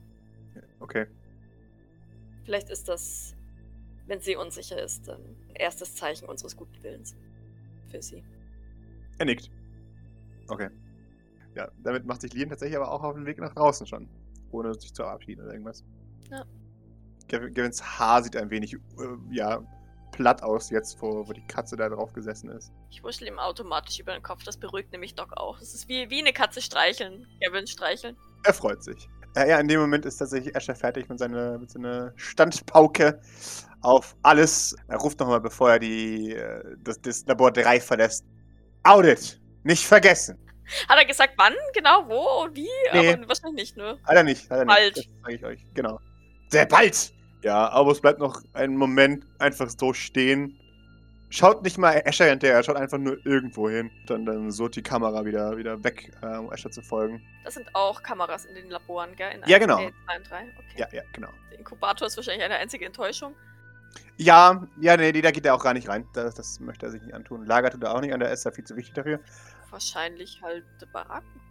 Okay. 0.79 1.07
Vielleicht 2.45 2.69
ist 2.69 2.87
das, 2.87 3.35
wenn 4.07 4.19
sie 4.19 4.35
unsicher 4.35 4.81
ist, 4.81 5.09
ein 5.09 5.19
erstes 5.55 5.95
Zeichen 5.95 6.25
unseres 6.27 6.55
guten 6.55 6.81
Willens 6.83 7.15
für 7.89 8.01
sie. 8.01 8.21
Er 9.17 9.25
nickt. 9.25 9.49
Okay. 10.49 10.69
Ja, 11.55 11.69
damit 11.83 12.05
macht 12.05 12.21
sich 12.21 12.33
Liam 12.33 12.49
tatsächlich 12.49 12.77
aber 12.77 12.91
auch 12.91 13.03
auf 13.03 13.15
den 13.15 13.25
Weg 13.25 13.39
nach 13.39 13.53
draußen 13.53 13.85
schon. 13.85 14.09
Ohne 14.51 14.73
sich 14.73 14.93
zu 14.93 15.03
verabschieden 15.03 15.41
oder 15.41 15.51
irgendwas. 15.51 15.83
Ja. 16.29 16.45
Gavin, 17.27 17.53
Gavins 17.53 17.81
Haar 17.81 18.23
sieht 18.23 18.35
ein 18.35 18.49
wenig, 18.49 18.73
äh, 18.73 18.77
ja, 19.31 19.63
platt 20.11 20.43
aus 20.43 20.69
jetzt, 20.69 21.01
wo, 21.01 21.27
wo 21.27 21.33
die 21.33 21.45
Katze 21.47 21.75
da 21.75 21.89
drauf 21.89 22.13
gesessen 22.13 22.49
ist. 22.49 22.71
Ich 22.89 23.03
wuschel 23.03 23.27
ihm 23.27 23.39
automatisch 23.39 23.99
über 23.99 24.13
den 24.13 24.21
Kopf, 24.21 24.43
das 24.43 24.57
beruhigt 24.57 24.91
nämlich 24.91 25.15
Doc 25.15 25.33
auch. 25.37 25.59
Es 25.59 25.73
ist 25.73 25.89
wie, 25.89 26.09
wie 26.09 26.19
eine 26.19 26.33
Katze 26.33 26.61
streicheln. 26.61 27.25
Gavin 27.41 27.67
streicheln. 27.67 28.15
Er 28.43 28.53
freut 28.53 28.83
sich. 28.83 29.09
Äh, 29.35 29.49
ja, 29.49 29.59
in 29.59 29.67
dem 29.67 29.79
Moment 29.79 30.05
ist 30.05 30.17
tatsächlich 30.17 30.55
Escher 30.55 30.75
fertig 30.75 31.09
mit 31.09 31.17
seiner, 31.17 31.57
mit 31.57 31.71
seiner 31.71 32.13
Standpauke 32.15 33.19
auf 33.81 34.15
alles. 34.21 34.75
Er 34.87 34.97
ruft 34.97 35.19
nochmal, 35.19 35.41
bevor 35.41 35.71
er 35.71 35.79
die, 35.79 36.33
äh, 36.33 36.75
das, 36.83 37.01
das 37.01 37.25
Labor 37.25 37.51
3 37.51 37.79
verlässt. 37.79 38.25
Audit! 38.83 39.41
Nicht 39.63 39.85
vergessen! 39.85 40.37
Hat 40.87 40.97
er 40.97 41.05
gesagt, 41.05 41.33
wann, 41.37 41.53
genau, 41.73 42.07
wo 42.07 42.43
und 42.43 42.55
wie? 42.55 42.69
Nee. 42.93 43.13
Aber 43.13 43.27
wahrscheinlich 43.27 43.75
nicht, 43.75 43.77
ne? 43.77 43.97
Hat 44.03 44.15
er 44.15 44.23
nicht, 44.23 44.49
hat 44.49 44.59
er 44.59 44.65
Bald. 44.65 44.95
nicht. 44.95 45.09
Sage 45.21 45.35
ich 45.35 45.45
euch, 45.45 45.65
genau. 45.73 45.99
Sehr 46.49 46.65
bald! 46.65 47.13
Ja, 47.41 47.69
aber 47.69 47.91
es 47.91 47.99
bleibt 47.99 48.19
noch 48.19 48.41
einen 48.53 48.77
Moment 48.77 49.25
einfach 49.39 49.69
so 49.69 49.93
stehen. 49.93 50.57
Schaut 51.29 51.63
nicht 51.63 51.77
mal 51.77 51.93
Escher 52.05 52.25
hinterher, 52.25 52.57
er 52.57 52.63
schaut 52.63 52.77
einfach 52.77 52.99
nur 52.99 53.17
irgendwo 53.25 53.67
hin. 53.69 53.89
Dann, 54.05 54.25
dann 54.25 54.51
so 54.51 54.67
die 54.67 54.83
Kamera 54.83 55.25
wieder, 55.25 55.57
wieder 55.57 55.83
weg, 55.83 56.11
äh, 56.21 56.37
um 56.37 56.51
Escher 56.53 56.69
zu 56.69 56.81
folgen. 56.81 57.21
Das 57.43 57.55
sind 57.55 57.67
auch 57.73 58.01
Kameras 58.03 58.45
in 58.45 58.55
den 58.55 58.69
Laboren, 58.69 59.15
gell? 59.15 59.31
In 59.31 59.41
Ja, 59.47 59.57
1, 59.57 59.65
genau. 59.65 59.77
2 59.77 59.87
und 60.17 60.29
3. 60.29 60.35
Okay. 60.35 60.51
Ja, 60.77 60.87
ja, 60.91 61.01
genau. 61.11 61.29
Der 61.51 61.59
Inkubator 61.59 62.07
ist 62.07 62.15
wahrscheinlich 62.15 62.43
eine 62.45 62.55
einzige 62.57 62.85
Enttäuschung. 62.85 63.33
Ja, 64.17 64.67
ja, 64.79 64.95
nee, 64.95 65.11
da 65.21 65.31
geht 65.31 65.45
er 65.45 65.55
auch 65.55 65.63
gar 65.63 65.73
nicht 65.73 65.89
rein. 65.89 66.07
Das, 66.13 66.35
das 66.35 66.59
möchte 66.59 66.85
er 66.85 66.91
sich 66.91 67.01
nicht 67.01 67.15
antun. 67.15 67.45
Lager 67.45 67.71
tut 67.71 67.83
er 67.83 67.95
auch 67.95 68.01
nicht 68.01 68.13
an, 68.13 68.19
der 68.19 68.31
ist 68.31 68.45
da 68.45 68.51
viel 68.51 68.63
zu 68.63 68.75
wichtig 68.75 68.93
dafür. 68.93 69.19
Wahrscheinlich 69.73 70.39
halt 70.41 70.63
Baracken. 70.93 71.41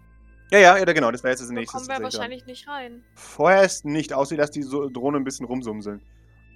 Ja, 0.52 0.58
ja, 0.58 0.78
ja, 0.78 0.84
genau, 0.84 1.10
das 1.10 1.24
wäre 1.24 1.32
jetzt 1.32 1.40
das 1.40 1.48
Da 1.48 1.54
nächste. 1.54 1.76
kommen 1.76 1.88
wir 1.88 2.02
wahrscheinlich 2.02 2.46
nicht 2.46 2.68
rein. 2.68 3.02
Vorher 3.16 3.64
ist 3.64 3.84
nicht 3.84 4.12
aussieht, 4.12 4.38
dass 4.38 4.50
die 4.52 4.62
so 4.62 4.88
Drohne 4.88 5.16
ein 5.16 5.24
bisschen 5.24 5.44
rumsumseln. 5.46 6.00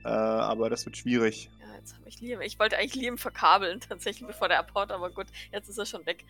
Äh, 0.04 0.08
aber 0.08 0.70
das 0.70 0.86
wird 0.86 0.96
schwierig. 0.96 1.50
Ja, 1.58 1.74
jetzt 1.76 1.94
habe 1.96 2.08
ich 2.08 2.20
Liam. 2.20 2.40
Ich 2.40 2.58
wollte 2.60 2.78
eigentlich 2.78 2.94
Liam 2.94 3.18
verkabeln, 3.18 3.80
tatsächlich, 3.88 4.26
bevor 4.26 4.46
der 4.48 4.60
abhaut, 4.60 4.92
aber 4.92 5.10
gut, 5.10 5.26
jetzt 5.50 5.68
ist 5.68 5.78
er 5.78 5.86
schon 5.86 6.06
weg. 6.06 6.24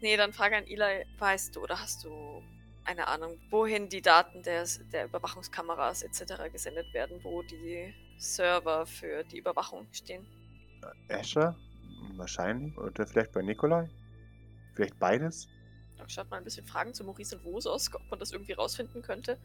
Nee, 0.00 0.16
dann 0.16 0.32
frage 0.32 0.56
an 0.56 0.66
Eli, 0.68 1.04
weißt 1.18 1.56
du 1.56 1.62
oder 1.62 1.80
hast 1.80 2.04
du 2.04 2.42
eine 2.84 3.08
Ahnung, 3.08 3.40
wohin 3.50 3.88
die 3.88 4.02
Daten 4.02 4.42
des, 4.44 4.80
der 4.92 5.06
Überwachungskameras 5.06 6.02
etc. 6.02 6.52
gesendet 6.52 6.94
werden, 6.94 7.18
wo 7.24 7.42
die 7.42 7.92
Server 8.18 8.86
für 8.86 9.24
die 9.24 9.38
Überwachung 9.38 9.88
stehen? 9.90 10.24
Escher? 11.08 11.56
Wahrscheinlich. 12.16 12.78
Oder 12.78 13.06
vielleicht 13.06 13.32
bei 13.32 13.42
Nikolai? 13.42 13.88
Vielleicht 14.78 14.98
beides? 15.00 15.48
Doc 15.96 16.08
schaut 16.08 16.30
mal 16.30 16.36
ein 16.36 16.44
bisschen 16.44 16.64
Fragen 16.64 16.94
zu 16.94 17.02
Maurice 17.02 17.36
und 17.36 17.44
Wos 17.44 17.66
aus, 17.66 17.92
ob 17.92 18.00
man 18.10 18.20
das 18.20 18.30
irgendwie 18.30 18.52
rausfinden 18.52 19.02
könnte. 19.02 19.36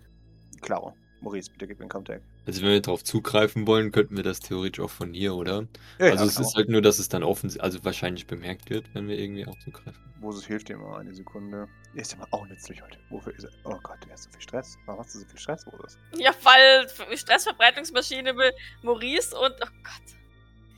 Klar. 0.62 0.94
Maurice, 1.22 1.50
bitte 1.50 1.66
gib 1.68 1.80
mir 1.80 1.86
einen 1.86 1.90
Contact. 1.90 2.24
also 2.46 2.62
wenn 2.62 2.70
wir 2.70 2.82
darauf 2.82 3.04
zugreifen 3.04 3.66
wollen, 3.66 3.92
könnten 3.92 4.16
wir 4.16 4.22
das 4.24 4.42
theoretisch 4.42 4.80
auch 4.84 4.92
von 4.92 5.12
hier, 5.12 5.34
oder? 5.34 5.68
Ja, 5.98 6.12
also 6.12 6.26
ja, 6.26 6.30
es 6.30 6.36
klar. 6.36 6.48
ist 6.48 6.56
halt 6.56 6.70
nur, 6.70 6.84
dass 6.84 7.00
es 7.00 7.10
dann 7.10 7.24
offen, 7.24 7.52
also 7.60 7.84
wahrscheinlich 7.84 8.28
bemerkt 8.28 8.70
wird, 8.70 8.86
wenn 8.94 9.08
wir 9.08 9.18
irgendwie 9.18 9.48
auch 9.48 9.58
zugreifen. 9.58 10.00
Moses 10.20 10.46
hilft 10.46 10.70
dir 10.70 10.78
mal 10.78 11.00
eine 11.00 11.16
Sekunde. 11.16 11.68
Er 11.96 12.02
ist 12.02 12.12
ja 12.12 12.20
mal 12.20 12.28
auch 12.30 12.46
nützlich 12.46 12.80
heute. 12.84 13.00
Wofür 13.10 13.34
ist 13.36 13.46
er? 13.46 13.50
Oh 13.64 13.80
Gott, 13.82 13.98
du 14.06 14.12
hast 14.12 14.26
so 14.26 14.30
viel 14.30 14.42
Stress. 14.42 14.78
Warum 14.86 15.00
hast 15.00 15.16
du 15.16 15.20
so 15.20 15.26
viel 15.26 15.40
Stress, 15.40 15.66
Moses? 15.66 15.98
Ja, 16.16 16.32
weil 16.44 17.18
Stressverbreitungsmaschine 17.18 18.34
mit 18.34 18.54
Maurice 18.84 19.36
und. 19.36 19.54
Oh 19.64 19.68
Gott. 19.84 20.18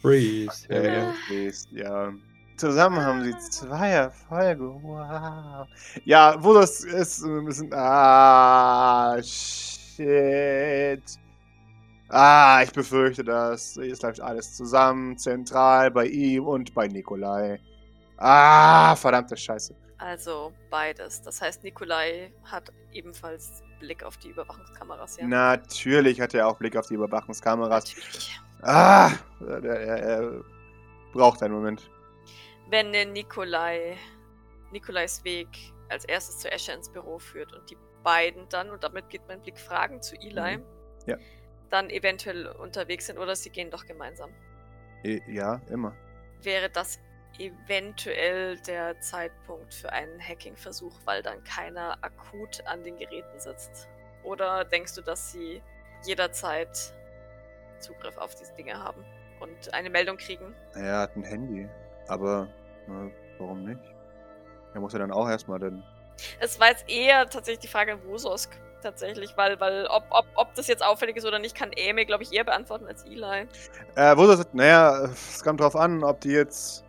Freeze. 0.02 0.68
Ja, 0.70 0.82
Ja. 0.84 0.94
ja, 0.94 1.14
fließt, 1.28 1.72
ja. 1.74 2.14
Zusammen 2.58 3.02
haben 3.02 3.24
sie 3.24 3.38
zwei 3.50 3.90
Erfolge. 3.90 4.64
Wow. 4.82 5.68
Ja, 6.06 6.42
wo 6.42 6.54
das 6.54 6.84
ist, 6.84 7.24
ein 7.24 7.46
bisschen. 7.46 7.74
Ah, 7.74 9.22
shit. 9.22 11.04
Ah, 12.10 12.62
ich 12.64 12.72
befürchte 12.72 13.24
das. 13.24 13.76
Es 13.78 14.02
läuft 14.02 14.22
alles 14.22 14.56
zusammen, 14.56 15.18
zentral 15.18 15.92
bei 15.92 16.06
ihm 16.06 16.46
und 16.46 16.74
bei 16.74 16.88
Nikolai. 16.88 17.60
Ah, 18.18 18.96
verdammte 18.96 19.36
Scheiße. 19.36 19.76
Also 19.98 20.54
beides. 20.70 21.22
Das 21.22 21.42
heißt, 21.42 21.64
Nikolai 21.64 22.32
hat 22.44 22.72
ebenfalls 22.94 23.64
Blick 23.80 24.04
auf 24.04 24.18
die 24.18 24.30
Überwachungskameras, 24.30 25.18
ja? 25.18 25.28
Natürlich 25.28 26.22
hat 26.22 26.34
er 26.34 26.48
auch 26.48 26.58
Blick 26.58 26.78
auf 26.78 26.88
die 26.88 26.94
Überwachungskameras. 26.94 27.86
Natürlich. 27.96 28.40
Ah, 28.62 29.12
er, 29.42 29.64
er, 29.64 30.00
er 30.00 30.44
braucht 31.14 31.44
einen 31.44 31.54
Moment. 31.54 31.90
Wenn 32.70 32.92
der 32.94 33.06
Nikolai 33.06 33.98
Nikolais 34.72 35.24
Weg 35.24 35.48
als 35.90 36.06
erstes 36.06 36.40
zu 36.40 36.52
Escher 36.52 36.74
ins 36.74 36.90
Büro 36.92 37.20
führt 37.20 37.54
und 37.54 37.70
die 37.70 37.78
beiden 38.04 38.48
dann, 38.50 38.72
und 38.72 38.84
damit 38.84 39.10
geht 39.10 39.22
mein 39.28 39.42
Blick 39.42 39.58
Fragen 39.60 40.02
zu 40.02 40.16
Eli, 40.16 40.58
Mhm. 40.58 40.66
Ja. 41.06 41.18
dann 41.70 41.90
eventuell 41.90 42.48
unterwegs 42.48 43.06
sind 43.08 43.18
oder 43.20 43.36
sie 43.36 43.50
gehen 43.50 43.70
doch 43.70 43.86
gemeinsam. 43.86 44.32
Eh, 45.04 45.22
Ja, 45.28 45.62
immer. 45.70 45.96
Wäre 46.42 46.70
das 46.70 47.00
eventuell 47.38 48.58
der 48.62 49.00
Zeitpunkt 49.02 49.74
für 49.74 49.92
einen 49.92 50.20
Hacking-Versuch, 50.20 50.94
weil 51.06 51.22
dann 51.22 51.44
keiner 51.44 51.98
akut 52.04 52.66
an 52.66 52.84
den 52.84 52.98
Geräten 52.98 53.40
sitzt? 53.40 53.88
Oder 54.24 54.66
denkst 54.66 54.96
du, 54.96 55.02
dass 55.02 55.32
sie 55.32 55.62
jederzeit 56.06 56.94
Zugriff 57.80 58.18
auf 58.18 58.34
diese 58.36 58.54
Dinge 58.56 58.82
haben 58.82 59.04
und 59.40 59.74
eine 59.74 59.90
Meldung 59.90 60.18
kriegen? 60.18 60.56
Er 60.74 61.00
hat 61.00 61.16
ein 61.16 61.24
Handy, 61.24 61.68
aber 62.08 62.48
äh, 62.88 63.12
warum 63.40 63.64
nicht? 63.64 63.82
Er 64.74 64.82
muss 64.82 64.94
ja 64.94 65.00
dann 65.00 65.12
auch 65.12 65.28
erstmal 65.30 65.60
dann. 65.60 65.84
Es 66.40 66.60
war 66.60 66.70
jetzt 66.70 66.90
eher 66.90 67.30
tatsächlich 67.30 67.60
die 67.60 67.68
Frage 67.68 67.94
an 67.94 68.00
Wusosk, 68.06 68.52
tatsächlich, 68.82 69.36
weil, 69.36 69.60
weil 69.60 69.86
ob, 69.88 70.04
ob, 70.10 70.26
ob 70.36 70.54
das 70.56 70.68
jetzt 70.68 70.84
auffällig 70.84 71.18
ist 71.18 71.26
oder 71.26 71.40
nicht, 71.40 71.56
kann 71.56 71.70
mir, 71.70 72.06
glaube 72.06 72.24
ich, 72.24 72.34
eher 72.34 72.44
beantworten 72.44 72.88
als 72.88 73.04
Eli. 73.04 73.48
Äh, 73.96 74.18
Wusosk, 74.18 74.54
naja, 74.54 75.06
es 75.06 75.44
kommt 75.44 75.60
drauf 75.60 75.76
an, 75.76 76.04
ob 76.04 76.22
die 76.22 76.32
jetzt 76.32 76.84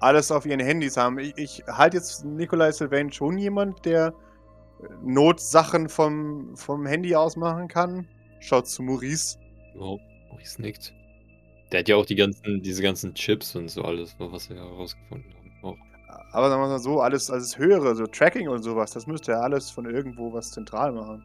alles 0.00 0.32
auf 0.32 0.44
ihren 0.46 0.60
Handys 0.60 0.96
haben. 0.96 1.18
Ich, 1.18 1.36
ich 1.36 1.64
halte 1.66 1.96
jetzt 1.98 2.24
Nikolai 2.24 2.72
Sylvain 2.72 3.12
schon 3.12 3.38
jemand, 3.38 3.84
der 3.84 4.12
Notsachen 5.02 5.88
vom, 5.88 6.56
vom 6.56 6.86
Handy 6.86 7.14
aus 7.14 7.36
machen 7.36 7.68
kann. 7.68 8.08
Schaut 8.40 8.66
zu 8.66 8.82
Maurice. 8.82 9.38
Oh, 9.78 9.98
Maurice 10.30 10.60
nickt. 10.60 10.92
Der 11.72 11.80
hat 11.80 11.88
ja 11.88 11.96
auch 11.96 12.06
die 12.06 12.14
ganzen, 12.14 12.62
diese 12.62 12.82
ganzen 12.82 13.14
Chips 13.14 13.56
und 13.56 13.68
so 13.68 13.82
alles, 13.82 14.14
was 14.18 14.50
wir 14.50 14.56
herausgefunden 14.56 15.32
haben. 15.34 15.52
Auch. 15.62 15.76
Aber 16.32 16.50
sagen 16.50 16.62
wir 16.62 16.68
mal 16.68 16.78
so, 16.78 17.00
alles, 17.00 17.30
alles 17.30 17.56
höhere, 17.56 17.94
so 17.94 18.06
Tracking 18.06 18.48
und 18.48 18.62
sowas, 18.62 18.90
das 18.92 19.06
müsste 19.06 19.32
ja 19.32 19.40
alles 19.40 19.70
von 19.70 19.86
irgendwo 19.86 20.32
was 20.32 20.50
zentral 20.50 20.92
machen. 20.92 21.24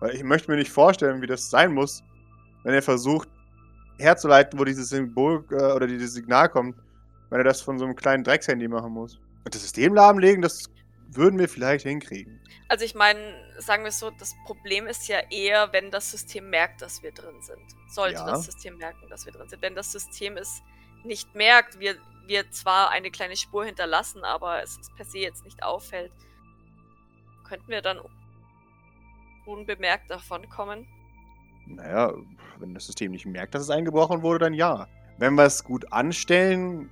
Weil 0.00 0.16
ich 0.16 0.24
möchte 0.24 0.50
mir 0.50 0.56
nicht 0.56 0.70
vorstellen, 0.70 1.22
wie 1.22 1.26
das 1.26 1.48
sein 1.48 1.72
muss, 1.72 2.02
wenn 2.64 2.74
er 2.74 2.82
versucht 2.82 3.28
herzuleiten, 3.98 4.58
wo 4.58 4.64
dieses 4.64 4.88
Symbol 4.88 5.44
äh, 5.50 5.72
oder 5.72 5.86
dieses 5.86 6.14
Signal 6.14 6.48
kommt, 6.48 6.76
wenn 7.28 7.38
er 7.38 7.44
das 7.44 7.60
von 7.60 7.78
so 7.78 7.84
einem 7.84 7.94
kleinen 7.94 8.24
Dreckshandy 8.24 8.66
machen 8.66 8.92
muss. 8.92 9.20
Und 9.44 9.54
das 9.54 9.62
System 9.62 9.94
lahmlegen, 9.94 10.42
das 10.42 10.64
würden 11.12 11.38
wir 11.38 11.48
vielleicht 11.48 11.86
hinkriegen. 11.86 12.40
Also 12.68 12.84
ich 12.84 12.94
meine, 12.94 13.20
sagen 13.60 13.84
wir 13.84 13.92
so, 13.92 14.10
das 14.10 14.34
Problem 14.44 14.86
ist 14.86 15.08
ja 15.08 15.20
eher, 15.30 15.72
wenn 15.72 15.90
das 15.90 16.10
System 16.10 16.50
merkt, 16.50 16.82
dass 16.82 17.02
wir 17.02 17.12
drin 17.12 17.40
sind. 17.40 17.62
Sollte 17.88 18.16
ja. 18.16 18.26
das 18.26 18.44
System 18.44 18.76
merken, 18.78 19.08
dass 19.08 19.26
wir 19.26 19.32
drin 19.32 19.48
sind. 19.48 19.62
Wenn 19.62 19.74
das 19.74 19.92
System 19.92 20.36
es 20.36 20.62
nicht 21.04 21.34
merkt, 21.34 21.78
wir, 21.78 21.96
wir 22.26 22.50
zwar 22.50 22.90
eine 22.90 23.10
kleine 23.10 23.36
Spur 23.36 23.64
hinterlassen, 23.64 24.24
aber 24.24 24.62
es 24.62 24.78
per 24.96 25.04
se 25.04 25.18
jetzt 25.18 25.44
nicht 25.44 25.62
auffällt, 25.62 26.12
könnten 27.44 27.68
wir 27.68 27.82
dann 27.82 28.00
unbemerkt 29.46 30.10
davon 30.10 30.48
kommen? 30.48 30.86
Naja, 31.66 32.14
wenn 32.58 32.74
das 32.74 32.86
System 32.86 33.12
nicht 33.12 33.26
merkt, 33.26 33.54
dass 33.54 33.62
es 33.62 33.70
eingebrochen 33.70 34.22
wurde, 34.22 34.44
dann 34.44 34.54
ja. 34.54 34.88
Wenn 35.18 35.34
wir 35.34 35.44
es 35.44 35.64
gut 35.64 35.92
anstellen, 35.92 36.90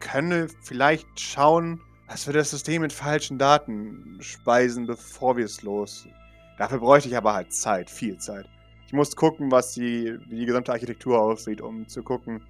können 0.00 0.30
wir 0.30 0.48
vielleicht 0.62 1.18
schauen, 1.18 1.80
dass 2.08 2.26
wir 2.26 2.32
das 2.32 2.50
System 2.50 2.82
mit 2.82 2.92
falschen 2.92 3.38
Daten 3.38 4.16
speisen, 4.20 4.86
bevor 4.86 5.36
wir 5.36 5.44
es 5.44 5.62
los. 5.62 6.08
Dafür 6.56 6.78
bräuchte 6.78 7.08
ich 7.08 7.16
aber 7.16 7.34
halt 7.34 7.52
Zeit, 7.52 7.90
viel 7.90 8.18
Zeit. 8.18 8.48
Ich 8.86 8.94
muss 8.94 9.14
gucken, 9.14 9.52
was 9.52 9.74
die, 9.74 10.18
wie 10.28 10.40
die 10.40 10.46
gesamte 10.46 10.72
Architektur 10.72 11.20
aussieht, 11.20 11.60
um 11.60 11.86
zu 11.86 12.02
gucken, 12.02 12.42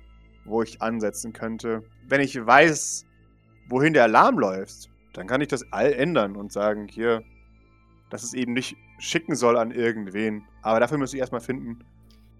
wo 0.44 0.62
ich 0.62 0.80
ansetzen 0.80 1.32
könnte. 1.32 1.82
Wenn 2.06 2.20
ich 2.20 2.46
weiß, 2.46 3.04
wohin 3.68 3.92
der 3.92 4.04
Alarm 4.04 4.38
läuft, 4.38 4.88
dann 5.12 5.26
kann 5.26 5.40
ich 5.40 5.48
das 5.48 5.64
all 5.72 5.92
ändern 5.92 6.36
und 6.36 6.52
sagen, 6.52 6.86
hier, 6.86 7.22
dass 8.10 8.22
es 8.22 8.34
eben 8.34 8.52
nicht 8.52 8.76
schicken 9.00 9.34
soll 9.34 9.58
an 9.58 9.72
irgendwen. 9.72 10.46
Aber 10.62 10.78
dafür 10.78 10.98
muss 10.98 11.12
ich 11.12 11.18
erstmal 11.18 11.40
finden, 11.40 11.84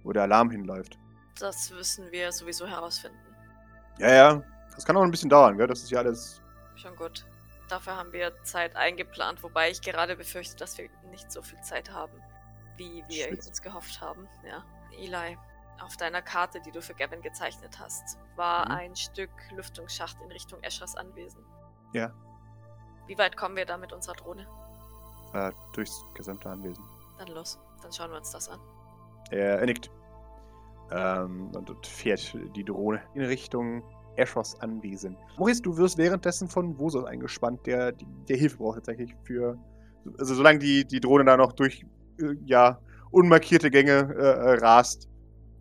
wo 0.05 0.13
der 0.13 0.23
Alarm 0.23 0.51
hinläuft. 0.51 0.97
Das 1.41 1.71
müssen 1.73 2.11
wir 2.13 2.31
sowieso 2.31 2.67
herausfinden. 2.67 3.19
Ja, 3.99 4.15
ja. 4.15 4.43
Das 4.75 4.85
kann 4.85 4.97
auch 4.97 5.03
ein 5.03 5.11
bisschen 5.11 5.31
dauern, 5.31 5.59
gell? 5.59 5.67
Das 5.67 5.83
ist 5.83 5.91
ja 5.91 5.99
alles 5.99 6.41
Schon 6.79 6.97
gut. 6.97 7.27
Dafür 7.69 7.97
haben 7.97 8.13
wir 8.13 8.33
Zeit 8.45 8.77
eingeplant, 8.77 9.43
wobei 9.43 9.71
ich 9.71 9.83
gerade 9.83 10.17
befürchte, 10.17 10.57
dass 10.57 10.79
wir 10.79 10.89
nicht 11.11 11.31
so 11.31 11.43
viel 11.43 11.61
Zeit 11.61 11.93
haben, 11.93 12.23
wie 12.77 13.05
wir 13.09 13.29
Schwitz. 13.29 13.47
uns 13.47 13.61
gehofft 13.61 14.01
haben. 14.01 14.27
Ja. 14.47 14.65
Eli, 14.97 15.37
auf 15.81 15.97
deiner 15.97 16.23
Karte, 16.23 16.61
die 16.61 16.71
du 16.71 16.81
für 16.81 16.95
Gavin 16.95 17.21
gezeichnet 17.21 17.79
hast, 17.79 18.19
war 18.37 18.67
mhm. 18.67 18.75
ein 18.75 18.97
Stück 18.97 19.31
Lüftungsschacht 19.55 20.17
in 20.23 20.33
Richtung 20.33 20.63
Eschers 20.63 20.97
Anwesen. 20.97 21.45
Ja. 21.93 22.13
Wie 23.07 23.19
weit 23.19 23.37
kommen 23.37 23.57
wir 23.57 23.67
da 23.67 23.77
mit 23.77 23.93
unserer 23.93 24.15
Drohne? 24.15 24.47
Äh, 25.35 25.53
durchs 25.73 26.05
gesamte 26.15 26.49
Anwesen. 26.49 26.85
Dann 27.19 27.29
los, 27.29 27.59
dann 27.83 27.93
schauen 27.93 28.11
wir 28.11 28.19
uns 28.19 28.31
das 28.31 28.49
an. 28.49 28.61
Er, 29.31 29.61
er 29.61 29.67
nickt. 29.67 29.91
Ähm, 30.91 31.51
und 31.55 31.87
fährt 31.87 32.35
die 32.57 32.65
Drohne 32.65 33.03
in 33.15 33.23
Richtung 33.23 33.83
Eschos 34.19 34.61
Anwesen. 34.61 35.17
Maurice, 35.37 35.63
du 35.63 35.77
wirst 35.77 35.99
währenddessen 35.99 36.49
von 36.49 36.79
Vosos 36.79 37.05
eingespannt, 37.05 37.67
der, 37.67 37.93
der 38.29 38.37
Hilfe 38.37 38.59
braucht 38.59 38.77
tatsächlich 38.77 39.15
für. 39.25 39.57
Also 40.19 40.35
solange 40.35 40.59
die, 40.59 40.85
die 40.85 41.01
Drohne 41.01 41.25
da 41.25 41.37
noch 41.37 41.53
durch 41.53 41.85
äh, 42.21 42.35
ja, 42.45 42.81
unmarkierte 43.11 43.71
Gänge 43.71 44.15
äh, 44.17 44.23
äh, 44.23 44.55
rast, 44.59 45.09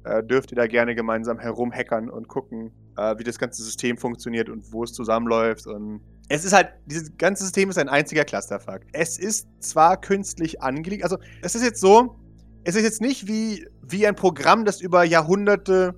äh, 0.03 0.23
dürft 0.23 0.51
ihr 0.51 0.55
da 0.55 0.67
gerne 0.67 0.95
gemeinsam 0.95 1.39
herumhackern 1.39 2.09
und 2.09 2.27
gucken, 2.27 2.71
äh, 2.97 3.17
wie 3.17 3.23
das 3.23 3.37
ganze 3.37 3.63
System 3.63 3.97
funktioniert 3.97 4.49
und 4.49 4.71
wo 4.71 4.83
es 4.83 4.93
zusammenläuft. 4.93 5.67
Und 5.67 6.01
es 6.29 6.45
ist 6.45 6.53
halt, 6.53 6.69
dieses 6.85 7.15
ganze 7.17 7.43
System 7.43 7.69
ist 7.69 7.77
ein 7.77 7.89
einziger 7.89 8.25
Clusterfuck. 8.25 8.81
Es 8.93 9.17
ist 9.17 9.47
zwar 9.59 9.99
künstlich 9.99 10.61
angelegt, 10.61 11.03
also 11.03 11.17
es 11.41 11.55
ist 11.55 11.63
jetzt 11.63 11.79
so, 11.79 12.15
es 12.63 12.75
ist 12.75 12.83
jetzt 12.83 13.01
nicht 13.01 13.27
wie, 13.27 13.67
wie 13.81 14.05
ein 14.07 14.15
Programm, 14.15 14.65
das 14.65 14.81
über 14.81 15.03
Jahrhunderte 15.03 15.95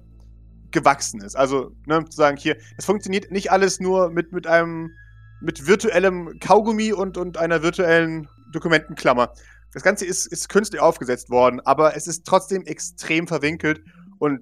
gewachsen 0.72 1.22
ist. 1.22 1.36
Also, 1.36 1.72
ne, 1.86 2.06
zu 2.06 2.16
sagen, 2.16 2.38
hier, 2.38 2.58
es 2.78 2.86
funktioniert 2.86 3.32
nicht 3.32 3.52
alles 3.52 3.80
nur 3.80 4.10
mit, 4.10 4.32
mit 4.32 4.48
einem, 4.48 4.92
mit 5.42 5.68
virtuellem 5.68 6.40
Kaugummi 6.40 6.94
und, 6.94 7.18
und 7.18 7.38
einer 7.38 7.64
virtuellen 7.64 8.28
Dokumentenklammer. 8.52 9.34
Das 9.74 9.84
Ganze 9.84 10.06
ist, 10.06 10.26
ist 10.26 10.50
künstlich 10.50 10.82
aufgesetzt 10.82 11.30
worden, 11.30 11.60
aber 11.62 11.96
es 11.96 12.08
ist 12.08 12.26
trotzdem 12.26 12.64
extrem 12.64 13.28
verwinkelt 13.28 13.82
und 14.18 14.42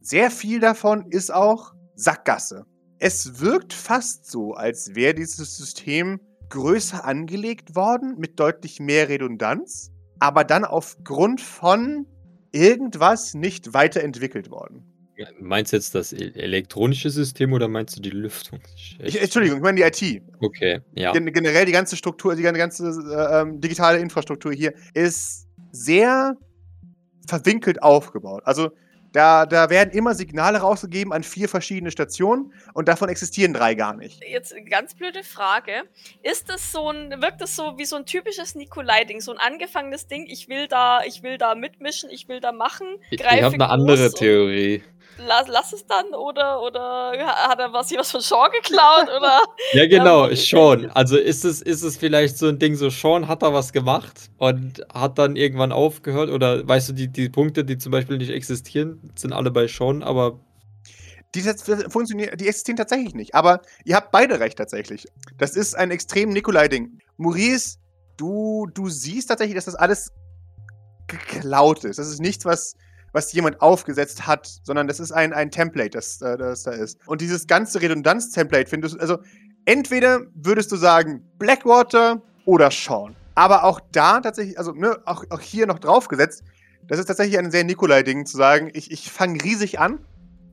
sehr 0.00 0.30
viel 0.30 0.60
davon 0.60 1.06
ist 1.10 1.32
auch 1.32 1.72
Sackgasse. 1.94 2.66
Es 2.98 3.40
wirkt 3.40 3.72
fast 3.72 4.30
so, 4.30 4.54
als 4.54 4.94
wäre 4.94 5.14
dieses 5.14 5.56
System 5.56 6.20
größer 6.50 7.04
angelegt 7.04 7.74
worden, 7.74 8.16
mit 8.18 8.38
deutlich 8.38 8.80
mehr 8.80 9.08
Redundanz, 9.08 9.90
aber 10.18 10.44
dann 10.44 10.64
aufgrund 10.64 11.40
von 11.40 12.06
irgendwas 12.52 13.34
nicht 13.34 13.74
weiterentwickelt 13.74 14.50
worden. 14.50 14.93
Meinst 15.40 15.72
du 15.72 15.76
jetzt 15.76 15.94
das 15.94 16.12
e 16.12 16.32
elektronische 16.34 17.10
System 17.10 17.52
oder 17.52 17.68
meinst 17.68 17.96
du 17.96 18.02
die 18.02 18.10
Lüftung? 18.10 18.60
Ich, 18.98 19.20
Entschuldigung, 19.20 19.58
ich 19.58 19.62
meine 19.62 19.76
die 19.76 20.06
IT. 20.06 20.22
Okay, 20.40 20.80
ja. 20.94 21.12
Gen 21.12 21.32
generell 21.32 21.66
die 21.66 21.72
ganze 21.72 21.96
Struktur, 21.96 22.34
die 22.34 22.42
ganze 22.42 22.88
äh, 22.88 23.40
ähm, 23.40 23.60
digitale 23.60 23.98
Infrastruktur 23.98 24.52
hier 24.52 24.74
ist 24.92 25.46
sehr 25.70 26.36
verwinkelt 27.26 27.82
aufgebaut. 27.82 28.42
Also 28.44 28.70
da, 29.14 29.46
da 29.46 29.70
werden 29.70 29.90
immer 29.90 30.12
Signale 30.14 30.58
rausgegeben 30.58 31.12
an 31.12 31.22
vier 31.22 31.48
verschiedene 31.48 31.92
Stationen 31.92 32.52
und 32.72 32.88
davon 32.88 33.08
existieren 33.08 33.54
drei 33.54 33.76
gar 33.76 33.94
nicht. 33.94 34.20
Jetzt 34.28 34.52
eine 34.52 34.64
ganz 34.64 34.96
blöde 34.96 35.22
Frage. 35.22 35.84
Ist 36.24 36.48
das 36.48 36.72
so 36.72 36.90
ein, 36.90 37.22
wirkt 37.22 37.40
das 37.40 37.54
so 37.54 37.78
wie 37.78 37.84
so 37.84 37.94
ein 37.94 38.06
typisches 38.06 38.56
Nikolai-Ding, 38.56 39.20
so 39.20 39.30
ein 39.30 39.38
angefangenes 39.38 40.08
Ding, 40.08 40.26
ich 40.28 40.48
will 40.48 40.66
da, 40.66 41.02
ich 41.06 41.22
will 41.22 41.38
da 41.38 41.54
mitmischen, 41.54 42.10
ich 42.10 42.28
will 42.28 42.40
da 42.40 42.50
machen, 42.50 42.88
ich, 43.10 43.20
ich 43.20 43.42
habe 43.42 43.54
eine 43.54 43.68
andere 43.68 44.12
Theorie 44.12 44.82
lass, 45.18 45.48
lass 45.48 45.72
es 45.72 45.86
dann 45.86 46.06
oder, 46.14 46.60
oder 46.62 47.12
hat 47.18 47.58
er 47.58 47.72
was 47.72 47.88
hier 47.88 47.98
was 47.98 48.10
von 48.10 48.20
Sean 48.20 48.50
geklaut 48.50 49.08
oder? 49.16 49.40
ja, 49.72 49.86
genau, 49.86 50.28
ja, 50.28 50.36
Sean. 50.36 50.90
Also 50.90 51.16
ist 51.16 51.44
es, 51.44 51.62
ist 51.62 51.82
es 51.82 51.96
vielleicht 51.96 52.38
so 52.38 52.48
ein 52.48 52.58
Ding, 52.58 52.76
so 52.76 52.90
Sean 52.90 53.28
hat 53.28 53.42
da 53.42 53.52
was 53.52 53.72
gemacht 53.72 54.30
und 54.38 54.84
hat 54.92 55.18
dann 55.18 55.36
irgendwann 55.36 55.72
aufgehört 55.72 56.30
oder 56.30 56.66
weißt 56.66 56.90
du, 56.90 56.92
die, 56.92 57.08
die 57.08 57.28
Punkte, 57.28 57.64
die 57.64 57.78
zum 57.78 57.92
Beispiel 57.92 58.18
nicht 58.18 58.30
existieren, 58.30 59.12
sind 59.14 59.32
alle 59.32 59.50
bei 59.50 59.66
Sean, 59.66 60.02
aber 60.02 60.40
die, 61.34 61.42
funktionieren, 61.88 62.36
die 62.36 62.46
existieren 62.46 62.76
tatsächlich 62.76 63.14
nicht. 63.14 63.34
Aber 63.34 63.62
ihr 63.84 63.96
habt 63.96 64.12
beide 64.12 64.38
recht 64.38 64.56
tatsächlich. 64.56 65.06
Das 65.36 65.56
ist 65.56 65.74
ein 65.74 65.90
extrem 65.90 66.30
Nikolai-Ding. 66.30 66.98
Maurice, 67.16 67.78
du, 68.16 68.68
du 68.72 68.88
siehst 68.88 69.28
tatsächlich, 69.28 69.56
dass 69.56 69.64
das 69.64 69.74
alles 69.74 70.12
geklaut 71.08 71.84
ist. 71.84 71.98
Das 71.98 72.08
ist 72.08 72.20
nichts, 72.20 72.44
was 72.44 72.76
was 73.14 73.32
jemand 73.32 73.62
aufgesetzt 73.62 74.26
hat, 74.26 74.46
sondern 74.64 74.88
das 74.88 74.98
ist 74.98 75.12
ein, 75.12 75.32
ein 75.32 75.50
Template, 75.52 75.90
das, 75.90 76.20
äh, 76.20 76.36
das 76.36 76.64
da 76.64 76.72
ist. 76.72 76.98
Und 77.06 77.20
dieses 77.20 77.46
ganze 77.46 77.80
Redundanz-Template 77.80 78.68
findest 78.68 78.96
du, 78.96 78.98
also 78.98 79.18
entweder 79.64 80.22
würdest 80.34 80.72
du 80.72 80.76
sagen 80.76 81.24
Blackwater 81.38 82.20
oder 82.44 82.72
Sean. 82.72 83.14
Aber 83.36 83.64
auch 83.64 83.80
da 83.92 84.20
tatsächlich, 84.20 84.58
also 84.58 84.72
ne, 84.72 84.98
auch, 85.06 85.24
auch 85.30 85.40
hier 85.40 85.66
noch 85.66 85.78
draufgesetzt, 85.78 86.42
das 86.88 86.98
ist 86.98 87.06
tatsächlich 87.06 87.38
ein 87.38 87.52
sehr 87.52 87.62
Nikolai-Ding 87.62 88.26
zu 88.26 88.36
sagen, 88.36 88.70
ich, 88.74 88.90
ich 88.90 89.10
fange 89.10 89.42
riesig 89.42 89.78
an 89.78 90.04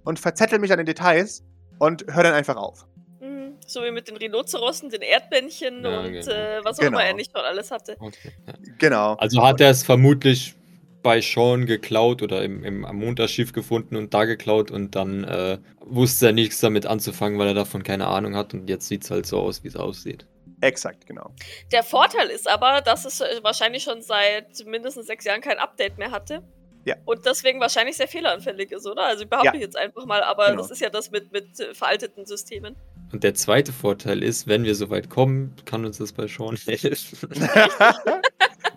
und 0.04 0.20
verzettel 0.20 0.60
mich 0.60 0.72
an 0.72 0.78
den 0.78 0.86
Details 0.86 1.44
und 1.80 2.06
höre 2.14 2.24
dann 2.24 2.34
einfach 2.34 2.58
auf. 2.58 2.86
Mhm. 3.22 3.56
So 3.66 3.82
wie 3.82 3.92
mit 3.92 4.08
den 4.08 4.18
Rhinozerossen, 4.18 4.92
den 4.92 5.02
Erdbännchen 5.02 5.84
ja, 5.84 6.00
und 6.00 6.12
genau. 6.12 6.32
äh, 6.32 6.64
was 6.64 6.78
auch 6.78 6.84
genau. 6.84 7.00
immer 7.00 7.08
er 7.08 7.16
nicht 7.16 7.32
schon 7.36 7.44
alles 7.44 7.72
hatte. 7.72 7.96
Okay. 8.00 8.32
Genau. 8.78 9.16
Also 9.16 9.44
hat 9.44 9.60
er 9.62 9.72
es 9.72 9.84
vermutlich 9.84 10.56
bei 11.04 11.22
Sean 11.22 11.66
geklaut 11.66 12.22
oder 12.22 12.44
im, 12.44 12.64
im 12.64 12.86
am 12.86 12.98
Montagschiff 12.98 13.54
gefunden 13.54 13.96
und 13.96 14.14
da 14.14 14.26
geklaut 14.26 14.72
und 14.72 14.96
dann 14.96 15.24
äh, 15.24 15.58
wusste 15.86 16.28
er 16.28 16.32
nichts 16.34 16.60
damit 16.60 16.86
anzufangen, 16.86 17.38
weil 17.40 17.48
er 17.48 17.54
davon 17.54 17.84
keine 17.84 18.08
Ahnung 18.08 18.36
hat 18.36 18.54
und 18.54 18.70
jetzt 18.70 18.88
sieht 18.88 19.04
es 19.04 19.12
halt 19.12 19.26
so 19.26 19.40
aus, 19.40 19.64
wie 19.64 19.68
es 19.68 19.76
aussieht. 19.76 20.26
Exakt, 20.62 21.08
genau. 21.08 21.32
Der 21.72 21.82
Vorteil 21.84 22.28
ist 22.30 22.48
aber, 22.48 22.82
dass 22.82 23.06
es 23.06 23.20
äh, 23.22 23.40
wahrscheinlich 23.42 23.84
schon 23.84 24.02
seit 24.02 24.64
mindestens 24.66 25.08
sechs 25.08 25.26
Jahren 25.26 25.42
kein 25.42 25.58
Update 25.58 25.98
mehr 25.98 26.12
hatte. 26.12 26.44
Ja. 26.86 26.96
Und 27.06 27.26
deswegen 27.26 27.60
wahrscheinlich 27.60 27.98
sehr 27.98 28.08
fehleranfällig 28.08 28.72
ist, 28.72 28.88
oder? 28.88 29.04
Also 29.06 29.26
behaupte 29.28 29.48
Ja. 29.50 29.54
ich 29.56 29.62
jetzt 29.62 29.78
einfach 29.78 30.06
mal, 30.06 30.24
aber 30.24 30.48
Genau. 30.48 30.62
das 30.62 30.72
ist 30.72 30.82
ja 30.82 30.90
das 30.90 31.12
mit, 31.12 31.32
mit 31.32 31.46
veralteten 31.74 32.26
Systemen. 32.26 32.76
Und 33.12 33.24
der 33.24 33.34
zweite 33.36 33.72
Vorteil 33.74 34.24
ist, 34.24 34.48
wenn 34.48 34.64
wir 34.64 34.74
so 34.74 34.90
weit 34.90 35.10
kommen, 35.10 35.56
kann 35.66 35.86
uns 35.86 35.98
das 36.00 36.12
bei 36.14 36.28
Sean 36.28 36.56
helfen. 36.66 37.30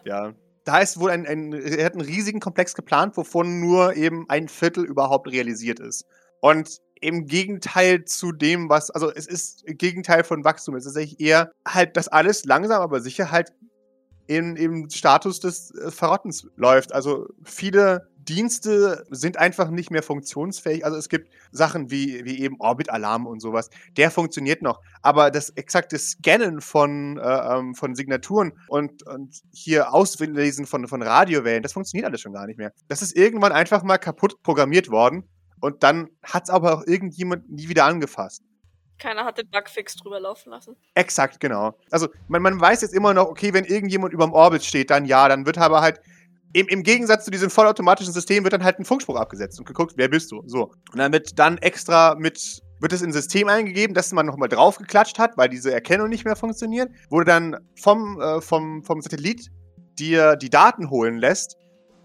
ja. 0.05 0.35
Da 0.65 0.79
ist 0.79 0.99
wohl 0.99 1.11
ein, 1.11 1.27
ein, 1.27 1.53
er 1.53 1.85
hat 1.85 1.93
einen 1.93 2.03
riesigen 2.03 2.41
Komplex 2.41 2.75
geplant, 2.75 3.17
wovon 3.17 3.61
nur 3.61 3.97
eben 3.97 4.25
ein 4.29 4.49
Viertel 4.49 4.85
überhaupt 4.85 5.31
realisiert 5.31 5.79
ist. 5.79 6.07
Und 6.41 6.81
im 7.01 7.27
Gegenteil 7.27 8.05
zu 8.05 8.33
dem, 8.33 8.69
was, 8.71 8.91
also 8.91 9.13
es 9.13 9.27
ist 9.27 9.65
Gegenteil 9.67 10.25
von 10.25 10.45
Wachstum, 10.45 10.75
es 10.75 10.87
ist 10.87 10.97
eigentlich 10.97 11.21
eher 11.21 11.53
halt, 11.67 11.97
dass 11.97 12.09
alles 12.09 12.45
langsam, 12.45 12.81
aber 12.81 13.01
sicher 13.01 13.31
halt 13.31 13.53
in, 14.27 14.57
im 14.57 14.91
Status 14.91 15.41
des 15.41 15.71
äh, 15.73 15.91
Verrottens 15.91 16.47
läuft. 16.57 16.95
Also 16.95 17.27
viele 17.45 18.09
Dienste 18.25 19.05
sind 19.11 19.39
einfach 19.39 19.71
nicht 19.71 19.91
mehr 19.91 20.03
funktionsfähig. 20.03 20.85
Also 20.85 20.97
es 20.97 21.09
gibt 21.09 21.31
Sachen 21.53 21.91
wie, 21.91 22.25
wie 22.25 22.41
eben 22.41 22.57
Orbit-Alarm 22.59 23.27
und 23.27 23.41
sowas. 23.41 23.71
Der 23.97 24.11
funktioniert 24.11 24.63
noch. 24.63 24.81
Aber 25.03 25.31
das 25.31 25.51
exakte 25.51 25.99
Scannen 25.99 26.61
von, 26.61 27.19
äh, 27.19 27.23
ähm, 27.23 27.75
von 27.75 27.95
Signaturen 27.95 28.53
und, 28.69 29.07
und 29.07 29.43
hier 29.53 29.93
Auslesen 29.93 30.67
von, 30.67 30.89
von 30.89 31.03
Radiowellen, 31.03 31.63
das 31.63 31.73
funktioniert 31.73 32.07
alles 32.07 32.21
schon 32.21 32.33
gar 32.33 32.47
nicht 32.47 32.59
mehr. 32.59 32.73
Das 32.89 33.03
ist 33.03 33.17
irgendwann 33.17 33.53
einfach 33.53 33.83
mal 33.83 33.99
kaputt 33.99 34.43
programmiert 34.43 34.91
worden. 34.91 35.29
Und 35.61 35.83
dann 35.83 36.09
hat 36.23 36.45
es 36.45 36.51
aber 36.51 36.75
auch 36.75 36.87
irgendjemand 36.87 37.51
nie 37.51 37.69
wieder 37.69 37.85
angefasst. 37.85 38.43
Keiner 38.99 39.25
hat 39.25 39.39
den 39.39 39.49
Bugfix 39.51 39.97
drüber 39.97 40.21
laufen 40.21 40.51
lassen. 40.51 40.77
Exakt, 40.95 41.41
genau. 41.41 41.75
Also 41.91 42.09
man, 42.29 42.43
man 42.43 42.61
weiß 42.61 42.83
jetzt 42.83 42.95
immer 42.95 43.13
noch, 43.13 43.27
okay, 43.27 43.53
wenn 43.53 43.65
irgendjemand 43.65 44.13
überm 44.13 44.33
Orbit 44.33 44.65
steht, 44.65 44.91
dann 44.91 45.05
ja, 45.05 45.29
dann 45.29 45.47
wird 45.47 45.59
aber 45.59 45.81
halt 45.81 46.01
im, 46.55 46.69
im 46.69 46.83
Gegensatz 46.85 47.25
zu 47.25 47.31
diesem 47.31 47.51
vollautomatischen 47.51 48.13
System 48.13 48.45
wird 48.45 48.53
dann 48.53 48.63
halt 48.65 48.79
ein 48.79 48.85
Funkspruch 48.85 49.17
abgesetzt 49.17 49.59
und 49.59 49.67
geguckt, 49.67 49.95
wer 49.97 50.09
bist 50.09 50.31
du? 50.31 50.43
So. 50.47 50.71
Und 50.93 50.99
dann 50.99 51.13
wird 51.13 51.39
dann 51.39 51.59
extra 51.59 52.15
mit, 52.15 52.63
wird 52.81 52.93
es 52.93 53.03
in 53.03 53.11
ein 53.11 53.13
System 53.13 53.49
eingegeben, 53.49 53.93
dass 53.93 54.13
man 54.13 54.25
nochmal 54.25 54.49
draufgeklatscht 54.49 55.19
hat, 55.19 55.37
weil 55.37 55.49
diese 55.49 55.73
Erkennung 55.73 56.09
nicht 56.09 56.25
mehr 56.25 56.37
funktioniert, 56.37 56.91
wurde 57.11 57.27
dann 57.27 57.57
vom, 57.75 58.21
äh, 58.21 58.41
vom, 58.41 58.85
vom 58.85 59.03
Satellit 59.03 59.51
dir 59.99 60.37
die 60.37 60.51
Daten 60.51 60.91
holen 60.91 61.19
lässt, 61.19 61.57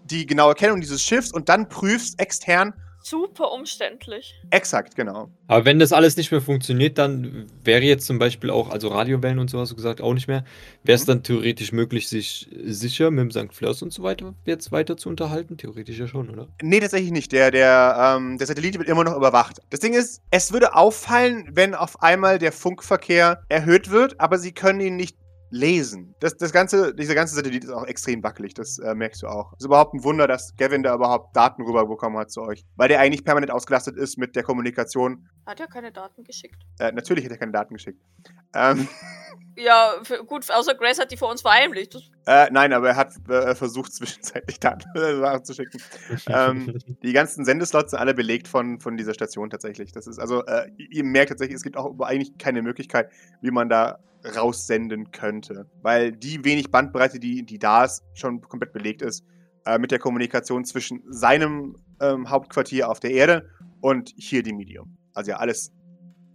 die 0.04 0.26
genaue 0.26 0.50
Erkennung 0.50 0.80
dieses 0.80 1.00
Schiffs 1.00 1.32
und 1.32 1.48
dann 1.48 1.68
prüfst 1.68 2.18
extern, 2.20 2.74
Super 3.02 3.52
umständlich. 3.52 4.34
exakt, 4.50 4.94
genau. 4.96 5.30
Aber 5.46 5.64
wenn 5.64 5.78
das 5.78 5.92
alles 5.92 6.16
nicht 6.16 6.30
mehr 6.30 6.40
funktioniert, 6.40 6.98
dann 6.98 7.46
wäre 7.64 7.82
jetzt 7.82 8.06
zum 8.06 8.18
Beispiel 8.18 8.50
auch, 8.50 8.70
also 8.70 8.88
Radiowellen 8.88 9.38
und 9.38 9.48
so 9.50 9.58
hast 9.58 9.70
du 9.72 9.76
gesagt, 9.76 10.00
auch 10.00 10.14
nicht 10.14 10.28
mehr, 10.28 10.44
wäre 10.84 10.96
es 10.96 11.02
Mhm. 11.02 11.06
dann 11.08 11.22
theoretisch 11.22 11.72
möglich, 11.72 12.08
sich 12.08 12.48
sicher 12.64 13.10
mit 13.10 13.20
dem 13.22 13.30
St. 13.30 13.54
Fleurs 13.54 13.82
und 13.82 13.92
so 13.92 14.02
weiter 14.02 14.34
jetzt 14.44 14.70
weiter 14.72 14.96
zu 14.96 15.08
unterhalten? 15.08 15.56
Theoretisch 15.56 15.98
ja 15.98 16.06
schon, 16.06 16.30
oder? 16.30 16.48
Nee, 16.62 16.80
tatsächlich 16.80 17.10
nicht. 17.10 17.32
Der, 17.32 17.50
der, 17.50 18.16
ähm, 18.18 18.38
der 18.38 18.46
Satellit 18.46 18.78
wird 18.78 18.88
immer 18.88 19.04
noch 19.04 19.16
überwacht. 19.16 19.60
Das 19.70 19.80
Ding 19.80 19.94
ist, 19.94 20.22
es 20.30 20.52
würde 20.52 20.74
auffallen, 20.74 21.48
wenn 21.52 21.74
auf 21.74 22.02
einmal 22.02 22.38
der 22.38 22.52
Funkverkehr 22.52 23.42
erhöht 23.48 23.90
wird, 23.90 24.20
aber 24.20 24.38
sie 24.38 24.52
können 24.52 24.80
ihn 24.80 24.96
nicht 24.96 25.16
lesen. 25.50 26.14
Das, 26.20 26.36
das 26.36 26.52
ganze, 26.52 26.94
dieser 26.94 27.14
ganze 27.14 27.34
Satellit 27.34 27.64
ist 27.64 27.70
auch 27.70 27.84
extrem 27.84 28.22
wackelig, 28.22 28.54
das 28.54 28.78
äh, 28.78 28.94
merkst 28.94 29.22
du 29.22 29.26
auch. 29.26 29.52
Es 29.52 29.60
ist 29.60 29.66
überhaupt 29.66 29.94
ein 29.94 30.04
Wunder, 30.04 30.26
dass 30.26 30.54
Gavin 30.56 30.82
da 30.82 30.94
überhaupt 30.94 31.36
Daten 31.36 31.62
rüberbekommen 31.62 32.18
hat 32.18 32.30
zu 32.30 32.42
euch. 32.42 32.64
Weil 32.76 32.88
der 32.88 33.00
eigentlich 33.00 33.24
permanent 33.24 33.52
ausgelastet 33.52 33.96
ist 33.96 34.16
mit 34.16 34.36
der 34.36 34.42
Kommunikation. 34.42 35.28
Hat 35.50 35.58
ja 35.58 35.66
keine 35.66 35.90
Daten 35.90 36.22
geschickt. 36.22 36.62
Äh, 36.78 36.92
natürlich 36.92 37.24
hat 37.24 37.32
er 37.32 37.38
keine 37.38 37.50
Daten 37.50 37.74
geschickt. 37.74 38.00
Ähm, 38.54 38.86
Ja, 39.56 39.94
für, 40.04 40.24
gut, 40.24 40.48
außer 40.50 40.74
Grace 40.74 41.00
hat 41.00 41.10
die 41.10 41.16
vor 41.16 41.30
uns 41.30 41.42
verheimlicht. 41.42 41.94
Äh, 42.26 42.48
nein, 42.50 42.72
aber 42.72 42.90
er 42.90 42.96
hat 42.96 43.12
äh, 43.28 43.54
versucht, 43.54 43.92
zwischenzeitlich 43.92 44.60
Daten 44.60 45.44
zu 45.44 45.54
schicken. 45.54 45.82
Ähm, 46.28 46.78
Die 47.02 47.12
ganzen 47.12 47.44
Sendeslots 47.44 47.90
sind 47.90 47.98
alle 47.98 48.14
belegt 48.14 48.48
von, 48.48 48.78
von 48.80 48.96
dieser 48.96 49.12
Station 49.12 49.50
tatsächlich. 49.50 49.92
Das 49.92 50.06
ist 50.06 50.18
also, 50.18 50.44
äh, 50.46 50.70
ihr 50.78 51.04
merkt 51.04 51.30
tatsächlich, 51.30 51.56
es 51.56 51.62
gibt 51.62 51.76
auch 51.76 51.98
eigentlich 52.00 52.38
keine 52.38 52.62
Möglichkeit, 52.62 53.10
wie 53.42 53.50
man 53.50 53.68
da 53.68 53.98
raussenden 54.36 55.10
könnte. 55.10 55.66
Weil 55.82 56.12
die 56.12 56.44
wenig 56.44 56.70
Bandbreite, 56.70 57.18
die, 57.18 57.42
die 57.42 57.58
da 57.58 57.84
ist, 57.84 58.04
schon 58.14 58.40
komplett 58.42 58.72
belegt 58.72 59.02
ist, 59.02 59.24
äh, 59.66 59.78
mit 59.78 59.90
der 59.90 59.98
Kommunikation 59.98 60.64
zwischen 60.64 61.02
seinem 61.08 61.76
ähm, 62.00 62.30
Hauptquartier 62.30 62.88
auf 62.88 63.00
der 63.00 63.10
Erde 63.10 63.50
und 63.80 64.12
hier 64.16 64.42
dem 64.42 64.56
Medium. 64.56 64.96
Also 65.20 65.32
ja, 65.32 65.36
alles 65.36 65.70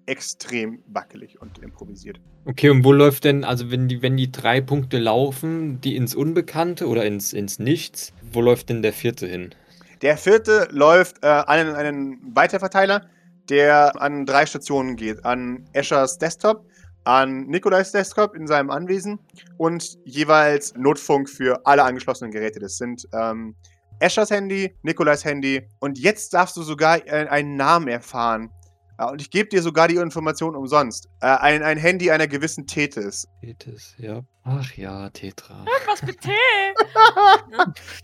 extrem 0.06 0.84
wackelig 0.86 1.42
und 1.42 1.58
improvisiert. 1.58 2.20
Okay, 2.46 2.70
und 2.70 2.84
wo 2.84 2.92
läuft 2.92 3.24
denn, 3.24 3.44
also 3.44 3.72
wenn 3.72 3.88
die, 3.88 4.04
wenn 4.04 4.16
die 4.16 4.32
drei 4.32 4.62
Punkte 4.62 5.00
laufen, 5.00 5.82
die 5.82 5.96
ins 5.96 6.14
Unbekannte 6.14 6.88
oder 6.88 7.04
ins, 7.04 7.34
ins 7.34 7.58
Nichts, 7.58 8.14
wo 8.32 8.42
läuft 8.42 8.70
denn 8.70 8.84
der 8.84 8.94
vierte 8.94 9.26
hin? 9.26 9.56
Der 10.04 10.18
vierte 10.18 10.68
läuft 10.70 11.24
äh, 11.24 11.30
an 11.30 11.46
einen, 11.48 11.76
einen 11.76 12.36
Weiterverteiler, 12.36 13.10
der 13.50 14.00
an 14.00 14.28
drei 14.28 14.46
Stationen 14.46 14.98
geht. 14.98 15.26
An 15.26 15.68
Eschers 15.74 16.20
Desktop, 16.20 16.64
an 17.06 17.48
Nikolais 17.48 17.92
Desktop 17.92 18.36
in 18.36 18.46
seinem 18.46 18.70
Anwesen 18.70 19.18
und 19.58 19.98
jeweils 20.06 20.76
Notfunk 20.76 21.28
für 21.28 21.66
alle 21.66 21.84
angeschlossenen 21.84 22.32
Geräte. 22.32 22.60
Das 22.60 22.78
sind 22.78 23.08
ähm, 23.14 23.56
Eschers 24.00 24.30
Handy, 24.30 24.76
Nikolais 24.84 25.26
Handy 25.26 25.68
und 25.80 25.98
jetzt 25.98 26.36
darfst 26.36 26.56
du 26.56 26.62
sogar 26.62 27.02
einen 27.08 27.56
Namen 27.56 27.88
erfahren. 27.88 28.52
Und 28.98 29.22
ich 29.22 29.30
gebe 29.30 29.50
dir 29.50 29.62
sogar 29.62 29.88
die 29.88 29.96
Information 29.96 30.56
umsonst. 30.56 31.10
Äh, 31.22 31.28
ein, 31.28 31.64
ein 31.64 31.78
Handy 31.78 32.12
einer 32.12 32.28
gewissen 32.28 32.66
Tethys. 32.66 33.28
Tethys, 33.42 33.96
ja. 33.98 34.24
Ach 34.44 34.72
ja, 34.74 35.10
Tetra. 35.10 35.66
was 35.88 36.02
mit 36.04 36.22
Tee? 36.22 36.32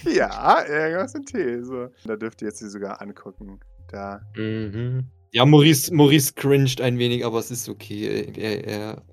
Ja, 0.13 0.65
irgendwas 0.65 1.15
in 1.15 1.25
T. 1.25 1.61
So. 1.63 1.87
Da 2.05 2.15
dürft 2.15 2.41
ihr 2.41 2.47
jetzt 2.49 2.59
sie 2.59 2.69
sogar 2.69 3.01
angucken. 3.01 3.59
Da 3.89 4.21
Mhm. 4.35 5.05
Ja, 5.33 5.45
Maurice, 5.45 5.93
Maurice 5.93 6.33
cringed 6.33 6.81
ein 6.81 6.97
wenig, 6.97 7.25
aber 7.25 7.39
es 7.39 7.51
ist 7.51 7.69
okay. 7.69 8.25
Er, 8.35 8.37
er, 8.37 9.03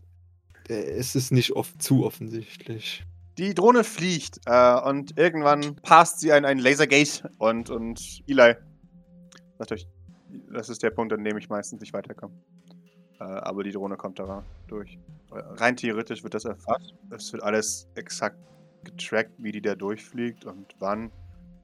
er, 0.68 0.96
es 0.96 1.14
ist 1.14 1.30
nicht 1.30 1.52
oft 1.52 1.80
zu 1.80 2.04
offensichtlich. 2.04 3.04
Die 3.38 3.54
Drohne 3.54 3.84
fliegt 3.84 4.40
äh, 4.46 4.80
und 4.80 5.16
irgendwann 5.16 5.76
passt 5.76 6.18
sie 6.18 6.32
ein, 6.32 6.44
ein 6.44 6.58
Lasergate 6.58 7.30
und, 7.38 7.70
und 7.70 8.22
Eli. 8.26 8.54
Sagt 9.58 9.72
euch, 9.72 9.86
das 10.52 10.68
ist 10.68 10.82
der 10.82 10.90
Punkt, 10.90 11.12
an 11.12 11.24
dem 11.24 11.36
ich 11.36 11.48
meistens 11.48 11.80
nicht 11.80 11.92
weiterkomme. 11.92 12.34
Äh, 13.20 13.24
aber 13.24 13.64
die 13.64 13.72
Drohne 13.72 13.96
kommt 13.96 14.18
da 14.18 14.44
durch. 14.66 14.98
Rein 15.30 15.76
theoretisch 15.76 16.22
wird 16.22 16.34
das 16.34 16.44
erfasst. 16.44 16.94
Es 17.10 17.32
wird 17.32 17.42
alles 17.42 17.88
exakt 17.94 18.38
getrackt, 18.84 19.32
wie 19.38 19.52
die 19.52 19.60
da 19.60 19.74
durchfliegt 19.74 20.44
und 20.44 20.74
wann. 20.78 21.10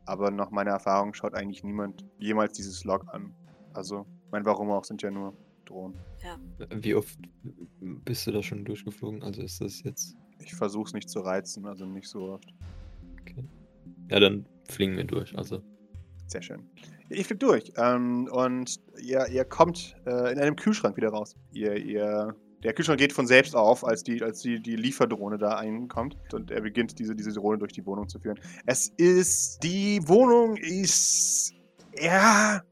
Aber 0.07 0.31
nach 0.31 0.51
meiner 0.51 0.73
Erfahrung 0.73 1.15
schaut 1.15 1.35
eigentlich 1.35 1.65
niemand 1.65 2.05
jemals 2.19 2.53
dieses 2.53 2.85
Log 2.85 3.07
an. 3.09 3.35
Also, 3.73 4.07
mein 4.31 4.45
Warum 4.45 4.71
auch 4.71 4.85
sind 4.85 5.01
ja 5.03 5.11
nur 5.11 5.35
Drohnen. 5.65 5.99
Wie 6.71 6.95
oft 6.95 7.19
bist 7.81 8.27
du 8.27 8.33
da 8.33 8.43
schon 8.43 8.65
durchgeflogen? 8.65 9.23
Also 9.23 9.43
ist 9.43 9.61
das 9.61 9.83
jetzt. 9.83 10.17
Ich 10.41 10.55
versuche 10.55 10.89
es 10.89 10.93
nicht 10.93 11.09
zu 11.09 11.21
reizen, 11.21 11.65
also 11.67 11.87
nicht 11.87 12.09
so 12.09 12.33
oft. 12.33 12.53
Okay. 13.23 13.49
Ja, 14.11 14.21
dann 14.21 14.47
fliegen 14.69 14.97
wir 14.97 15.05
durch. 15.05 15.37
Also. 15.39 15.63
Sehr 16.35 16.43
schön. 16.43 16.69
Ihr 17.11 17.25
fliegt 17.25 17.45
durch 17.45 17.73
ähm, 17.77 18.29
und 18.33 18.81
ihr, 19.01 19.29
ihr 19.29 19.45
kommt 19.45 19.95
äh, 20.05 20.33
in 20.33 20.41
einem 20.41 20.57
Kühlschrank 20.57 20.97
wieder 20.97 21.11
raus. 21.11 21.37
Ihr, 21.53 21.77
ihr, 21.77 22.35
der 22.65 22.73
Kühlschrank 22.73 22.99
geht 22.99 23.13
von 23.13 23.29
selbst 23.29 23.55
auf, 23.55 23.85
als 23.85 24.03
die, 24.03 24.21
als 24.21 24.41
die, 24.41 24.61
die 24.61 24.75
Lieferdrohne 24.75 25.39
da 25.39 25.51
einkommt 25.51 26.17
und 26.33 26.51
er 26.51 26.63
beginnt, 26.63 26.99
diese, 26.99 27.15
diese 27.15 27.33
Drohne 27.33 27.59
durch 27.59 27.73
die 27.73 27.87
Wohnung 27.87 28.09
zu 28.09 28.19
führen. 28.19 28.41
Es 28.67 28.89
ist, 28.97 29.61
die 29.63 30.01
Wohnung 30.09 30.57
ist, 30.57 31.53
ja, 32.03 32.65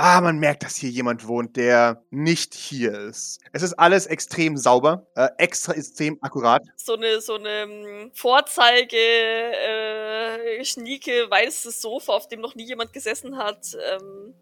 ah, 0.00 0.20
man 0.22 0.38
merkt, 0.38 0.62
dass 0.62 0.76
hier 0.76 0.88
jemand 0.88 1.28
wohnt, 1.28 1.56
der 1.56 2.02
nicht 2.10 2.54
hier 2.54 2.92
ist. 2.92 3.38
Es 3.52 3.62
ist 3.62 3.74
alles 3.74 4.06
extrem 4.06 4.56
sauber, 4.56 5.06
äh, 5.14 5.28
extra 5.36 5.74
extrem 5.74 6.16
akkurat. 6.22 6.62
So 6.76 6.94
eine, 6.94 7.20
so 7.20 7.34
eine 7.34 7.48
ähm, 7.48 8.10
Vorzeige, 8.14 8.96
äh, 8.96 10.64
schnieke, 10.64 11.30
weißes 11.30 11.82
Sofa, 11.82 12.12
auf 12.14 12.28
dem 12.28 12.40
noch 12.40 12.54
nie 12.54 12.66
jemand 12.66 12.94
gesessen 12.94 13.36
hat. 13.36 13.76
Ähm, 13.92 14.34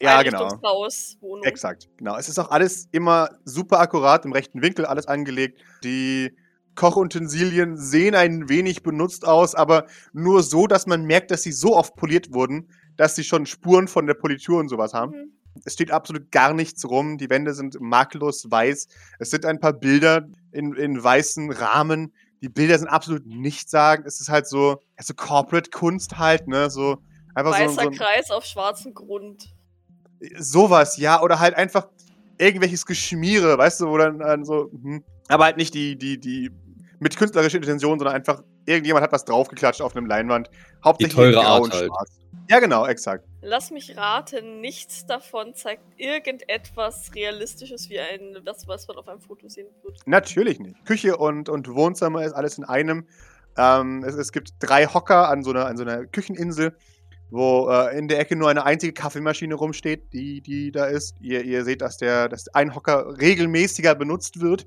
Ja, 0.00 0.22
genau. 0.22 0.44
Einrichtungshaus, 0.44 1.16
Wohnung. 1.20 1.44
Exakt, 1.44 1.88
genau. 1.98 2.16
Es 2.16 2.28
ist 2.28 2.38
auch 2.38 2.50
alles 2.50 2.88
immer 2.92 3.30
super 3.44 3.80
akkurat, 3.80 4.24
im 4.24 4.32
rechten 4.32 4.62
Winkel 4.62 4.86
alles 4.86 5.08
angelegt. 5.08 5.60
Die 5.82 6.32
Kochutensilien 6.76 7.76
sehen 7.76 8.14
ein 8.14 8.48
wenig 8.48 8.82
benutzt 8.84 9.26
aus, 9.26 9.54
aber 9.56 9.86
nur 10.12 10.42
so, 10.44 10.66
dass 10.68 10.86
man 10.86 11.04
merkt, 11.04 11.30
dass 11.32 11.42
sie 11.42 11.52
so 11.52 11.76
oft 11.76 11.96
poliert 11.96 12.32
wurden, 12.32 12.68
dass 12.96 13.16
sie 13.16 13.24
schon 13.24 13.46
Spuren 13.46 13.88
von 13.88 14.06
der 14.06 14.14
Politur 14.14 14.58
und 14.60 14.68
sowas 14.68 14.94
haben. 14.94 15.12
Mhm. 15.12 15.32
Es 15.64 15.74
steht 15.74 15.90
absolut 15.90 16.30
gar 16.30 16.54
nichts 16.54 16.84
rum. 16.88 17.18
Die 17.18 17.28
Wände 17.28 17.54
sind 17.54 17.80
makellos 17.80 18.50
weiß. 18.50 18.88
Es 19.18 19.30
sind 19.30 19.44
ein 19.44 19.60
paar 19.60 19.72
Bilder 19.72 20.28
in, 20.52 20.74
in 20.74 21.02
weißen 21.02 21.50
Rahmen, 21.52 22.12
Die 22.42 22.48
Bilder 22.48 22.78
sind 22.78 22.88
absolut 22.88 23.26
nichtssagend. 23.26 24.06
Es 24.06 24.20
ist 24.20 24.28
halt 24.28 24.46
so, 24.46 24.80
ja, 24.96 25.02
so 25.02 25.12
Corporate-Kunst 25.14 26.18
halt, 26.18 26.48
ne? 26.48 26.70
So 26.70 26.98
einfach 27.34 27.54
so, 27.54 27.62
Weißer 27.62 27.82
so 27.82 27.90
Kreis 27.90 28.30
auf 28.30 28.44
schwarzem 28.44 28.94
Grund. 28.94 29.54
sowas, 30.38 30.96
ja. 30.96 31.20
Oder 31.20 31.40
halt 31.40 31.54
einfach 31.56 31.88
irgendwelches 32.38 32.86
Geschmiere, 32.86 33.58
weißt 33.58 33.82
du, 33.82 33.88
wo 33.88 33.98
dann, 33.98 34.18
dann 34.18 34.44
so, 34.44 34.70
hm. 34.72 35.04
aber 35.28 35.44
halt 35.44 35.58
nicht 35.58 35.74
die, 35.74 35.96
die, 35.96 36.18
die 36.18 36.50
mit 36.98 37.16
künstlerischer 37.16 37.58
Intention, 37.58 37.98
sondern 37.98 38.14
einfach 38.14 38.42
irgendjemand 38.66 39.02
hat 39.02 39.12
was 39.12 39.24
draufgeklatscht 39.24 39.82
auf 39.82 39.94
einem 39.96 40.06
Leinwand. 40.06 40.50
Hauptsächlich 40.84 41.14
teure 41.14 41.28
in 41.28 41.34
grau 41.34 41.42
Art 41.42 41.62
und 41.64 41.72
halt. 41.72 41.86
schwarz. 41.86 42.10
Ja, 42.48 42.58
genau, 42.58 42.86
exakt. 42.86 43.24
Lass 43.42 43.70
mich 43.70 43.96
raten, 43.96 44.60
nichts 44.60 45.06
davon 45.06 45.54
zeigt 45.54 45.82
irgendetwas 45.96 47.14
Realistisches 47.14 47.88
wie 47.88 48.00
ein, 48.00 48.38
das, 48.44 48.66
was 48.66 48.86
man 48.88 48.96
auf 48.96 49.08
einem 49.08 49.20
Foto 49.20 49.48
sehen 49.48 49.68
wird. 49.82 49.98
Natürlich 50.06 50.58
nicht. 50.58 50.84
Küche 50.84 51.16
und, 51.16 51.48
und 51.48 51.68
Wohnzimmer 51.68 52.24
ist 52.24 52.32
alles 52.32 52.58
in 52.58 52.64
einem. 52.64 53.06
Ähm, 53.56 54.04
es, 54.04 54.14
es 54.14 54.32
gibt 54.32 54.54
drei 54.58 54.86
Hocker 54.86 55.28
an 55.28 55.42
so 55.42 55.50
einer, 55.50 55.66
an 55.66 55.76
so 55.76 55.84
einer 55.84 56.06
Kücheninsel, 56.06 56.76
wo 57.30 57.68
äh, 57.70 57.96
in 57.96 58.08
der 58.08 58.18
Ecke 58.18 58.36
nur 58.36 58.50
eine 58.50 58.64
einzige 58.64 58.92
Kaffeemaschine 58.92 59.54
rumsteht, 59.54 60.12
die, 60.12 60.40
die 60.40 60.72
da 60.72 60.86
ist. 60.86 61.16
Ihr, 61.20 61.44
ihr 61.44 61.64
seht, 61.64 61.80
dass 61.80 61.96
der 61.96 62.28
dass 62.28 62.48
ein 62.48 62.74
Hocker 62.74 63.20
regelmäßiger 63.20 63.94
benutzt 63.94 64.40
wird, 64.40 64.66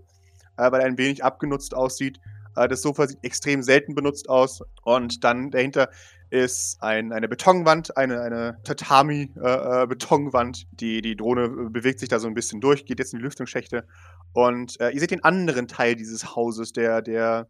äh, 0.57 0.71
weil 0.71 0.81
er 0.81 0.87
ein 0.87 0.97
wenig 0.97 1.23
abgenutzt 1.23 1.73
aussieht. 1.73 2.19
Äh, 2.55 2.67
das 2.67 2.81
Sofa 2.81 3.07
sieht 3.07 3.23
extrem 3.23 3.63
selten 3.63 3.95
benutzt 3.95 4.29
aus. 4.29 4.61
Und 4.83 5.23
dann 5.23 5.51
dahinter 5.51 5.89
ist 6.29 6.81
ein, 6.81 7.11
eine 7.11 7.27
Betonwand, 7.27 7.95
eine, 7.95 8.21
eine 8.21 8.57
Tatami-Betonwand. 8.63 10.67
die, 10.71 11.01
die 11.01 11.15
Drohne 11.15 11.45
äh, 11.45 11.69
bewegt 11.69 11.99
sich 11.99 12.09
da 12.09 12.19
so 12.19 12.27
ein 12.27 12.33
bisschen 12.33 12.59
durch, 12.59 12.85
geht 12.85 12.99
jetzt 12.99 13.13
in 13.13 13.19
die 13.19 13.25
Lüftungsschächte. 13.25 13.85
Und 14.33 14.79
äh, 14.79 14.89
ihr 14.89 14.99
seht 14.99 15.11
den 15.11 15.23
anderen 15.23 15.67
Teil 15.67 15.95
dieses 15.95 16.35
Hauses, 16.35 16.73
der, 16.73 17.01
der 17.01 17.47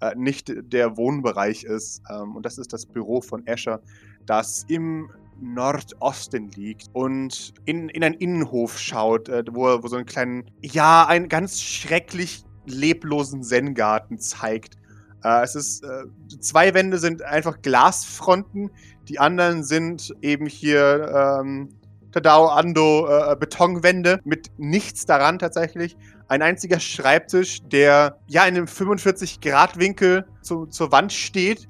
äh, 0.00 0.14
nicht 0.14 0.52
der 0.72 0.96
Wohnbereich 0.96 1.64
ist. 1.64 2.02
Ähm, 2.08 2.36
und 2.36 2.46
das 2.46 2.58
ist 2.58 2.72
das 2.72 2.86
Büro 2.86 3.20
von 3.20 3.46
Escher, 3.46 3.80
das 4.26 4.64
im 4.68 5.10
Nordosten 5.40 6.50
liegt 6.50 6.88
und 6.92 7.54
in, 7.64 7.88
in 7.88 8.04
einen 8.04 8.14
Innenhof 8.14 8.78
schaut, 8.78 9.28
äh, 9.28 9.42
wo, 9.50 9.82
wo 9.82 9.88
so 9.88 9.96
einen 9.96 10.06
kleinen, 10.06 10.50
ja, 10.60 11.06
einen 11.06 11.28
ganz 11.28 11.62
schrecklich 11.62 12.44
leblosen 12.66 13.42
Zen-Garten 13.42 14.18
zeigt. 14.18 14.76
Äh, 15.24 15.42
es 15.42 15.54
ist, 15.54 15.84
äh, 15.84 16.04
zwei 16.40 16.74
Wände 16.74 16.98
sind 16.98 17.22
einfach 17.22 17.60
Glasfronten, 17.62 18.70
die 19.08 19.18
anderen 19.18 19.64
sind 19.64 20.14
eben 20.22 20.46
hier 20.46 21.40
ähm, 21.40 21.68
Tadao 22.12 22.48
Ando 22.48 23.08
äh, 23.08 23.36
Betonwände 23.36 24.20
mit 24.24 24.50
nichts 24.56 25.06
daran 25.06 25.38
tatsächlich. 25.38 25.96
Ein 26.28 26.42
einziger 26.42 26.80
Schreibtisch, 26.80 27.60
der 27.62 28.18
ja 28.28 28.44
in 28.46 28.56
einem 28.56 28.66
45-Grad-Winkel 28.66 30.26
zu, 30.42 30.66
zur 30.66 30.92
Wand 30.92 31.12
steht, 31.12 31.68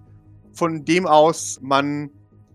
von 0.52 0.84
dem 0.84 1.06
aus 1.06 1.58
man 1.62 2.10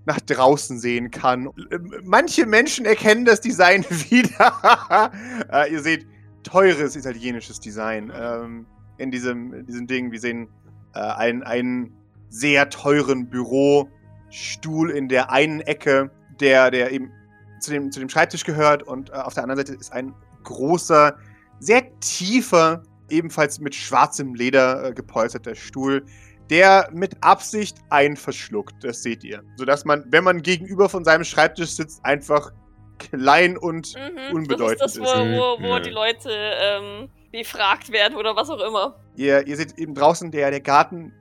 nach 0.05 0.19
draußen 0.19 0.79
sehen 0.79 1.11
kann. 1.11 1.49
Ähm, 1.71 1.91
Manche 2.03 2.45
Menschen 2.45 2.85
erkennen 2.85 3.25
das 3.25 3.41
Design 3.41 3.83
wieder. 3.89 5.11
äh, 5.51 5.71
ihr 5.71 5.81
seht 5.81 6.05
teures 6.45 6.95
italienisches 6.95 7.59
Design 7.59 8.11
ähm, 8.15 8.65
in, 8.97 9.11
diesem, 9.11 9.65
diesem 9.65 9.87
Ding. 9.87 10.11
Wir 10.11 10.19
sehen 10.19 10.47
äh, 10.93 10.99
einen, 10.99 11.43
einen 11.43 11.93
sehr 12.29 12.69
teuren 12.69 13.29
Bürostuhl 13.29 14.91
in 14.91 15.09
der 15.09 15.31
einen 15.31 15.61
Ecke, 15.61 16.11
der, 16.39 16.71
der 16.71 16.91
eben 16.91 17.11
zu 17.59 17.71
dem, 17.71 17.91
zu 17.91 17.99
dem 17.99 18.09
Schreibtisch 18.09 18.43
gehört 18.43 18.83
und 18.83 19.09
äh, 19.09 19.13
auf 19.13 19.33
der 19.33 19.43
anderen 19.43 19.65
Seite 19.65 19.73
ist 19.73 19.91
ein 19.91 20.13
großer, 20.43 21.17
sehr 21.59 21.99
tiefer, 21.99 22.83
ebenfalls 23.09 23.59
mit 23.59 23.73
schwarzem 23.73 24.35
Leder 24.35 24.85
äh, 24.85 24.93
gepolsterter 24.93 25.55
Stuhl, 25.55 26.05
der 26.49 26.89
mit 26.93 27.23
Absicht 27.23 27.77
einen 27.89 28.15
verschluckt. 28.15 28.83
Das 28.83 29.01
seht 29.01 29.23
ihr. 29.23 29.41
Sodass 29.55 29.83
man, 29.83 30.05
wenn 30.11 30.23
man 30.23 30.41
gegenüber 30.41 30.89
von 30.89 31.03
seinem 31.03 31.23
Schreibtisch 31.23 31.71
sitzt, 31.71 32.05
einfach 32.05 32.51
klein 32.99 33.57
und 33.57 33.93
Mhm. 33.95 34.35
unbedeutend 34.35 34.81
das 34.81 34.95
ist 34.95 35.03
das, 35.05 35.11
ist. 35.13 35.19
wo, 35.19 35.25
Mhm, 35.25 35.35
wo, 35.37 35.63
wo 35.63 35.73
ja. 35.75 35.79
die 35.79 35.89
Leute 35.89 36.29
ähm, 36.31 37.09
befragt 37.31 37.91
werden 37.91 38.15
oder 38.17 38.35
was 38.35 38.49
auch 38.49 38.59
immer. 38.61 38.95
Ihr, 39.15 39.45
ihr 39.47 39.55
seht 39.57 39.77
eben 39.77 39.93
draußen 39.93 40.31
der, 40.31 40.51
der 40.51 40.61
Garten. 40.61 41.13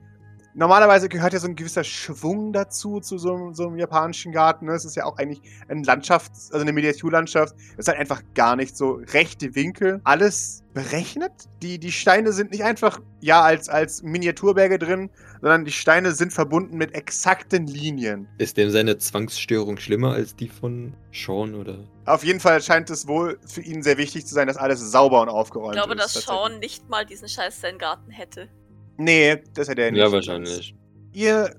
Normalerweise 0.57 1.09
gehört 1.09 1.33
ja 1.33 1.39
so 1.39 1.47
ein 1.49 1.55
gewisser 1.57 1.83
Schwung 1.83 2.53
dazu, 2.53 3.01
zu 3.01 3.17
so, 3.17 3.33
einem- 3.35 3.53
so 3.53 3.67
einem 3.67 3.77
japanischen 3.77 4.31
Garten. 4.31 4.67
Ne? 4.67 4.71
Es 4.73 4.85
ist 4.85 4.95
ja 4.95 5.03
auch 5.03 5.17
eigentlich 5.17 5.41
ein 5.67 5.83
Landschafts-, 5.83 6.49
also 6.53 6.61
eine 6.61 6.71
Miniaturlandschaft. 6.71 7.53
Es 7.73 7.79
ist 7.79 7.87
halt 7.89 7.99
einfach 7.99 8.21
gar 8.35 8.55
nicht 8.55 8.77
so 8.77 9.01
rechte 9.11 9.53
Winkel. 9.55 9.99
Alles 10.05 10.63
berechnet. 10.73 11.33
Die, 11.61 11.77
die 11.77 11.91
Steine 11.91 12.31
sind 12.31 12.51
nicht 12.51 12.63
einfach, 12.63 13.01
ja, 13.19 13.41
als, 13.41 13.67
als 13.67 14.01
Miniaturberge 14.01 14.79
drin, 14.79 15.09
sondern 15.45 15.63
die 15.63 15.71
Steine 15.71 16.11
sind 16.13 16.33
verbunden 16.33 16.75
mit 16.75 16.95
exakten 16.95 17.67
Linien. 17.67 18.27
Ist 18.39 18.57
dem 18.57 18.71
seine 18.71 18.97
Zwangsstörung 18.97 19.77
schlimmer 19.77 20.13
als 20.13 20.35
die 20.35 20.49
von 20.49 20.95
Sean 21.11 21.53
oder? 21.53 21.87
Auf 22.07 22.23
jeden 22.23 22.39
Fall 22.39 22.59
scheint 22.63 22.89
es 22.89 23.07
wohl 23.07 23.37
für 23.45 23.61
ihn 23.61 23.83
sehr 23.83 23.99
wichtig 23.99 24.25
zu 24.25 24.33
sein, 24.33 24.47
dass 24.47 24.57
alles 24.57 24.79
sauber 24.79 25.21
und 25.21 25.29
aufgeräumt 25.29 25.75
Ich 25.75 25.83
glaube, 25.83 25.93
ist. 26.01 26.15
dass. 26.15 26.23
Sean 26.25 26.57
nicht 26.57 26.89
mal 26.89 27.05
diesen 27.05 27.29
scheiß 27.29 27.61
Zen-Garten 27.61 28.09
hätte. 28.09 28.49
Nee, 28.97 29.43
das 29.53 29.67
hätte 29.67 29.83
er 29.83 29.91
nicht. 29.91 29.99
Ja, 29.99 30.11
wahrscheinlich. 30.11 30.73
Ihr 31.13 31.55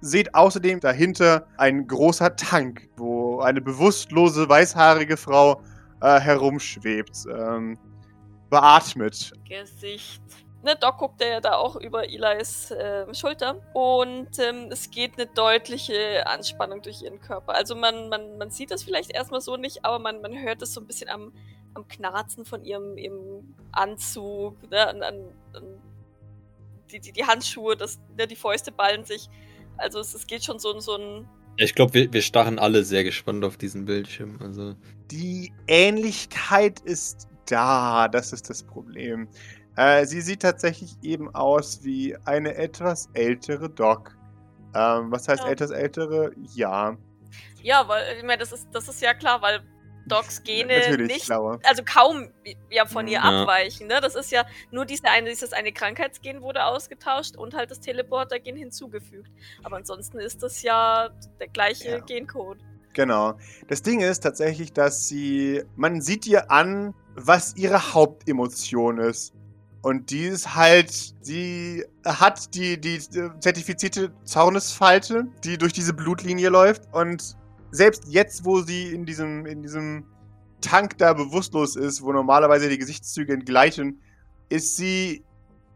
seht 0.00 0.32
außerdem 0.32 0.78
dahinter 0.78 1.48
ein 1.56 1.88
großer 1.88 2.36
Tank, 2.36 2.88
wo 2.96 3.40
eine 3.40 3.60
bewusstlose, 3.60 4.48
weißhaarige 4.48 5.16
Frau 5.16 5.60
äh, 6.02 6.20
herumschwebt. 6.20 7.24
Ähm, 7.36 7.76
beatmet. 8.48 9.32
Gesicht. 9.48 10.22
Ne, 10.64 10.76
Doc 10.80 10.96
guckt 10.96 11.20
ja 11.20 11.40
da 11.40 11.56
auch 11.56 11.76
über 11.76 12.08
Eli's 12.08 12.72
ähm, 12.74 13.12
Schulter 13.12 13.60
und 13.74 14.38
ähm, 14.38 14.68
es 14.70 14.90
geht 14.90 15.18
eine 15.18 15.26
deutliche 15.26 16.26
Anspannung 16.26 16.80
durch 16.80 17.02
ihren 17.02 17.20
Körper. 17.20 17.54
Also 17.54 17.76
man, 17.76 18.08
man, 18.08 18.38
man 18.38 18.50
sieht 18.50 18.70
das 18.70 18.82
vielleicht 18.82 19.12
erstmal 19.12 19.42
so 19.42 19.58
nicht, 19.58 19.84
aber 19.84 19.98
man, 19.98 20.22
man 20.22 20.40
hört 20.42 20.62
es 20.62 20.72
so 20.72 20.80
ein 20.80 20.86
bisschen 20.86 21.10
am, 21.10 21.34
am 21.74 21.86
Knarzen 21.86 22.46
von 22.46 22.64
ihrem, 22.64 22.96
ihrem 22.96 23.54
Anzug, 23.72 24.56
ne, 24.70 24.88
an, 24.88 25.02
an, 25.02 25.28
an 25.52 25.82
die, 26.90 26.98
die, 26.98 27.12
die 27.12 27.26
Handschuhe, 27.26 27.76
das, 27.76 28.00
ne, 28.16 28.26
die 28.26 28.36
Fäuste 28.36 28.72
ballen 28.72 29.04
sich. 29.04 29.28
Also 29.76 30.00
es, 30.00 30.14
es 30.14 30.26
geht 30.26 30.44
schon 30.44 30.58
so, 30.58 30.80
so 30.80 30.96
ein 30.96 31.28
Ich 31.58 31.74
glaube, 31.74 31.92
wir, 31.92 32.10
wir 32.10 32.22
starren 32.22 32.58
alle 32.58 32.84
sehr 32.84 33.04
gespannt 33.04 33.44
auf 33.44 33.58
diesen 33.58 33.84
Bildschirm. 33.84 34.38
Also, 34.40 34.76
Die 35.10 35.52
Ähnlichkeit 35.66 36.80
ist 36.80 37.28
da, 37.44 38.08
das 38.08 38.32
ist 38.32 38.48
das 38.48 38.62
Problem. 38.62 39.28
Äh, 39.76 40.06
sie 40.06 40.20
sieht 40.20 40.42
tatsächlich 40.42 40.96
eben 41.02 41.34
aus 41.34 41.82
wie 41.82 42.16
eine 42.24 42.54
etwas 42.56 43.08
ältere 43.14 43.68
Doc. 43.68 44.16
Ähm, 44.74 45.10
was 45.10 45.28
heißt 45.28 45.44
Ja. 45.44 45.50
etwas 45.50 45.70
ältere? 45.70 46.32
Ja, 46.54 46.96
Ja, 47.62 47.88
weil, 47.88 48.16
ich 48.18 48.22
meine, 48.22 48.38
das 48.38 48.52
ist, 48.52 48.68
das 48.72 48.88
ist 48.88 49.00
ja 49.00 49.14
klar, 49.14 49.40
weil 49.42 49.60
Docs 50.06 50.42
Gene 50.44 50.78
natürlich 50.78 51.08
nicht, 51.08 51.24
schlauer. 51.24 51.58
also 51.64 51.82
kaum 51.82 52.28
ja 52.70 52.84
von 52.84 53.06
ihr 53.08 53.14
Ja. 53.14 53.22
abweichen, 53.42 53.86
ne? 53.86 54.00
Das 54.02 54.14
ist 54.14 54.30
ja 54.30 54.44
nur 54.70 54.84
diese 54.84 55.04
eine, 55.08 55.30
dieses 55.30 55.54
eine 55.54 55.72
Krankheitsgen 55.72 56.42
wurde 56.42 56.62
ausgetauscht 56.66 57.36
und 57.36 57.54
halt 57.54 57.70
das 57.70 57.80
Teleporter-Gen 57.80 58.54
hinzugefügt. 58.54 59.30
Aber 59.62 59.76
ansonsten 59.76 60.18
ist 60.18 60.42
das 60.42 60.62
ja 60.62 61.08
der 61.40 61.48
gleiche 61.48 61.88
Ja. 61.88 61.98
Gencode. 62.00 62.58
Genau. 62.92 63.32
Das 63.68 63.80
Ding 63.82 64.00
ist 64.00 64.20
tatsächlich, 64.20 64.72
dass 64.74 65.08
sie. 65.08 65.64
Man 65.74 66.02
sieht 66.02 66.26
ihr 66.26 66.50
an, 66.50 66.94
was 67.14 67.56
ihre 67.56 67.94
Hauptemotion 67.94 68.98
ist. 68.98 69.32
Und 69.84 70.10
die 70.10 70.24
ist 70.24 70.54
halt, 70.54 71.14
sie 71.20 71.84
hat 72.06 72.54
die, 72.54 72.80
die 72.80 72.96
äh, 72.96 73.30
zertifizierte 73.38 74.14
Zornesfalte, 74.24 75.26
die 75.44 75.58
durch 75.58 75.74
diese 75.74 75.92
Blutlinie 75.92 76.48
läuft. 76.48 76.88
Und 76.94 77.36
selbst 77.70 78.04
jetzt, 78.08 78.46
wo 78.46 78.62
sie 78.62 78.94
in 78.94 79.04
diesem, 79.04 79.44
in 79.44 79.60
diesem 79.60 80.06
Tank 80.62 80.96
da 80.96 81.12
bewusstlos 81.12 81.76
ist, 81.76 82.00
wo 82.00 82.14
normalerweise 82.14 82.70
die 82.70 82.78
Gesichtszüge 82.78 83.34
entgleichen, 83.34 84.00
ist 84.48 84.74
sie 84.78 85.22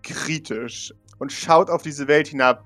kritisch 0.03 0.95
und 1.19 1.31
schaut 1.31 1.69
auf 1.69 1.83
diese 1.83 2.09
Welt 2.09 2.29
hinab. 2.29 2.65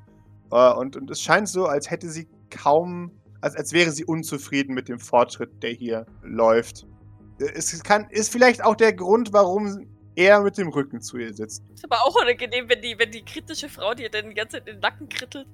Äh, 0.53 0.73
Und, 0.75 0.97
und 0.97 1.11
es 1.11 1.21
scheint 1.21 1.49
so, 1.49 1.67
als 1.67 1.91
hätte 1.91 2.09
sie 2.09 2.29
kaum 2.51 3.11
als, 3.41 3.57
als 3.57 3.73
wäre 3.73 3.91
sie 3.91 4.05
unzufrieden 4.05 4.75
mit 4.77 4.89
dem 4.89 5.01
Fortschritt, 5.01 5.61
der 5.61 5.73
hier 5.73 6.07
läuft. 6.23 6.87
Es 7.41 7.83
kann, 7.83 8.07
ist 8.11 8.31
vielleicht 8.31 8.63
auch 8.63 8.77
der 8.77 8.93
Grund, 8.93 9.33
warum 9.33 9.89
er 10.17 10.41
mit 10.43 10.59
dem 10.59 10.69
Rücken 10.69 11.01
zu 11.01 11.19
ihr 11.19 11.33
sitzt. 11.33 11.63
Ist 11.75 11.85
aber 11.85 12.03
auch 12.03 12.15
unangenehm, 12.23 12.69
wenn 12.69 12.81
die, 12.83 12.99
wenn 12.99 13.11
die 13.11 13.25
kritische 13.25 13.69
Frau 13.69 13.95
dir 13.95 14.11
dann 14.11 14.29
die 14.29 14.35
ganze 14.35 14.59
Zeit 14.59 14.69
den 14.69 14.79
Nacken 14.81 15.09
krittelt. 15.09 15.47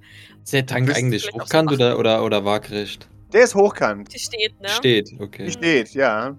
ist 0.43 0.53
der 0.53 0.65
Tank 0.65 0.95
eigentlich 0.95 1.23
so 1.23 1.31
hochkant 1.39 1.71
oder, 1.71 1.97
oder, 1.99 2.23
oder 2.23 2.43
waagrecht? 2.45 3.07
Der 3.33 3.43
ist 3.43 3.53
hochkant. 3.55 4.11
Die 4.13 4.19
steht, 4.19 4.59
ne? 4.59 4.69
Steht, 4.69 5.11
okay. 5.19 5.45
Die 5.45 5.51
steht, 5.51 5.93
ja. 5.93 6.35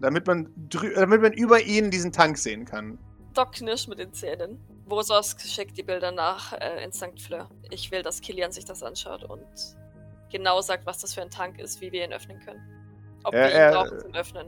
Damit 0.00 0.26
man, 0.26 0.48
drü- 0.68 0.94
damit 0.94 1.22
man 1.22 1.32
über 1.32 1.60
ihn 1.62 1.90
diesen 1.90 2.12
Tank 2.12 2.36
sehen 2.36 2.64
kann. 2.66 2.98
Doc 3.32 3.52
knirscht 3.52 3.88
mit 3.88 3.98
den 3.98 4.12
Zähnen. 4.12 4.58
Vosos 4.86 5.34
schickt 5.42 5.78
die 5.78 5.82
Bilder 5.82 6.12
nach 6.12 6.52
äh, 6.52 6.84
in 6.84 6.92
St. 6.92 7.18
Fleur. 7.18 7.48
Ich 7.70 7.90
will, 7.90 8.02
dass 8.02 8.20
Kilian 8.20 8.52
sich 8.52 8.66
das 8.66 8.82
anschaut 8.82 9.24
und 9.24 9.42
genau 10.30 10.60
sagt, 10.60 10.84
was 10.84 10.98
das 10.98 11.14
für 11.14 11.22
ein 11.22 11.30
Tank 11.30 11.58
ist, 11.58 11.80
wie 11.80 11.90
wir 11.90 12.04
ihn 12.04 12.12
öffnen 12.12 12.38
können. 12.40 12.60
Ob 13.24 13.32
Ja, 13.32 13.40
wir 13.40 13.50
ihn 13.50 13.56
er- 13.56 13.72
brauchen 13.72 14.00
zum 14.00 14.14
Öffnen. 14.14 14.46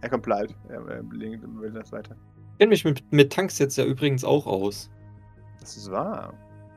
Er 0.00 0.08
complied. 0.08 0.54
Er, 0.70 0.80
er 0.88 1.02
will 1.10 1.72
das 1.72 1.92
weiter. 1.92 2.16
Ich 2.56 2.58
kenne 2.58 2.70
mich 2.70 2.86
mit, 2.86 3.12
mit 3.12 3.30
Tanks 3.30 3.58
jetzt 3.58 3.76
ja 3.76 3.84
übrigens 3.84 4.24
auch 4.24 4.46
aus. 4.46 4.88
Das 5.60 5.76
ist 5.76 5.90
wahr. 5.90 6.32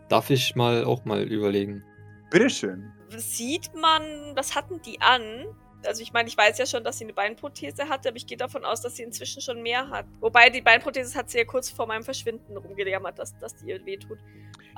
Darf 0.09 0.30
ich 0.30 0.53
mal 0.53 0.84
auch 0.84 1.05
mal 1.05 1.23
überlegen? 1.23 1.86
Bitteschön. 2.30 2.91
Sieht 3.15 3.73
man, 3.75 4.03
was 4.36 4.55
hatten 4.55 4.82
die 4.82 4.99
an? 4.99 5.21
Also 5.86 6.01
ich 6.01 6.11
meine, 6.11 6.27
ich 6.27 6.36
weiß 6.36 6.57
ja 6.57 6.65
schon, 6.65 6.84
dass 6.84 6.97
sie 6.97 7.05
eine 7.05 7.13
Beinprothese 7.13 7.88
hatte, 7.88 8.09
aber 8.09 8.17
ich 8.17 8.27
gehe 8.27 8.36
davon 8.36 8.65
aus, 8.65 8.82
dass 8.82 8.97
sie 8.97 9.03
inzwischen 9.03 9.41
schon 9.41 9.61
mehr 9.61 9.89
hat. 9.89 10.05
Wobei 10.19 10.49
die 10.49 10.59
Beinprothese 10.59 11.17
hat 11.17 11.30
sie 11.30 11.38
ja 11.38 11.45
kurz 11.45 11.69
vor 11.69 11.88
meinem 11.88 12.03
Verschwinden 12.03 12.57
rumgejammert, 12.57 13.17
dass, 13.17 13.38
dass 13.38 13.55
die 13.55 13.69
ihr 13.69 13.86
wehtut. 13.86 14.19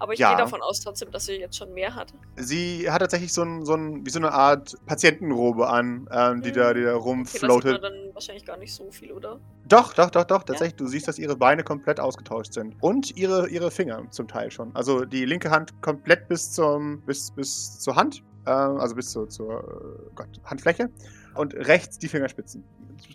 Aber 0.01 0.13
ich 0.13 0.19
Ja. 0.19 0.29
gehe 0.29 0.37
davon 0.43 0.61
aus 0.63 0.79
trotzdem, 0.79 1.11
dass 1.11 1.27
sie 1.27 1.33
jetzt 1.33 1.55
schon 1.55 1.73
mehr 1.75 1.93
hat. 1.93 2.11
Sie 2.35 2.89
hat 2.89 3.01
tatsächlich 3.01 3.31
so, 3.31 3.43
ein, 3.43 3.63
so, 3.65 3.75
ein, 3.75 4.03
wie 4.03 4.09
so 4.09 4.17
eine 4.17 4.31
Art 4.31 4.75
Patientenrobe 4.87 5.69
an, 5.69 6.07
ähm, 6.11 6.41
die, 6.41 6.49
Mhm. 6.49 6.53
da, 6.55 6.73
die 6.73 6.81
da 6.83 6.95
Okay, 6.95 7.19
das 7.23 7.31
sieht 7.33 7.41
rumfloatet. 7.43 7.71
man 7.73 7.81
dann 7.83 8.13
wahrscheinlich 8.15 8.43
gar 8.43 8.57
nicht 8.57 8.73
so 8.73 8.89
viel, 8.89 9.11
oder? 9.11 9.39
Doch, 9.67 9.93
doch, 9.93 10.09
doch, 10.09 10.23
doch. 10.23 10.41
Tatsächlich, 10.43 10.75
du 10.75 10.87
siehst, 10.87 11.07
dass 11.07 11.19
ihre 11.19 11.35
Beine 11.35 11.63
komplett 11.63 11.99
ausgetauscht 11.99 12.53
sind. 12.53 12.75
Und 12.81 13.15
ihre, 13.15 13.47
ihre 13.49 13.69
Finger 13.69 14.09
zum 14.09 14.27
Teil 14.27 14.49
schon. 14.49 14.75
Also 14.75 15.05
die 15.05 15.23
linke 15.25 15.51
Hand 15.51 15.79
komplett 15.83 16.27
bis 16.27 16.51
zum 16.51 17.01
bis, 17.05 17.29
bis 17.31 17.79
zur 17.79 17.95
Hand. 17.95 18.23
Ähm, 18.47 18.77
also 18.79 18.95
bis 18.95 19.11
zur, 19.11 19.29
zur 19.29 19.59
äh, 19.59 20.09
Gott, 20.15 20.29
Handfläche. 20.45 20.89
Und 21.35 21.53
rechts 21.53 21.99
die 21.99 22.07
Fingerspitzen. 22.07 22.63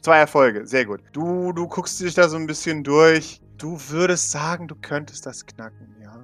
Zwei 0.02 0.18
Erfolge, 0.18 0.66
sehr 0.66 0.86
gut. 0.86 1.00
Du, 1.12 1.52
du 1.52 1.66
guckst 1.66 1.98
dich 2.00 2.14
da 2.14 2.28
so 2.28 2.36
ein 2.36 2.46
bisschen 2.46 2.84
durch. 2.84 3.40
Du 3.58 3.76
würdest 3.88 4.30
sagen, 4.30 4.68
du 4.68 4.76
könntest 4.76 5.26
das 5.26 5.44
knacken, 5.44 5.96
ja. 6.00 6.14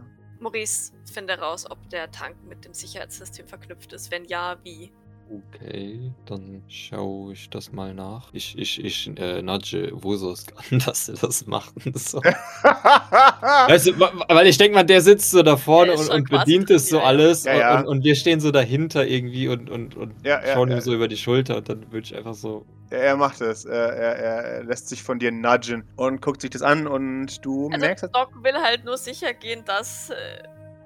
Maurice, 0.43 0.93
finde 1.13 1.39
raus, 1.39 1.71
ob 1.71 1.89
der 1.91 2.11
Tank 2.11 2.37
mit 2.49 2.65
dem 2.65 2.75
Sicherheitssystem 2.75 3.47
verknüpft 3.47 3.93
ist. 3.93 4.11
Wenn 4.11 4.25
ja, 4.25 4.57
wie? 4.65 4.93
Okay, 5.31 6.13
dann 6.27 6.63
schaue 6.69 7.33
ich 7.33 7.49
das 7.49 7.73
mal 7.73 7.95
nach. 7.95 8.29
Ich, 8.35 8.59
ich, 8.59 8.85
ich 8.85 9.11
äh, 9.17 9.41
nudge 9.41 9.91
Wusos 9.95 10.47
an, 10.71 10.81
dass 10.81 11.09
er 11.09 11.15
das 11.15 11.47
macht. 11.47 11.75
und 11.87 11.99
So. 11.99 12.19
Weißt 12.63 13.87
du, 13.87 14.01
weil 14.01 14.47
ich 14.47 14.59
denke 14.59 14.75
mal, 14.75 14.83
der 14.83 15.01
sitzt 15.01 15.31
so 15.31 15.43
da 15.43 15.57
vorne 15.57 15.95
und, 15.95 16.11
und 16.11 16.29
bedient 16.29 16.71
es 16.71 16.89
so 16.89 16.99
ja, 16.99 17.05
alles 17.05 17.45
Ja, 17.45 17.57
ja. 17.57 17.81
Und, 17.81 17.87
und 17.87 18.05
wir 18.05 18.15
stehen 18.15 18.41
so 18.41 18.51
dahinter 18.51 19.07
irgendwie 19.07 19.49
und, 19.49 19.71
und, 19.71 19.97
und 19.97 20.15
Ja, 20.25 20.45
ja, 20.45 20.53
schauen 20.53 20.71
ja. 20.71 20.77
ihm 20.77 20.81
so 20.81 20.93
über 20.93 21.09
die 21.09 21.17
Schulter 21.17 21.57
und 21.57 21.69
dann 21.69 21.91
würde 21.93 22.05
ich 22.05 22.17
einfach 22.17 22.35
so. 22.35 22.67
Er 22.93 23.17
macht 23.17 23.41
es. 23.41 23.65
Er, 23.65 23.97
er, 23.97 24.17
er 24.17 24.65
lässt 24.65 24.89
sich 24.89 25.03
von 25.03 25.19
dir 25.19 25.33
nudgen 25.33 25.89
und 25.97 26.21
guckt 26.21 26.43
sich 26.43 26.51
das 26.51 26.61
an 26.61 26.87
und 26.87 27.45
du 27.45 27.71
Also 27.73 27.87
merkst, 27.87 28.05
dass 28.05 28.13
Doc 28.13 28.45
will 28.45 28.55
halt 28.55 28.85
nur 28.85 28.99
sicher 28.99 29.33
gehen, 29.33 29.65
dass, 29.65 30.11
äh, 30.11 30.43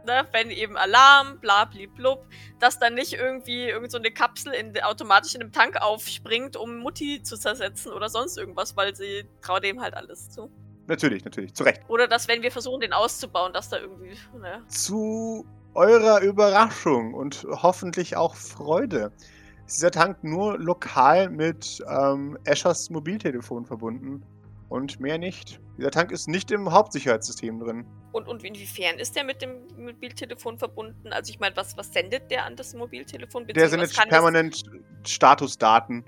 ne, 0.07 0.25
wenn 0.31 0.51
eben 0.51 0.77
Alarm, 0.77 1.41
bla 1.41 1.65
blub, 1.65 2.25
dass 2.61 2.79
dann 2.79 2.95
nicht 2.95 3.15
irgendwie 3.15 3.69
irgend 3.69 3.91
so 3.91 3.99
eine 3.99 4.13
Kapsel 4.13 4.53
in, 4.53 4.81
automatisch 4.83 5.35
in 5.35 5.41
einem 5.41 5.51
Tank 5.51 5.83
aufspringt, 5.83 6.57
um 6.57 6.79
Mutti 6.79 7.23
zu 7.25 7.37
zersetzen 7.37 7.93
oder 7.93 8.09
sonst 8.09 8.39
irgendwas, 8.39 8.77
weil 8.77 8.95
sie 8.95 9.25
traut 9.43 9.65
dem 9.65 9.81
halt 9.81 9.95
alles 9.95 10.31
zu. 10.31 10.49
natürlich, 10.87 11.25
natürlich, 11.25 11.55
zu 11.55 11.65
Recht. 11.65 11.83
Oder 11.89 12.07
dass, 12.07 12.29
wenn 12.29 12.41
wir 12.43 12.53
versuchen, 12.53 12.81
den 12.81 12.93
auszubauen, 12.93 13.53
dass 13.53 13.69
da 13.69 13.79
irgendwie, 13.79 14.17
ne, 14.39 14.63
Zu 14.69 15.45
eurer 15.75 16.21
Überraschung 16.21 17.15
und 17.15 17.45
hoffentlich 17.51 18.17
auch 18.17 18.37
Freude 18.37 19.13
ist 19.67 19.79
dieser 19.79 19.91
Tank 19.91 20.23
nur 20.23 20.59
lokal 20.59 21.29
mit 21.29 21.85
ähm, 21.89 22.39
Eschers 22.45 22.91
Mobiltelefon 22.91 23.65
verbunden 23.67 24.23
und 24.69 25.01
mehr 25.01 25.19
nicht. 25.19 25.61
Dieser 25.77 25.91
Tank 25.91 26.11
ist 26.11 26.29
nicht 26.29 26.51
im 26.51 26.73
Hauptsicherheitssystem 26.73 27.61
drin. 27.61 27.85
Und, 28.13 28.29
und 28.29 28.45
inwiefern 28.45 28.99
ist 28.99 29.15
der 29.15 29.25
mit 29.25 29.43
dem 29.43 29.67
Mobiltelefon 29.77 30.59
verbunden? 30.59 31.13
Also 31.13 31.31
ich 31.31 31.39
meine, 31.39 31.57
was, 31.57 31.77
was 31.77 31.93
sendet 31.93 32.31
der 32.31 32.45
an 32.47 32.57
das 32.57 32.75
Mobiltelefon? 32.75 33.47
Der 33.47 33.69
sendet 33.69 33.95
kann 33.95 34.09
das- 34.09 34.19
permanent 34.19 34.63
Statusdaten. 35.07 36.05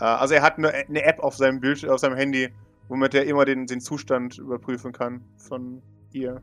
Äh, 0.00 0.04
also 0.04 0.34
er 0.34 0.42
hat 0.42 0.58
eine, 0.58 0.72
eine 0.72 1.02
App 1.04 1.20
auf 1.20 1.36
seinem 1.36 1.60
Bild, 1.60 1.88
auf 1.88 2.00
seinem 2.00 2.16
Handy, 2.16 2.52
womit 2.88 3.14
er 3.14 3.24
immer 3.24 3.44
den, 3.44 3.66
den 3.66 3.80
Zustand 3.80 4.38
überprüfen 4.38 4.92
kann 4.92 5.22
von 5.36 5.80
ihr. 6.12 6.42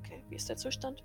Okay, 0.00 0.24
wie 0.28 0.36
ist 0.36 0.48
der 0.48 0.56
Zustand? 0.56 1.02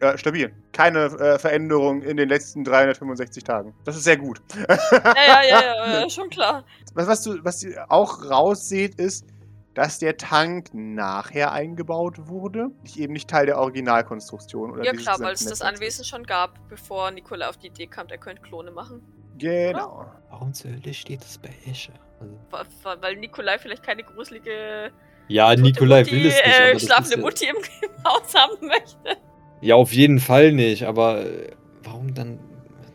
Äh, 0.00 0.18
stabil. 0.18 0.52
Keine 0.72 1.04
äh, 1.04 1.38
Veränderung 1.38 2.02
in 2.02 2.16
den 2.16 2.28
letzten 2.28 2.64
365 2.64 3.44
Tagen. 3.44 3.74
Das 3.84 3.96
ist 3.96 4.04
sehr 4.04 4.16
gut. 4.16 4.40
Ja, 4.56 4.76
ja, 5.00 5.42
ja, 5.42 5.42
ja, 5.86 6.00
ja 6.00 6.10
schon 6.10 6.28
klar. 6.28 6.64
Was, 6.94 7.06
was, 7.06 7.22
du, 7.22 7.44
was 7.44 7.62
ihr 7.62 7.90
auch 7.90 8.28
rausseht, 8.28 8.96
ist, 8.96 9.26
dass 9.74 9.98
der 9.98 10.16
Tank 10.16 10.70
nachher 10.72 11.52
eingebaut 11.52 12.28
wurde. 12.28 12.70
Nicht, 12.82 12.98
eben 12.98 13.12
nicht 13.12 13.28
Teil 13.28 13.46
der 13.46 13.58
Originalkonstruktion. 13.58 14.72
Oder 14.72 14.84
Ja 14.84 14.92
klar, 14.92 15.20
weil 15.20 15.34
es 15.34 15.44
das 15.44 15.62
Anwesen 15.62 16.04
schon 16.04 16.24
gab, 16.24 16.58
bevor 16.68 17.10
Nikola 17.10 17.48
auf 17.48 17.58
die 17.58 17.68
Idee 17.68 17.86
kam, 17.86 18.06
er 18.08 18.18
könnte 18.18 18.42
Klone 18.42 18.70
machen. 18.70 19.02
Genau. 19.38 20.06
Warum 20.30 20.54
zur 20.54 20.70
Hölle 20.72 20.94
steht 20.94 21.20
das 21.20 21.38
bei 21.38 21.50
Escher? 21.70 21.92
Also, 22.20 23.02
Weil 23.02 23.16
Nikolai 23.16 23.58
vielleicht 23.58 23.82
keine 23.82 24.02
gruselige 24.02 24.90
ja, 25.28 25.54
Nikolai 25.54 26.00
Mutti, 26.00 26.12
will 26.12 26.26
es 26.26 26.34
nicht. 26.34 26.46
äh, 26.46 26.78
schlafende 26.78 27.18
Mutti 27.18 27.46
im, 27.46 27.56
im 27.56 28.04
Haus 28.04 28.34
haben 28.34 28.66
möchte. 28.66 29.20
Ja, 29.60 29.74
auf 29.74 29.92
jeden 29.92 30.20
Fall 30.20 30.52
nicht, 30.52 30.84
aber 30.84 31.24
äh, 31.24 31.50
warum 31.82 32.14
dann 32.14 32.38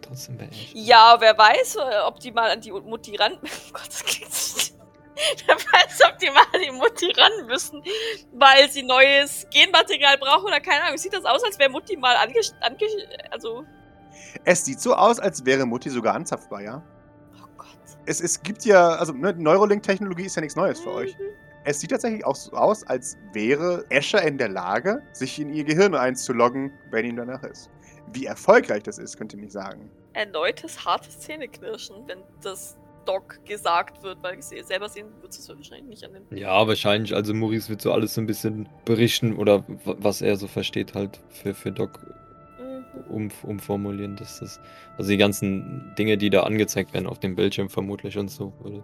trotzdem 0.02 0.38
bei 0.38 0.46
Escher? 0.46 0.76
Ja, 0.76 1.16
wer 1.20 1.38
weiß, 1.38 1.76
äh, 1.78 1.80
ob 2.06 2.20
die 2.20 2.32
mal 2.32 2.52
an 2.52 2.62
die 2.62 2.72
Mutti 2.72 3.16
ran. 3.16 3.38
Oh 3.44 3.74
Gott, 3.74 3.88
das 3.88 4.04
klingt 4.04 4.34
so. 4.34 4.74
Wer 5.46 5.56
weiß, 5.56 6.00
ob 6.10 6.18
die 6.18 6.30
mal 6.32 6.46
an 6.54 6.62
die 6.66 6.72
Mutti 6.72 7.12
ran 7.12 7.46
müssen, 7.46 7.84
weil 8.34 8.70
sie 8.72 8.82
neues 8.82 9.46
Genmaterial 9.52 10.18
brauchen 10.18 10.46
oder 10.46 10.60
keine 10.60 10.84
Ahnung. 10.84 10.98
Sieht 10.98 11.14
das 11.14 11.26
aus, 11.26 11.44
als 11.44 11.60
wäre 11.60 11.70
Mutti 11.70 11.96
mal 11.96 12.16
ange... 12.16 12.40
ange 12.62 12.88
also. 13.30 13.64
Es 14.46 14.66
sieht 14.66 14.80
so 14.80 14.96
aus, 14.96 15.20
als 15.20 15.46
wäre 15.46 15.66
Mutti 15.66 15.90
sogar 15.90 16.16
anzapfbar, 16.16 16.62
ja? 16.62 16.84
Oh 17.38 17.48
Gott. 17.58 17.68
Es, 18.06 18.20
es 18.20 18.42
gibt 18.42 18.66
ja, 18.66 18.90
also 18.90 19.14
ne, 19.14 19.34
Neurolink-Technologie 19.34 20.26
ist 20.26 20.36
ja 20.36 20.42
nichts 20.42 20.56
Neues 20.56 20.80
für 20.80 20.92
euch. 20.92 21.16
Es 21.64 21.80
sieht 21.80 21.92
tatsächlich 21.92 22.26
auch 22.26 22.36
so 22.36 22.52
aus, 22.54 22.84
als 22.86 23.18
wäre 23.34 23.86
Escher 23.90 24.22
in 24.24 24.38
der 24.38 24.50
Lage, 24.50 25.02
sich 25.14 25.40
in 25.40 25.54
ihr 25.54 25.64
Gehirn 25.64 25.94
einzuloggen, 25.94 26.72
wenn 26.90 27.06
ihm 27.06 27.16
danach 27.16 27.44
ist. 27.44 27.70
Wie 28.14 28.26
erfolgreich 28.26 28.84
das 28.84 28.98
ist, 28.98 29.18
könnt 29.18 29.34
ihr 29.34 29.40
nicht 29.40 29.52
sagen. 29.52 29.90
Erneutes 30.14 30.84
hartes 30.86 31.20
Zähneknirschen, 31.20 31.96
wenn 32.08 32.20
das 32.42 32.78
Doc 33.06 33.40
gesagt 33.46 34.04
wird, 34.04 34.22
weil 34.22 34.42
sie 34.42 34.62
selber 34.64 34.90
sehen 34.90 35.08
wird 35.22 35.32
es 35.32 35.48
wahrscheinlich 35.48 35.88
nicht 35.88 36.04
an 36.04 36.14
den. 36.14 36.38
Ja, 36.38 36.68
wahrscheinlich. 36.68 37.16
Also 37.16 37.34
Maurice 37.34 37.70
wird 37.70 37.82
so 37.82 37.92
alles 37.92 38.14
so 38.16 38.22
ein 38.22 38.28
bisschen 38.28 38.68
berichten 38.86 39.36
oder 39.36 39.64
was 39.86 40.22
er 40.22 40.36
so 40.36 40.48
versteht 40.48 40.94
halt 40.94 41.20
für, 41.30 41.54
für 41.54 41.72
Doc 41.72 42.00
Mhm. 42.60 42.86
um, 43.10 43.30
umformulieren, 43.44 44.16
dass 44.16 44.40
das, 44.40 44.60
also 44.98 45.10
die 45.10 45.18
ganzen 45.18 45.94
Dinge, 45.98 46.18
die 46.18 46.30
da 46.30 46.44
angezeigt 46.44 46.94
werden 46.94 47.08
auf 47.08 47.20
dem 47.20 47.36
Bildschirm 47.36 47.70
vermutlich 47.70 48.18
und 48.18 48.30
so, 48.30 48.54
würde, 48.62 48.84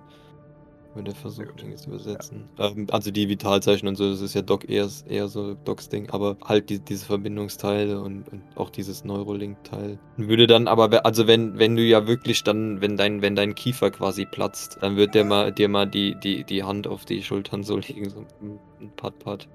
würde 0.98 1.12
er 1.12 1.14
Sehr 1.14 1.22
versuchen, 1.22 1.48
gut. 1.48 1.62
Dinge 1.62 1.76
zu 1.76 1.90
übersetzen. 1.90 2.50
Ähm, 2.60 2.88
also 2.92 3.12
die 3.12 3.30
Vitalzeichen 3.30 3.88
und 3.88 3.96
so, 3.96 4.10
das 4.10 4.22
ist 4.22 4.34
ja 4.34 4.42
Doc 4.42 4.70
eher, 4.70 4.90
eher 5.08 5.28
so 5.30 5.54
Docs 5.54 5.90
Ding, 5.90 6.10
aber 6.10 6.38
halt 6.44 6.70
die, 6.70 6.80
diese 6.80 7.06
Verbindungsteile 7.06 8.02
und, 8.02 8.28
und 8.28 8.44
auch 8.56 8.70
dieses 8.70 9.06
Neurolink-Teil. 9.06 9.98
Würde 10.18 10.48
dann 10.48 10.68
aber, 10.68 11.06
also 11.06 11.28
wenn, 11.28 11.58
wenn 11.58 11.76
du 11.76 11.84
ja 11.84 12.08
wirklich 12.08 12.44
dann, 12.44 12.82
wenn 12.82 12.98
dein, 12.98 13.22
wenn 13.22 13.36
dein 13.36 13.56
Kiefer 13.56 13.92
quasi 13.92 14.26
platzt, 14.26 14.78
dann 14.82 14.98
wird 14.98 15.16
der 15.16 15.24
mal, 15.24 15.52
dir 15.52 15.70
mal 15.70 15.88
die, 15.88 16.16
die, 16.16 16.44
die 16.44 16.64
Hand 16.64 16.88
auf 16.88 17.06
die 17.06 17.24
Schultern 17.24 17.64
so 17.64 17.78
legen, 17.88 18.10
so 18.10 18.26
ein 18.42 18.92
Pat-Pat. 18.96 19.48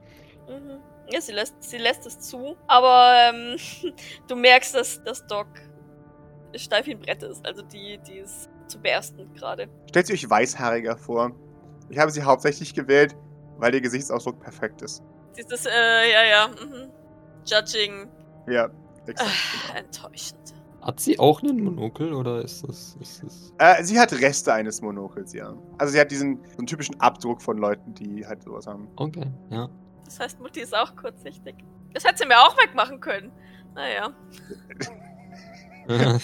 Mhm. 0.48 0.78
Ja, 1.12 1.20
sie 1.20 1.32
lässt, 1.32 1.54
sie 1.62 1.78
lässt 1.78 2.06
es 2.06 2.20
zu, 2.20 2.56
aber 2.68 3.14
ähm, 3.28 3.56
du 4.28 4.36
merkst, 4.36 4.74
dass 4.74 5.02
das 5.04 5.26
Doc 5.26 5.46
steif 6.56 6.86
wie 6.86 6.92
ein 6.92 7.00
Brett 7.00 7.22
ist. 7.22 7.44
Also 7.44 7.62
die, 7.62 7.98
die 8.06 8.18
ist 8.18 8.48
zu 8.72 8.80
bersten 8.80 9.32
gerade. 9.34 9.68
Stellt 9.88 10.06
sie 10.06 10.14
euch 10.14 10.28
weißhaariger 10.28 10.96
vor. 10.96 11.32
Ich 11.88 11.98
habe 11.98 12.10
sie 12.10 12.22
hauptsächlich 12.22 12.74
gewählt, 12.74 13.14
weil 13.58 13.74
ihr 13.74 13.80
Gesichtsausdruck 13.80 14.40
perfekt 14.40 14.82
ist. 14.82 15.02
Dieses, 15.36 15.66
äh, 15.66 15.70
ja, 15.70 16.24
ja, 16.24 16.48
mhm. 16.48 16.90
Judging, 17.44 18.08
Ja, 18.46 18.68
exakt. 19.06 19.30
äh, 19.74 19.78
enttäuschend. 19.78 20.38
Hat 20.80 20.98
sie 20.98 21.18
auch 21.18 21.42
einen 21.42 21.62
Monokel 21.62 22.12
oder 22.12 22.42
ist 22.42 22.66
das, 22.68 22.96
ist 23.00 23.22
das 23.22 23.52
Äh, 23.58 23.84
sie 23.84 24.00
hat 24.00 24.12
Reste 24.12 24.52
eines 24.52 24.82
Monokels, 24.82 25.32
ja. 25.32 25.54
Also 25.78 25.92
sie 25.92 26.00
hat 26.00 26.10
diesen 26.10 26.42
so 26.44 26.58
einen 26.58 26.66
typischen 26.66 26.98
Abdruck 27.00 27.40
von 27.40 27.56
Leuten, 27.58 27.94
die 27.94 28.26
halt 28.26 28.42
sowas 28.42 28.66
haben. 28.66 28.88
Okay, 28.96 29.26
ja. 29.50 29.68
Das 30.04 30.18
heißt, 30.18 30.40
Mutti 30.40 30.60
ist 30.60 30.74
auch 30.74 30.96
kurzsichtig. 30.96 31.54
Das 31.94 32.04
hätte 32.04 32.18
sie 32.18 32.26
mir 32.26 32.38
auch 32.38 32.56
wegmachen 32.58 32.98
können. 33.00 33.30
Naja. 33.74 34.10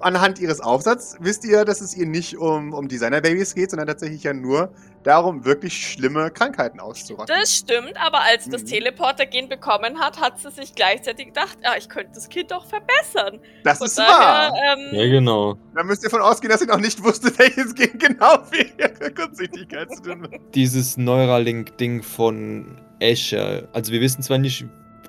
Anhand 0.00 0.38
ihres 0.38 0.60
Aufsatzes 0.60 1.16
wisst 1.20 1.44
ihr, 1.44 1.64
dass 1.64 1.80
es 1.80 1.96
ihr 1.96 2.06
nicht 2.06 2.36
um, 2.38 2.72
um 2.72 2.88
Designer-Babys 2.88 3.54
geht, 3.54 3.70
sondern 3.70 3.86
tatsächlich 3.88 4.22
ja 4.22 4.32
nur 4.32 4.72
darum, 5.02 5.44
wirklich 5.44 5.92
schlimme 5.92 6.30
Krankheiten 6.30 6.78
auszurotten. 6.80 7.26
Das 7.36 7.56
stimmt, 7.56 7.94
aber 7.96 8.20
als 8.20 8.48
das 8.48 8.62
Mhm. 8.62 8.66
Teleporter-Gen 8.66 9.48
bekommen 9.48 9.98
hat, 9.98 10.20
hat 10.20 10.38
sie 10.38 10.50
sich 10.50 10.74
gleichzeitig 10.74 11.26
gedacht, 11.26 11.58
ja, 11.62 11.74
ich 11.76 11.88
könnte 11.88 12.12
das 12.14 12.28
Kind 12.28 12.50
doch 12.52 12.66
verbessern. 12.66 13.40
Das 13.64 13.78
Von 13.78 13.86
ist 13.88 13.98
daher, 13.98 14.52
wahr. 14.52 14.76
ähm, 14.78 14.94
ja, 14.94 15.06
genau. 15.08 15.56
Da 15.74 15.82
müsst 15.82 16.04
ihr 16.04 16.10
von 16.10 16.20
ausgehen, 16.20 16.50
dass 16.50 16.60
sie 16.60 16.66
noch 16.66 16.78
nicht 16.80 17.02
wusste, 17.02 17.32
welches 17.38 17.74
Gen 17.74 17.98
genau 17.98 18.38
für 18.44 18.62
ihre 18.78 19.10
Kurzsichtigkeit 19.12 19.90
zu 19.94 20.02
tun 20.02 20.22
hat. 20.22 20.40
Dieses 20.54 20.96
Neuralink-Ding 20.96 22.02
von 22.02 22.78
Escher. 23.00 23.68
Also 23.72 23.90
wir 23.92 24.00
wissen 24.00 24.22
zwar 24.22 24.38
nicht, 24.38 24.64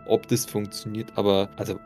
ob 0.08 0.28
das 0.28 0.46
funktioniert, 0.46 1.12
aber 1.16 1.50
also 1.58 1.80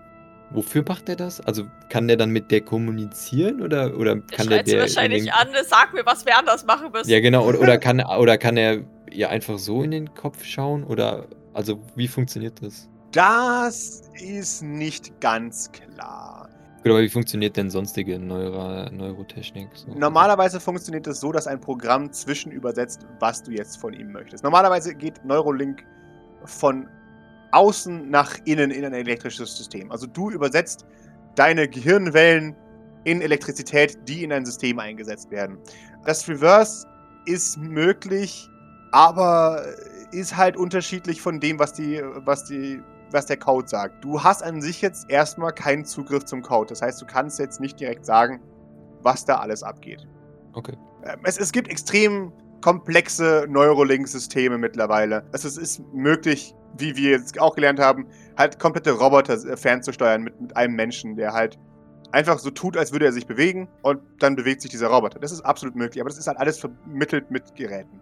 wofür 0.52 0.84
macht 0.88 1.10
er 1.10 1.16
das? 1.16 1.42
Also 1.42 1.64
kann 1.90 2.08
der 2.08 2.18
dann 2.18 2.32
mit 2.32 2.52
der 2.52 2.62
kommunizieren 2.62 3.62
oder, 3.62 3.96
oder 3.98 4.16
der 4.16 4.24
kann 4.38 4.48
der 4.50 4.58
sie 4.60 4.64
der 4.66 4.74
in 4.76 4.80
wahrscheinlich 4.82 5.24
den- 5.24 5.32
an, 5.34 5.48
sag 5.68 5.94
mir, 5.94 6.06
was 6.06 6.26
wir 6.26 6.38
anders 6.38 6.66
machen 6.66 6.92
müssen. 6.92 7.10
Ja, 7.10 7.20
genau. 7.20 7.46
Oder, 7.46 7.60
oder, 7.60 7.78
kann, 7.80 8.02
oder 8.02 8.38
kann 8.38 8.58
er 8.58 8.80
ihr 9.12 9.30
einfach 9.30 9.58
so 9.60 9.84
in 9.84 9.92
den 9.92 10.14
Kopf 10.14 10.44
schauen? 10.44 10.84
Oder 10.84 11.26
Also, 11.54 11.80
wie 11.96 12.08
funktioniert 12.08 12.62
das? 12.62 12.88
Das 13.14 14.02
ist 14.22 14.62
nicht 14.62 15.20
ganz 15.22 15.72
klar. 15.72 16.50
Gut, 16.84 16.92
aber 16.92 17.02
wie 17.02 17.10
funktioniert 17.10 17.58
denn 17.58 17.70
sonstige 17.70 18.20
Neuro 18.20 18.90
Neurotechnik? 18.92 19.70
So? 19.74 19.94
Normalerweise 19.98 20.60
funktioniert 20.60 21.08
es 21.08 21.20
so, 21.20 21.32
dass 21.32 21.48
ein 21.48 21.60
Programm 21.60 22.12
zwischenübersetzt, 22.12 23.06
was 23.20 23.42
du 23.44 23.52
jetzt 23.52 23.78
von 23.78 23.94
ihm 23.94 24.12
möchtest. 24.12 24.44
Normalerweise 24.44 24.94
geht 24.94 25.24
Neurolink 25.26 25.84
von 26.46 26.88
außen 27.52 28.10
nach 28.10 28.38
innen 28.46 28.72
in 28.72 28.86
ein 28.86 28.94
elektrisches 28.94 29.56
System. 29.56 29.92
Also 29.92 30.08
du 30.08 30.32
übersetzt 30.32 30.86
deine 31.36 31.68
Gehirnwellen 31.68 32.56
in 33.04 33.22
Elektrizität, 33.22 33.98
die 34.08 34.24
in 34.24 34.34
ein 34.34 34.46
System 34.46 34.80
eingesetzt 34.80 35.32
werden. 35.32 35.58
Das 36.06 36.28
Reverse 36.28 36.86
ist 37.26 37.58
möglich, 37.58 38.50
aber 38.92 39.64
ist 40.12 40.36
halt 40.36 40.58
unterschiedlich 40.58 41.22
von 41.22 41.40
dem, 41.40 41.60
was 41.60 41.74
die, 41.74 42.02
was 42.26 42.46
die, 42.46 42.82
was 43.12 43.26
der 43.26 43.38
Code 43.38 43.68
sagt. 43.68 44.04
Du 44.04 44.22
hast 44.22 44.44
an 44.44 44.62
sich 44.62 44.82
jetzt 44.82 45.10
erstmal 45.10 45.54
keinen 45.54 45.86
Zugriff 45.86 46.26
zum 46.26 46.42
Code. 46.42 46.70
Das 46.70 46.82
heißt, 46.82 47.02
du 47.02 47.06
kannst 47.06 47.40
jetzt 47.40 47.60
nicht 47.60 47.80
direkt 47.80 48.06
sagen, 48.06 48.42
was 49.04 49.26
da 49.26 49.38
alles 49.38 49.64
abgeht. 49.64 50.08
Okay. 50.54 50.76
Ähm, 51.04 51.20
Es, 51.24 51.38
es 51.38 51.52
gibt 51.52 51.70
extrem 51.70 52.32
komplexe 52.62 53.46
Neurolink-Systeme 53.48 54.58
mittlerweile. 54.58 55.24
Also 55.32 55.48
es 55.48 55.58
ist 55.58 55.82
möglich, 55.94 56.56
wie 56.80 56.96
wir 56.96 57.12
jetzt 57.12 57.40
auch 57.40 57.56
gelernt 57.56 57.80
haben, 57.80 58.08
halt 58.38 58.60
komplette 58.60 58.92
Roboter 58.92 59.38
fernzusteuern 59.58 60.24
mit, 60.24 60.40
mit 60.40 60.56
einem 60.56 60.76
Menschen, 60.76 61.16
der 61.16 61.34
halt 61.34 61.58
einfach 62.12 62.40
so 62.40 62.50
tut, 62.50 62.78
als 62.78 62.92
würde 62.92 63.06
er 63.06 63.12
sich 63.12 63.28
bewegen 63.28 63.68
und 63.82 64.02
dann 64.20 64.36
bewegt 64.36 64.62
sich 64.62 64.72
dieser 64.72 64.88
Roboter. 64.88 65.20
Das 65.20 65.32
ist 65.32 65.42
absolut 65.42 65.76
möglich, 65.76 66.02
aber 66.02 66.10
das 66.10 66.18
ist 66.18 66.28
halt 66.28 66.38
alles 66.38 66.60
vermittelt 66.60 67.32
mit 67.32 67.56
Geräten. 67.56 68.02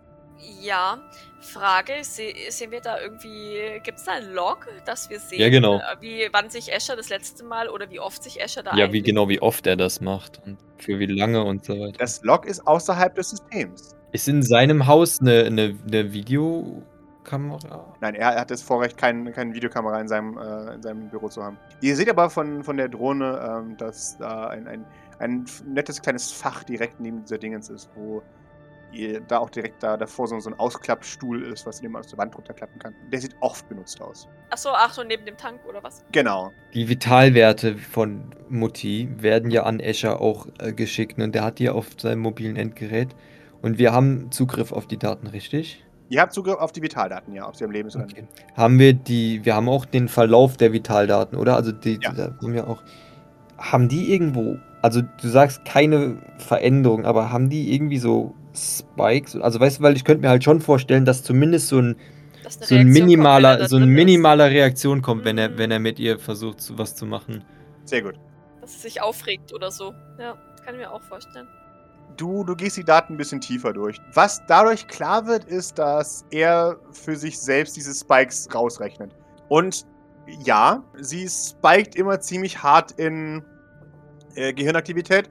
Ja, 0.61 0.99
Frage, 1.39 1.93
se 2.01 2.33
sehen 2.49 2.71
wir 2.71 2.81
da 2.81 2.99
irgendwie, 2.99 3.79
gibt 3.83 3.99
es 3.99 4.03
da 4.03 4.13
ein 4.13 4.33
Log, 4.33 4.67
dass 4.85 5.09
wir 5.09 5.19
sehen, 5.19 5.39
Ja, 5.39 5.49
genau. 5.49 5.77
äh, 5.77 6.01
wie, 6.01 6.27
wann 6.31 6.49
sich 6.49 6.71
Escher 6.73 6.95
das 6.95 7.09
letzte 7.09 7.43
Mal 7.45 7.69
oder 7.69 7.89
wie 7.89 7.99
oft 7.99 8.21
sich 8.21 8.41
Escher 8.41 8.61
da 8.61 8.75
Ja, 8.75 8.91
wie 8.91 9.01
genau, 9.01 9.29
wie 9.29 9.41
oft 9.41 9.65
er 9.65 9.75
das 9.75 10.01
macht 10.01 10.41
und 10.45 10.57
für 10.77 10.99
wie 10.99 11.05
lange 11.05 11.43
und 11.43 11.65
so 11.65 11.73
weiter. 11.79 11.97
Das 11.99 12.21
Log 12.23 12.45
ist 12.45 12.67
außerhalb 12.67 13.15
des 13.15 13.29
Systems. 13.29 13.95
Ist 14.11 14.27
in 14.27 14.43
seinem 14.43 14.87
Haus 14.87 15.19
eine, 15.21 15.45
eine, 15.45 15.77
eine 15.87 16.13
Videokamera? 17.25 17.93
Nein, 18.01 18.15
er 18.15 18.35
hat 18.35 18.51
das 18.51 18.61
Vorrecht, 18.61 18.97
keine 18.97 19.31
kein 19.31 19.53
Videokamera 19.53 19.99
in 19.99 20.07
seinem, 20.07 20.37
äh, 20.37 20.75
in 20.75 20.81
seinem 20.81 21.09
Büro 21.09 21.27
zu 21.29 21.43
haben. 21.43 21.57
Ihr 21.81 21.95
seht 21.95 22.09
aber 22.09 22.29
von, 22.29 22.63
von 22.63 22.77
der 22.77 22.89
Drohne, 22.89 23.63
ähm, 23.65 23.77
dass 23.77 24.17
da 24.17 24.47
ein, 24.47 24.67
ein, 24.67 24.85
ein 25.19 25.45
nettes 25.65 26.01
kleines 26.01 26.31
Fach 26.31 26.63
direkt 26.63 26.99
neben 26.99 27.21
dieser 27.21 27.37
Dingens 27.37 27.69
ist, 27.69 27.89
wo 27.95 28.21
ihr 28.91 29.19
da 29.19 29.39
auch 29.39 29.49
direkt 29.49 29.83
da 29.83 29.97
davor 29.97 30.27
so, 30.27 30.39
so 30.39 30.49
ein 30.49 30.57
Ausklappstuhl 30.57 31.43
ist, 31.43 31.65
was 31.65 31.81
ihr 31.81 31.89
mal 31.89 31.99
aus 31.99 32.07
der 32.07 32.17
Wand 32.17 32.35
runterklappen 32.37 32.79
kann. 32.79 32.95
Der 33.11 33.19
sieht 33.19 33.35
oft 33.41 33.67
benutzt 33.67 33.99
aus. 33.99 34.27
Achso, 34.51 34.69
ach 34.73 34.93
so, 34.93 35.03
neben 35.03 35.25
dem 35.25 35.35
Tank 35.35 35.59
oder 35.67 35.83
was? 35.83 36.05
Genau. 36.11 36.51
Die 36.73 36.87
Vitalwerte 36.87 37.75
von 37.75 38.33
Mutti 38.47 39.09
werden 39.17 39.51
ja 39.51 39.63
an 39.63 39.81
Escher 39.81 40.21
auch 40.21 40.47
äh, 40.59 40.71
geschickt 40.71 41.19
und 41.19 41.35
der 41.35 41.43
hat 41.43 41.59
die 41.59 41.69
auf 41.69 41.87
seinem 41.97 42.19
mobilen 42.19 42.55
Endgerät. 42.55 43.15
Und 43.61 43.79
wir 43.79 43.91
haben 43.91 44.31
Zugriff 44.31 44.71
auf 44.71 44.87
die 44.87 44.97
Daten, 44.97 45.27
richtig? 45.27 45.84
Ihr 46.09 46.21
habt 46.21 46.33
Zugriff 46.33 46.55
auf 46.55 46.71
die 46.71 46.81
Vitaldaten, 46.81 47.33
ja, 47.33 47.47
ob 47.47 47.55
sie 47.55 47.63
am 47.65 47.71
Leben. 47.71 47.89
Okay. 47.89 48.27
Haben 48.55 48.77
wir 48.79 48.93
die, 48.93 49.43
wir 49.43 49.55
haben 49.55 49.67
auch 49.69 49.85
den 49.85 50.07
Verlauf 50.07 50.55
der 50.57 50.71
Vitaldaten, 50.71 51.37
oder? 51.37 51.55
Also 51.55 51.71
die, 51.71 51.97
Ja. 52.01 52.11
da 52.13 52.25
haben 52.41 52.53
wir 52.53 52.67
auch. 52.67 52.83
Haben 53.57 53.87
die 53.89 54.13
irgendwo, 54.13 54.57
also 54.81 55.01
du 55.01 55.27
sagst 55.27 55.65
keine 55.65 56.17
Veränderung, 56.37 57.05
aber 57.05 57.31
haben 57.31 57.49
die 57.49 57.73
irgendwie 57.73 57.97
so 57.97 58.35
Spikes? 58.53 59.35
Also 59.35 59.59
weißt 59.59 59.79
du, 59.79 59.83
weil 59.83 59.95
ich 59.95 60.03
könnte 60.03 60.21
mir 60.21 60.29
halt 60.29 60.43
schon 60.43 60.61
vorstellen, 60.61 61.05
dass 61.05 61.23
zumindest 61.23 61.69
so 61.69 61.79
ein, 61.79 61.95
so 62.47 62.75
ein 62.75 62.91
Reaktion 62.91 62.91
kommt, 62.91 62.93
wenn 62.95 62.97
er 62.99 63.05
minimaler, 63.05 63.57
da 63.57 63.67
so 63.67 63.75
ein 63.77 63.81
drin 63.81 63.89
ist. 63.91 63.95
minimaler 63.95 64.49
Reaktion 64.51 65.01
kommt, 65.01 65.25
wenn 65.25 65.37
er, 65.37 65.49
Mhm. 65.49 65.57
wenn 65.57 65.71
er 65.71 65.79
mit 65.79 65.99
ihr 65.99 66.19
versucht, 66.19 66.57
was 66.77 66.95
zu 66.95 67.05
machen. 67.05 67.43
Sehr 67.85 68.01
gut. 68.03 68.15
Dass 68.61 68.75
es 68.75 68.81
sich 68.83 69.01
aufregt 69.01 69.53
oder 69.53 69.71
so. 69.71 69.93
Ja, 70.19 70.35
kann 70.63 70.75
ich 70.75 70.81
mir 70.81 70.91
auch 70.91 71.01
vorstellen. 71.01 71.47
Du, 72.17 72.43
du 72.43 72.55
gehst 72.55 72.77
die 72.77 72.83
Daten 72.83 73.13
ein 73.13 73.17
bisschen 73.17 73.41
tiefer 73.41 73.73
durch. 73.73 73.99
Was 74.13 74.45
dadurch 74.47 74.87
klar 74.87 75.27
wird, 75.27 75.45
ist, 75.45 75.77
dass 75.77 76.25
er 76.31 76.77
für 76.91 77.15
sich 77.15 77.39
selbst 77.39 77.75
diese 77.75 77.93
Spikes 77.93 78.47
rausrechnet. 78.53 79.13
Und 79.49 79.85
ja, 80.27 80.83
sie 80.99 81.27
spiked 81.27 81.95
immer 81.95 82.19
ziemlich 82.19 82.63
hart 82.63 82.93
in 82.93 83.43
äh, 84.35 84.53
Gehirnaktivität 84.53 85.29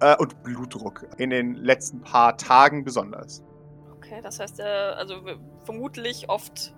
äh, 0.00 0.16
und 0.16 0.42
Blutdruck. 0.42 1.06
In 1.18 1.30
den 1.30 1.54
letzten 1.54 2.00
paar 2.00 2.36
Tagen 2.36 2.84
besonders. 2.84 3.42
Okay, 3.96 4.20
das 4.22 4.40
heißt, 4.40 4.60
er, 4.60 4.96
also 4.96 5.16
vermutlich 5.64 6.28
oft. 6.28 6.74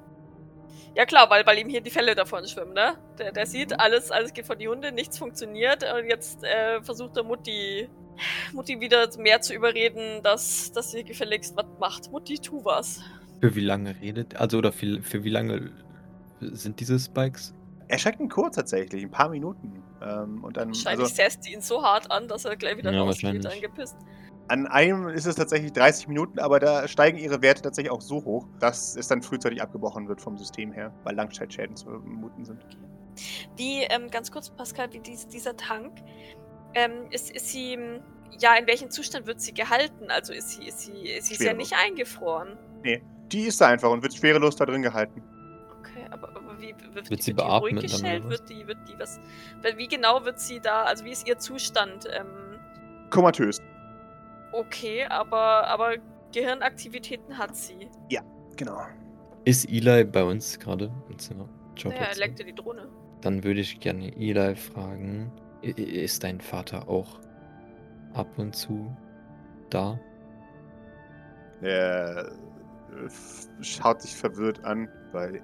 Ja 0.95 1.07
klar, 1.07 1.28
weil, 1.30 1.45
weil 1.47 1.59
ihm 1.59 1.68
hier 1.68 1.80
die 1.80 1.90
Fälle 1.90 2.14
davon 2.14 2.47
schwimmen, 2.47 2.74
ne? 2.74 2.97
Der, 3.18 3.32
der 3.32 3.47
sieht, 3.47 3.80
alles, 3.80 4.11
alles 4.12 4.32
geht 4.32 4.47
vor 4.47 4.55
die 4.55 4.68
Hunde, 4.68 4.92
nichts 4.92 5.18
funktioniert 5.18 5.82
und 5.82 6.07
jetzt 6.07 6.45
äh, 6.45 6.80
versucht 6.82 7.16
der 7.16 7.24
Mutti, 7.24 7.88
Mutti 8.53 8.81
wieder 8.81 9.09
mehr 9.19 9.41
zu 9.41 9.55
überreden, 9.55 10.23
dass, 10.23 10.73
dass 10.73 10.91
sie 10.93 11.05
gefälligst 11.05 11.57
was 11.57 11.67
macht. 11.79 12.11
Mutti, 12.12 12.39
tu 12.39 12.65
was. 12.65 13.01
Für 13.41 13.55
wie 13.55 13.61
lange 13.61 13.95
redet, 14.01 14.37
also 14.37 14.59
oder 14.59 14.73
für, 14.73 15.03
für 15.03 15.25
wie 15.25 15.31
lange 15.31 15.71
sind 16.41 16.81
diese 16.81 16.99
Spikes? 16.99 17.55
Er 17.89 17.99
schreckt 17.99 18.21
ihn 18.21 18.29
kurz 18.29 18.57
tatsächlich, 18.57 19.03
ein 19.03 19.11
paar 19.11 19.29
Minuten. 19.29 19.83
Ähm, 20.03 20.43
und 20.43 20.57
dann, 20.57 20.69
Wahrscheinlich 20.69 21.05
also, 21.05 21.15
säst 21.15 21.49
ihn 21.51 21.61
so 21.61 21.83
hart 21.83 22.11
an, 22.11 22.29
dass 22.29 22.45
er 22.45 22.57
gleich 22.57 22.77
wieder 22.79 22.93
Ja, 22.93 23.03
rausgeht, 23.03 23.45
angepisst. 23.47 23.97
an 24.49 24.67
einem 24.67 25.09
ist 25.09 25.27
es 25.27 25.35
tatsächlich 25.37 25.73
30 25.73 26.09
Minuten, 26.09 26.39
aber 26.39 26.61
da 26.61 26.89
steigen 26.89 27.19
ihre 27.19 27.43
Werte 27.43 27.62
tatsächlich 27.62 27.91
auch 27.91 28.01
so 28.01 28.25
hoch, 28.25 28.47
dass 28.61 28.97
es 28.97 29.09
dann 29.09 29.23
frühzeitig 29.23 29.61
abgebrochen 29.62 30.09
wird 30.09 30.21
vom 30.21 30.39
System 30.39 30.73
her, 30.73 30.93
weil 31.05 31.15
Langzeitschäden 31.15 31.77
zu 31.77 31.87
vermuten 31.87 32.45
sind. 32.45 32.65
Die, 33.59 33.87
ähm, 33.91 34.11
ganz 34.11 34.31
kurz, 34.33 34.51
Pascal, 34.51 34.93
wie 34.93 35.01
dies, 35.01 35.29
dieser 35.29 35.57
Tank, 35.57 35.93
ähm, 36.75 37.07
ist, 37.11 37.31
ist 37.31 37.49
sie, 37.49 37.79
ja, 38.39 38.55
in 38.57 38.66
welchem 38.66 38.91
Zustand 38.91 39.27
wird 39.27 39.41
sie 39.41 39.55
gehalten? 39.55 40.11
Also 40.11 40.33
ist 40.33 40.51
sie, 40.51 40.66
ist 40.66 40.81
sie, 40.81 41.20
sie 41.20 41.35
ist 41.35 41.43
ja 41.43 41.53
nicht 41.53 41.75
eingefroren. 41.75 42.57
Die 43.33 43.47
ist 43.47 43.61
da 43.61 43.68
einfach 43.68 43.91
und 43.91 44.03
wird 44.03 44.14
schwerelos 44.14 44.57
da 44.57 44.66
drin 44.66 44.83
gehalten. 44.83 45.22
Okay, 45.81 46.07
aber, 46.11 46.29
aber 46.29 46.61
wie 46.61 46.75
wird, 46.93 47.11
Wird 47.11 47.22
sie 47.22 47.31
die 47.31 47.37
beatmet 47.37 47.62
ruhig 47.62 47.72
dann, 47.75 47.83
gestellt? 47.91 48.29
Wird 48.29 48.49
die, 48.49 48.66
wird 48.66 48.79
die 48.89 48.99
was, 48.99 49.20
wie 49.77 49.89
genau 49.89 50.25
wird 50.25 50.39
sie 50.39 50.61
da, 50.61 50.83
also 50.83 51.05
wie 51.05 51.11
ist 51.11 51.27
ihr 51.27 51.39
Zustand? 51.39 52.07
Ähm, 52.12 52.59
Komatös. 53.11 53.61
okay, 54.53 55.05
aber, 55.05 55.66
aber 55.68 55.95
Gehirnaktivitäten 56.33 57.39
hat 57.39 57.57
sie. 57.57 57.89
Genau. 58.57 58.81
Ist 59.45 59.68
Eli 59.68 60.05
bei 60.05 60.22
uns 60.22 60.59
gerade 60.59 60.91
im 61.09 61.18
Zimmer? 61.18 61.49
Ja, 61.77 61.91
er 61.91 61.93
Jobplatz? 61.93 62.18
lenkt 62.18 62.39
ja 62.39 62.47
die 62.47 62.55
Drohne. 62.55 62.89
Dann 63.20 63.43
würde 63.43 63.61
ich 63.61 63.81
gerne 63.81 64.14
Eli 64.16 64.55
fragen, 64.55 65.31
ist 65.65 66.25
dein 66.25 66.41
Vater 66.41 66.89
auch 66.89 67.21
ab 68.12 68.29
und 68.39 68.55
zu 68.55 68.95
da? 69.71 69.99
Er 71.62 72.29
äh, 72.29 73.62
schaut 73.62 74.03
sich 74.03 74.15
verwirrt 74.15 74.62
an, 74.65 74.89
weil 75.12 75.43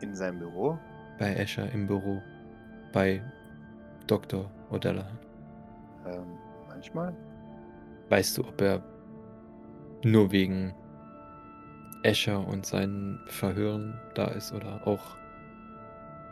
in 0.00 0.14
seinem 0.14 0.40
Büro. 0.40 0.78
Bei 1.18 1.34
Escher 1.34 1.70
im 1.72 1.86
Büro? 1.86 2.22
Bei 2.92 3.22
Dr. 4.06 4.50
Odella? 4.70 5.06
Ähm, 6.06 6.38
manchmal. 6.68 7.14
Weißt 8.10 8.38
du, 8.38 8.46
ob 8.46 8.60
er 8.60 8.82
nur 10.04 10.30
wegen 10.30 10.74
Escher 12.02 12.46
und 12.46 12.66
seinen 12.66 13.18
Verhören 13.26 13.98
da 14.14 14.26
ist 14.26 14.52
oder 14.52 14.86
auch 14.86 15.16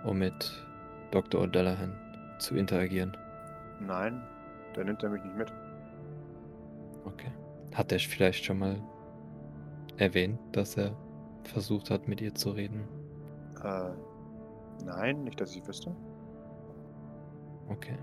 um 0.05 0.19
mit 0.19 0.53
Dr. 1.11 1.43
O'Dallahan 1.43 2.04
zu 2.45 2.57
interagieren? 2.57 3.17
Nein, 3.81 4.23
da 4.75 4.85
nimmt 4.85 5.03
er 5.03 5.11
mich 5.11 5.23
nicht 5.25 5.37
mit. 5.37 5.53
Okay. 7.05 7.33
Hat 7.75 7.93
er 7.93 7.99
vielleicht 7.99 8.45
schon 8.45 8.59
mal 8.59 8.81
erwähnt, 9.97 10.39
dass 10.53 10.77
er 10.77 10.97
versucht 11.45 11.91
hat, 11.91 12.09
mit 12.09 12.21
ihr 12.21 12.35
zu 12.35 12.51
reden? 12.51 12.89
Äh, 13.63 13.91
nein, 14.85 15.25
nicht, 15.25 15.41
dass 15.41 15.55
ich 15.55 15.67
wüsste. 15.67 15.95
Okay. 17.69 17.97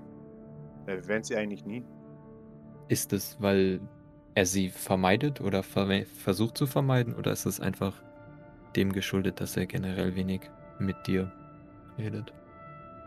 Er 0.86 1.08
wähnt 1.08 1.26
sie 1.26 1.36
eigentlich 1.36 1.66
nie. 1.66 1.84
Ist 2.88 3.14
es, 3.14 3.40
weil 3.40 3.80
er 4.36 4.46
sie 4.46 4.70
vermeidet 4.70 5.42
oder 5.42 5.64
ver 5.64 6.06
versucht 6.06 6.58
zu 6.58 6.66
vermeiden 6.66 7.16
oder 7.16 7.32
ist 7.32 7.46
es 7.46 7.60
einfach 7.60 7.94
dem 8.76 8.92
geschuldet, 8.92 9.40
dass 9.42 9.58
er 9.58 9.66
generell 9.66 10.16
wenig 10.16 10.42
mit 10.80 10.96
dir 11.06 11.32
redet? 11.98 12.34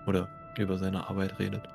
Oder 0.07 0.28
über 0.62 0.78
seine 0.78 1.09
Arbeit 1.09 1.38
redet? 1.38 1.68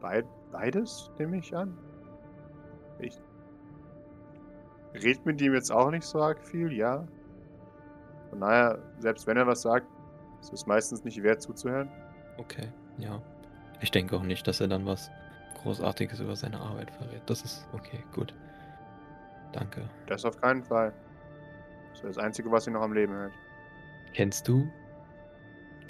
Beid, 0.00 0.26
beides 0.52 1.10
nehme 1.18 1.38
ich 1.38 1.54
an. 1.56 1.76
Ich 2.98 3.18
red 4.94 5.24
mit 5.24 5.40
ihm 5.40 5.54
jetzt 5.54 5.70
auch 5.70 5.90
nicht 5.90 6.04
so 6.04 6.20
arg 6.22 6.40
viel, 6.44 6.72
ja. 6.72 7.06
Von 8.30 8.40
daher, 8.40 8.78
selbst 8.98 9.26
wenn 9.26 9.36
er 9.36 9.46
was 9.46 9.62
sagt, 9.62 9.86
ist 10.40 10.52
es 10.52 10.66
meistens 10.66 11.04
nicht 11.04 11.22
wert 11.22 11.42
zuzuhören. 11.42 11.88
Okay, 12.36 12.68
ja. 12.98 13.20
Ich 13.80 13.90
denke 13.90 14.16
auch 14.16 14.22
nicht, 14.22 14.46
dass 14.46 14.60
er 14.60 14.68
dann 14.68 14.86
was 14.86 15.10
Großartiges 15.62 16.20
über 16.20 16.36
seine 16.36 16.60
Arbeit 16.60 16.90
verrät. 16.90 17.22
Das 17.26 17.42
ist 17.42 17.66
okay, 17.72 18.02
gut. 18.14 18.34
Danke. 19.52 19.88
Das 20.06 20.24
auf 20.24 20.40
keinen 20.40 20.62
Fall. 20.62 20.92
Das 21.90 22.02
ist 22.04 22.16
das 22.16 22.18
Einzige, 22.18 22.50
was 22.50 22.64
sie 22.64 22.70
noch 22.70 22.82
am 22.82 22.92
Leben 22.92 23.14
hält. 23.14 23.32
Kennst 24.12 24.46
du 24.46 24.70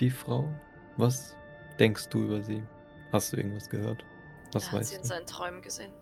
die 0.01 0.11
Frau? 0.11 0.49
Was 0.97 1.37
denkst 1.79 2.09
du 2.09 2.25
über 2.25 2.43
sie? 2.43 2.63
Hast 3.13 3.33
du 3.33 3.37
irgendwas 3.37 3.69
gehört? 3.69 4.05
Was 4.53 4.65
er 4.67 4.73
hat 4.73 4.79
weißt 4.81 4.89
sie 4.91 4.97
in 4.97 5.03
du? 5.03 5.09
seinen 5.09 5.27
Träumen 5.27 5.63
gesehen. 5.63 5.93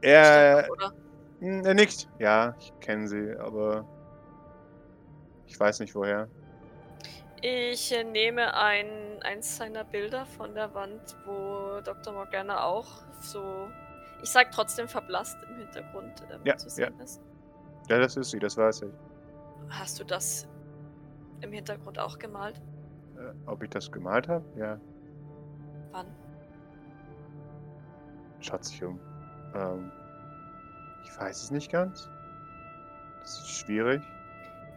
Er, 0.00 0.64
Stimmt, 0.64 0.70
oder? 0.78 0.92
Hm, 1.40 1.64
er 1.64 1.74
nickt. 1.74 2.08
Ja, 2.18 2.54
ich 2.58 2.72
kenne 2.80 3.08
sie, 3.08 3.36
aber 3.38 3.84
ich 5.46 5.58
weiß 5.58 5.80
nicht 5.80 5.94
woher. 5.94 6.28
Ich 7.40 7.92
äh, 7.92 8.02
nehme 8.02 8.54
ein, 8.54 9.22
eins 9.22 9.56
seiner 9.56 9.84
Bilder 9.84 10.26
von 10.26 10.54
der 10.54 10.74
Wand, 10.74 11.16
wo 11.24 11.80
Dr. 11.84 12.12
Morgana 12.12 12.64
auch 12.64 12.88
so, 13.20 13.68
ich 14.22 14.30
sag 14.30 14.50
trotzdem 14.50 14.88
verblasst 14.88 15.38
im 15.48 15.56
Hintergrund 15.58 16.12
ähm, 16.32 16.40
Ja, 16.44 16.56
zu 16.56 16.68
sehen 16.68 16.98
ist. 17.00 17.20
Ja, 17.88 17.98
das 17.98 18.16
ist 18.16 18.30
sie, 18.30 18.38
das 18.40 18.56
weiß 18.56 18.82
ich. 18.82 18.90
Hast 19.70 20.00
du 20.00 20.04
das 20.04 20.48
im 21.42 21.52
Hintergrund 21.52 21.98
auch 21.98 22.18
gemalt? 22.18 22.60
Äh, 23.16 23.32
ob 23.46 23.62
ich 23.62 23.70
das 23.70 23.90
gemalt 23.90 24.28
habe? 24.28 24.44
Ja, 24.56 24.78
Wann? 25.92 26.06
schaut 28.40 28.64
sich 28.64 28.82
um. 28.84 28.98
Ähm, 29.54 29.90
ich 31.04 31.18
weiß 31.18 31.42
es 31.44 31.50
nicht 31.50 31.70
ganz. 31.72 32.08
Das 33.20 33.38
ist 33.40 33.48
schwierig. 33.48 34.02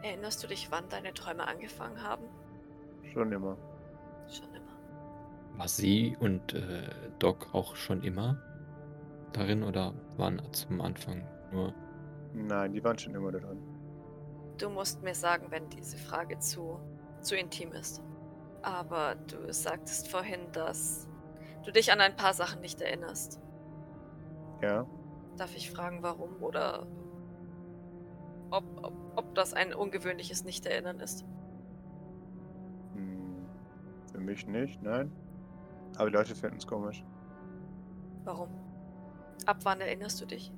Erinnerst 0.02 0.44
du 0.44 0.48
dich, 0.48 0.72
wann 0.72 0.88
deine 0.90 1.14
Träume 1.14 1.48
angefangen 1.48 2.02
haben? 2.02 2.24
Schon 3.14 3.32
immer. 3.32 3.56
Schon 4.28 4.50
immer. 4.56 5.58
War 5.58 5.68
sie 5.68 6.18
und 6.20 6.54
äh, 6.54 6.90
Doc 7.20 7.54
auch 7.54 7.76
schon 7.76 8.02
immer 8.04 8.38
darin 9.34 9.64
oder 9.64 9.94
waren 10.18 10.42
zum 10.54 10.82
Anfang 10.82 11.24
nur? 11.52 11.74
Nein, 12.34 12.74
die 12.74 12.84
waren 12.84 12.98
schon 12.98 13.14
immer 13.14 13.32
da 13.32 13.40
drin. 13.40 13.60
Du 14.62 14.70
musst 14.70 15.02
mir 15.02 15.16
sagen, 15.16 15.48
wenn 15.50 15.70
diese 15.70 15.98
Frage 15.98 16.38
zu, 16.38 16.80
zu 17.22 17.36
intim 17.36 17.72
ist. 17.72 18.04
Aber 18.62 19.16
du 19.16 19.52
sagtest 19.52 20.08
vorhin, 20.08 20.52
dass 20.52 21.08
du 21.66 21.72
dich 21.72 21.92
an 21.92 22.00
ein 22.00 22.16
paar 22.16 22.36
Sachen 22.36 22.62
nicht 22.62 22.80
erinnerst. 22.80 23.42
Ja. 24.62 24.86
Darf 25.36 25.56
ich 25.56 25.72
fragen, 25.72 26.04
warum 26.04 26.44
oder 26.44 26.86
ob, 28.52 28.64
ob, 28.84 28.94
ob 29.16 29.34
das 29.34 29.56
ein 29.56 29.74
ungewöhnliches 29.74 30.44
Nicht-Erinnern 30.44 31.00
ist? 31.00 31.26
Hm, 32.94 33.44
für 34.12 34.20
mich 34.20 34.46
nicht, 34.46 34.80
nein. 34.84 35.12
Aber 35.96 36.12
die 36.12 36.16
Leute 36.16 36.36
finden 36.36 36.58
es 36.58 36.68
komisch. 36.68 37.04
Warum? 38.26 38.50
Ab 39.48 39.58
wann 39.64 39.82
erinnerst 39.82 40.22
du 40.22 40.28
dich? 40.28 40.54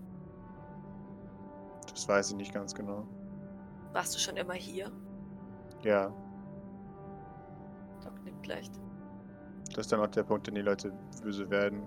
Das 1.90 2.06
weiß 2.06 2.32
ich 2.32 2.36
nicht 2.36 2.54
ganz 2.54 2.76
genau. 2.76 3.08
Warst 3.94 4.16
du 4.16 4.20
schon 4.20 4.38
immer 4.38 4.54
hier? 4.54 4.92
Ja, 5.84 6.12
Doc 8.04 8.24
nickt 8.24 8.48
leicht. 8.48 8.74
das 9.70 9.80
ist 9.86 9.92
dann 9.92 10.00
auch 10.00 10.08
der 10.08 10.24
Punkt, 10.24 10.48
den 10.48 10.56
die 10.56 10.62
Leute 10.62 10.92
böse 11.22 11.50
werden. 11.50 11.86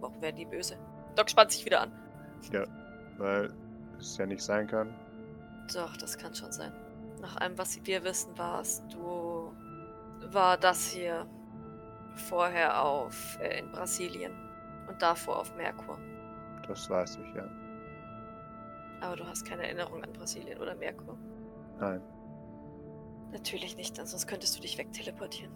Warum 0.00 0.20
werden 0.22 0.36
die 0.36 0.44
böse? 0.46 0.76
Doc 1.16 1.30
spannt 1.30 1.50
sich 1.52 1.64
wieder 1.64 1.82
an. 1.82 1.92
Weil 3.18 3.52
es 3.98 4.16
ja 4.16 4.26
nicht 4.26 4.42
sein 4.42 4.66
kann. 4.66 4.94
Doch, 5.72 5.96
das 5.96 6.18
kann 6.18 6.34
schon 6.34 6.52
sein. 6.52 6.72
Nach 7.20 7.36
allem, 7.36 7.56
was 7.56 7.78
wir 7.84 8.04
wissen, 8.04 8.36
warst 8.36 8.82
du. 8.92 9.52
war 10.32 10.56
das 10.56 10.88
hier 10.88 11.26
vorher 12.14 12.82
auf 12.82 13.38
äh, 13.40 13.58
in 13.60 13.70
Brasilien 13.70 14.32
und 14.88 15.00
davor 15.00 15.38
auf 15.40 15.54
Merkur. 15.56 15.98
Das 16.66 16.88
weiß 16.90 17.18
ich, 17.22 17.34
ja. 17.34 17.48
Aber 19.00 19.16
du 19.16 19.26
hast 19.26 19.44
keine 19.46 19.64
Erinnerung 19.64 20.02
an 20.02 20.12
Brasilien 20.12 20.58
oder 20.60 20.74
Merkur. 20.74 21.16
Nein. 21.80 22.00
Natürlich 23.32 23.76
nicht, 23.76 23.98
denn 23.98 24.06
sonst 24.06 24.26
könntest 24.26 24.56
du 24.56 24.62
dich 24.62 24.78
wegteleportieren. 24.78 25.52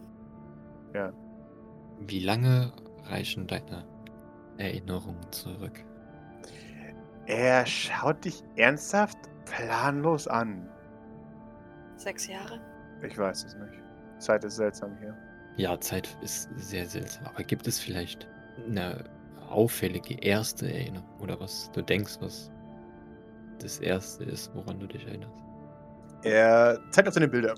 Ja. 0.94 1.12
Wie 2.00 2.20
lange 2.20 2.72
reichen 3.04 3.46
deine 3.46 3.84
Erinnerungen 4.56 5.30
zurück? 5.30 5.84
Er 7.26 7.64
schaut 7.66 8.24
dich 8.24 8.42
ernsthaft 8.56 9.18
planlos 9.44 10.26
an. 10.26 10.68
Sechs 11.96 12.26
Jahre? 12.26 12.60
Ich 13.02 13.16
weiß 13.16 13.44
es 13.44 13.54
nicht. 13.54 13.82
Zeit 14.18 14.44
ist 14.44 14.56
seltsam 14.56 14.96
hier. 14.98 15.16
Ja, 15.56 15.78
Zeit 15.80 16.16
ist 16.22 16.48
sehr 16.56 16.86
seltsam. 16.86 17.26
Aber 17.26 17.42
gibt 17.42 17.66
es 17.66 17.78
vielleicht 17.78 18.28
eine 18.66 19.04
auffällige 19.48 20.14
erste 20.14 20.72
Erinnerung 20.72 21.20
oder 21.20 21.38
was 21.40 21.70
du 21.72 21.82
denkst, 21.82 22.16
was 22.20 22.50
das 23.60 23.78
erste 23.78 24.24
ist, 24.24 24.54
woran 24.54 24.78
du 24.80 24.86
dich 24.86 25.06
erinnerst? 25.06 25.47
Er 26.22 26.78
zeigt 26.90 27.08
auf 27.08 27.14
seine 27.14 27.28
Bilder. 27.28 27.54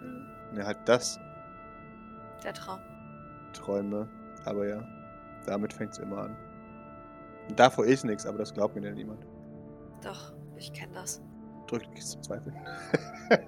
Hm, 0.00 0.26
Und 0.52 0.58
er 0.58 0.66
hat 0.66 0.88
das, 0.88 1.18
der 2.44 2.54
Traum. 2.54 2.80
Träume. 3.52 4.08
Aber 4.44 4.66
ja, 4.66 4.82
damit 5.46 5.72
fängt 5.72 5.92
es 5.92 5.98
immer 5.98 6.18
an. 6.18 6.36
Und 7.48 7.58
davor 7.58 7.84
ist 7.84 8.04
nichts, 8.04 8.26
aber 8.26 8.38
das 8.38 8.54
glaubt 8.54 8.74
mir 8.74 8.82
denn 8.82 8.94
niemand. 8.94 9.26
Doch, 10.02 10.32
ich 10.56 10.72
kenne 10.72 10.92
das. 10.94 11.20
Drückt 11.66 11.90
nichts 11.90 12.10
zum 12.10 12.22
Zweifeln. 12.22 12.56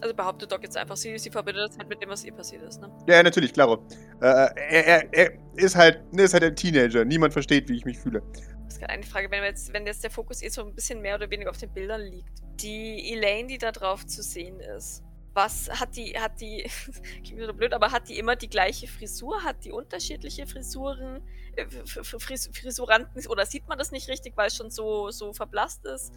Also 0.00 0.14
behauptet 0.14 0.52
Doc 0.52 0.62
jetzt 0.62 0.76
einfach, 0.76 0.96
sie, 0.96 1.18
sie 1.18 1.28
verbindet 1.28 1.70
das 1.70 1.76
halt 1.78 1.88
mit 1.88 2.00
dem, 2.00 2.08
was 2.08 2.22
ihr 2.24 2.32
passiert 2.32 2.62
ist, 2.62 2.80
ne? 2.80 2.88
ja, 3.08 3.20
natürlich, 3.20 3.52
klaro. 3.52 3.84
Äh, 4.20 4.46
er, 4.54 4.86
er, 4.86 5.12
er 5.12 5.32
ist 5.56 5.74
halt, 5.74 6.12
ne, 6.12 6.22
ist 6.22 6.34
halt 6.34 6.44
ein 6.44 6.54
Teenager. 6.54 7.04
Niemand 7.04 7.32
versteht, 7.32 7.68
wie 7.68 7.76
ich 7.76 7.84
mich 7.84 7.98
fühle. 7.98 8.22
Das 8.68 8.74
ist 8.74 8.80
gerade 8.80 8.92
eine 8.92 9.02
Frage, 9.02 9.30
wenn, 9.30 9.42
jetzt, 9.42 9.72
wenn 9.72 9.86
jetzt 9.86 10.04
der 10.04 10.10
Fokus 10.10 10.42
eh 10.42 10.50
so 10.50 10.62
ein 10.62 10.74
bisschen 10.74 11.00
mehr 11.00 11.14
oder 11.14 11.30
weniger 11.30 11.48
auf 11.48 11.56
den 11.56 11.72
Bildern 11.72 12.02
liegt. 12.02 12.42
Die 12.60 13.14
Elaine, 13.14 13.48
die 13.48 13.56
da 13.56 13.72
drauf 13.72 14.06
zu 14.06 14.22
sehen 14.22 14.60
ist, 14.60 15.02
was 15.32 15.70
hat 15.70 15.96
die, 15.96 16.18
hat 16.18 16.38
die, 16.38 16.68
klingt 17.24 17.38
wieder 17.38 17.54
blöd, 17.54 17.72
aber 17.72 17.92
hat 17.92 18.10
die 18.10 18.18
immer 18.18 18.36
die 18.36 18.50
gleiche 18.50 18.86
Frisur? 18.86 19.42
Hat 19.42 19.64
die 19.64 19.72
unterschiedliche 19.72 20.46
Frisuren, 20.46 21.22
äh, 21.56 21.64
Fris 21.86 22.50
Frisuranten, 22.52 23.26
oder 23.28 23.46
sieht 23.46 23.66
man 23.68 23.78
das 23.78 23.90
nicht 23.90 24.10
richtig, 24.10 24.36
weil 24.36 24.48
es 24.48 24.56
schon 24.56 24.70
so, 24.70 25.10
so 25.10 25.32
verblasst 25.32 25.86
ist? 25.86 26.12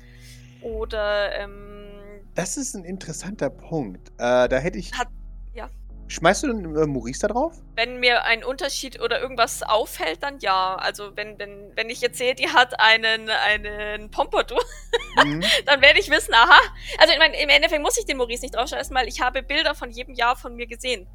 Oder, 0.61 1.33
ähm, 1.39 2.21
Das 2.35 2.57
ist 2.57 2.75
ein 2.75 2.83
interessanter 2.83 3.49
Punkt. 3.49 4.09
Äh, 4.17 4.49
da 4.49 4.57
hätte 4.57 4.77
ich. 4.77 4.91
Hat-. 4.91 5.07
Schmeißt 6.11 6.43
du 6.43 6.47
denn 6.47 6.75
äh, 6.75 6.85
Maurice 6.85 7.21
da 7.21 7.27
drauf? 7.29 7.53
wenn 7.75 7.99
mir 7.99 8.23
ein 8.25 8.43
Unterschied 8.43 9.01
oder 9.01 9.21
irgendwas 9.21 9.63
auffällt, 9.63 10.21
dann 10.23 10.39
ja. 10.39 10.75
Also 10.75 11.15
wenn, 11.15 11.39
wenn, 11.39 11.71
wenn 11.75 11.89
ich 11.89 12.01
jetzt 12.01 12.17
sehe, 12.17 12.35
die 12.35 12.49
hat 12.49 12.79
einen, 12.79 13.29
einen 13.29 14.11
Pompadour, 14.11 14.61
Mhm. 15.23 15.41
dann 15.65 15.81
werde 15.81 15.99
ich 15.99 16.09
wissen, 16.09 16.33
aha. 16.33 16.59
Also 16.99 17.13
ich 17.13 17.19
meine, 17.19 17.41
im 17.41 17.49
Endeffekt 17.49 17.81
muss 17.81 17.97
ich 17.97 18.05
den 18.05 18.17
Maurice 18.17 18.41
nicht 18.43 18.55
draufschreiben, 18.55 18.95
weil 18.95 19.07
ich 19.07 19.21
habe 19.21 19.41
Bilder 19.43 19.73
von 19.75 19.89
jedem 19.91 20.13
Jahr 20.13 20.35
von 20.35 20.55
mir 20.55 20.67
gesehen. 20.67 21.07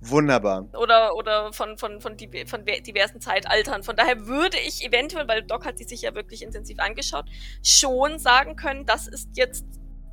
Wunderbar. 0.00 0.66
Oder, 0.74 1.14
oder 1.16 1.52
von, 1.52 1.78
von, 1.78 2.00
von, 2.00 2.16
div- 2.16 2.46
von 2.48 2.64
diversen 2.64 3.20
Zeitaltern. 3.20 3.82
Von 3.82 3.96
daher 3.96 4.26
würde 4.26 4.58
ich 4.58 4.84
eventuell, 4.84 5.26
weil 5.26 5.42
Doc 5.42 5.64
hat 5.64 5.78
die 5.80 5.84
sich 5.84 6.02
ja 6.02 6.14
wirklich 6.14 6.42
intensiv 6.42 6.78
angeschaut, 6.78 7.24
schon 7.64 8.18
sagen 8.18 8.56
können, 8.56 8.84
das 8.84 9.08
ist 9.08 9.30
jetzt, 9.34 9.64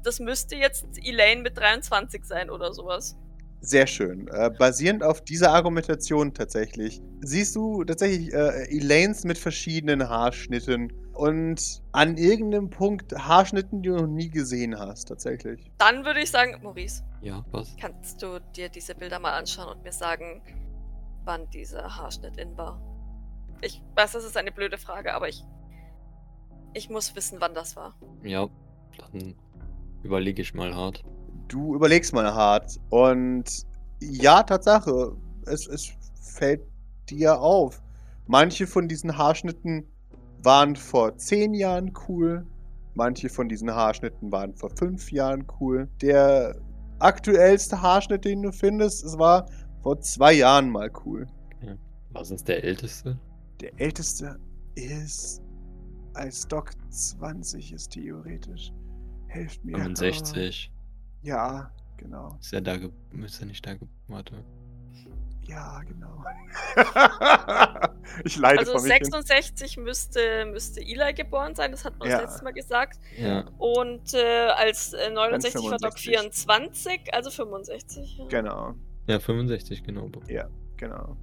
das 0.04 0.20
müsste 0.20 0.56
jetzt 0.56 0.86
Elaine 1.04 1.42
mit 1.42 1.58
23 1.58 2.24
sein 2.24 2.50
oder 2.50 2.74
sowas. 2.74 3.18
Sehr 3.66 3.88
schön. 3.88 4.28
Äh, 4.28 4.50
basierend 4.60 5.04
auf 5.04 5.22
dieser 5.24 5.54
Argumentation 5.54 6.34
tatsächlich, 6.34 7.02
siehst 7.22 7.56
du 7.56 7.82
tatsächlich 7.86 8.34
äh, 8.34 8.66
Elaines 8.78 9.24
mit 9.24 9.38
verschiedenen 9.38 10.10
Haarschnitten 10.10 10.92
und 11.14 11.82
an 11.94 12.18
irgendeinem 12.18 12.70
Punkt 12.70 13.14
Haarschnitten, 13.18 13.82
die 13.82 13.88
du 13.88 13.96
noch 13.96 14.08
nie 14.08 14.30
gesehen 14.30 14.78
hast, 14.78 15.06
tatsächlich. 15.08 15.72
Dann 15.78 16.04
würde 16.04 16.20
ich 16.20 16.30
sagen, 16.30 16.60
Maurice, 16.62 17.04
Ja, 17.22 17.46
was? 17.52 17.74
kannst 17.80 18.22
du 18.22 18.40
dir 18.54 18.68
diese 18.68 18.96
Bilder 18.96 19.20
mal 19.20 19.32
anschauen 19.32 19.78
und 19.78 19.84
mir 19.84 19.94
sagen, 19.94 20.42
wann 21.24 21.50
dieser 21.52 21.96
Haarschnitt 21.96 22.36
in 22.38 22.58
war? 22.58 22.82
Ich 23.62 23.82
weiß, 23.96 24.12
das 24.12 24.26
ist 24.26 24.36
eine 24.36 24.52
blöde 24.52 24.78
Frage, 24.78 25.14
aber 25.14 25.30
ich, 25.30 25.42
ich 26.74 26.90
muss 26.90 27.16
wissen, 27.16 27.38
wann 27.40 27.54
das 27.54 27.78
war. 27.78 27.96
Ja, 28.24 28.50
dann 28.98 29.36
überlege 30.04 30.42
ich 30.42 30.54
mal 30.54 30.76
hart. 30.76 31.02
Du 31.54 31.76
überlegst 31.76 32.14
mal 32.14 32.34
hart 32.34 32.80
und 32.90 33.46
ja, 34.02 34.42
Tatsache, 34.42 35.16
es, 35.46 35.68
es 35.68 35.94
fällt 36.20 36.62
dir 37.12 37.40
auf. 37.40 37.84
Manche 38.26 38.66
von 38.66 38.88
diesen 38.88 39.16
Haarschnitten 39.20 39.86
waren 40.42 40.76
vor 40.76 41.16
zehn 41.18 41.54
Jahren 41.54 41.94
cool, 42.08 42.44
manche 42.96 43.30
von 43.30 43.50
diesen 43.50 43.70
Haarschnitten 43.70 44.32
waren 44.32 44.56
vor 44.56 44.72
fünf 44.72 45.12
Jahren 45.12 45.46
cool. 45.60 45.88
Der 46.02 46.60
aktuellste 46.98 47.80
Haarschnitt, 47.80 48.26
den 48.26 48.42
du 48.42 48.52
findest, 48.52 49.04
es 49.04 49.20
war 49.20 49.46
vor 49.84 50.00
zwei 50.02 50.34
Jahren 50.34 50.72
mal 50.72 50.90
cool. 51.06 51.28
Was 52.14 52.32
ist 52.32 52.48
der 52.48 52.64
älteste? 52.64 53.20
Der 53.62 53.80
älteste 53.80 54.40
ist, 54.74 55.40
als 56.16 56.48
Doc 56.48 56.72
20 56.90 57.74
ist 57.74 57.92
theoretisch. 57.92 58.74
Helft 59.28 59.64
mir. 59.64 59.78
65. 59.78 60.73
Ja, 61.24 61.72
genau. 61.98 62.38
Ist 62.40 62.54
er 62.54 62.62
da 62.62 62.78
ge 62.78 62.90
ist 63.26 63.40
er 63.40 63.48
nicht 63.48 63.66
da 63.66 63.76
Warte. 64.08 64.44
Ja, 65.46 65.82
genau. 65.82 66.24
ich 68.24 68.38
leide 68.38 68.60
Also 68.60 68.72
vor 68.74 68.82
mich 68.82 68.94
hin. 68.94 69.04
66 69.06 69.78
müsste, 69.78 70.46
müsste 70.46 70.80
Eli 70.82 71.14
geboren 71.14 71.54
sein, 71.56 71.72
das 71.72 71.84
hat 71.84 71.98
man 72.00 72.10
Ja. 72.10 72.22
das 72.22 72.32
letzte 72.32 72.44
Mal 72.46 72.54
gesagt. 72.54 73.00
Ja. 73.18 73.46
Und 73.58 74.14
äh, 74.14 74.48
als 74.56 74.94
äh, 74.94 75.10
69 75.10 75.56
war 75.70 75.78
Doc 75.80 76.00
65. 76.00 76.04
24, 76.04 77.14
also 77.14 77.30
65. 77.30 78.18
Ja. 78.20 78.26
Genau, 78.28 78.74
Ja, 79.08 79.20
65, 79.20 79.84
genau. 79.84 80.10
genau. 80.78 81.18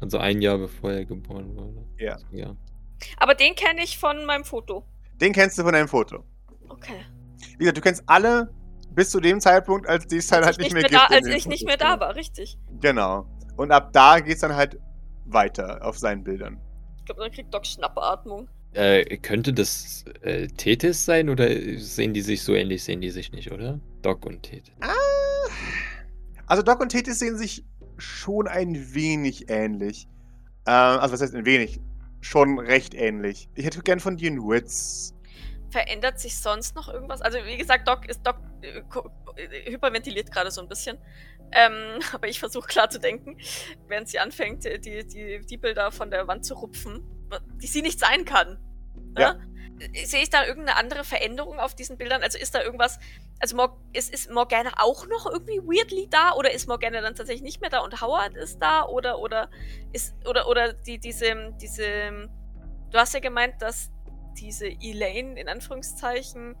Also 0.00 0.16
ein 0.18 0.40
Jahr 0.40 0.56
bevor 0.56 0.92
er 0.92 1.04
geboren 1.04 1.54
wurde. 1.54 1.84
Ja. 1.98 2.16
Ja. 2.32 2.56
Aber 3.18 3.34
den 3.34 3.54
kenne 3.54 3.82
ich 3.82 3.98
von 3.98 4.24
meinem 4.24 4.44
Foto. 4.44 4.84
Den 5.20 5.32
kennst 5.34 5.58
du 5.58 5.62
von 5.64 5.72
deinem 5.74 5.88
Foto. 5.88 6.24
Okay. 6.68 7.04
Wie 7.52 7.58
gesagt, 7.58 7.76
du 7.76 7.82
kennst 7.82 8.02
alle 8.06 8.50
bis 9.00 9.08
zu 9.08 9.20
dem 9.20 9.40
Zeitpunkt, 9.40 9.88
als 9.88 10.06
die 10.06 10.18
es 10.18 10.30
halt 10.30 10.46
ich 10.50 10.58
nicht 10.58 10.74
mehr, 10.74 10.82
da, 10.82 11.06
gibt. 11.06 11.10
in 11.10 11.16
als 11.16 11.26
ich 11.34 11.46
nicht 11.46 11.64
mehr 11.64 11.78
da 11.78 11.98
war, 12.00 12.16
richtig. 12.16 12.58
Genau. 12.82 13.24
Und 13.56 13.72
ab 13.72 13.94
da 13.94 14.20
geht's 14.20 14.42
dann 14.42 14.54
halt 14.54 14.78
weiter 15.24 15.82
auf 15.82 15.96
seinen 15.96 16.22
Bildern. 16.22 16.60
Ich 16.98 17.06
glaube, 17.06 17.22
dann 17.22 17.32
kriegt 17.32 17.54
Doc 17.54 17.64
Schnappatmung. 17.64 18.46
Äh, 18.74 19.16
könnte 19.16 19.54
das 19.54 20.04
äh, 20.20 20.48
Tethys 20.48 21.06
sein 21.06 21.30
oder 21.30 21.48
sehen 21.78 22.12
die 22.12 22.20
sich 22.20 22.42
so 22.42 22.52
ähnlich? 22.52 22.84
Sehen 22.84 23.00
die 23.00 23.08
sich 23.08 23.32
nicht, 23.32 23.50
oder? 23.52 23.80
Doc 24.02 24.26
und 24.26 24.42
Tethys. 24.42 24.74
Also 26.46 26.62
Doc 26.62 26.80
und 26.80 26.90
Tethys 26.90 27.18
sehen 27.18 27.38
sich 27.38 27.64
schon 27.96 28.48
ein 28.48 28.92
wenig 28.92 29.48
ähnlich. 29.48 30.08
Ähm, 30.66 31.00
also 31.00 31.14
was 31.14 31.22
heißt 31.22 31.34
ein 31.34 31.46
wenig? 31.46 31.80
Schon 32.20 32.58
recht 32.58 32.92
ähnlich. 32.92 33.48
Ich 33.54 33.64
hätte 33.64 33.80
gern 33.80 33.98
von 33.98 34.18
dir 34.18 34.30
einen 34.30 34.46
Witz. 34.46 35.14
Verändert 35.70 36.18
sich 36.18 36.38
sonst 36.38 36.74
noch 36.74 36.88
irgendwas? 36.88 37.22
Also, 37.22 37.38
wie 37.44 37.56
gesagt, 37.56 37.86
Doc 37.86 38.08
ist 38.08 38.26
Doc 38.26 38.36
äh, 38.62 38.82
äh, 39.36 39.70
hyperventiliert 39.70 40.30
gerade 40.30 40.50
so 40.50 40.60
ein 40.60 40.68
bisschen. 40.68 40.98
Ähm, 41.52 42.00
aber 42.12 42.28
ich 42.28 42.38
versuche 42.38 42.68
klar 42.68 42.90
zu 42.90 42.98
denken, 42.98 43.38
während 43.88 44.08
sie 44.08 44.18
anfängt, 44.18 44.66
äh, 44.66 44.78
die, 44.78 45.06
die, 45.06 45.40
die 45.46 45.56
Bilder 45.56 45.92
von 45.92 46.10
der 46.10 46.26
Wand 46.28 46.44
zu 46.44 46.54
rupfen, 46.54 47.04
die 47.62 47.66
sie 47.66 47.82
nicht 47.82 47.98
sein 47.98 48.24
kann. 48.24 48.58
Ja. 49.16 49.34
Ne? 49.34 49.46
Sehe 50.04 50.22
ich 50.22 50.28
da 50.28 50.44
irgendeine 50.44 50.78
andere 50.78 51.04
Veränderung 51.04 51.58
auf 51.58 51.74
diesen 51.74 51.96
Bildern? 51.96 52.22
Also 52.22 52.36
ist 52.36 52.54
da 52.54 52.62
irgendwas, 52.62 52.98
also 53.38 53.56
Mor 53.56 53.80
ist, 53.94 54.12
ist 54.12 54.30
Morgana 54.30 54.72
auch 54.76 55.06
noch 55.06 55.24
irgendwie 55.24 55.58
weirdly 55.58 56.06
da 56.10 56.32
oder 56.34 56.52
ist 56.52 56.68
Morgana 56.68 57.00
dann 57.00 57.14
tatsächlich 57.14 57.42
nicht 57.42 57.62
mehr 57.62 57.70
da 57.70 57.78
und 57.78 57.98
Howard 58.02 58.36
ist 58.36 58.58
da 58.58 58.84
oder 58.84 59.18
oder 59.20 59.48
ist 59.92 60.14
oder 60.26 60.48
oder 60.48 60.74
die 60.74 60.98
diese 60.98 61.54
diese 61.58 62.28
du 62.90 62.98
hast 62.98 63.14
ja 63.14 63.20
gemeint, 63.20 63.62
dass 63.62 63.90
diese 64.38 64.66
Elaine 64.66 65.38
in 65.38 65.48
Anführungszeichen 65.48 66.56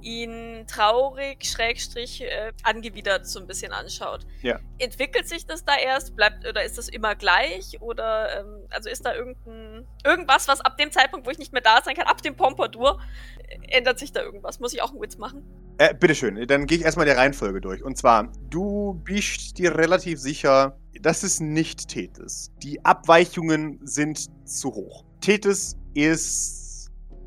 ihn 0.00 0.64
traurig, 0.66 1.44
schrägstrich, 1.44 2.22
äh, 2.22 2.52
angewidert 2.62 3.26
so 3.26 3.40
ein 3.40 3.46
bisschen 3.46 3.72
anschaut. 3.72 4.26
Ja. 4.42 4.58
Entwickelt 4.78 5.28
sich 5.28 5.46
das 5.46 5.64
da 5.64 5.74
erst? 5.76 6.16
Bleibt, 6.16 6.46
oder 6.46 6.64
ist 6.64 6.78
das 6.78 6.88
immer 6.88 7.14
gleich? 7.14 7.80
Oder, 7.80 8.40
ähm, 8.40 8.66
also 8.70 8.88
ist 8.88 9.04
da 9.04 9.14
irgendein, 9.14 9.86
irgendwas, 10.04 10.48
was 10.48 10.60
ab 10.60 10.78
dem 10.78 10.90
Zeitpunkt, 10.90 11.26
wo 11.26 11.30
ich 11.30 11.38
nicht 11.38 11.52
mehr 11.52 11.62
da 11.62 11.82
sein 11.84 11.94
kann, 11.94 12.06
ab 12.06 12.22
dem 12.22 12.36
Pompadour, 12.36 13.00
äh, 13.48 13.76
ändert 13.76 13.98
sich 13.98 14.12
da 14.12 14.22
irgendwas? 14.22 14.60
Muss 14.60 14.72
ich 14.72 14.82
auch 14.82 14.90
einen 14.90 15.00
Witz 15.00 15.18
machen? 15.18 15.44
Äh, 15.78 15.94
bitteschön, 15.94 16.46
dann 16.46 16.66
gehe 16.66 16.78
ich 16.78 16.84
erstmal 16.84 17.06
der 17.06 17.16
Reihenfolge 17.16 17.60
durch. 17.60 17.82
Und 17.82 17.96
zwar, 17.96 18.32
du 18.50 19.00
bist 19.04 19.58
dir 19.58 19.76
relativ 19.76 20.18
sicher, 20.18 20.78
dass 21.00 21.22
es 21.22 21.40
nicht 21.40 21.88
Tethys. 21.88 22.52
Die 22.62 22.84
Abweichungen 22.84 23.80
sind 23.82 24.28
zu 24.46 24.74
hoch. 24.74 25.04
Tethys 25.20 25.76
ist 25.94 26.61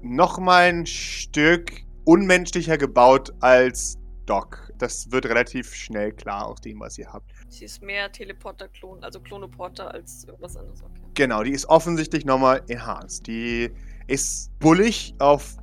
nochmal 0.06 0.70
ein 0.70 0.86
Stück 0.86 1.72
unmenschlicher 2.06 2.78
gebaut 2.78 3.34
als 3.39 3.97
Doc. 4.26 4.72
Das 4.78 5.12
wird 5.12 5.26
relativ 5.26 5.74
schnell 5.74 6.12
klar 6.12 6.47
aus 6.47 6.62
dem, 6.62 6.80
was 6.80 6.97
ihr 6.97 7.12
habt. 7.12 7.32
Sie 7.49 7.66
ist 7.66 7.82
mehr 7.82 8.12
Teleporter-Klon, 8.12 9.03
also 9.03 9.20
Klonoporter 9.20 9.93
als 9.93 10.26
irgendwas 10.26 10.58
anderes. 10.58 10.82
Okay. 10.82 11.01
Genau, 11.14 11.43
die 11.43 11.51
ist 11.51 11.68
offensichtlich 11.68 12.26
nochmal 12.26 12.62
enhanced. 12.68 13.28
Die 13.28 13.72
ist 14.08 14.51
bullig 14.60 15.16
auf. 15.20 15.58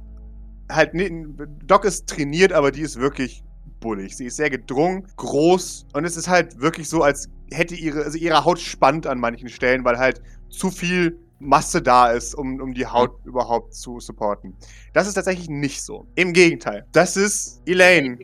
Halt, 0.70 0.95
ni- 0.95 1.26
Doc 1.66 1.84
ist 1.84 2.09
trainiert, 2.09 2.53
aber 2.53 2.70
die 2.70 2.80
ist 2.82 2.99
wirklich 2.99 3.43
bullig. 3.80 4.16
Sie 4.16 4.26
ist 4.26 4.36
sehr 4.36 4.49
gedrungen, 4.49 5.07
groß 5.16 5.86
und 5.93 6.05
es 6.05 6.16
ist 6.16 6.28
halt 6.28 6.61
wirklich 6.61 6.88
so, 6.88 7.03
als 7.03 7.28
hätte 7.51 7.74
ihre, 7.74 8.05
also 8.05 8.16
ihre 8.16 8.45
Haut 8.45 8.59
spannt 8.61 9.07
an 9.07 9.18
manchen 9.18 9.49
Stellen, 9.49 9.84
weil 9.84 9.99
halt 9.99 10.22
zu 10.49 10.70
viel 10.70 11.18
Masse 11.43 11.82
da 11.82 12.11
ist, 12.12 12.34
um, 12.34 12.61
um 12.61 12.72
die 12.72 12.86
Haut 12.86 13.11
überhaupt 13.24 13.74
zu 13.74 13.99
supporten. 14.01 14.55
Das 14.93 15.07
ist 15.09 15.14
tatsächlich 15.14 15.49
nicht 15.51 15.82
so. 15.82 16.07
Im 16.14 16.32
Gegenteil. 16.32 16.86
Das 16.93 17.16
ist 17.16 17.61
Elaine. 17.66 18.16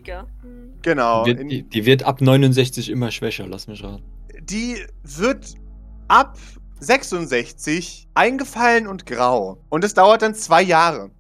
Genau. 0.83 1.25
Die, 1.25 1.31
wird, 1.31 1.41
In- 1.41 1.49
die, 1.49 1.63
die 1.65 1.85
wird 1.87 2.05
ab 2.05 2.21
69 2.21 2.89
immer 2.91 3.11
schwächer, 3.11 3.47
lass 3.47 3.67
mich 3.67 3.83
raten. 3.83 4.05
die 4.43 4.77
wird 5.03 5.55
ab 6.07 6.39
66 6.81 8.09
eingefallen 8.15 8.87
und 8.87 9.05
grau. 9.07 9.59
Und 9.69 9.85
es 9.85 9.95
dauert 9.95 10.23
dann 10.23 10.35
zwei 10.35 10.63
Jahre. 10.63 11.11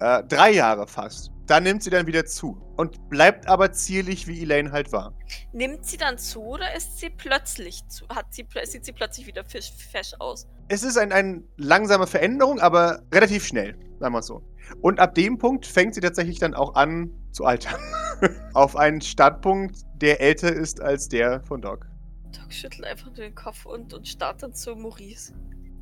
Äh, 0.00 0.22
drei 0.24 0.52
Jahre 0.52 0.86
fast. 0.86 1.32
Dann 1.46 1.62
nimmt 1.62 1.82
sie 1.82 1.90
dann 1.90 2.06
wieder 2.06 2.26
zu. 2.26 2.60
Und 2.76 3.08
bleibt 3.08 3.46
aber 3.46 3.72
zierlich, 3.72 4.26
wie 4.26 4.42
Elaine 4.42 4.72
halt 4.72 4.92
war. 4.92 5.14
Nimmt 5.52 5.86
sie 5.86 5.96
dann 5.96 6.18
zu 6.18 6.42
oder 6.42 6.74
ist 6.76 6.98
sie 6.98 7.08
plötzlich 7.08 7.86
zu? 7.88 8.06
Hat 8.08 8.34
sie, 8.34 8.46
sieht 8.64 8.84
sie 8.84 8.92
plötzlich 8.92 9.26
wieder 9.26 9.44
fisch, 9.44 9.72
fesch 9.72 10.12
aus? 10.18 10.46
Es 10.68 10.82
ist 10.82 10.98
ein, 10.98 11.12
eine 11.12 11.42
langsame 11.56 12.06
Veränderung, 12.06 12.60
aber 12.60 13.02
relativ 13.14 13.46
schnell, 13.46 13.78
sagen 13.98 14.12
wir 14.12 14.18
es 14.18 14.26
so. 14.26 14.42
Und 14.82 14.98
ab 14.98 15.14
dem 15.14 15.38
Punkt 15.38 15.64
fängt 15.64 15.94
sie 15.94 16.00
tatsächlich 16.00 16.38
dann 16.38 16.54
auch 16.54 16.74
an 16.74 17.10
zu 17.30 17.44
altern. 17.44 17.80
Auf 18.54 18.76
einen 18.76 19.00
Startpunkt, 19.00 19.78
der 19.94 20.20
älter 20.20 20.52
ist 20.52 20.80
als 20.80 21.08
der 21.08 21.40
von 21.44 21.62
Doc. 21.62 21.86
Doc 22.32 22.52
schüttelt 22.52 22.84
einfach 22.84 23.06
nur 23.06 23.16
den 23.16 23.34
Kopf 23.34 23.64
und, 23.64 23.94
und 23.94 24.06
starrt 24.06 24.42
dann 24.42 24.52
zu 24.52 24.74
Maurice. 24.74 25.32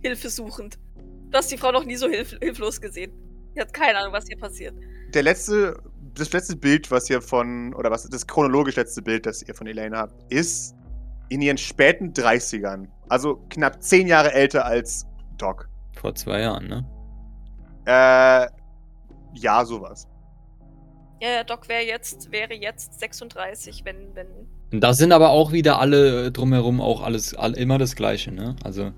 Hilfesuchend. 0.03 0.79
Du 1.31 1.39
hast 1.39 1.51
die 1.51 1.57
Frau 1.57 1.73
noch 1.73 1.85
nie 1.85 1.97
so 1.97 2.09
hilf 2.09 2.37
hilflos 2.41 2.81
gesehen. 2.81 3.13
Sie 3.55 3.61
hat 3.61 3.73
keine 3.73 3.99
Ahnung, 3.99 4.13
was 4.13 4.27
hier 4.27 4.37
passiert. 4.39 4.75
Der 5.13 5.23
letzte, 5.23 5.77
das 6.15 6.33
letzte 6.33 6.57
Bild, 6.57 6.91
was 6.91 7.09
ihr 7.09 7.23
von, 7.23 7.73
oder 7.75 7.91
was, 7.91 8.09
das 8.09 8.27
chronologisch 8.27 8.77
letzte 8.77 9.03
Bild, 9.03 9.27
das 9.27 9.43
ihr 9.43 9.55
von 9.55 9.67
Elaine 9.67 9.97
habt, 9.97 10.33
ist 10.33 10.75
in 11.29 11.41
ihren 11.41 11.59
späten 11.59 12.13
30ern. 12.13 12.89
Also 13.09 13.37
knapp 13.51 13.83
zehn 13.83 14.07
Jahre 14.07 14.33
älter 14.33 14.65
als 14.65 15.07
Doc. 15.39 15.69
Vor 16.01 16.15
zwei 16.15 16.41
Jahren, 16.41 16.69
ne? 16.69 16.85
Äh, 17.87 18.49
ja, 19.35 19.65
sowas. 19.65 20.09
Ja, 21.21 21.31
ja, 21.31 21.45
Doc 21.45 21.69
wäre 21.69 21.83
jetzt, 21.83 22.33
wäre 22.33 22.55
jetzt 22.55 22.99
36, 22.99 23.85
wenn, 23.85 24.15
wenn. 24.15 24.81
Da 24.81 24.93
sind 24.93 25.13
aber 25.13 25.31
auch 25.31 25.53
wieder 25.53 25.79
alle 25.79 26.33
drumherum 26.33 26.81
auch 26.81 27.03
alles 27.03 27.35
all, 27.35 27.53
immer 27.55 27.79
das 27.79 27.95
Gleiche, 27.95 28.33
ne? 28.33 28.57
Also 28.65 28.93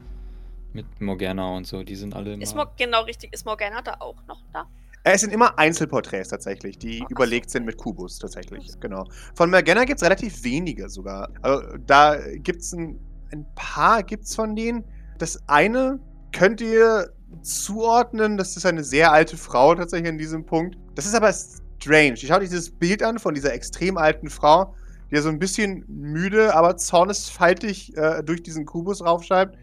mit 0.76 1.00
Morgana 1.00 1.56
und 1.56 1.66
so, 1.66 1.82
die 1.82 1.96
sind 1.96 2.14
alle 2.14 2.34
immer. 2.34 2.42
Ist 2.42 2.54
Mor 2.54 2.72
genau 2.76 3.02
richtig, 3.02 3.32
ist 3.32 3.44
Morgana 3.44 3.82
da 3.82 3.96
auch 3.98 4.16
noch 4.28 4.40
da? 4.52 4.68
Äh, 5.02 5.14
Es 5.14 5.22
sind 5.22 5.32
immer 5.32 5.58
Einzelporträts 5.58 6.28
tatsächlich, 6.28 6.78
die 6.78 7.02
Ach 7.04 7.10
überlegt 7.10 7.50
sind 7.50 7.64
mit 7.64 7.76
Kubus 7.78 8.18
tatsächlich. 8.18 8.78
Genau. 8.78 9.04
Von 9.34 9.50
Morgana 9.50 9.84
gibt 9.84 9.98
es 9.98 10.04
relativ 10.04 10.44
wenige 10.44 10.88
sogar. 10.88 11.30
Also 11.42 11.62
da 11.86 12.18
gibt 12.36 12.60
es 12.60 12.72
ein, 12.72 13.00
ein 13.32 13.46
paar 13.54 14.02
gibt's 14.02 14.34
von 14.34 14.54
denen. 14.54 14.84
Das 15.18 15.42
eine 15.48 15.98
könnt 16.32 16.60
ihr 16.60 17.10
zuordnen, 17.42 18.36
das 18.36 18.56
ist 18.56 18.66
eine 18.66 18.84
sehr 18.84 19.12
alte 19.12 19.36
Frau 19.36 19.74
tatsächlich 19.74 20.10
an 20.10 20.18
diesem 20.18 20.44
Punkt. 20.44 20.76
Das 20.94 21.06
ist 21.06 21.14
aber 21.14 21.32
strange. 21.32 22.16
Schaut 22.16 22.42
euch 22.42 22.48
dieses 22.48 22.70
Bild 22.70 23.02
an 23.02 23.18
von 23.18 23.34
dieser 23.34 23.52
extrem 23.52 23.96
alten 23.96 24.28
Frau, 24.28 24.74
die 25.10 25.14
ja 25.16 25.22
so 25.22 25.28
ein 25.28 25.38
bisschen 25.38 25.84
müde, 25.88 26.54
aber 26.54 26.76
zornesfaltig 26.76 27.96
äh, 27.96 28.22
durch 28.22 28.42
diesen 28.42 28.66
Kubus 28.66 29.04
raufschreibt. 29.04 29.56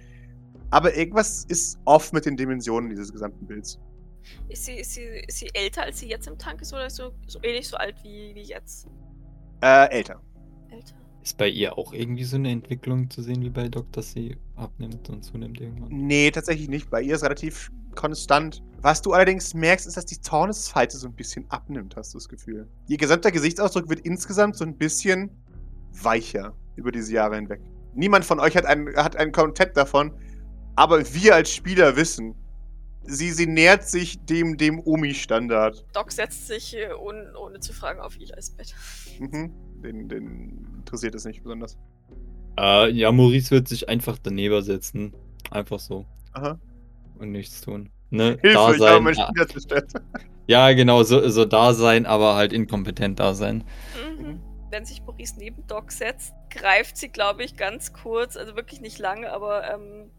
Aber 0.73 0.95
irgendwas 0.95 1.45
ist 1.49 1.77
off 1.85 2.11
mit 2.13 2.25
den 2.25 2.35
Dimensionen 2.35 2.89
dieses 2.89 3.13
gesamten 3.13 3.45
Bilds. 3.45 3.77
Ist 4.49 4.65
sie, 4.65 4.73
ist, 4.73 4.95
sie, 4.95 5.03
ist 5.03 5.37
sie 5.37 5.49
älter, 5.53 5.83
als 5.83 5.99
sie 5.99 6.07
jetzt 6.07 6.27
im 6.27 6.35
Tank 6.39 6.61
ist 6.63 6.73
oder 6.73 6.87
ist 6.87 6.95
sie 6.95 7.03
so, 7.03 7.11
so 7.27 7.39
ähnlich 7.43 7.67
so 7.67 7.77
alt 7.77 7.95
wie, 8.01 8.33
wie 8.33 8.41
jetzt? 8.41 8.87
Äh, 9.61 9.91
älter. 9.91 10.19
Älter. 10.71 10.95
Ist 11.21 11.37
bei 11.37 11.47
ihr 11.47 11.77
auch 11.77 11.93
irgendwie 11.93 12.23
so 12.23 12.37
eine 12.37 12.49
Entwicklung 12.49 13.07
zu 13.11 13.21
sehen 13.21 13.43
wie 13.43 13.51
bei 13.51 13.69
Doc, 13.69 13.91
dass 13.91 14.13
sie 14.13 14.35
abnimmt 14.55 15.07
und 15.11 15.23
zunimmt 15.23 15.61
irgendwann? 15.61 15.89
Nee, 15.91 16.31
tatsächlich 16.31 16.69
nicht. 16.69 16.89
Bei 16.89 17.03
ihr 17.03 17.13
ist 17.13 17.23
relativ 17.23 17.71
konstant. 17.93 18.63
Was 18.81 19.03
du 19.03 19.13
allerdings 19.13 19.53
merkst, 19.53 19.85
ist, 19.85 19.95
dass 19.95 20.05
die 20.05 20.19
Zornesfalte 20.19 20.97
so 20.97 21.07
ein 21.07 21.13
bisschen 21.13 21.45
abnimmt, 21.51 21.95
hast 21.95 22.15
du 22.15 22.17
das 22.17 22.27
Gefühl. 22.27 22.67
Ihr 22.87 22.97
gesamter 22.97 23.31
Gesichtsausdruck 23.31 23.89
wird 23.89 23.99
insgesamt 23.99 24.57
so 24.57 24.65
ein 24.65 24.75
bisschen 24.75 25.29
weicher 26.01 26.55
über 26.77 26.91
diese 26.91 27.13
Jahre 27.13 27.35
hinweg. 27.35 27.61
Niemand 27.93 28.25
von 28.25 28.39
euch 28.39 28.57
hat 28.57 28.65
ein, 28.65 28.87
hat 28.95 29.15
ein 29.17 29.31
Konzept 29.31 29.77
davon, 29.77 30.11
aber 30.75 31.13
wir 31.13 31.35
als 31.35 31.53
Spieler 31.53 31.95
wissen, 31.95 32.35
sie, 33.03 33.31
sie 33.31 33.47
nähert 33.47 33.87
sich 33.87 34.19
dem, 34.25 34.57
dem 34.57 34.79
Omi-Standard. 34.79 35.85
Doc 35.93 36.11
setzt 36.11 36.47
sich 36.47 36.75
äh, 36.75 36.93
ohne, 36.93 37.33
ohne 37.37 37.59
zu 37.59 37.73
fragen 37.73 37.99
auf 37.99 38.15
Eli's 38.15 38.51
Bett. 38.51 38.73
Mhm. 39.19 39.51
Den, 39.83 40.07
den 40.07 40.67
interessiert 40.79 41.15
es 41.15 41.25
nicht 41.25 41.43
besonders. 41.43 41.77
Äh, 42.57 42.91
ja, 42.91 43.11
Maurice 43.11 43.51
wird 43.51 43.67
sich 43.67 43.89
einfach 43.89 44.17
daneben 44.21 44.61
setzen. 44.61 45.13
Einfach 45.51 45.79
so. 45.79 46.05
Aha. 46.33 46.59
Und 47.19 47.31
nichts 47.31 47.61
tun. 47.61 47.89
Ne? 48.09 48.37
Hilfe, 48.41 48.41
da 48.41 48.49
ich 48.51 48.57
habe 48.57 48.77
sein. 48.77 49.03
meinen 49.03 49.15
ja, 49.15 49.27
Spieler 49.27 49.47
zerstört. 49.47 49.93
ja, 50.47 50.73
genau, 50.73 51.03
so, 51.03 51.27
so 51.29 51.45
da 51.45 51.73
sein, 51.73 52.05
aber 52.05 52.35
halt 52.35 52.53
inkompetent 52.53 53.19
da 53.19 53.33
sein. 53.33 53.63
Mhm. 54.17 54.39
wenn 54.69 54.85
sich 54.85 55.03
Maurice 55.03 55.35
neben 55.37 55.65
Doc 55.67 55.91
setzt, 55.91 56.33
greift 56.49 56.97
sie, 56.97 57.09
glaube 57.09 57.43
ich, 57.43 57.57
ganz 57.57 57.93
kurz, 57.93 58.37
also 58.37 58.55
wirklich 58.55 58.81
nicht 58.81 58.99
lange, 58.99 59.31
aber 59.31 59.71
ähm, 59.71 60.11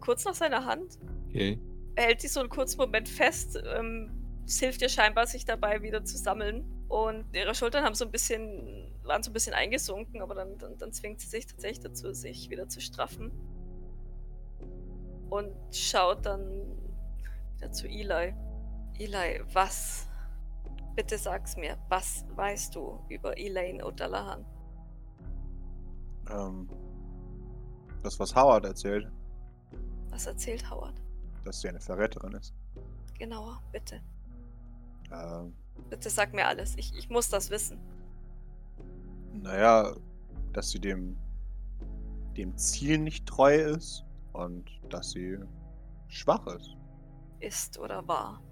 kurz 0.00 0.24
nach 0.24 0.34
seiner 0.34 0.64
Hand. 0.64 0.98
Okay. 1.28 1.58
Er 1.94 2.04
hält 2.04 2.20
sie 2.20 2.28
so 2.28 2.40
einen 2.40 2.48
kurzen 2.48 2.78
Moment 2.78 3.08
fest. 3.08 3.62
Ähm, 3.74 4.10
es 4.46 4.58
hilft 4.58 4.82
ihr 4.82 4.88
scheinbar, 4.88 5.26
sich 5.26 5.44
dabei 5.44 5.82
wieder 5.82 6.04
zu 6.04 6.16
sammeln. 6.16 6.64
Und 6.88 7.24
ihre 7.34 7.54
Schultern 7.54 7.84
haben 7.84 7.94
so 7.94 8.04
ein 8.04 8.10
bisschen, 8.10 8.92
waren 9.04 9.22
so 9.22 9.30
ein 9.30 9.32
bisschen 9.32 9.54
eingesunken, 9.54 10.22
aber 10.22 10.34
dann, 10.34 10.58
dann, 10.58 10.76
dann 10.76 10.92
zwingt 10.92 11.20
sie 11.20 11.28
sich 11.28 11.46
tatsächlich 11.46 11.80
dazu, 11.80 12.12
sich 12.12 12.50
wieder 12.50 12.68
zu 12.68 12.80
straffen. 12.80 13.30
Und 15.28 15.52
schaut 15.70 16.26
dann 16.26 16.44
wieder 17.56 17.70
zu 17.70 17.86
Eli. 17.86 18.34
Eli, 18.98 19.42
was? 19.52 20.08
Bitte 20.96 21.16
sag's 21.16 21.56
mir, 21.56 21.78
was 21.88 22.24
weißt 22.34 22.74
du 22.74 22.98
über 23.08 23.38
Elaine 23.38 23.84
O'Dallahan? 23.84 24.44
Ähm, 26.28 26.68
das, 28.02 28.18
was 28.18 28.34
Howard 28.34 28.64
erzählt, 28.64 29.06
Was 30.10 30.26
erzählt 30.26 30.68
Howard? 30.70 30.94
dass 31.44 31.62
sie 31.62 31.68
eine 31.70 31.80
Verräterin 31.80 32.32
ist. 32.34 32.52
Genauer, 33.18 33.62
bitte. 33.72 34.02
Ähm, 35.10 35.54
Bitte 35.88 36.10
sag 36.10 36.34
mir 36.34 36.46
alles. 36.46 36.76
Ich, 36.76 36.94
ich 36.96 37.08
muss 37.08 37.30
das 37.30 37.48
wissen. 37.50 37.78
naja, 39.32 39.94
dass 40.52 40.70
sie 40.70 40.78
dem, 40.80 41.16
dem 42.36 42.56
Ziel 42.58 42.98
nicht 42.98 43.26
treu 43.26 43.54
ist 43.56 44.04
und 44.32 44.68
dass 44.90 45.12
sie 45.12 45.38
schwach 46.08 46.46
ist. 46.48 46.76
Ist 47.40 47.78
oder 47.78 48.06
war. 48.06 48.42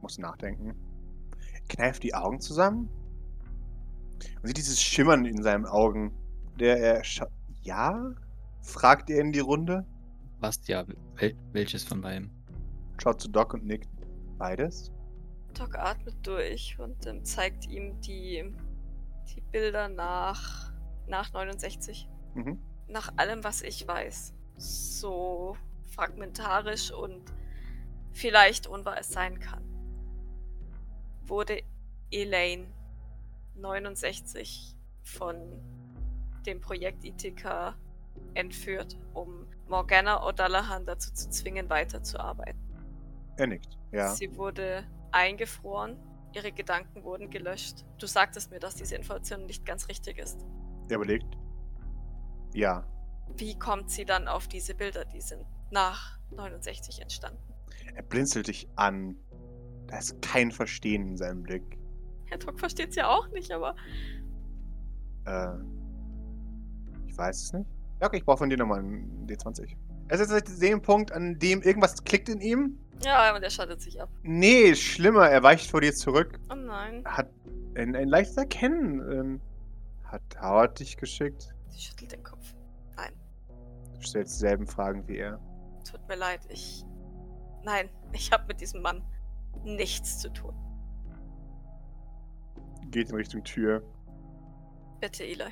Muss 0.00 0.18
nachdenken. 0.18 0.74
Kneift 1.68 2.02
die 2.02 2.14
Augen 2.14 2.40
zusammen. 2.40 2.88
Man 4.36 4.46
sieht 4.48 4.56
dieses 4.56 4.80
Schimmern 4.82 5.24
in 5.26 5.42
seinen 5.42 5.66
Augen. 5.66 6.12
Der 6.58 6.78
er 6.80 7.02
Ja? 7.62 8.12
fragt 8.62 9.10
er 9.10 9.20
in 9.20 9.32
die 9.32 9.40
Runde. 9.40 9.86
Was 10.42 10.66
ja, 10.66 10.84
wel 11.14 11.36
welches 11.52 11.84
von 11.84 12.00
beiden? 12.00 12.28
Schaut 13.00 13.20
zu 13.20 13.28
Doc 13.28 13.54
und 13.54 13.64
nickt. 13.64 13.88
Beides? 14.38 14.90
Doc 15.54 15.78
atmet 15.78 16.16
durch 16.26 16.76
und 16.80 17.06
ähm, 17.06 17.24
zeigt 17.24 17.68
ihm 17.68 18.00
die, 18.00 18.52
die 19.32 19.40
Bilder 19.40 19.88
nach, 19.88 20.72
nach 21.06 21.32
69. 21.32 22.08
Mhm. 22.34 22.60
Nach 22.88 23.12
allem, 23.18 23.44
was 23.44 23.62
ich 23.62 23.86
weiß. 23.86 24.34
So 24.56 25.56
fragmentarisch 25.94 26.90
und 26.90 27.22
vielleicht 28.10 28.66
unwahr 28.66 28.98
es 28.98 29.10
sein 29.10 29.38
kann. 29.38 29.62
Wurde 31.22 31.62
Elaine 32.10 32.66
69 33.54 34.76
von 35.04 35.36
dem 36.44 36.60
Projekt 36.60 37.04
Ithaca 37.04 37.76
entführt, 38.34 38.98
um 39.14 39.46
Morgana 39.68 40.22
O'Dallahan 40.26 40.84
dazu 40.84 41.12
zu 41.12 41.30
zwingen, 41.30 41.68
weiterzuarbeiten. 41.70 42.60
Er 43.36 43.46
nickt. 43.46 43.78
Ja. 43.92 44.14
Sie 44.14 44.36
wurde 44.36 44.84
eingefroren, 45.10 45.96
ihre 46.34 46.52
Gedanken 46.52 47.04
wurden 47.04 47.30
gelöscht. 47.30 47.84
Du 47.98 48.06
sagtest 48.06 48.50
mir, 48.50 48.58
dass 48.58 48.74
diese 48.74 48.96
Information 48.96 49.46
nicht 49.46 49.64
ganz 49.64 49.88
richtig 49.88 50.18
ist. 50.18 50.44
Er 50.88 50.96
überlegt. 50.96 51.36
Ja. 52.54 52.84
Wie 53.36 53.58
kommt 53.58 53.90
sie 53.90 54.04
dann 54.04 54.28
auf 54.28 54.48
diese 54.48 54.74
Bilder? 54.74 55.04
Die 55.04 55.20
sind 55.20 55.44
nach 55.70 56.18
69 56.30 57.00
entstanden. 57.00 57.42
Er 57.94 58.02
blinzelt 58.02 58.48
dich 58.48 58.68
an. 58.76 59.16
Da 59.86 59.98
ist 59.98 60.20
kein 60.22 60.50
Verstehen 60.50 61.08
in 61.08 61.16
seinem 61.16 61.42
Blick. 61.42 61.78
Herr 62.26 62.38
versteht 62.56 62.90
es 62.90 62.96
ja 62.96 63.08
auch 63.08 63.28
nicht, 63.28 63.50
aber 63.52 63.74
Äh. 65.24 65.54
Ich 67.06 67.18
weiß 67.18 67.42
es 67.42 67.52
nicht. 67.52 67.70
Ja, 68.02 68.08
okay, 68.08 68.16
ich 68.16 68.24
brauche 68.24 68.38
von 68.38 68.50
dir 68.50 68.58
nochmal 68.58 68.80
einen 68.80 69.28
D20. 69.28 69.76
Es 70.08 70.18
ist 70.18 70.32
jetzt 70.32 70.60
dem 70.60 70.82
Punkt, 70.82 71.12
an 71.12 71.38
dem 71.38 71.62
irgendwas 71.62 72.02
klickt 72.02 72.28
in 72.28 72.40
ihm. 72.40 72.76
ja, 73.04 73.32
und 73.32 73.44
er 73.44 73.50
schattet 73.50 73.80
sich 73.80 74.02
ab. 74.02 74.10
Nee, 74.24 74.74
schlimmer, 74.74 75.30
er 75.30 75.44
weicht 75.44 75.70
vor 75.70 75.80
dir 75.80 75.94
zurück. 75.94 76.40
Oh 76.50 76.56
nein. 76.56 77.04
Hat 77.04 77.30
ein, 77.76 77.94
ein 77.94 78.08
leichtes 78.08 78.36
Erkennen. 78.36 79.00
Ähm, 79.08 79.40
hat 80.02 80.20
Howard 80.40 80.80
dich 80.80 80.96
geschickt? 80.96 81.54
Sie 81.68 81.80
schüttelt 81.80 82.10
den 82.10 82.24
Kopf. 82.24 82.42
Du 84.02 84.08
stellst 84.08 84.34
dieselben 84.34 84.66
Fragen 84.66 85.06
wie 85.06 85.18
er. 85.18 85.38
Tut 85.88 86.00
mir 86.08 86.16
leid, 86.16 86.40
ich. 86.48 86.84
Nein, 87.62 87.88
ich 88.12 88.32
habe 88.32 88.48
mit 88.48 88.60
diesem 88.60 88.82
Mann 88.82 89.00
nichts 89.62 90.18
zu 90.18 90.28
tun. 90.32 90.56
Geht 92.90 93.10
in 93.10 93.14
Richtung 93.14 93.44
Tür. 93.44 93.80
Bitte, 95.00 95.22
Eli. 95.22 95.44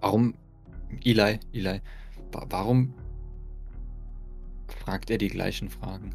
Warum, 0.00 0.36
Eli, 1.04 1.38
Eli, 1.52 1.80
wa 2.32 2.46
warum 2.48 2.94
fragt 4.66 5.10
er 5.10 5.18
die 5.18 5.28
gleichen 5.28 5.68
Fragen? 5.68 6.14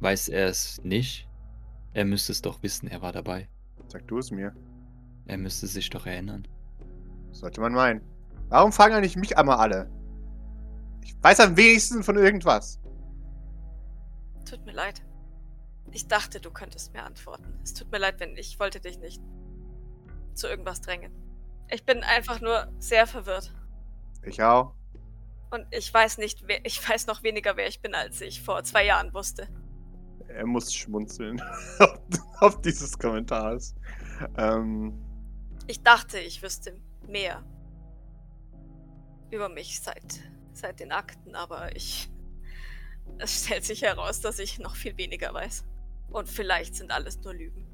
Weiß 0.00 0.28
er 0.28 0.48
es 0.48 0.82
nicht? 0.84 1.28
Er 1.94 2.04
müsste 2.04 2.32
es 2.32 2.42
doch 2.42 2.62
wissen, 2.62 2.88
er 2.88 3.02
war 3.02 3.12
dabei. 3.12 3.48
Sag 3.88 4.06
du 4.08 4.18
es 4.18 4.30
mir. 4.30 4.54
Er 5.26 5.38
müsste 5.38 5.66
sich 5.66 5.90
doch 5.90 6.06
erinnern. 6.06 6.48
Sollte 7.30 7.60
man 7.60 7.72
meinen. 7.72 8.00
Warum 8.48 8.72
fragen 8.72 8.94
eigentlich 8.94 9.16
mich 9.16 9.38
einmal 9.38 9.58
alle? 9.58 9.90
Ich 11.02 11.14
weiß 11.22 11.40
am 11.40 11.56
wenigsten 11.56 12.02
von 12.02 12.16
irgendwas. 12.16 12.80
Tut 14.48 14.64
mir 14.64 14.72
leid. 14.72 15.02
Ich 15.90 16.08
dachte, 16.08 16.40
du 16.40 16.50
könntest 16.50 16.92
mir 16.92 17.04
antworten. 17.04 17.58
Es 17.62 17.74
tut 17.74 17.90
mir 17.90 17.98
leid, 17.98 18.18
wenn 18.18 18.36
ich 18.36 18.58
wollte 18.58 18.80
dich 18.80 18.98
nicht 18.98 19.22
zu 20.34 20.48
irgendwas 20.48 20.80
drängen. 20.80 21.12
Ich 21.72 21.84
bin 21.86 22.02
einfach 22.04 22.40
nur 22.42 22.70
sehr 22.78 23.06
verwirrt. 23.06 23.54
Ich 24.22 24.42
auch. 24.42 24.74
Und 25.50 25.66
ich 25.70 25.92
weiß 25.92 26.18
nicht, 26.18 26.46
wer, 26.46 26.64
ich 26.64 26.86
weiß 26.86 27.06
noch 27.06 27.22
weniger, 27.22 27.56
wer 27.56 27.66
ich 27.66 27.80
bin, 27.80 27.94
als 27.94 28.20
ich 28.20 28.42
vor 28.42 28.62
zwei 28.62 28.84
Jahren 28.84 29.12
wusste. 29.14 29.48
Er 30.28 30.46
muss 30.46 30.72
schmunzeln. 30.72 31.42
auf, 32.40 32.60
dieses 32.60 32.98
Kommentars. 32.98 33.74
Ähm, 34.36 35.02
Ich 35.66 35.82
dachte, 35.82 36.18
ich 36.18 36.42
wüsste 36.42 36.78
mehr 37.06 37.42
über 39.30 39.48
mich 39.48 39.80
seit, 39.80 40.20
seit 40.52 40.78
den 40.80 40.92
Akten, 40.92 41.34
aber 41.34 41.74
ich. 41.74 42.10
Es 43.18 43.44
stellt 43.44 43.64
sich 43.64 43.82
heraus, 43.82 44.20
dass 44.20 44.38
ich 44.38 44.58
noch 44.58 44.76
viel 44.76 44.96
weniger 44.96 45.32
weiß. 45.32 45.64
Und 46.10 46.28
vielleicht 46.28 46.74
sind 46.74 46.90
alles 46.92 47.20
nur 47.20 47.34
Lügen. 47.34 47.66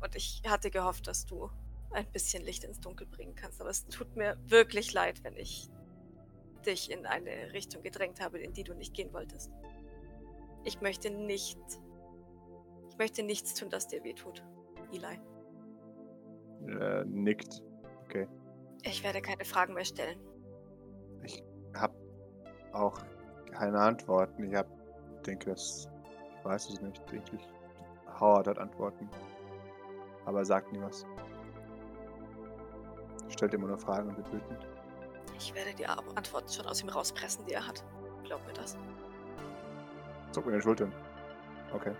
Und 0.00 0.14
ich 0.16 0.42
hatte 0.46 0.70
gehofft, 0.70 1.06
dass 1.06 1.26
du 1.26 1.50
ein 1.92 2.06
bisschen 2.12 2.44
Licht 2.44 2.64
ins 2.64 2.80
Dunkel 2.80 3.06
bringen 3.06 3.34
kannst. 3.34 3.60
Aber 3.60 3.70
es 3.70 3.86
tut 3.86 4.16
mir 4.16 4.36
wirklich 4.46 4.92
leid, 4.92 5.22
wenn 5.24 5.36
ich 5.36 5.68
dich 6.66 6.90
in 6.90 7.06
eine 7.06 7.52
Richtung 7.52 7.82
gedrängt 7.82 8.20
habe, 8.20 8.38
in 8.38 8.52
die 8.52 8.64
du 8.64 8.74
nicht 8.74 8.94
gehen 8.94 9.12
wolltest. 9.12 9.50
Ich 10.64 10.80
möchte 10.80 11.10
nicht. 11.10 11.58
Ich 12.90 12.98
möchte 12.98 13.22
nichts 13.22 13.54
tun, 13.54 13.70
das 13.70 13.88
dir 13.88 14.02
wehtut, 14.04 14.42
Eli. 14.90 15.18
äh, 16.66 17.04
nickt. 17.04 17.62
Ich 18.82 19.04
werde 19.04 19.20
keine 19.20 19.44
Fragen 19.44 19.74
mehr 19.74 19.84
stellen. 19.84 20.18
Hab 21.74 21.94
auch 22.72 22.98
keine 23.50 23.78
Antworten. 23.78 24.44
Ich 24.44 24.54
hab, 24.54 24.66
denke, 25.24 25.50
das. 25.50 25.88
Ich 26.38 26.44
weiß 26.44 26.70
es 26.70 26.80
nicht. 26.80 27.02
Denke 27.10 27.36
ich. 27.36 27.48
Howard 28.20 28.46
hat 28.46 28.58
Antworten. 28.58 29.08
Aber 30.24 30.38
er 30.38 30.44
sagt 30.44 30.72
nie 30.72 30.80
was. 30.80 31.04
Stellt 33.28 33.54
immer 33.54 33.68
nur 33.68 33.78
Fragen 33.78 34.08
und 34.08 34.16
wird 34.16 34.32
wütend. 34.32 34.66
Ich 35.38 35.54
werde 35.54 35.74
die 35.74 35.86
Antworten 35.86 36.50
schon 36.50 36.66
aus 36.66 36.82
ihm 36.82 36.88
rauspressen, 36.88 37.44
die 37.46 37.52
er 37.52 37.66
hat. 37.66 37.84
Glaub 38.24 38.44
mir 38.46 38.52
das. 38.54 38.76
Zuckt 40.32 40.46
mir 40.46 40.52
den 40.52 40.62
Schultern. 40.62 40.92
Okay. 41.72 41.92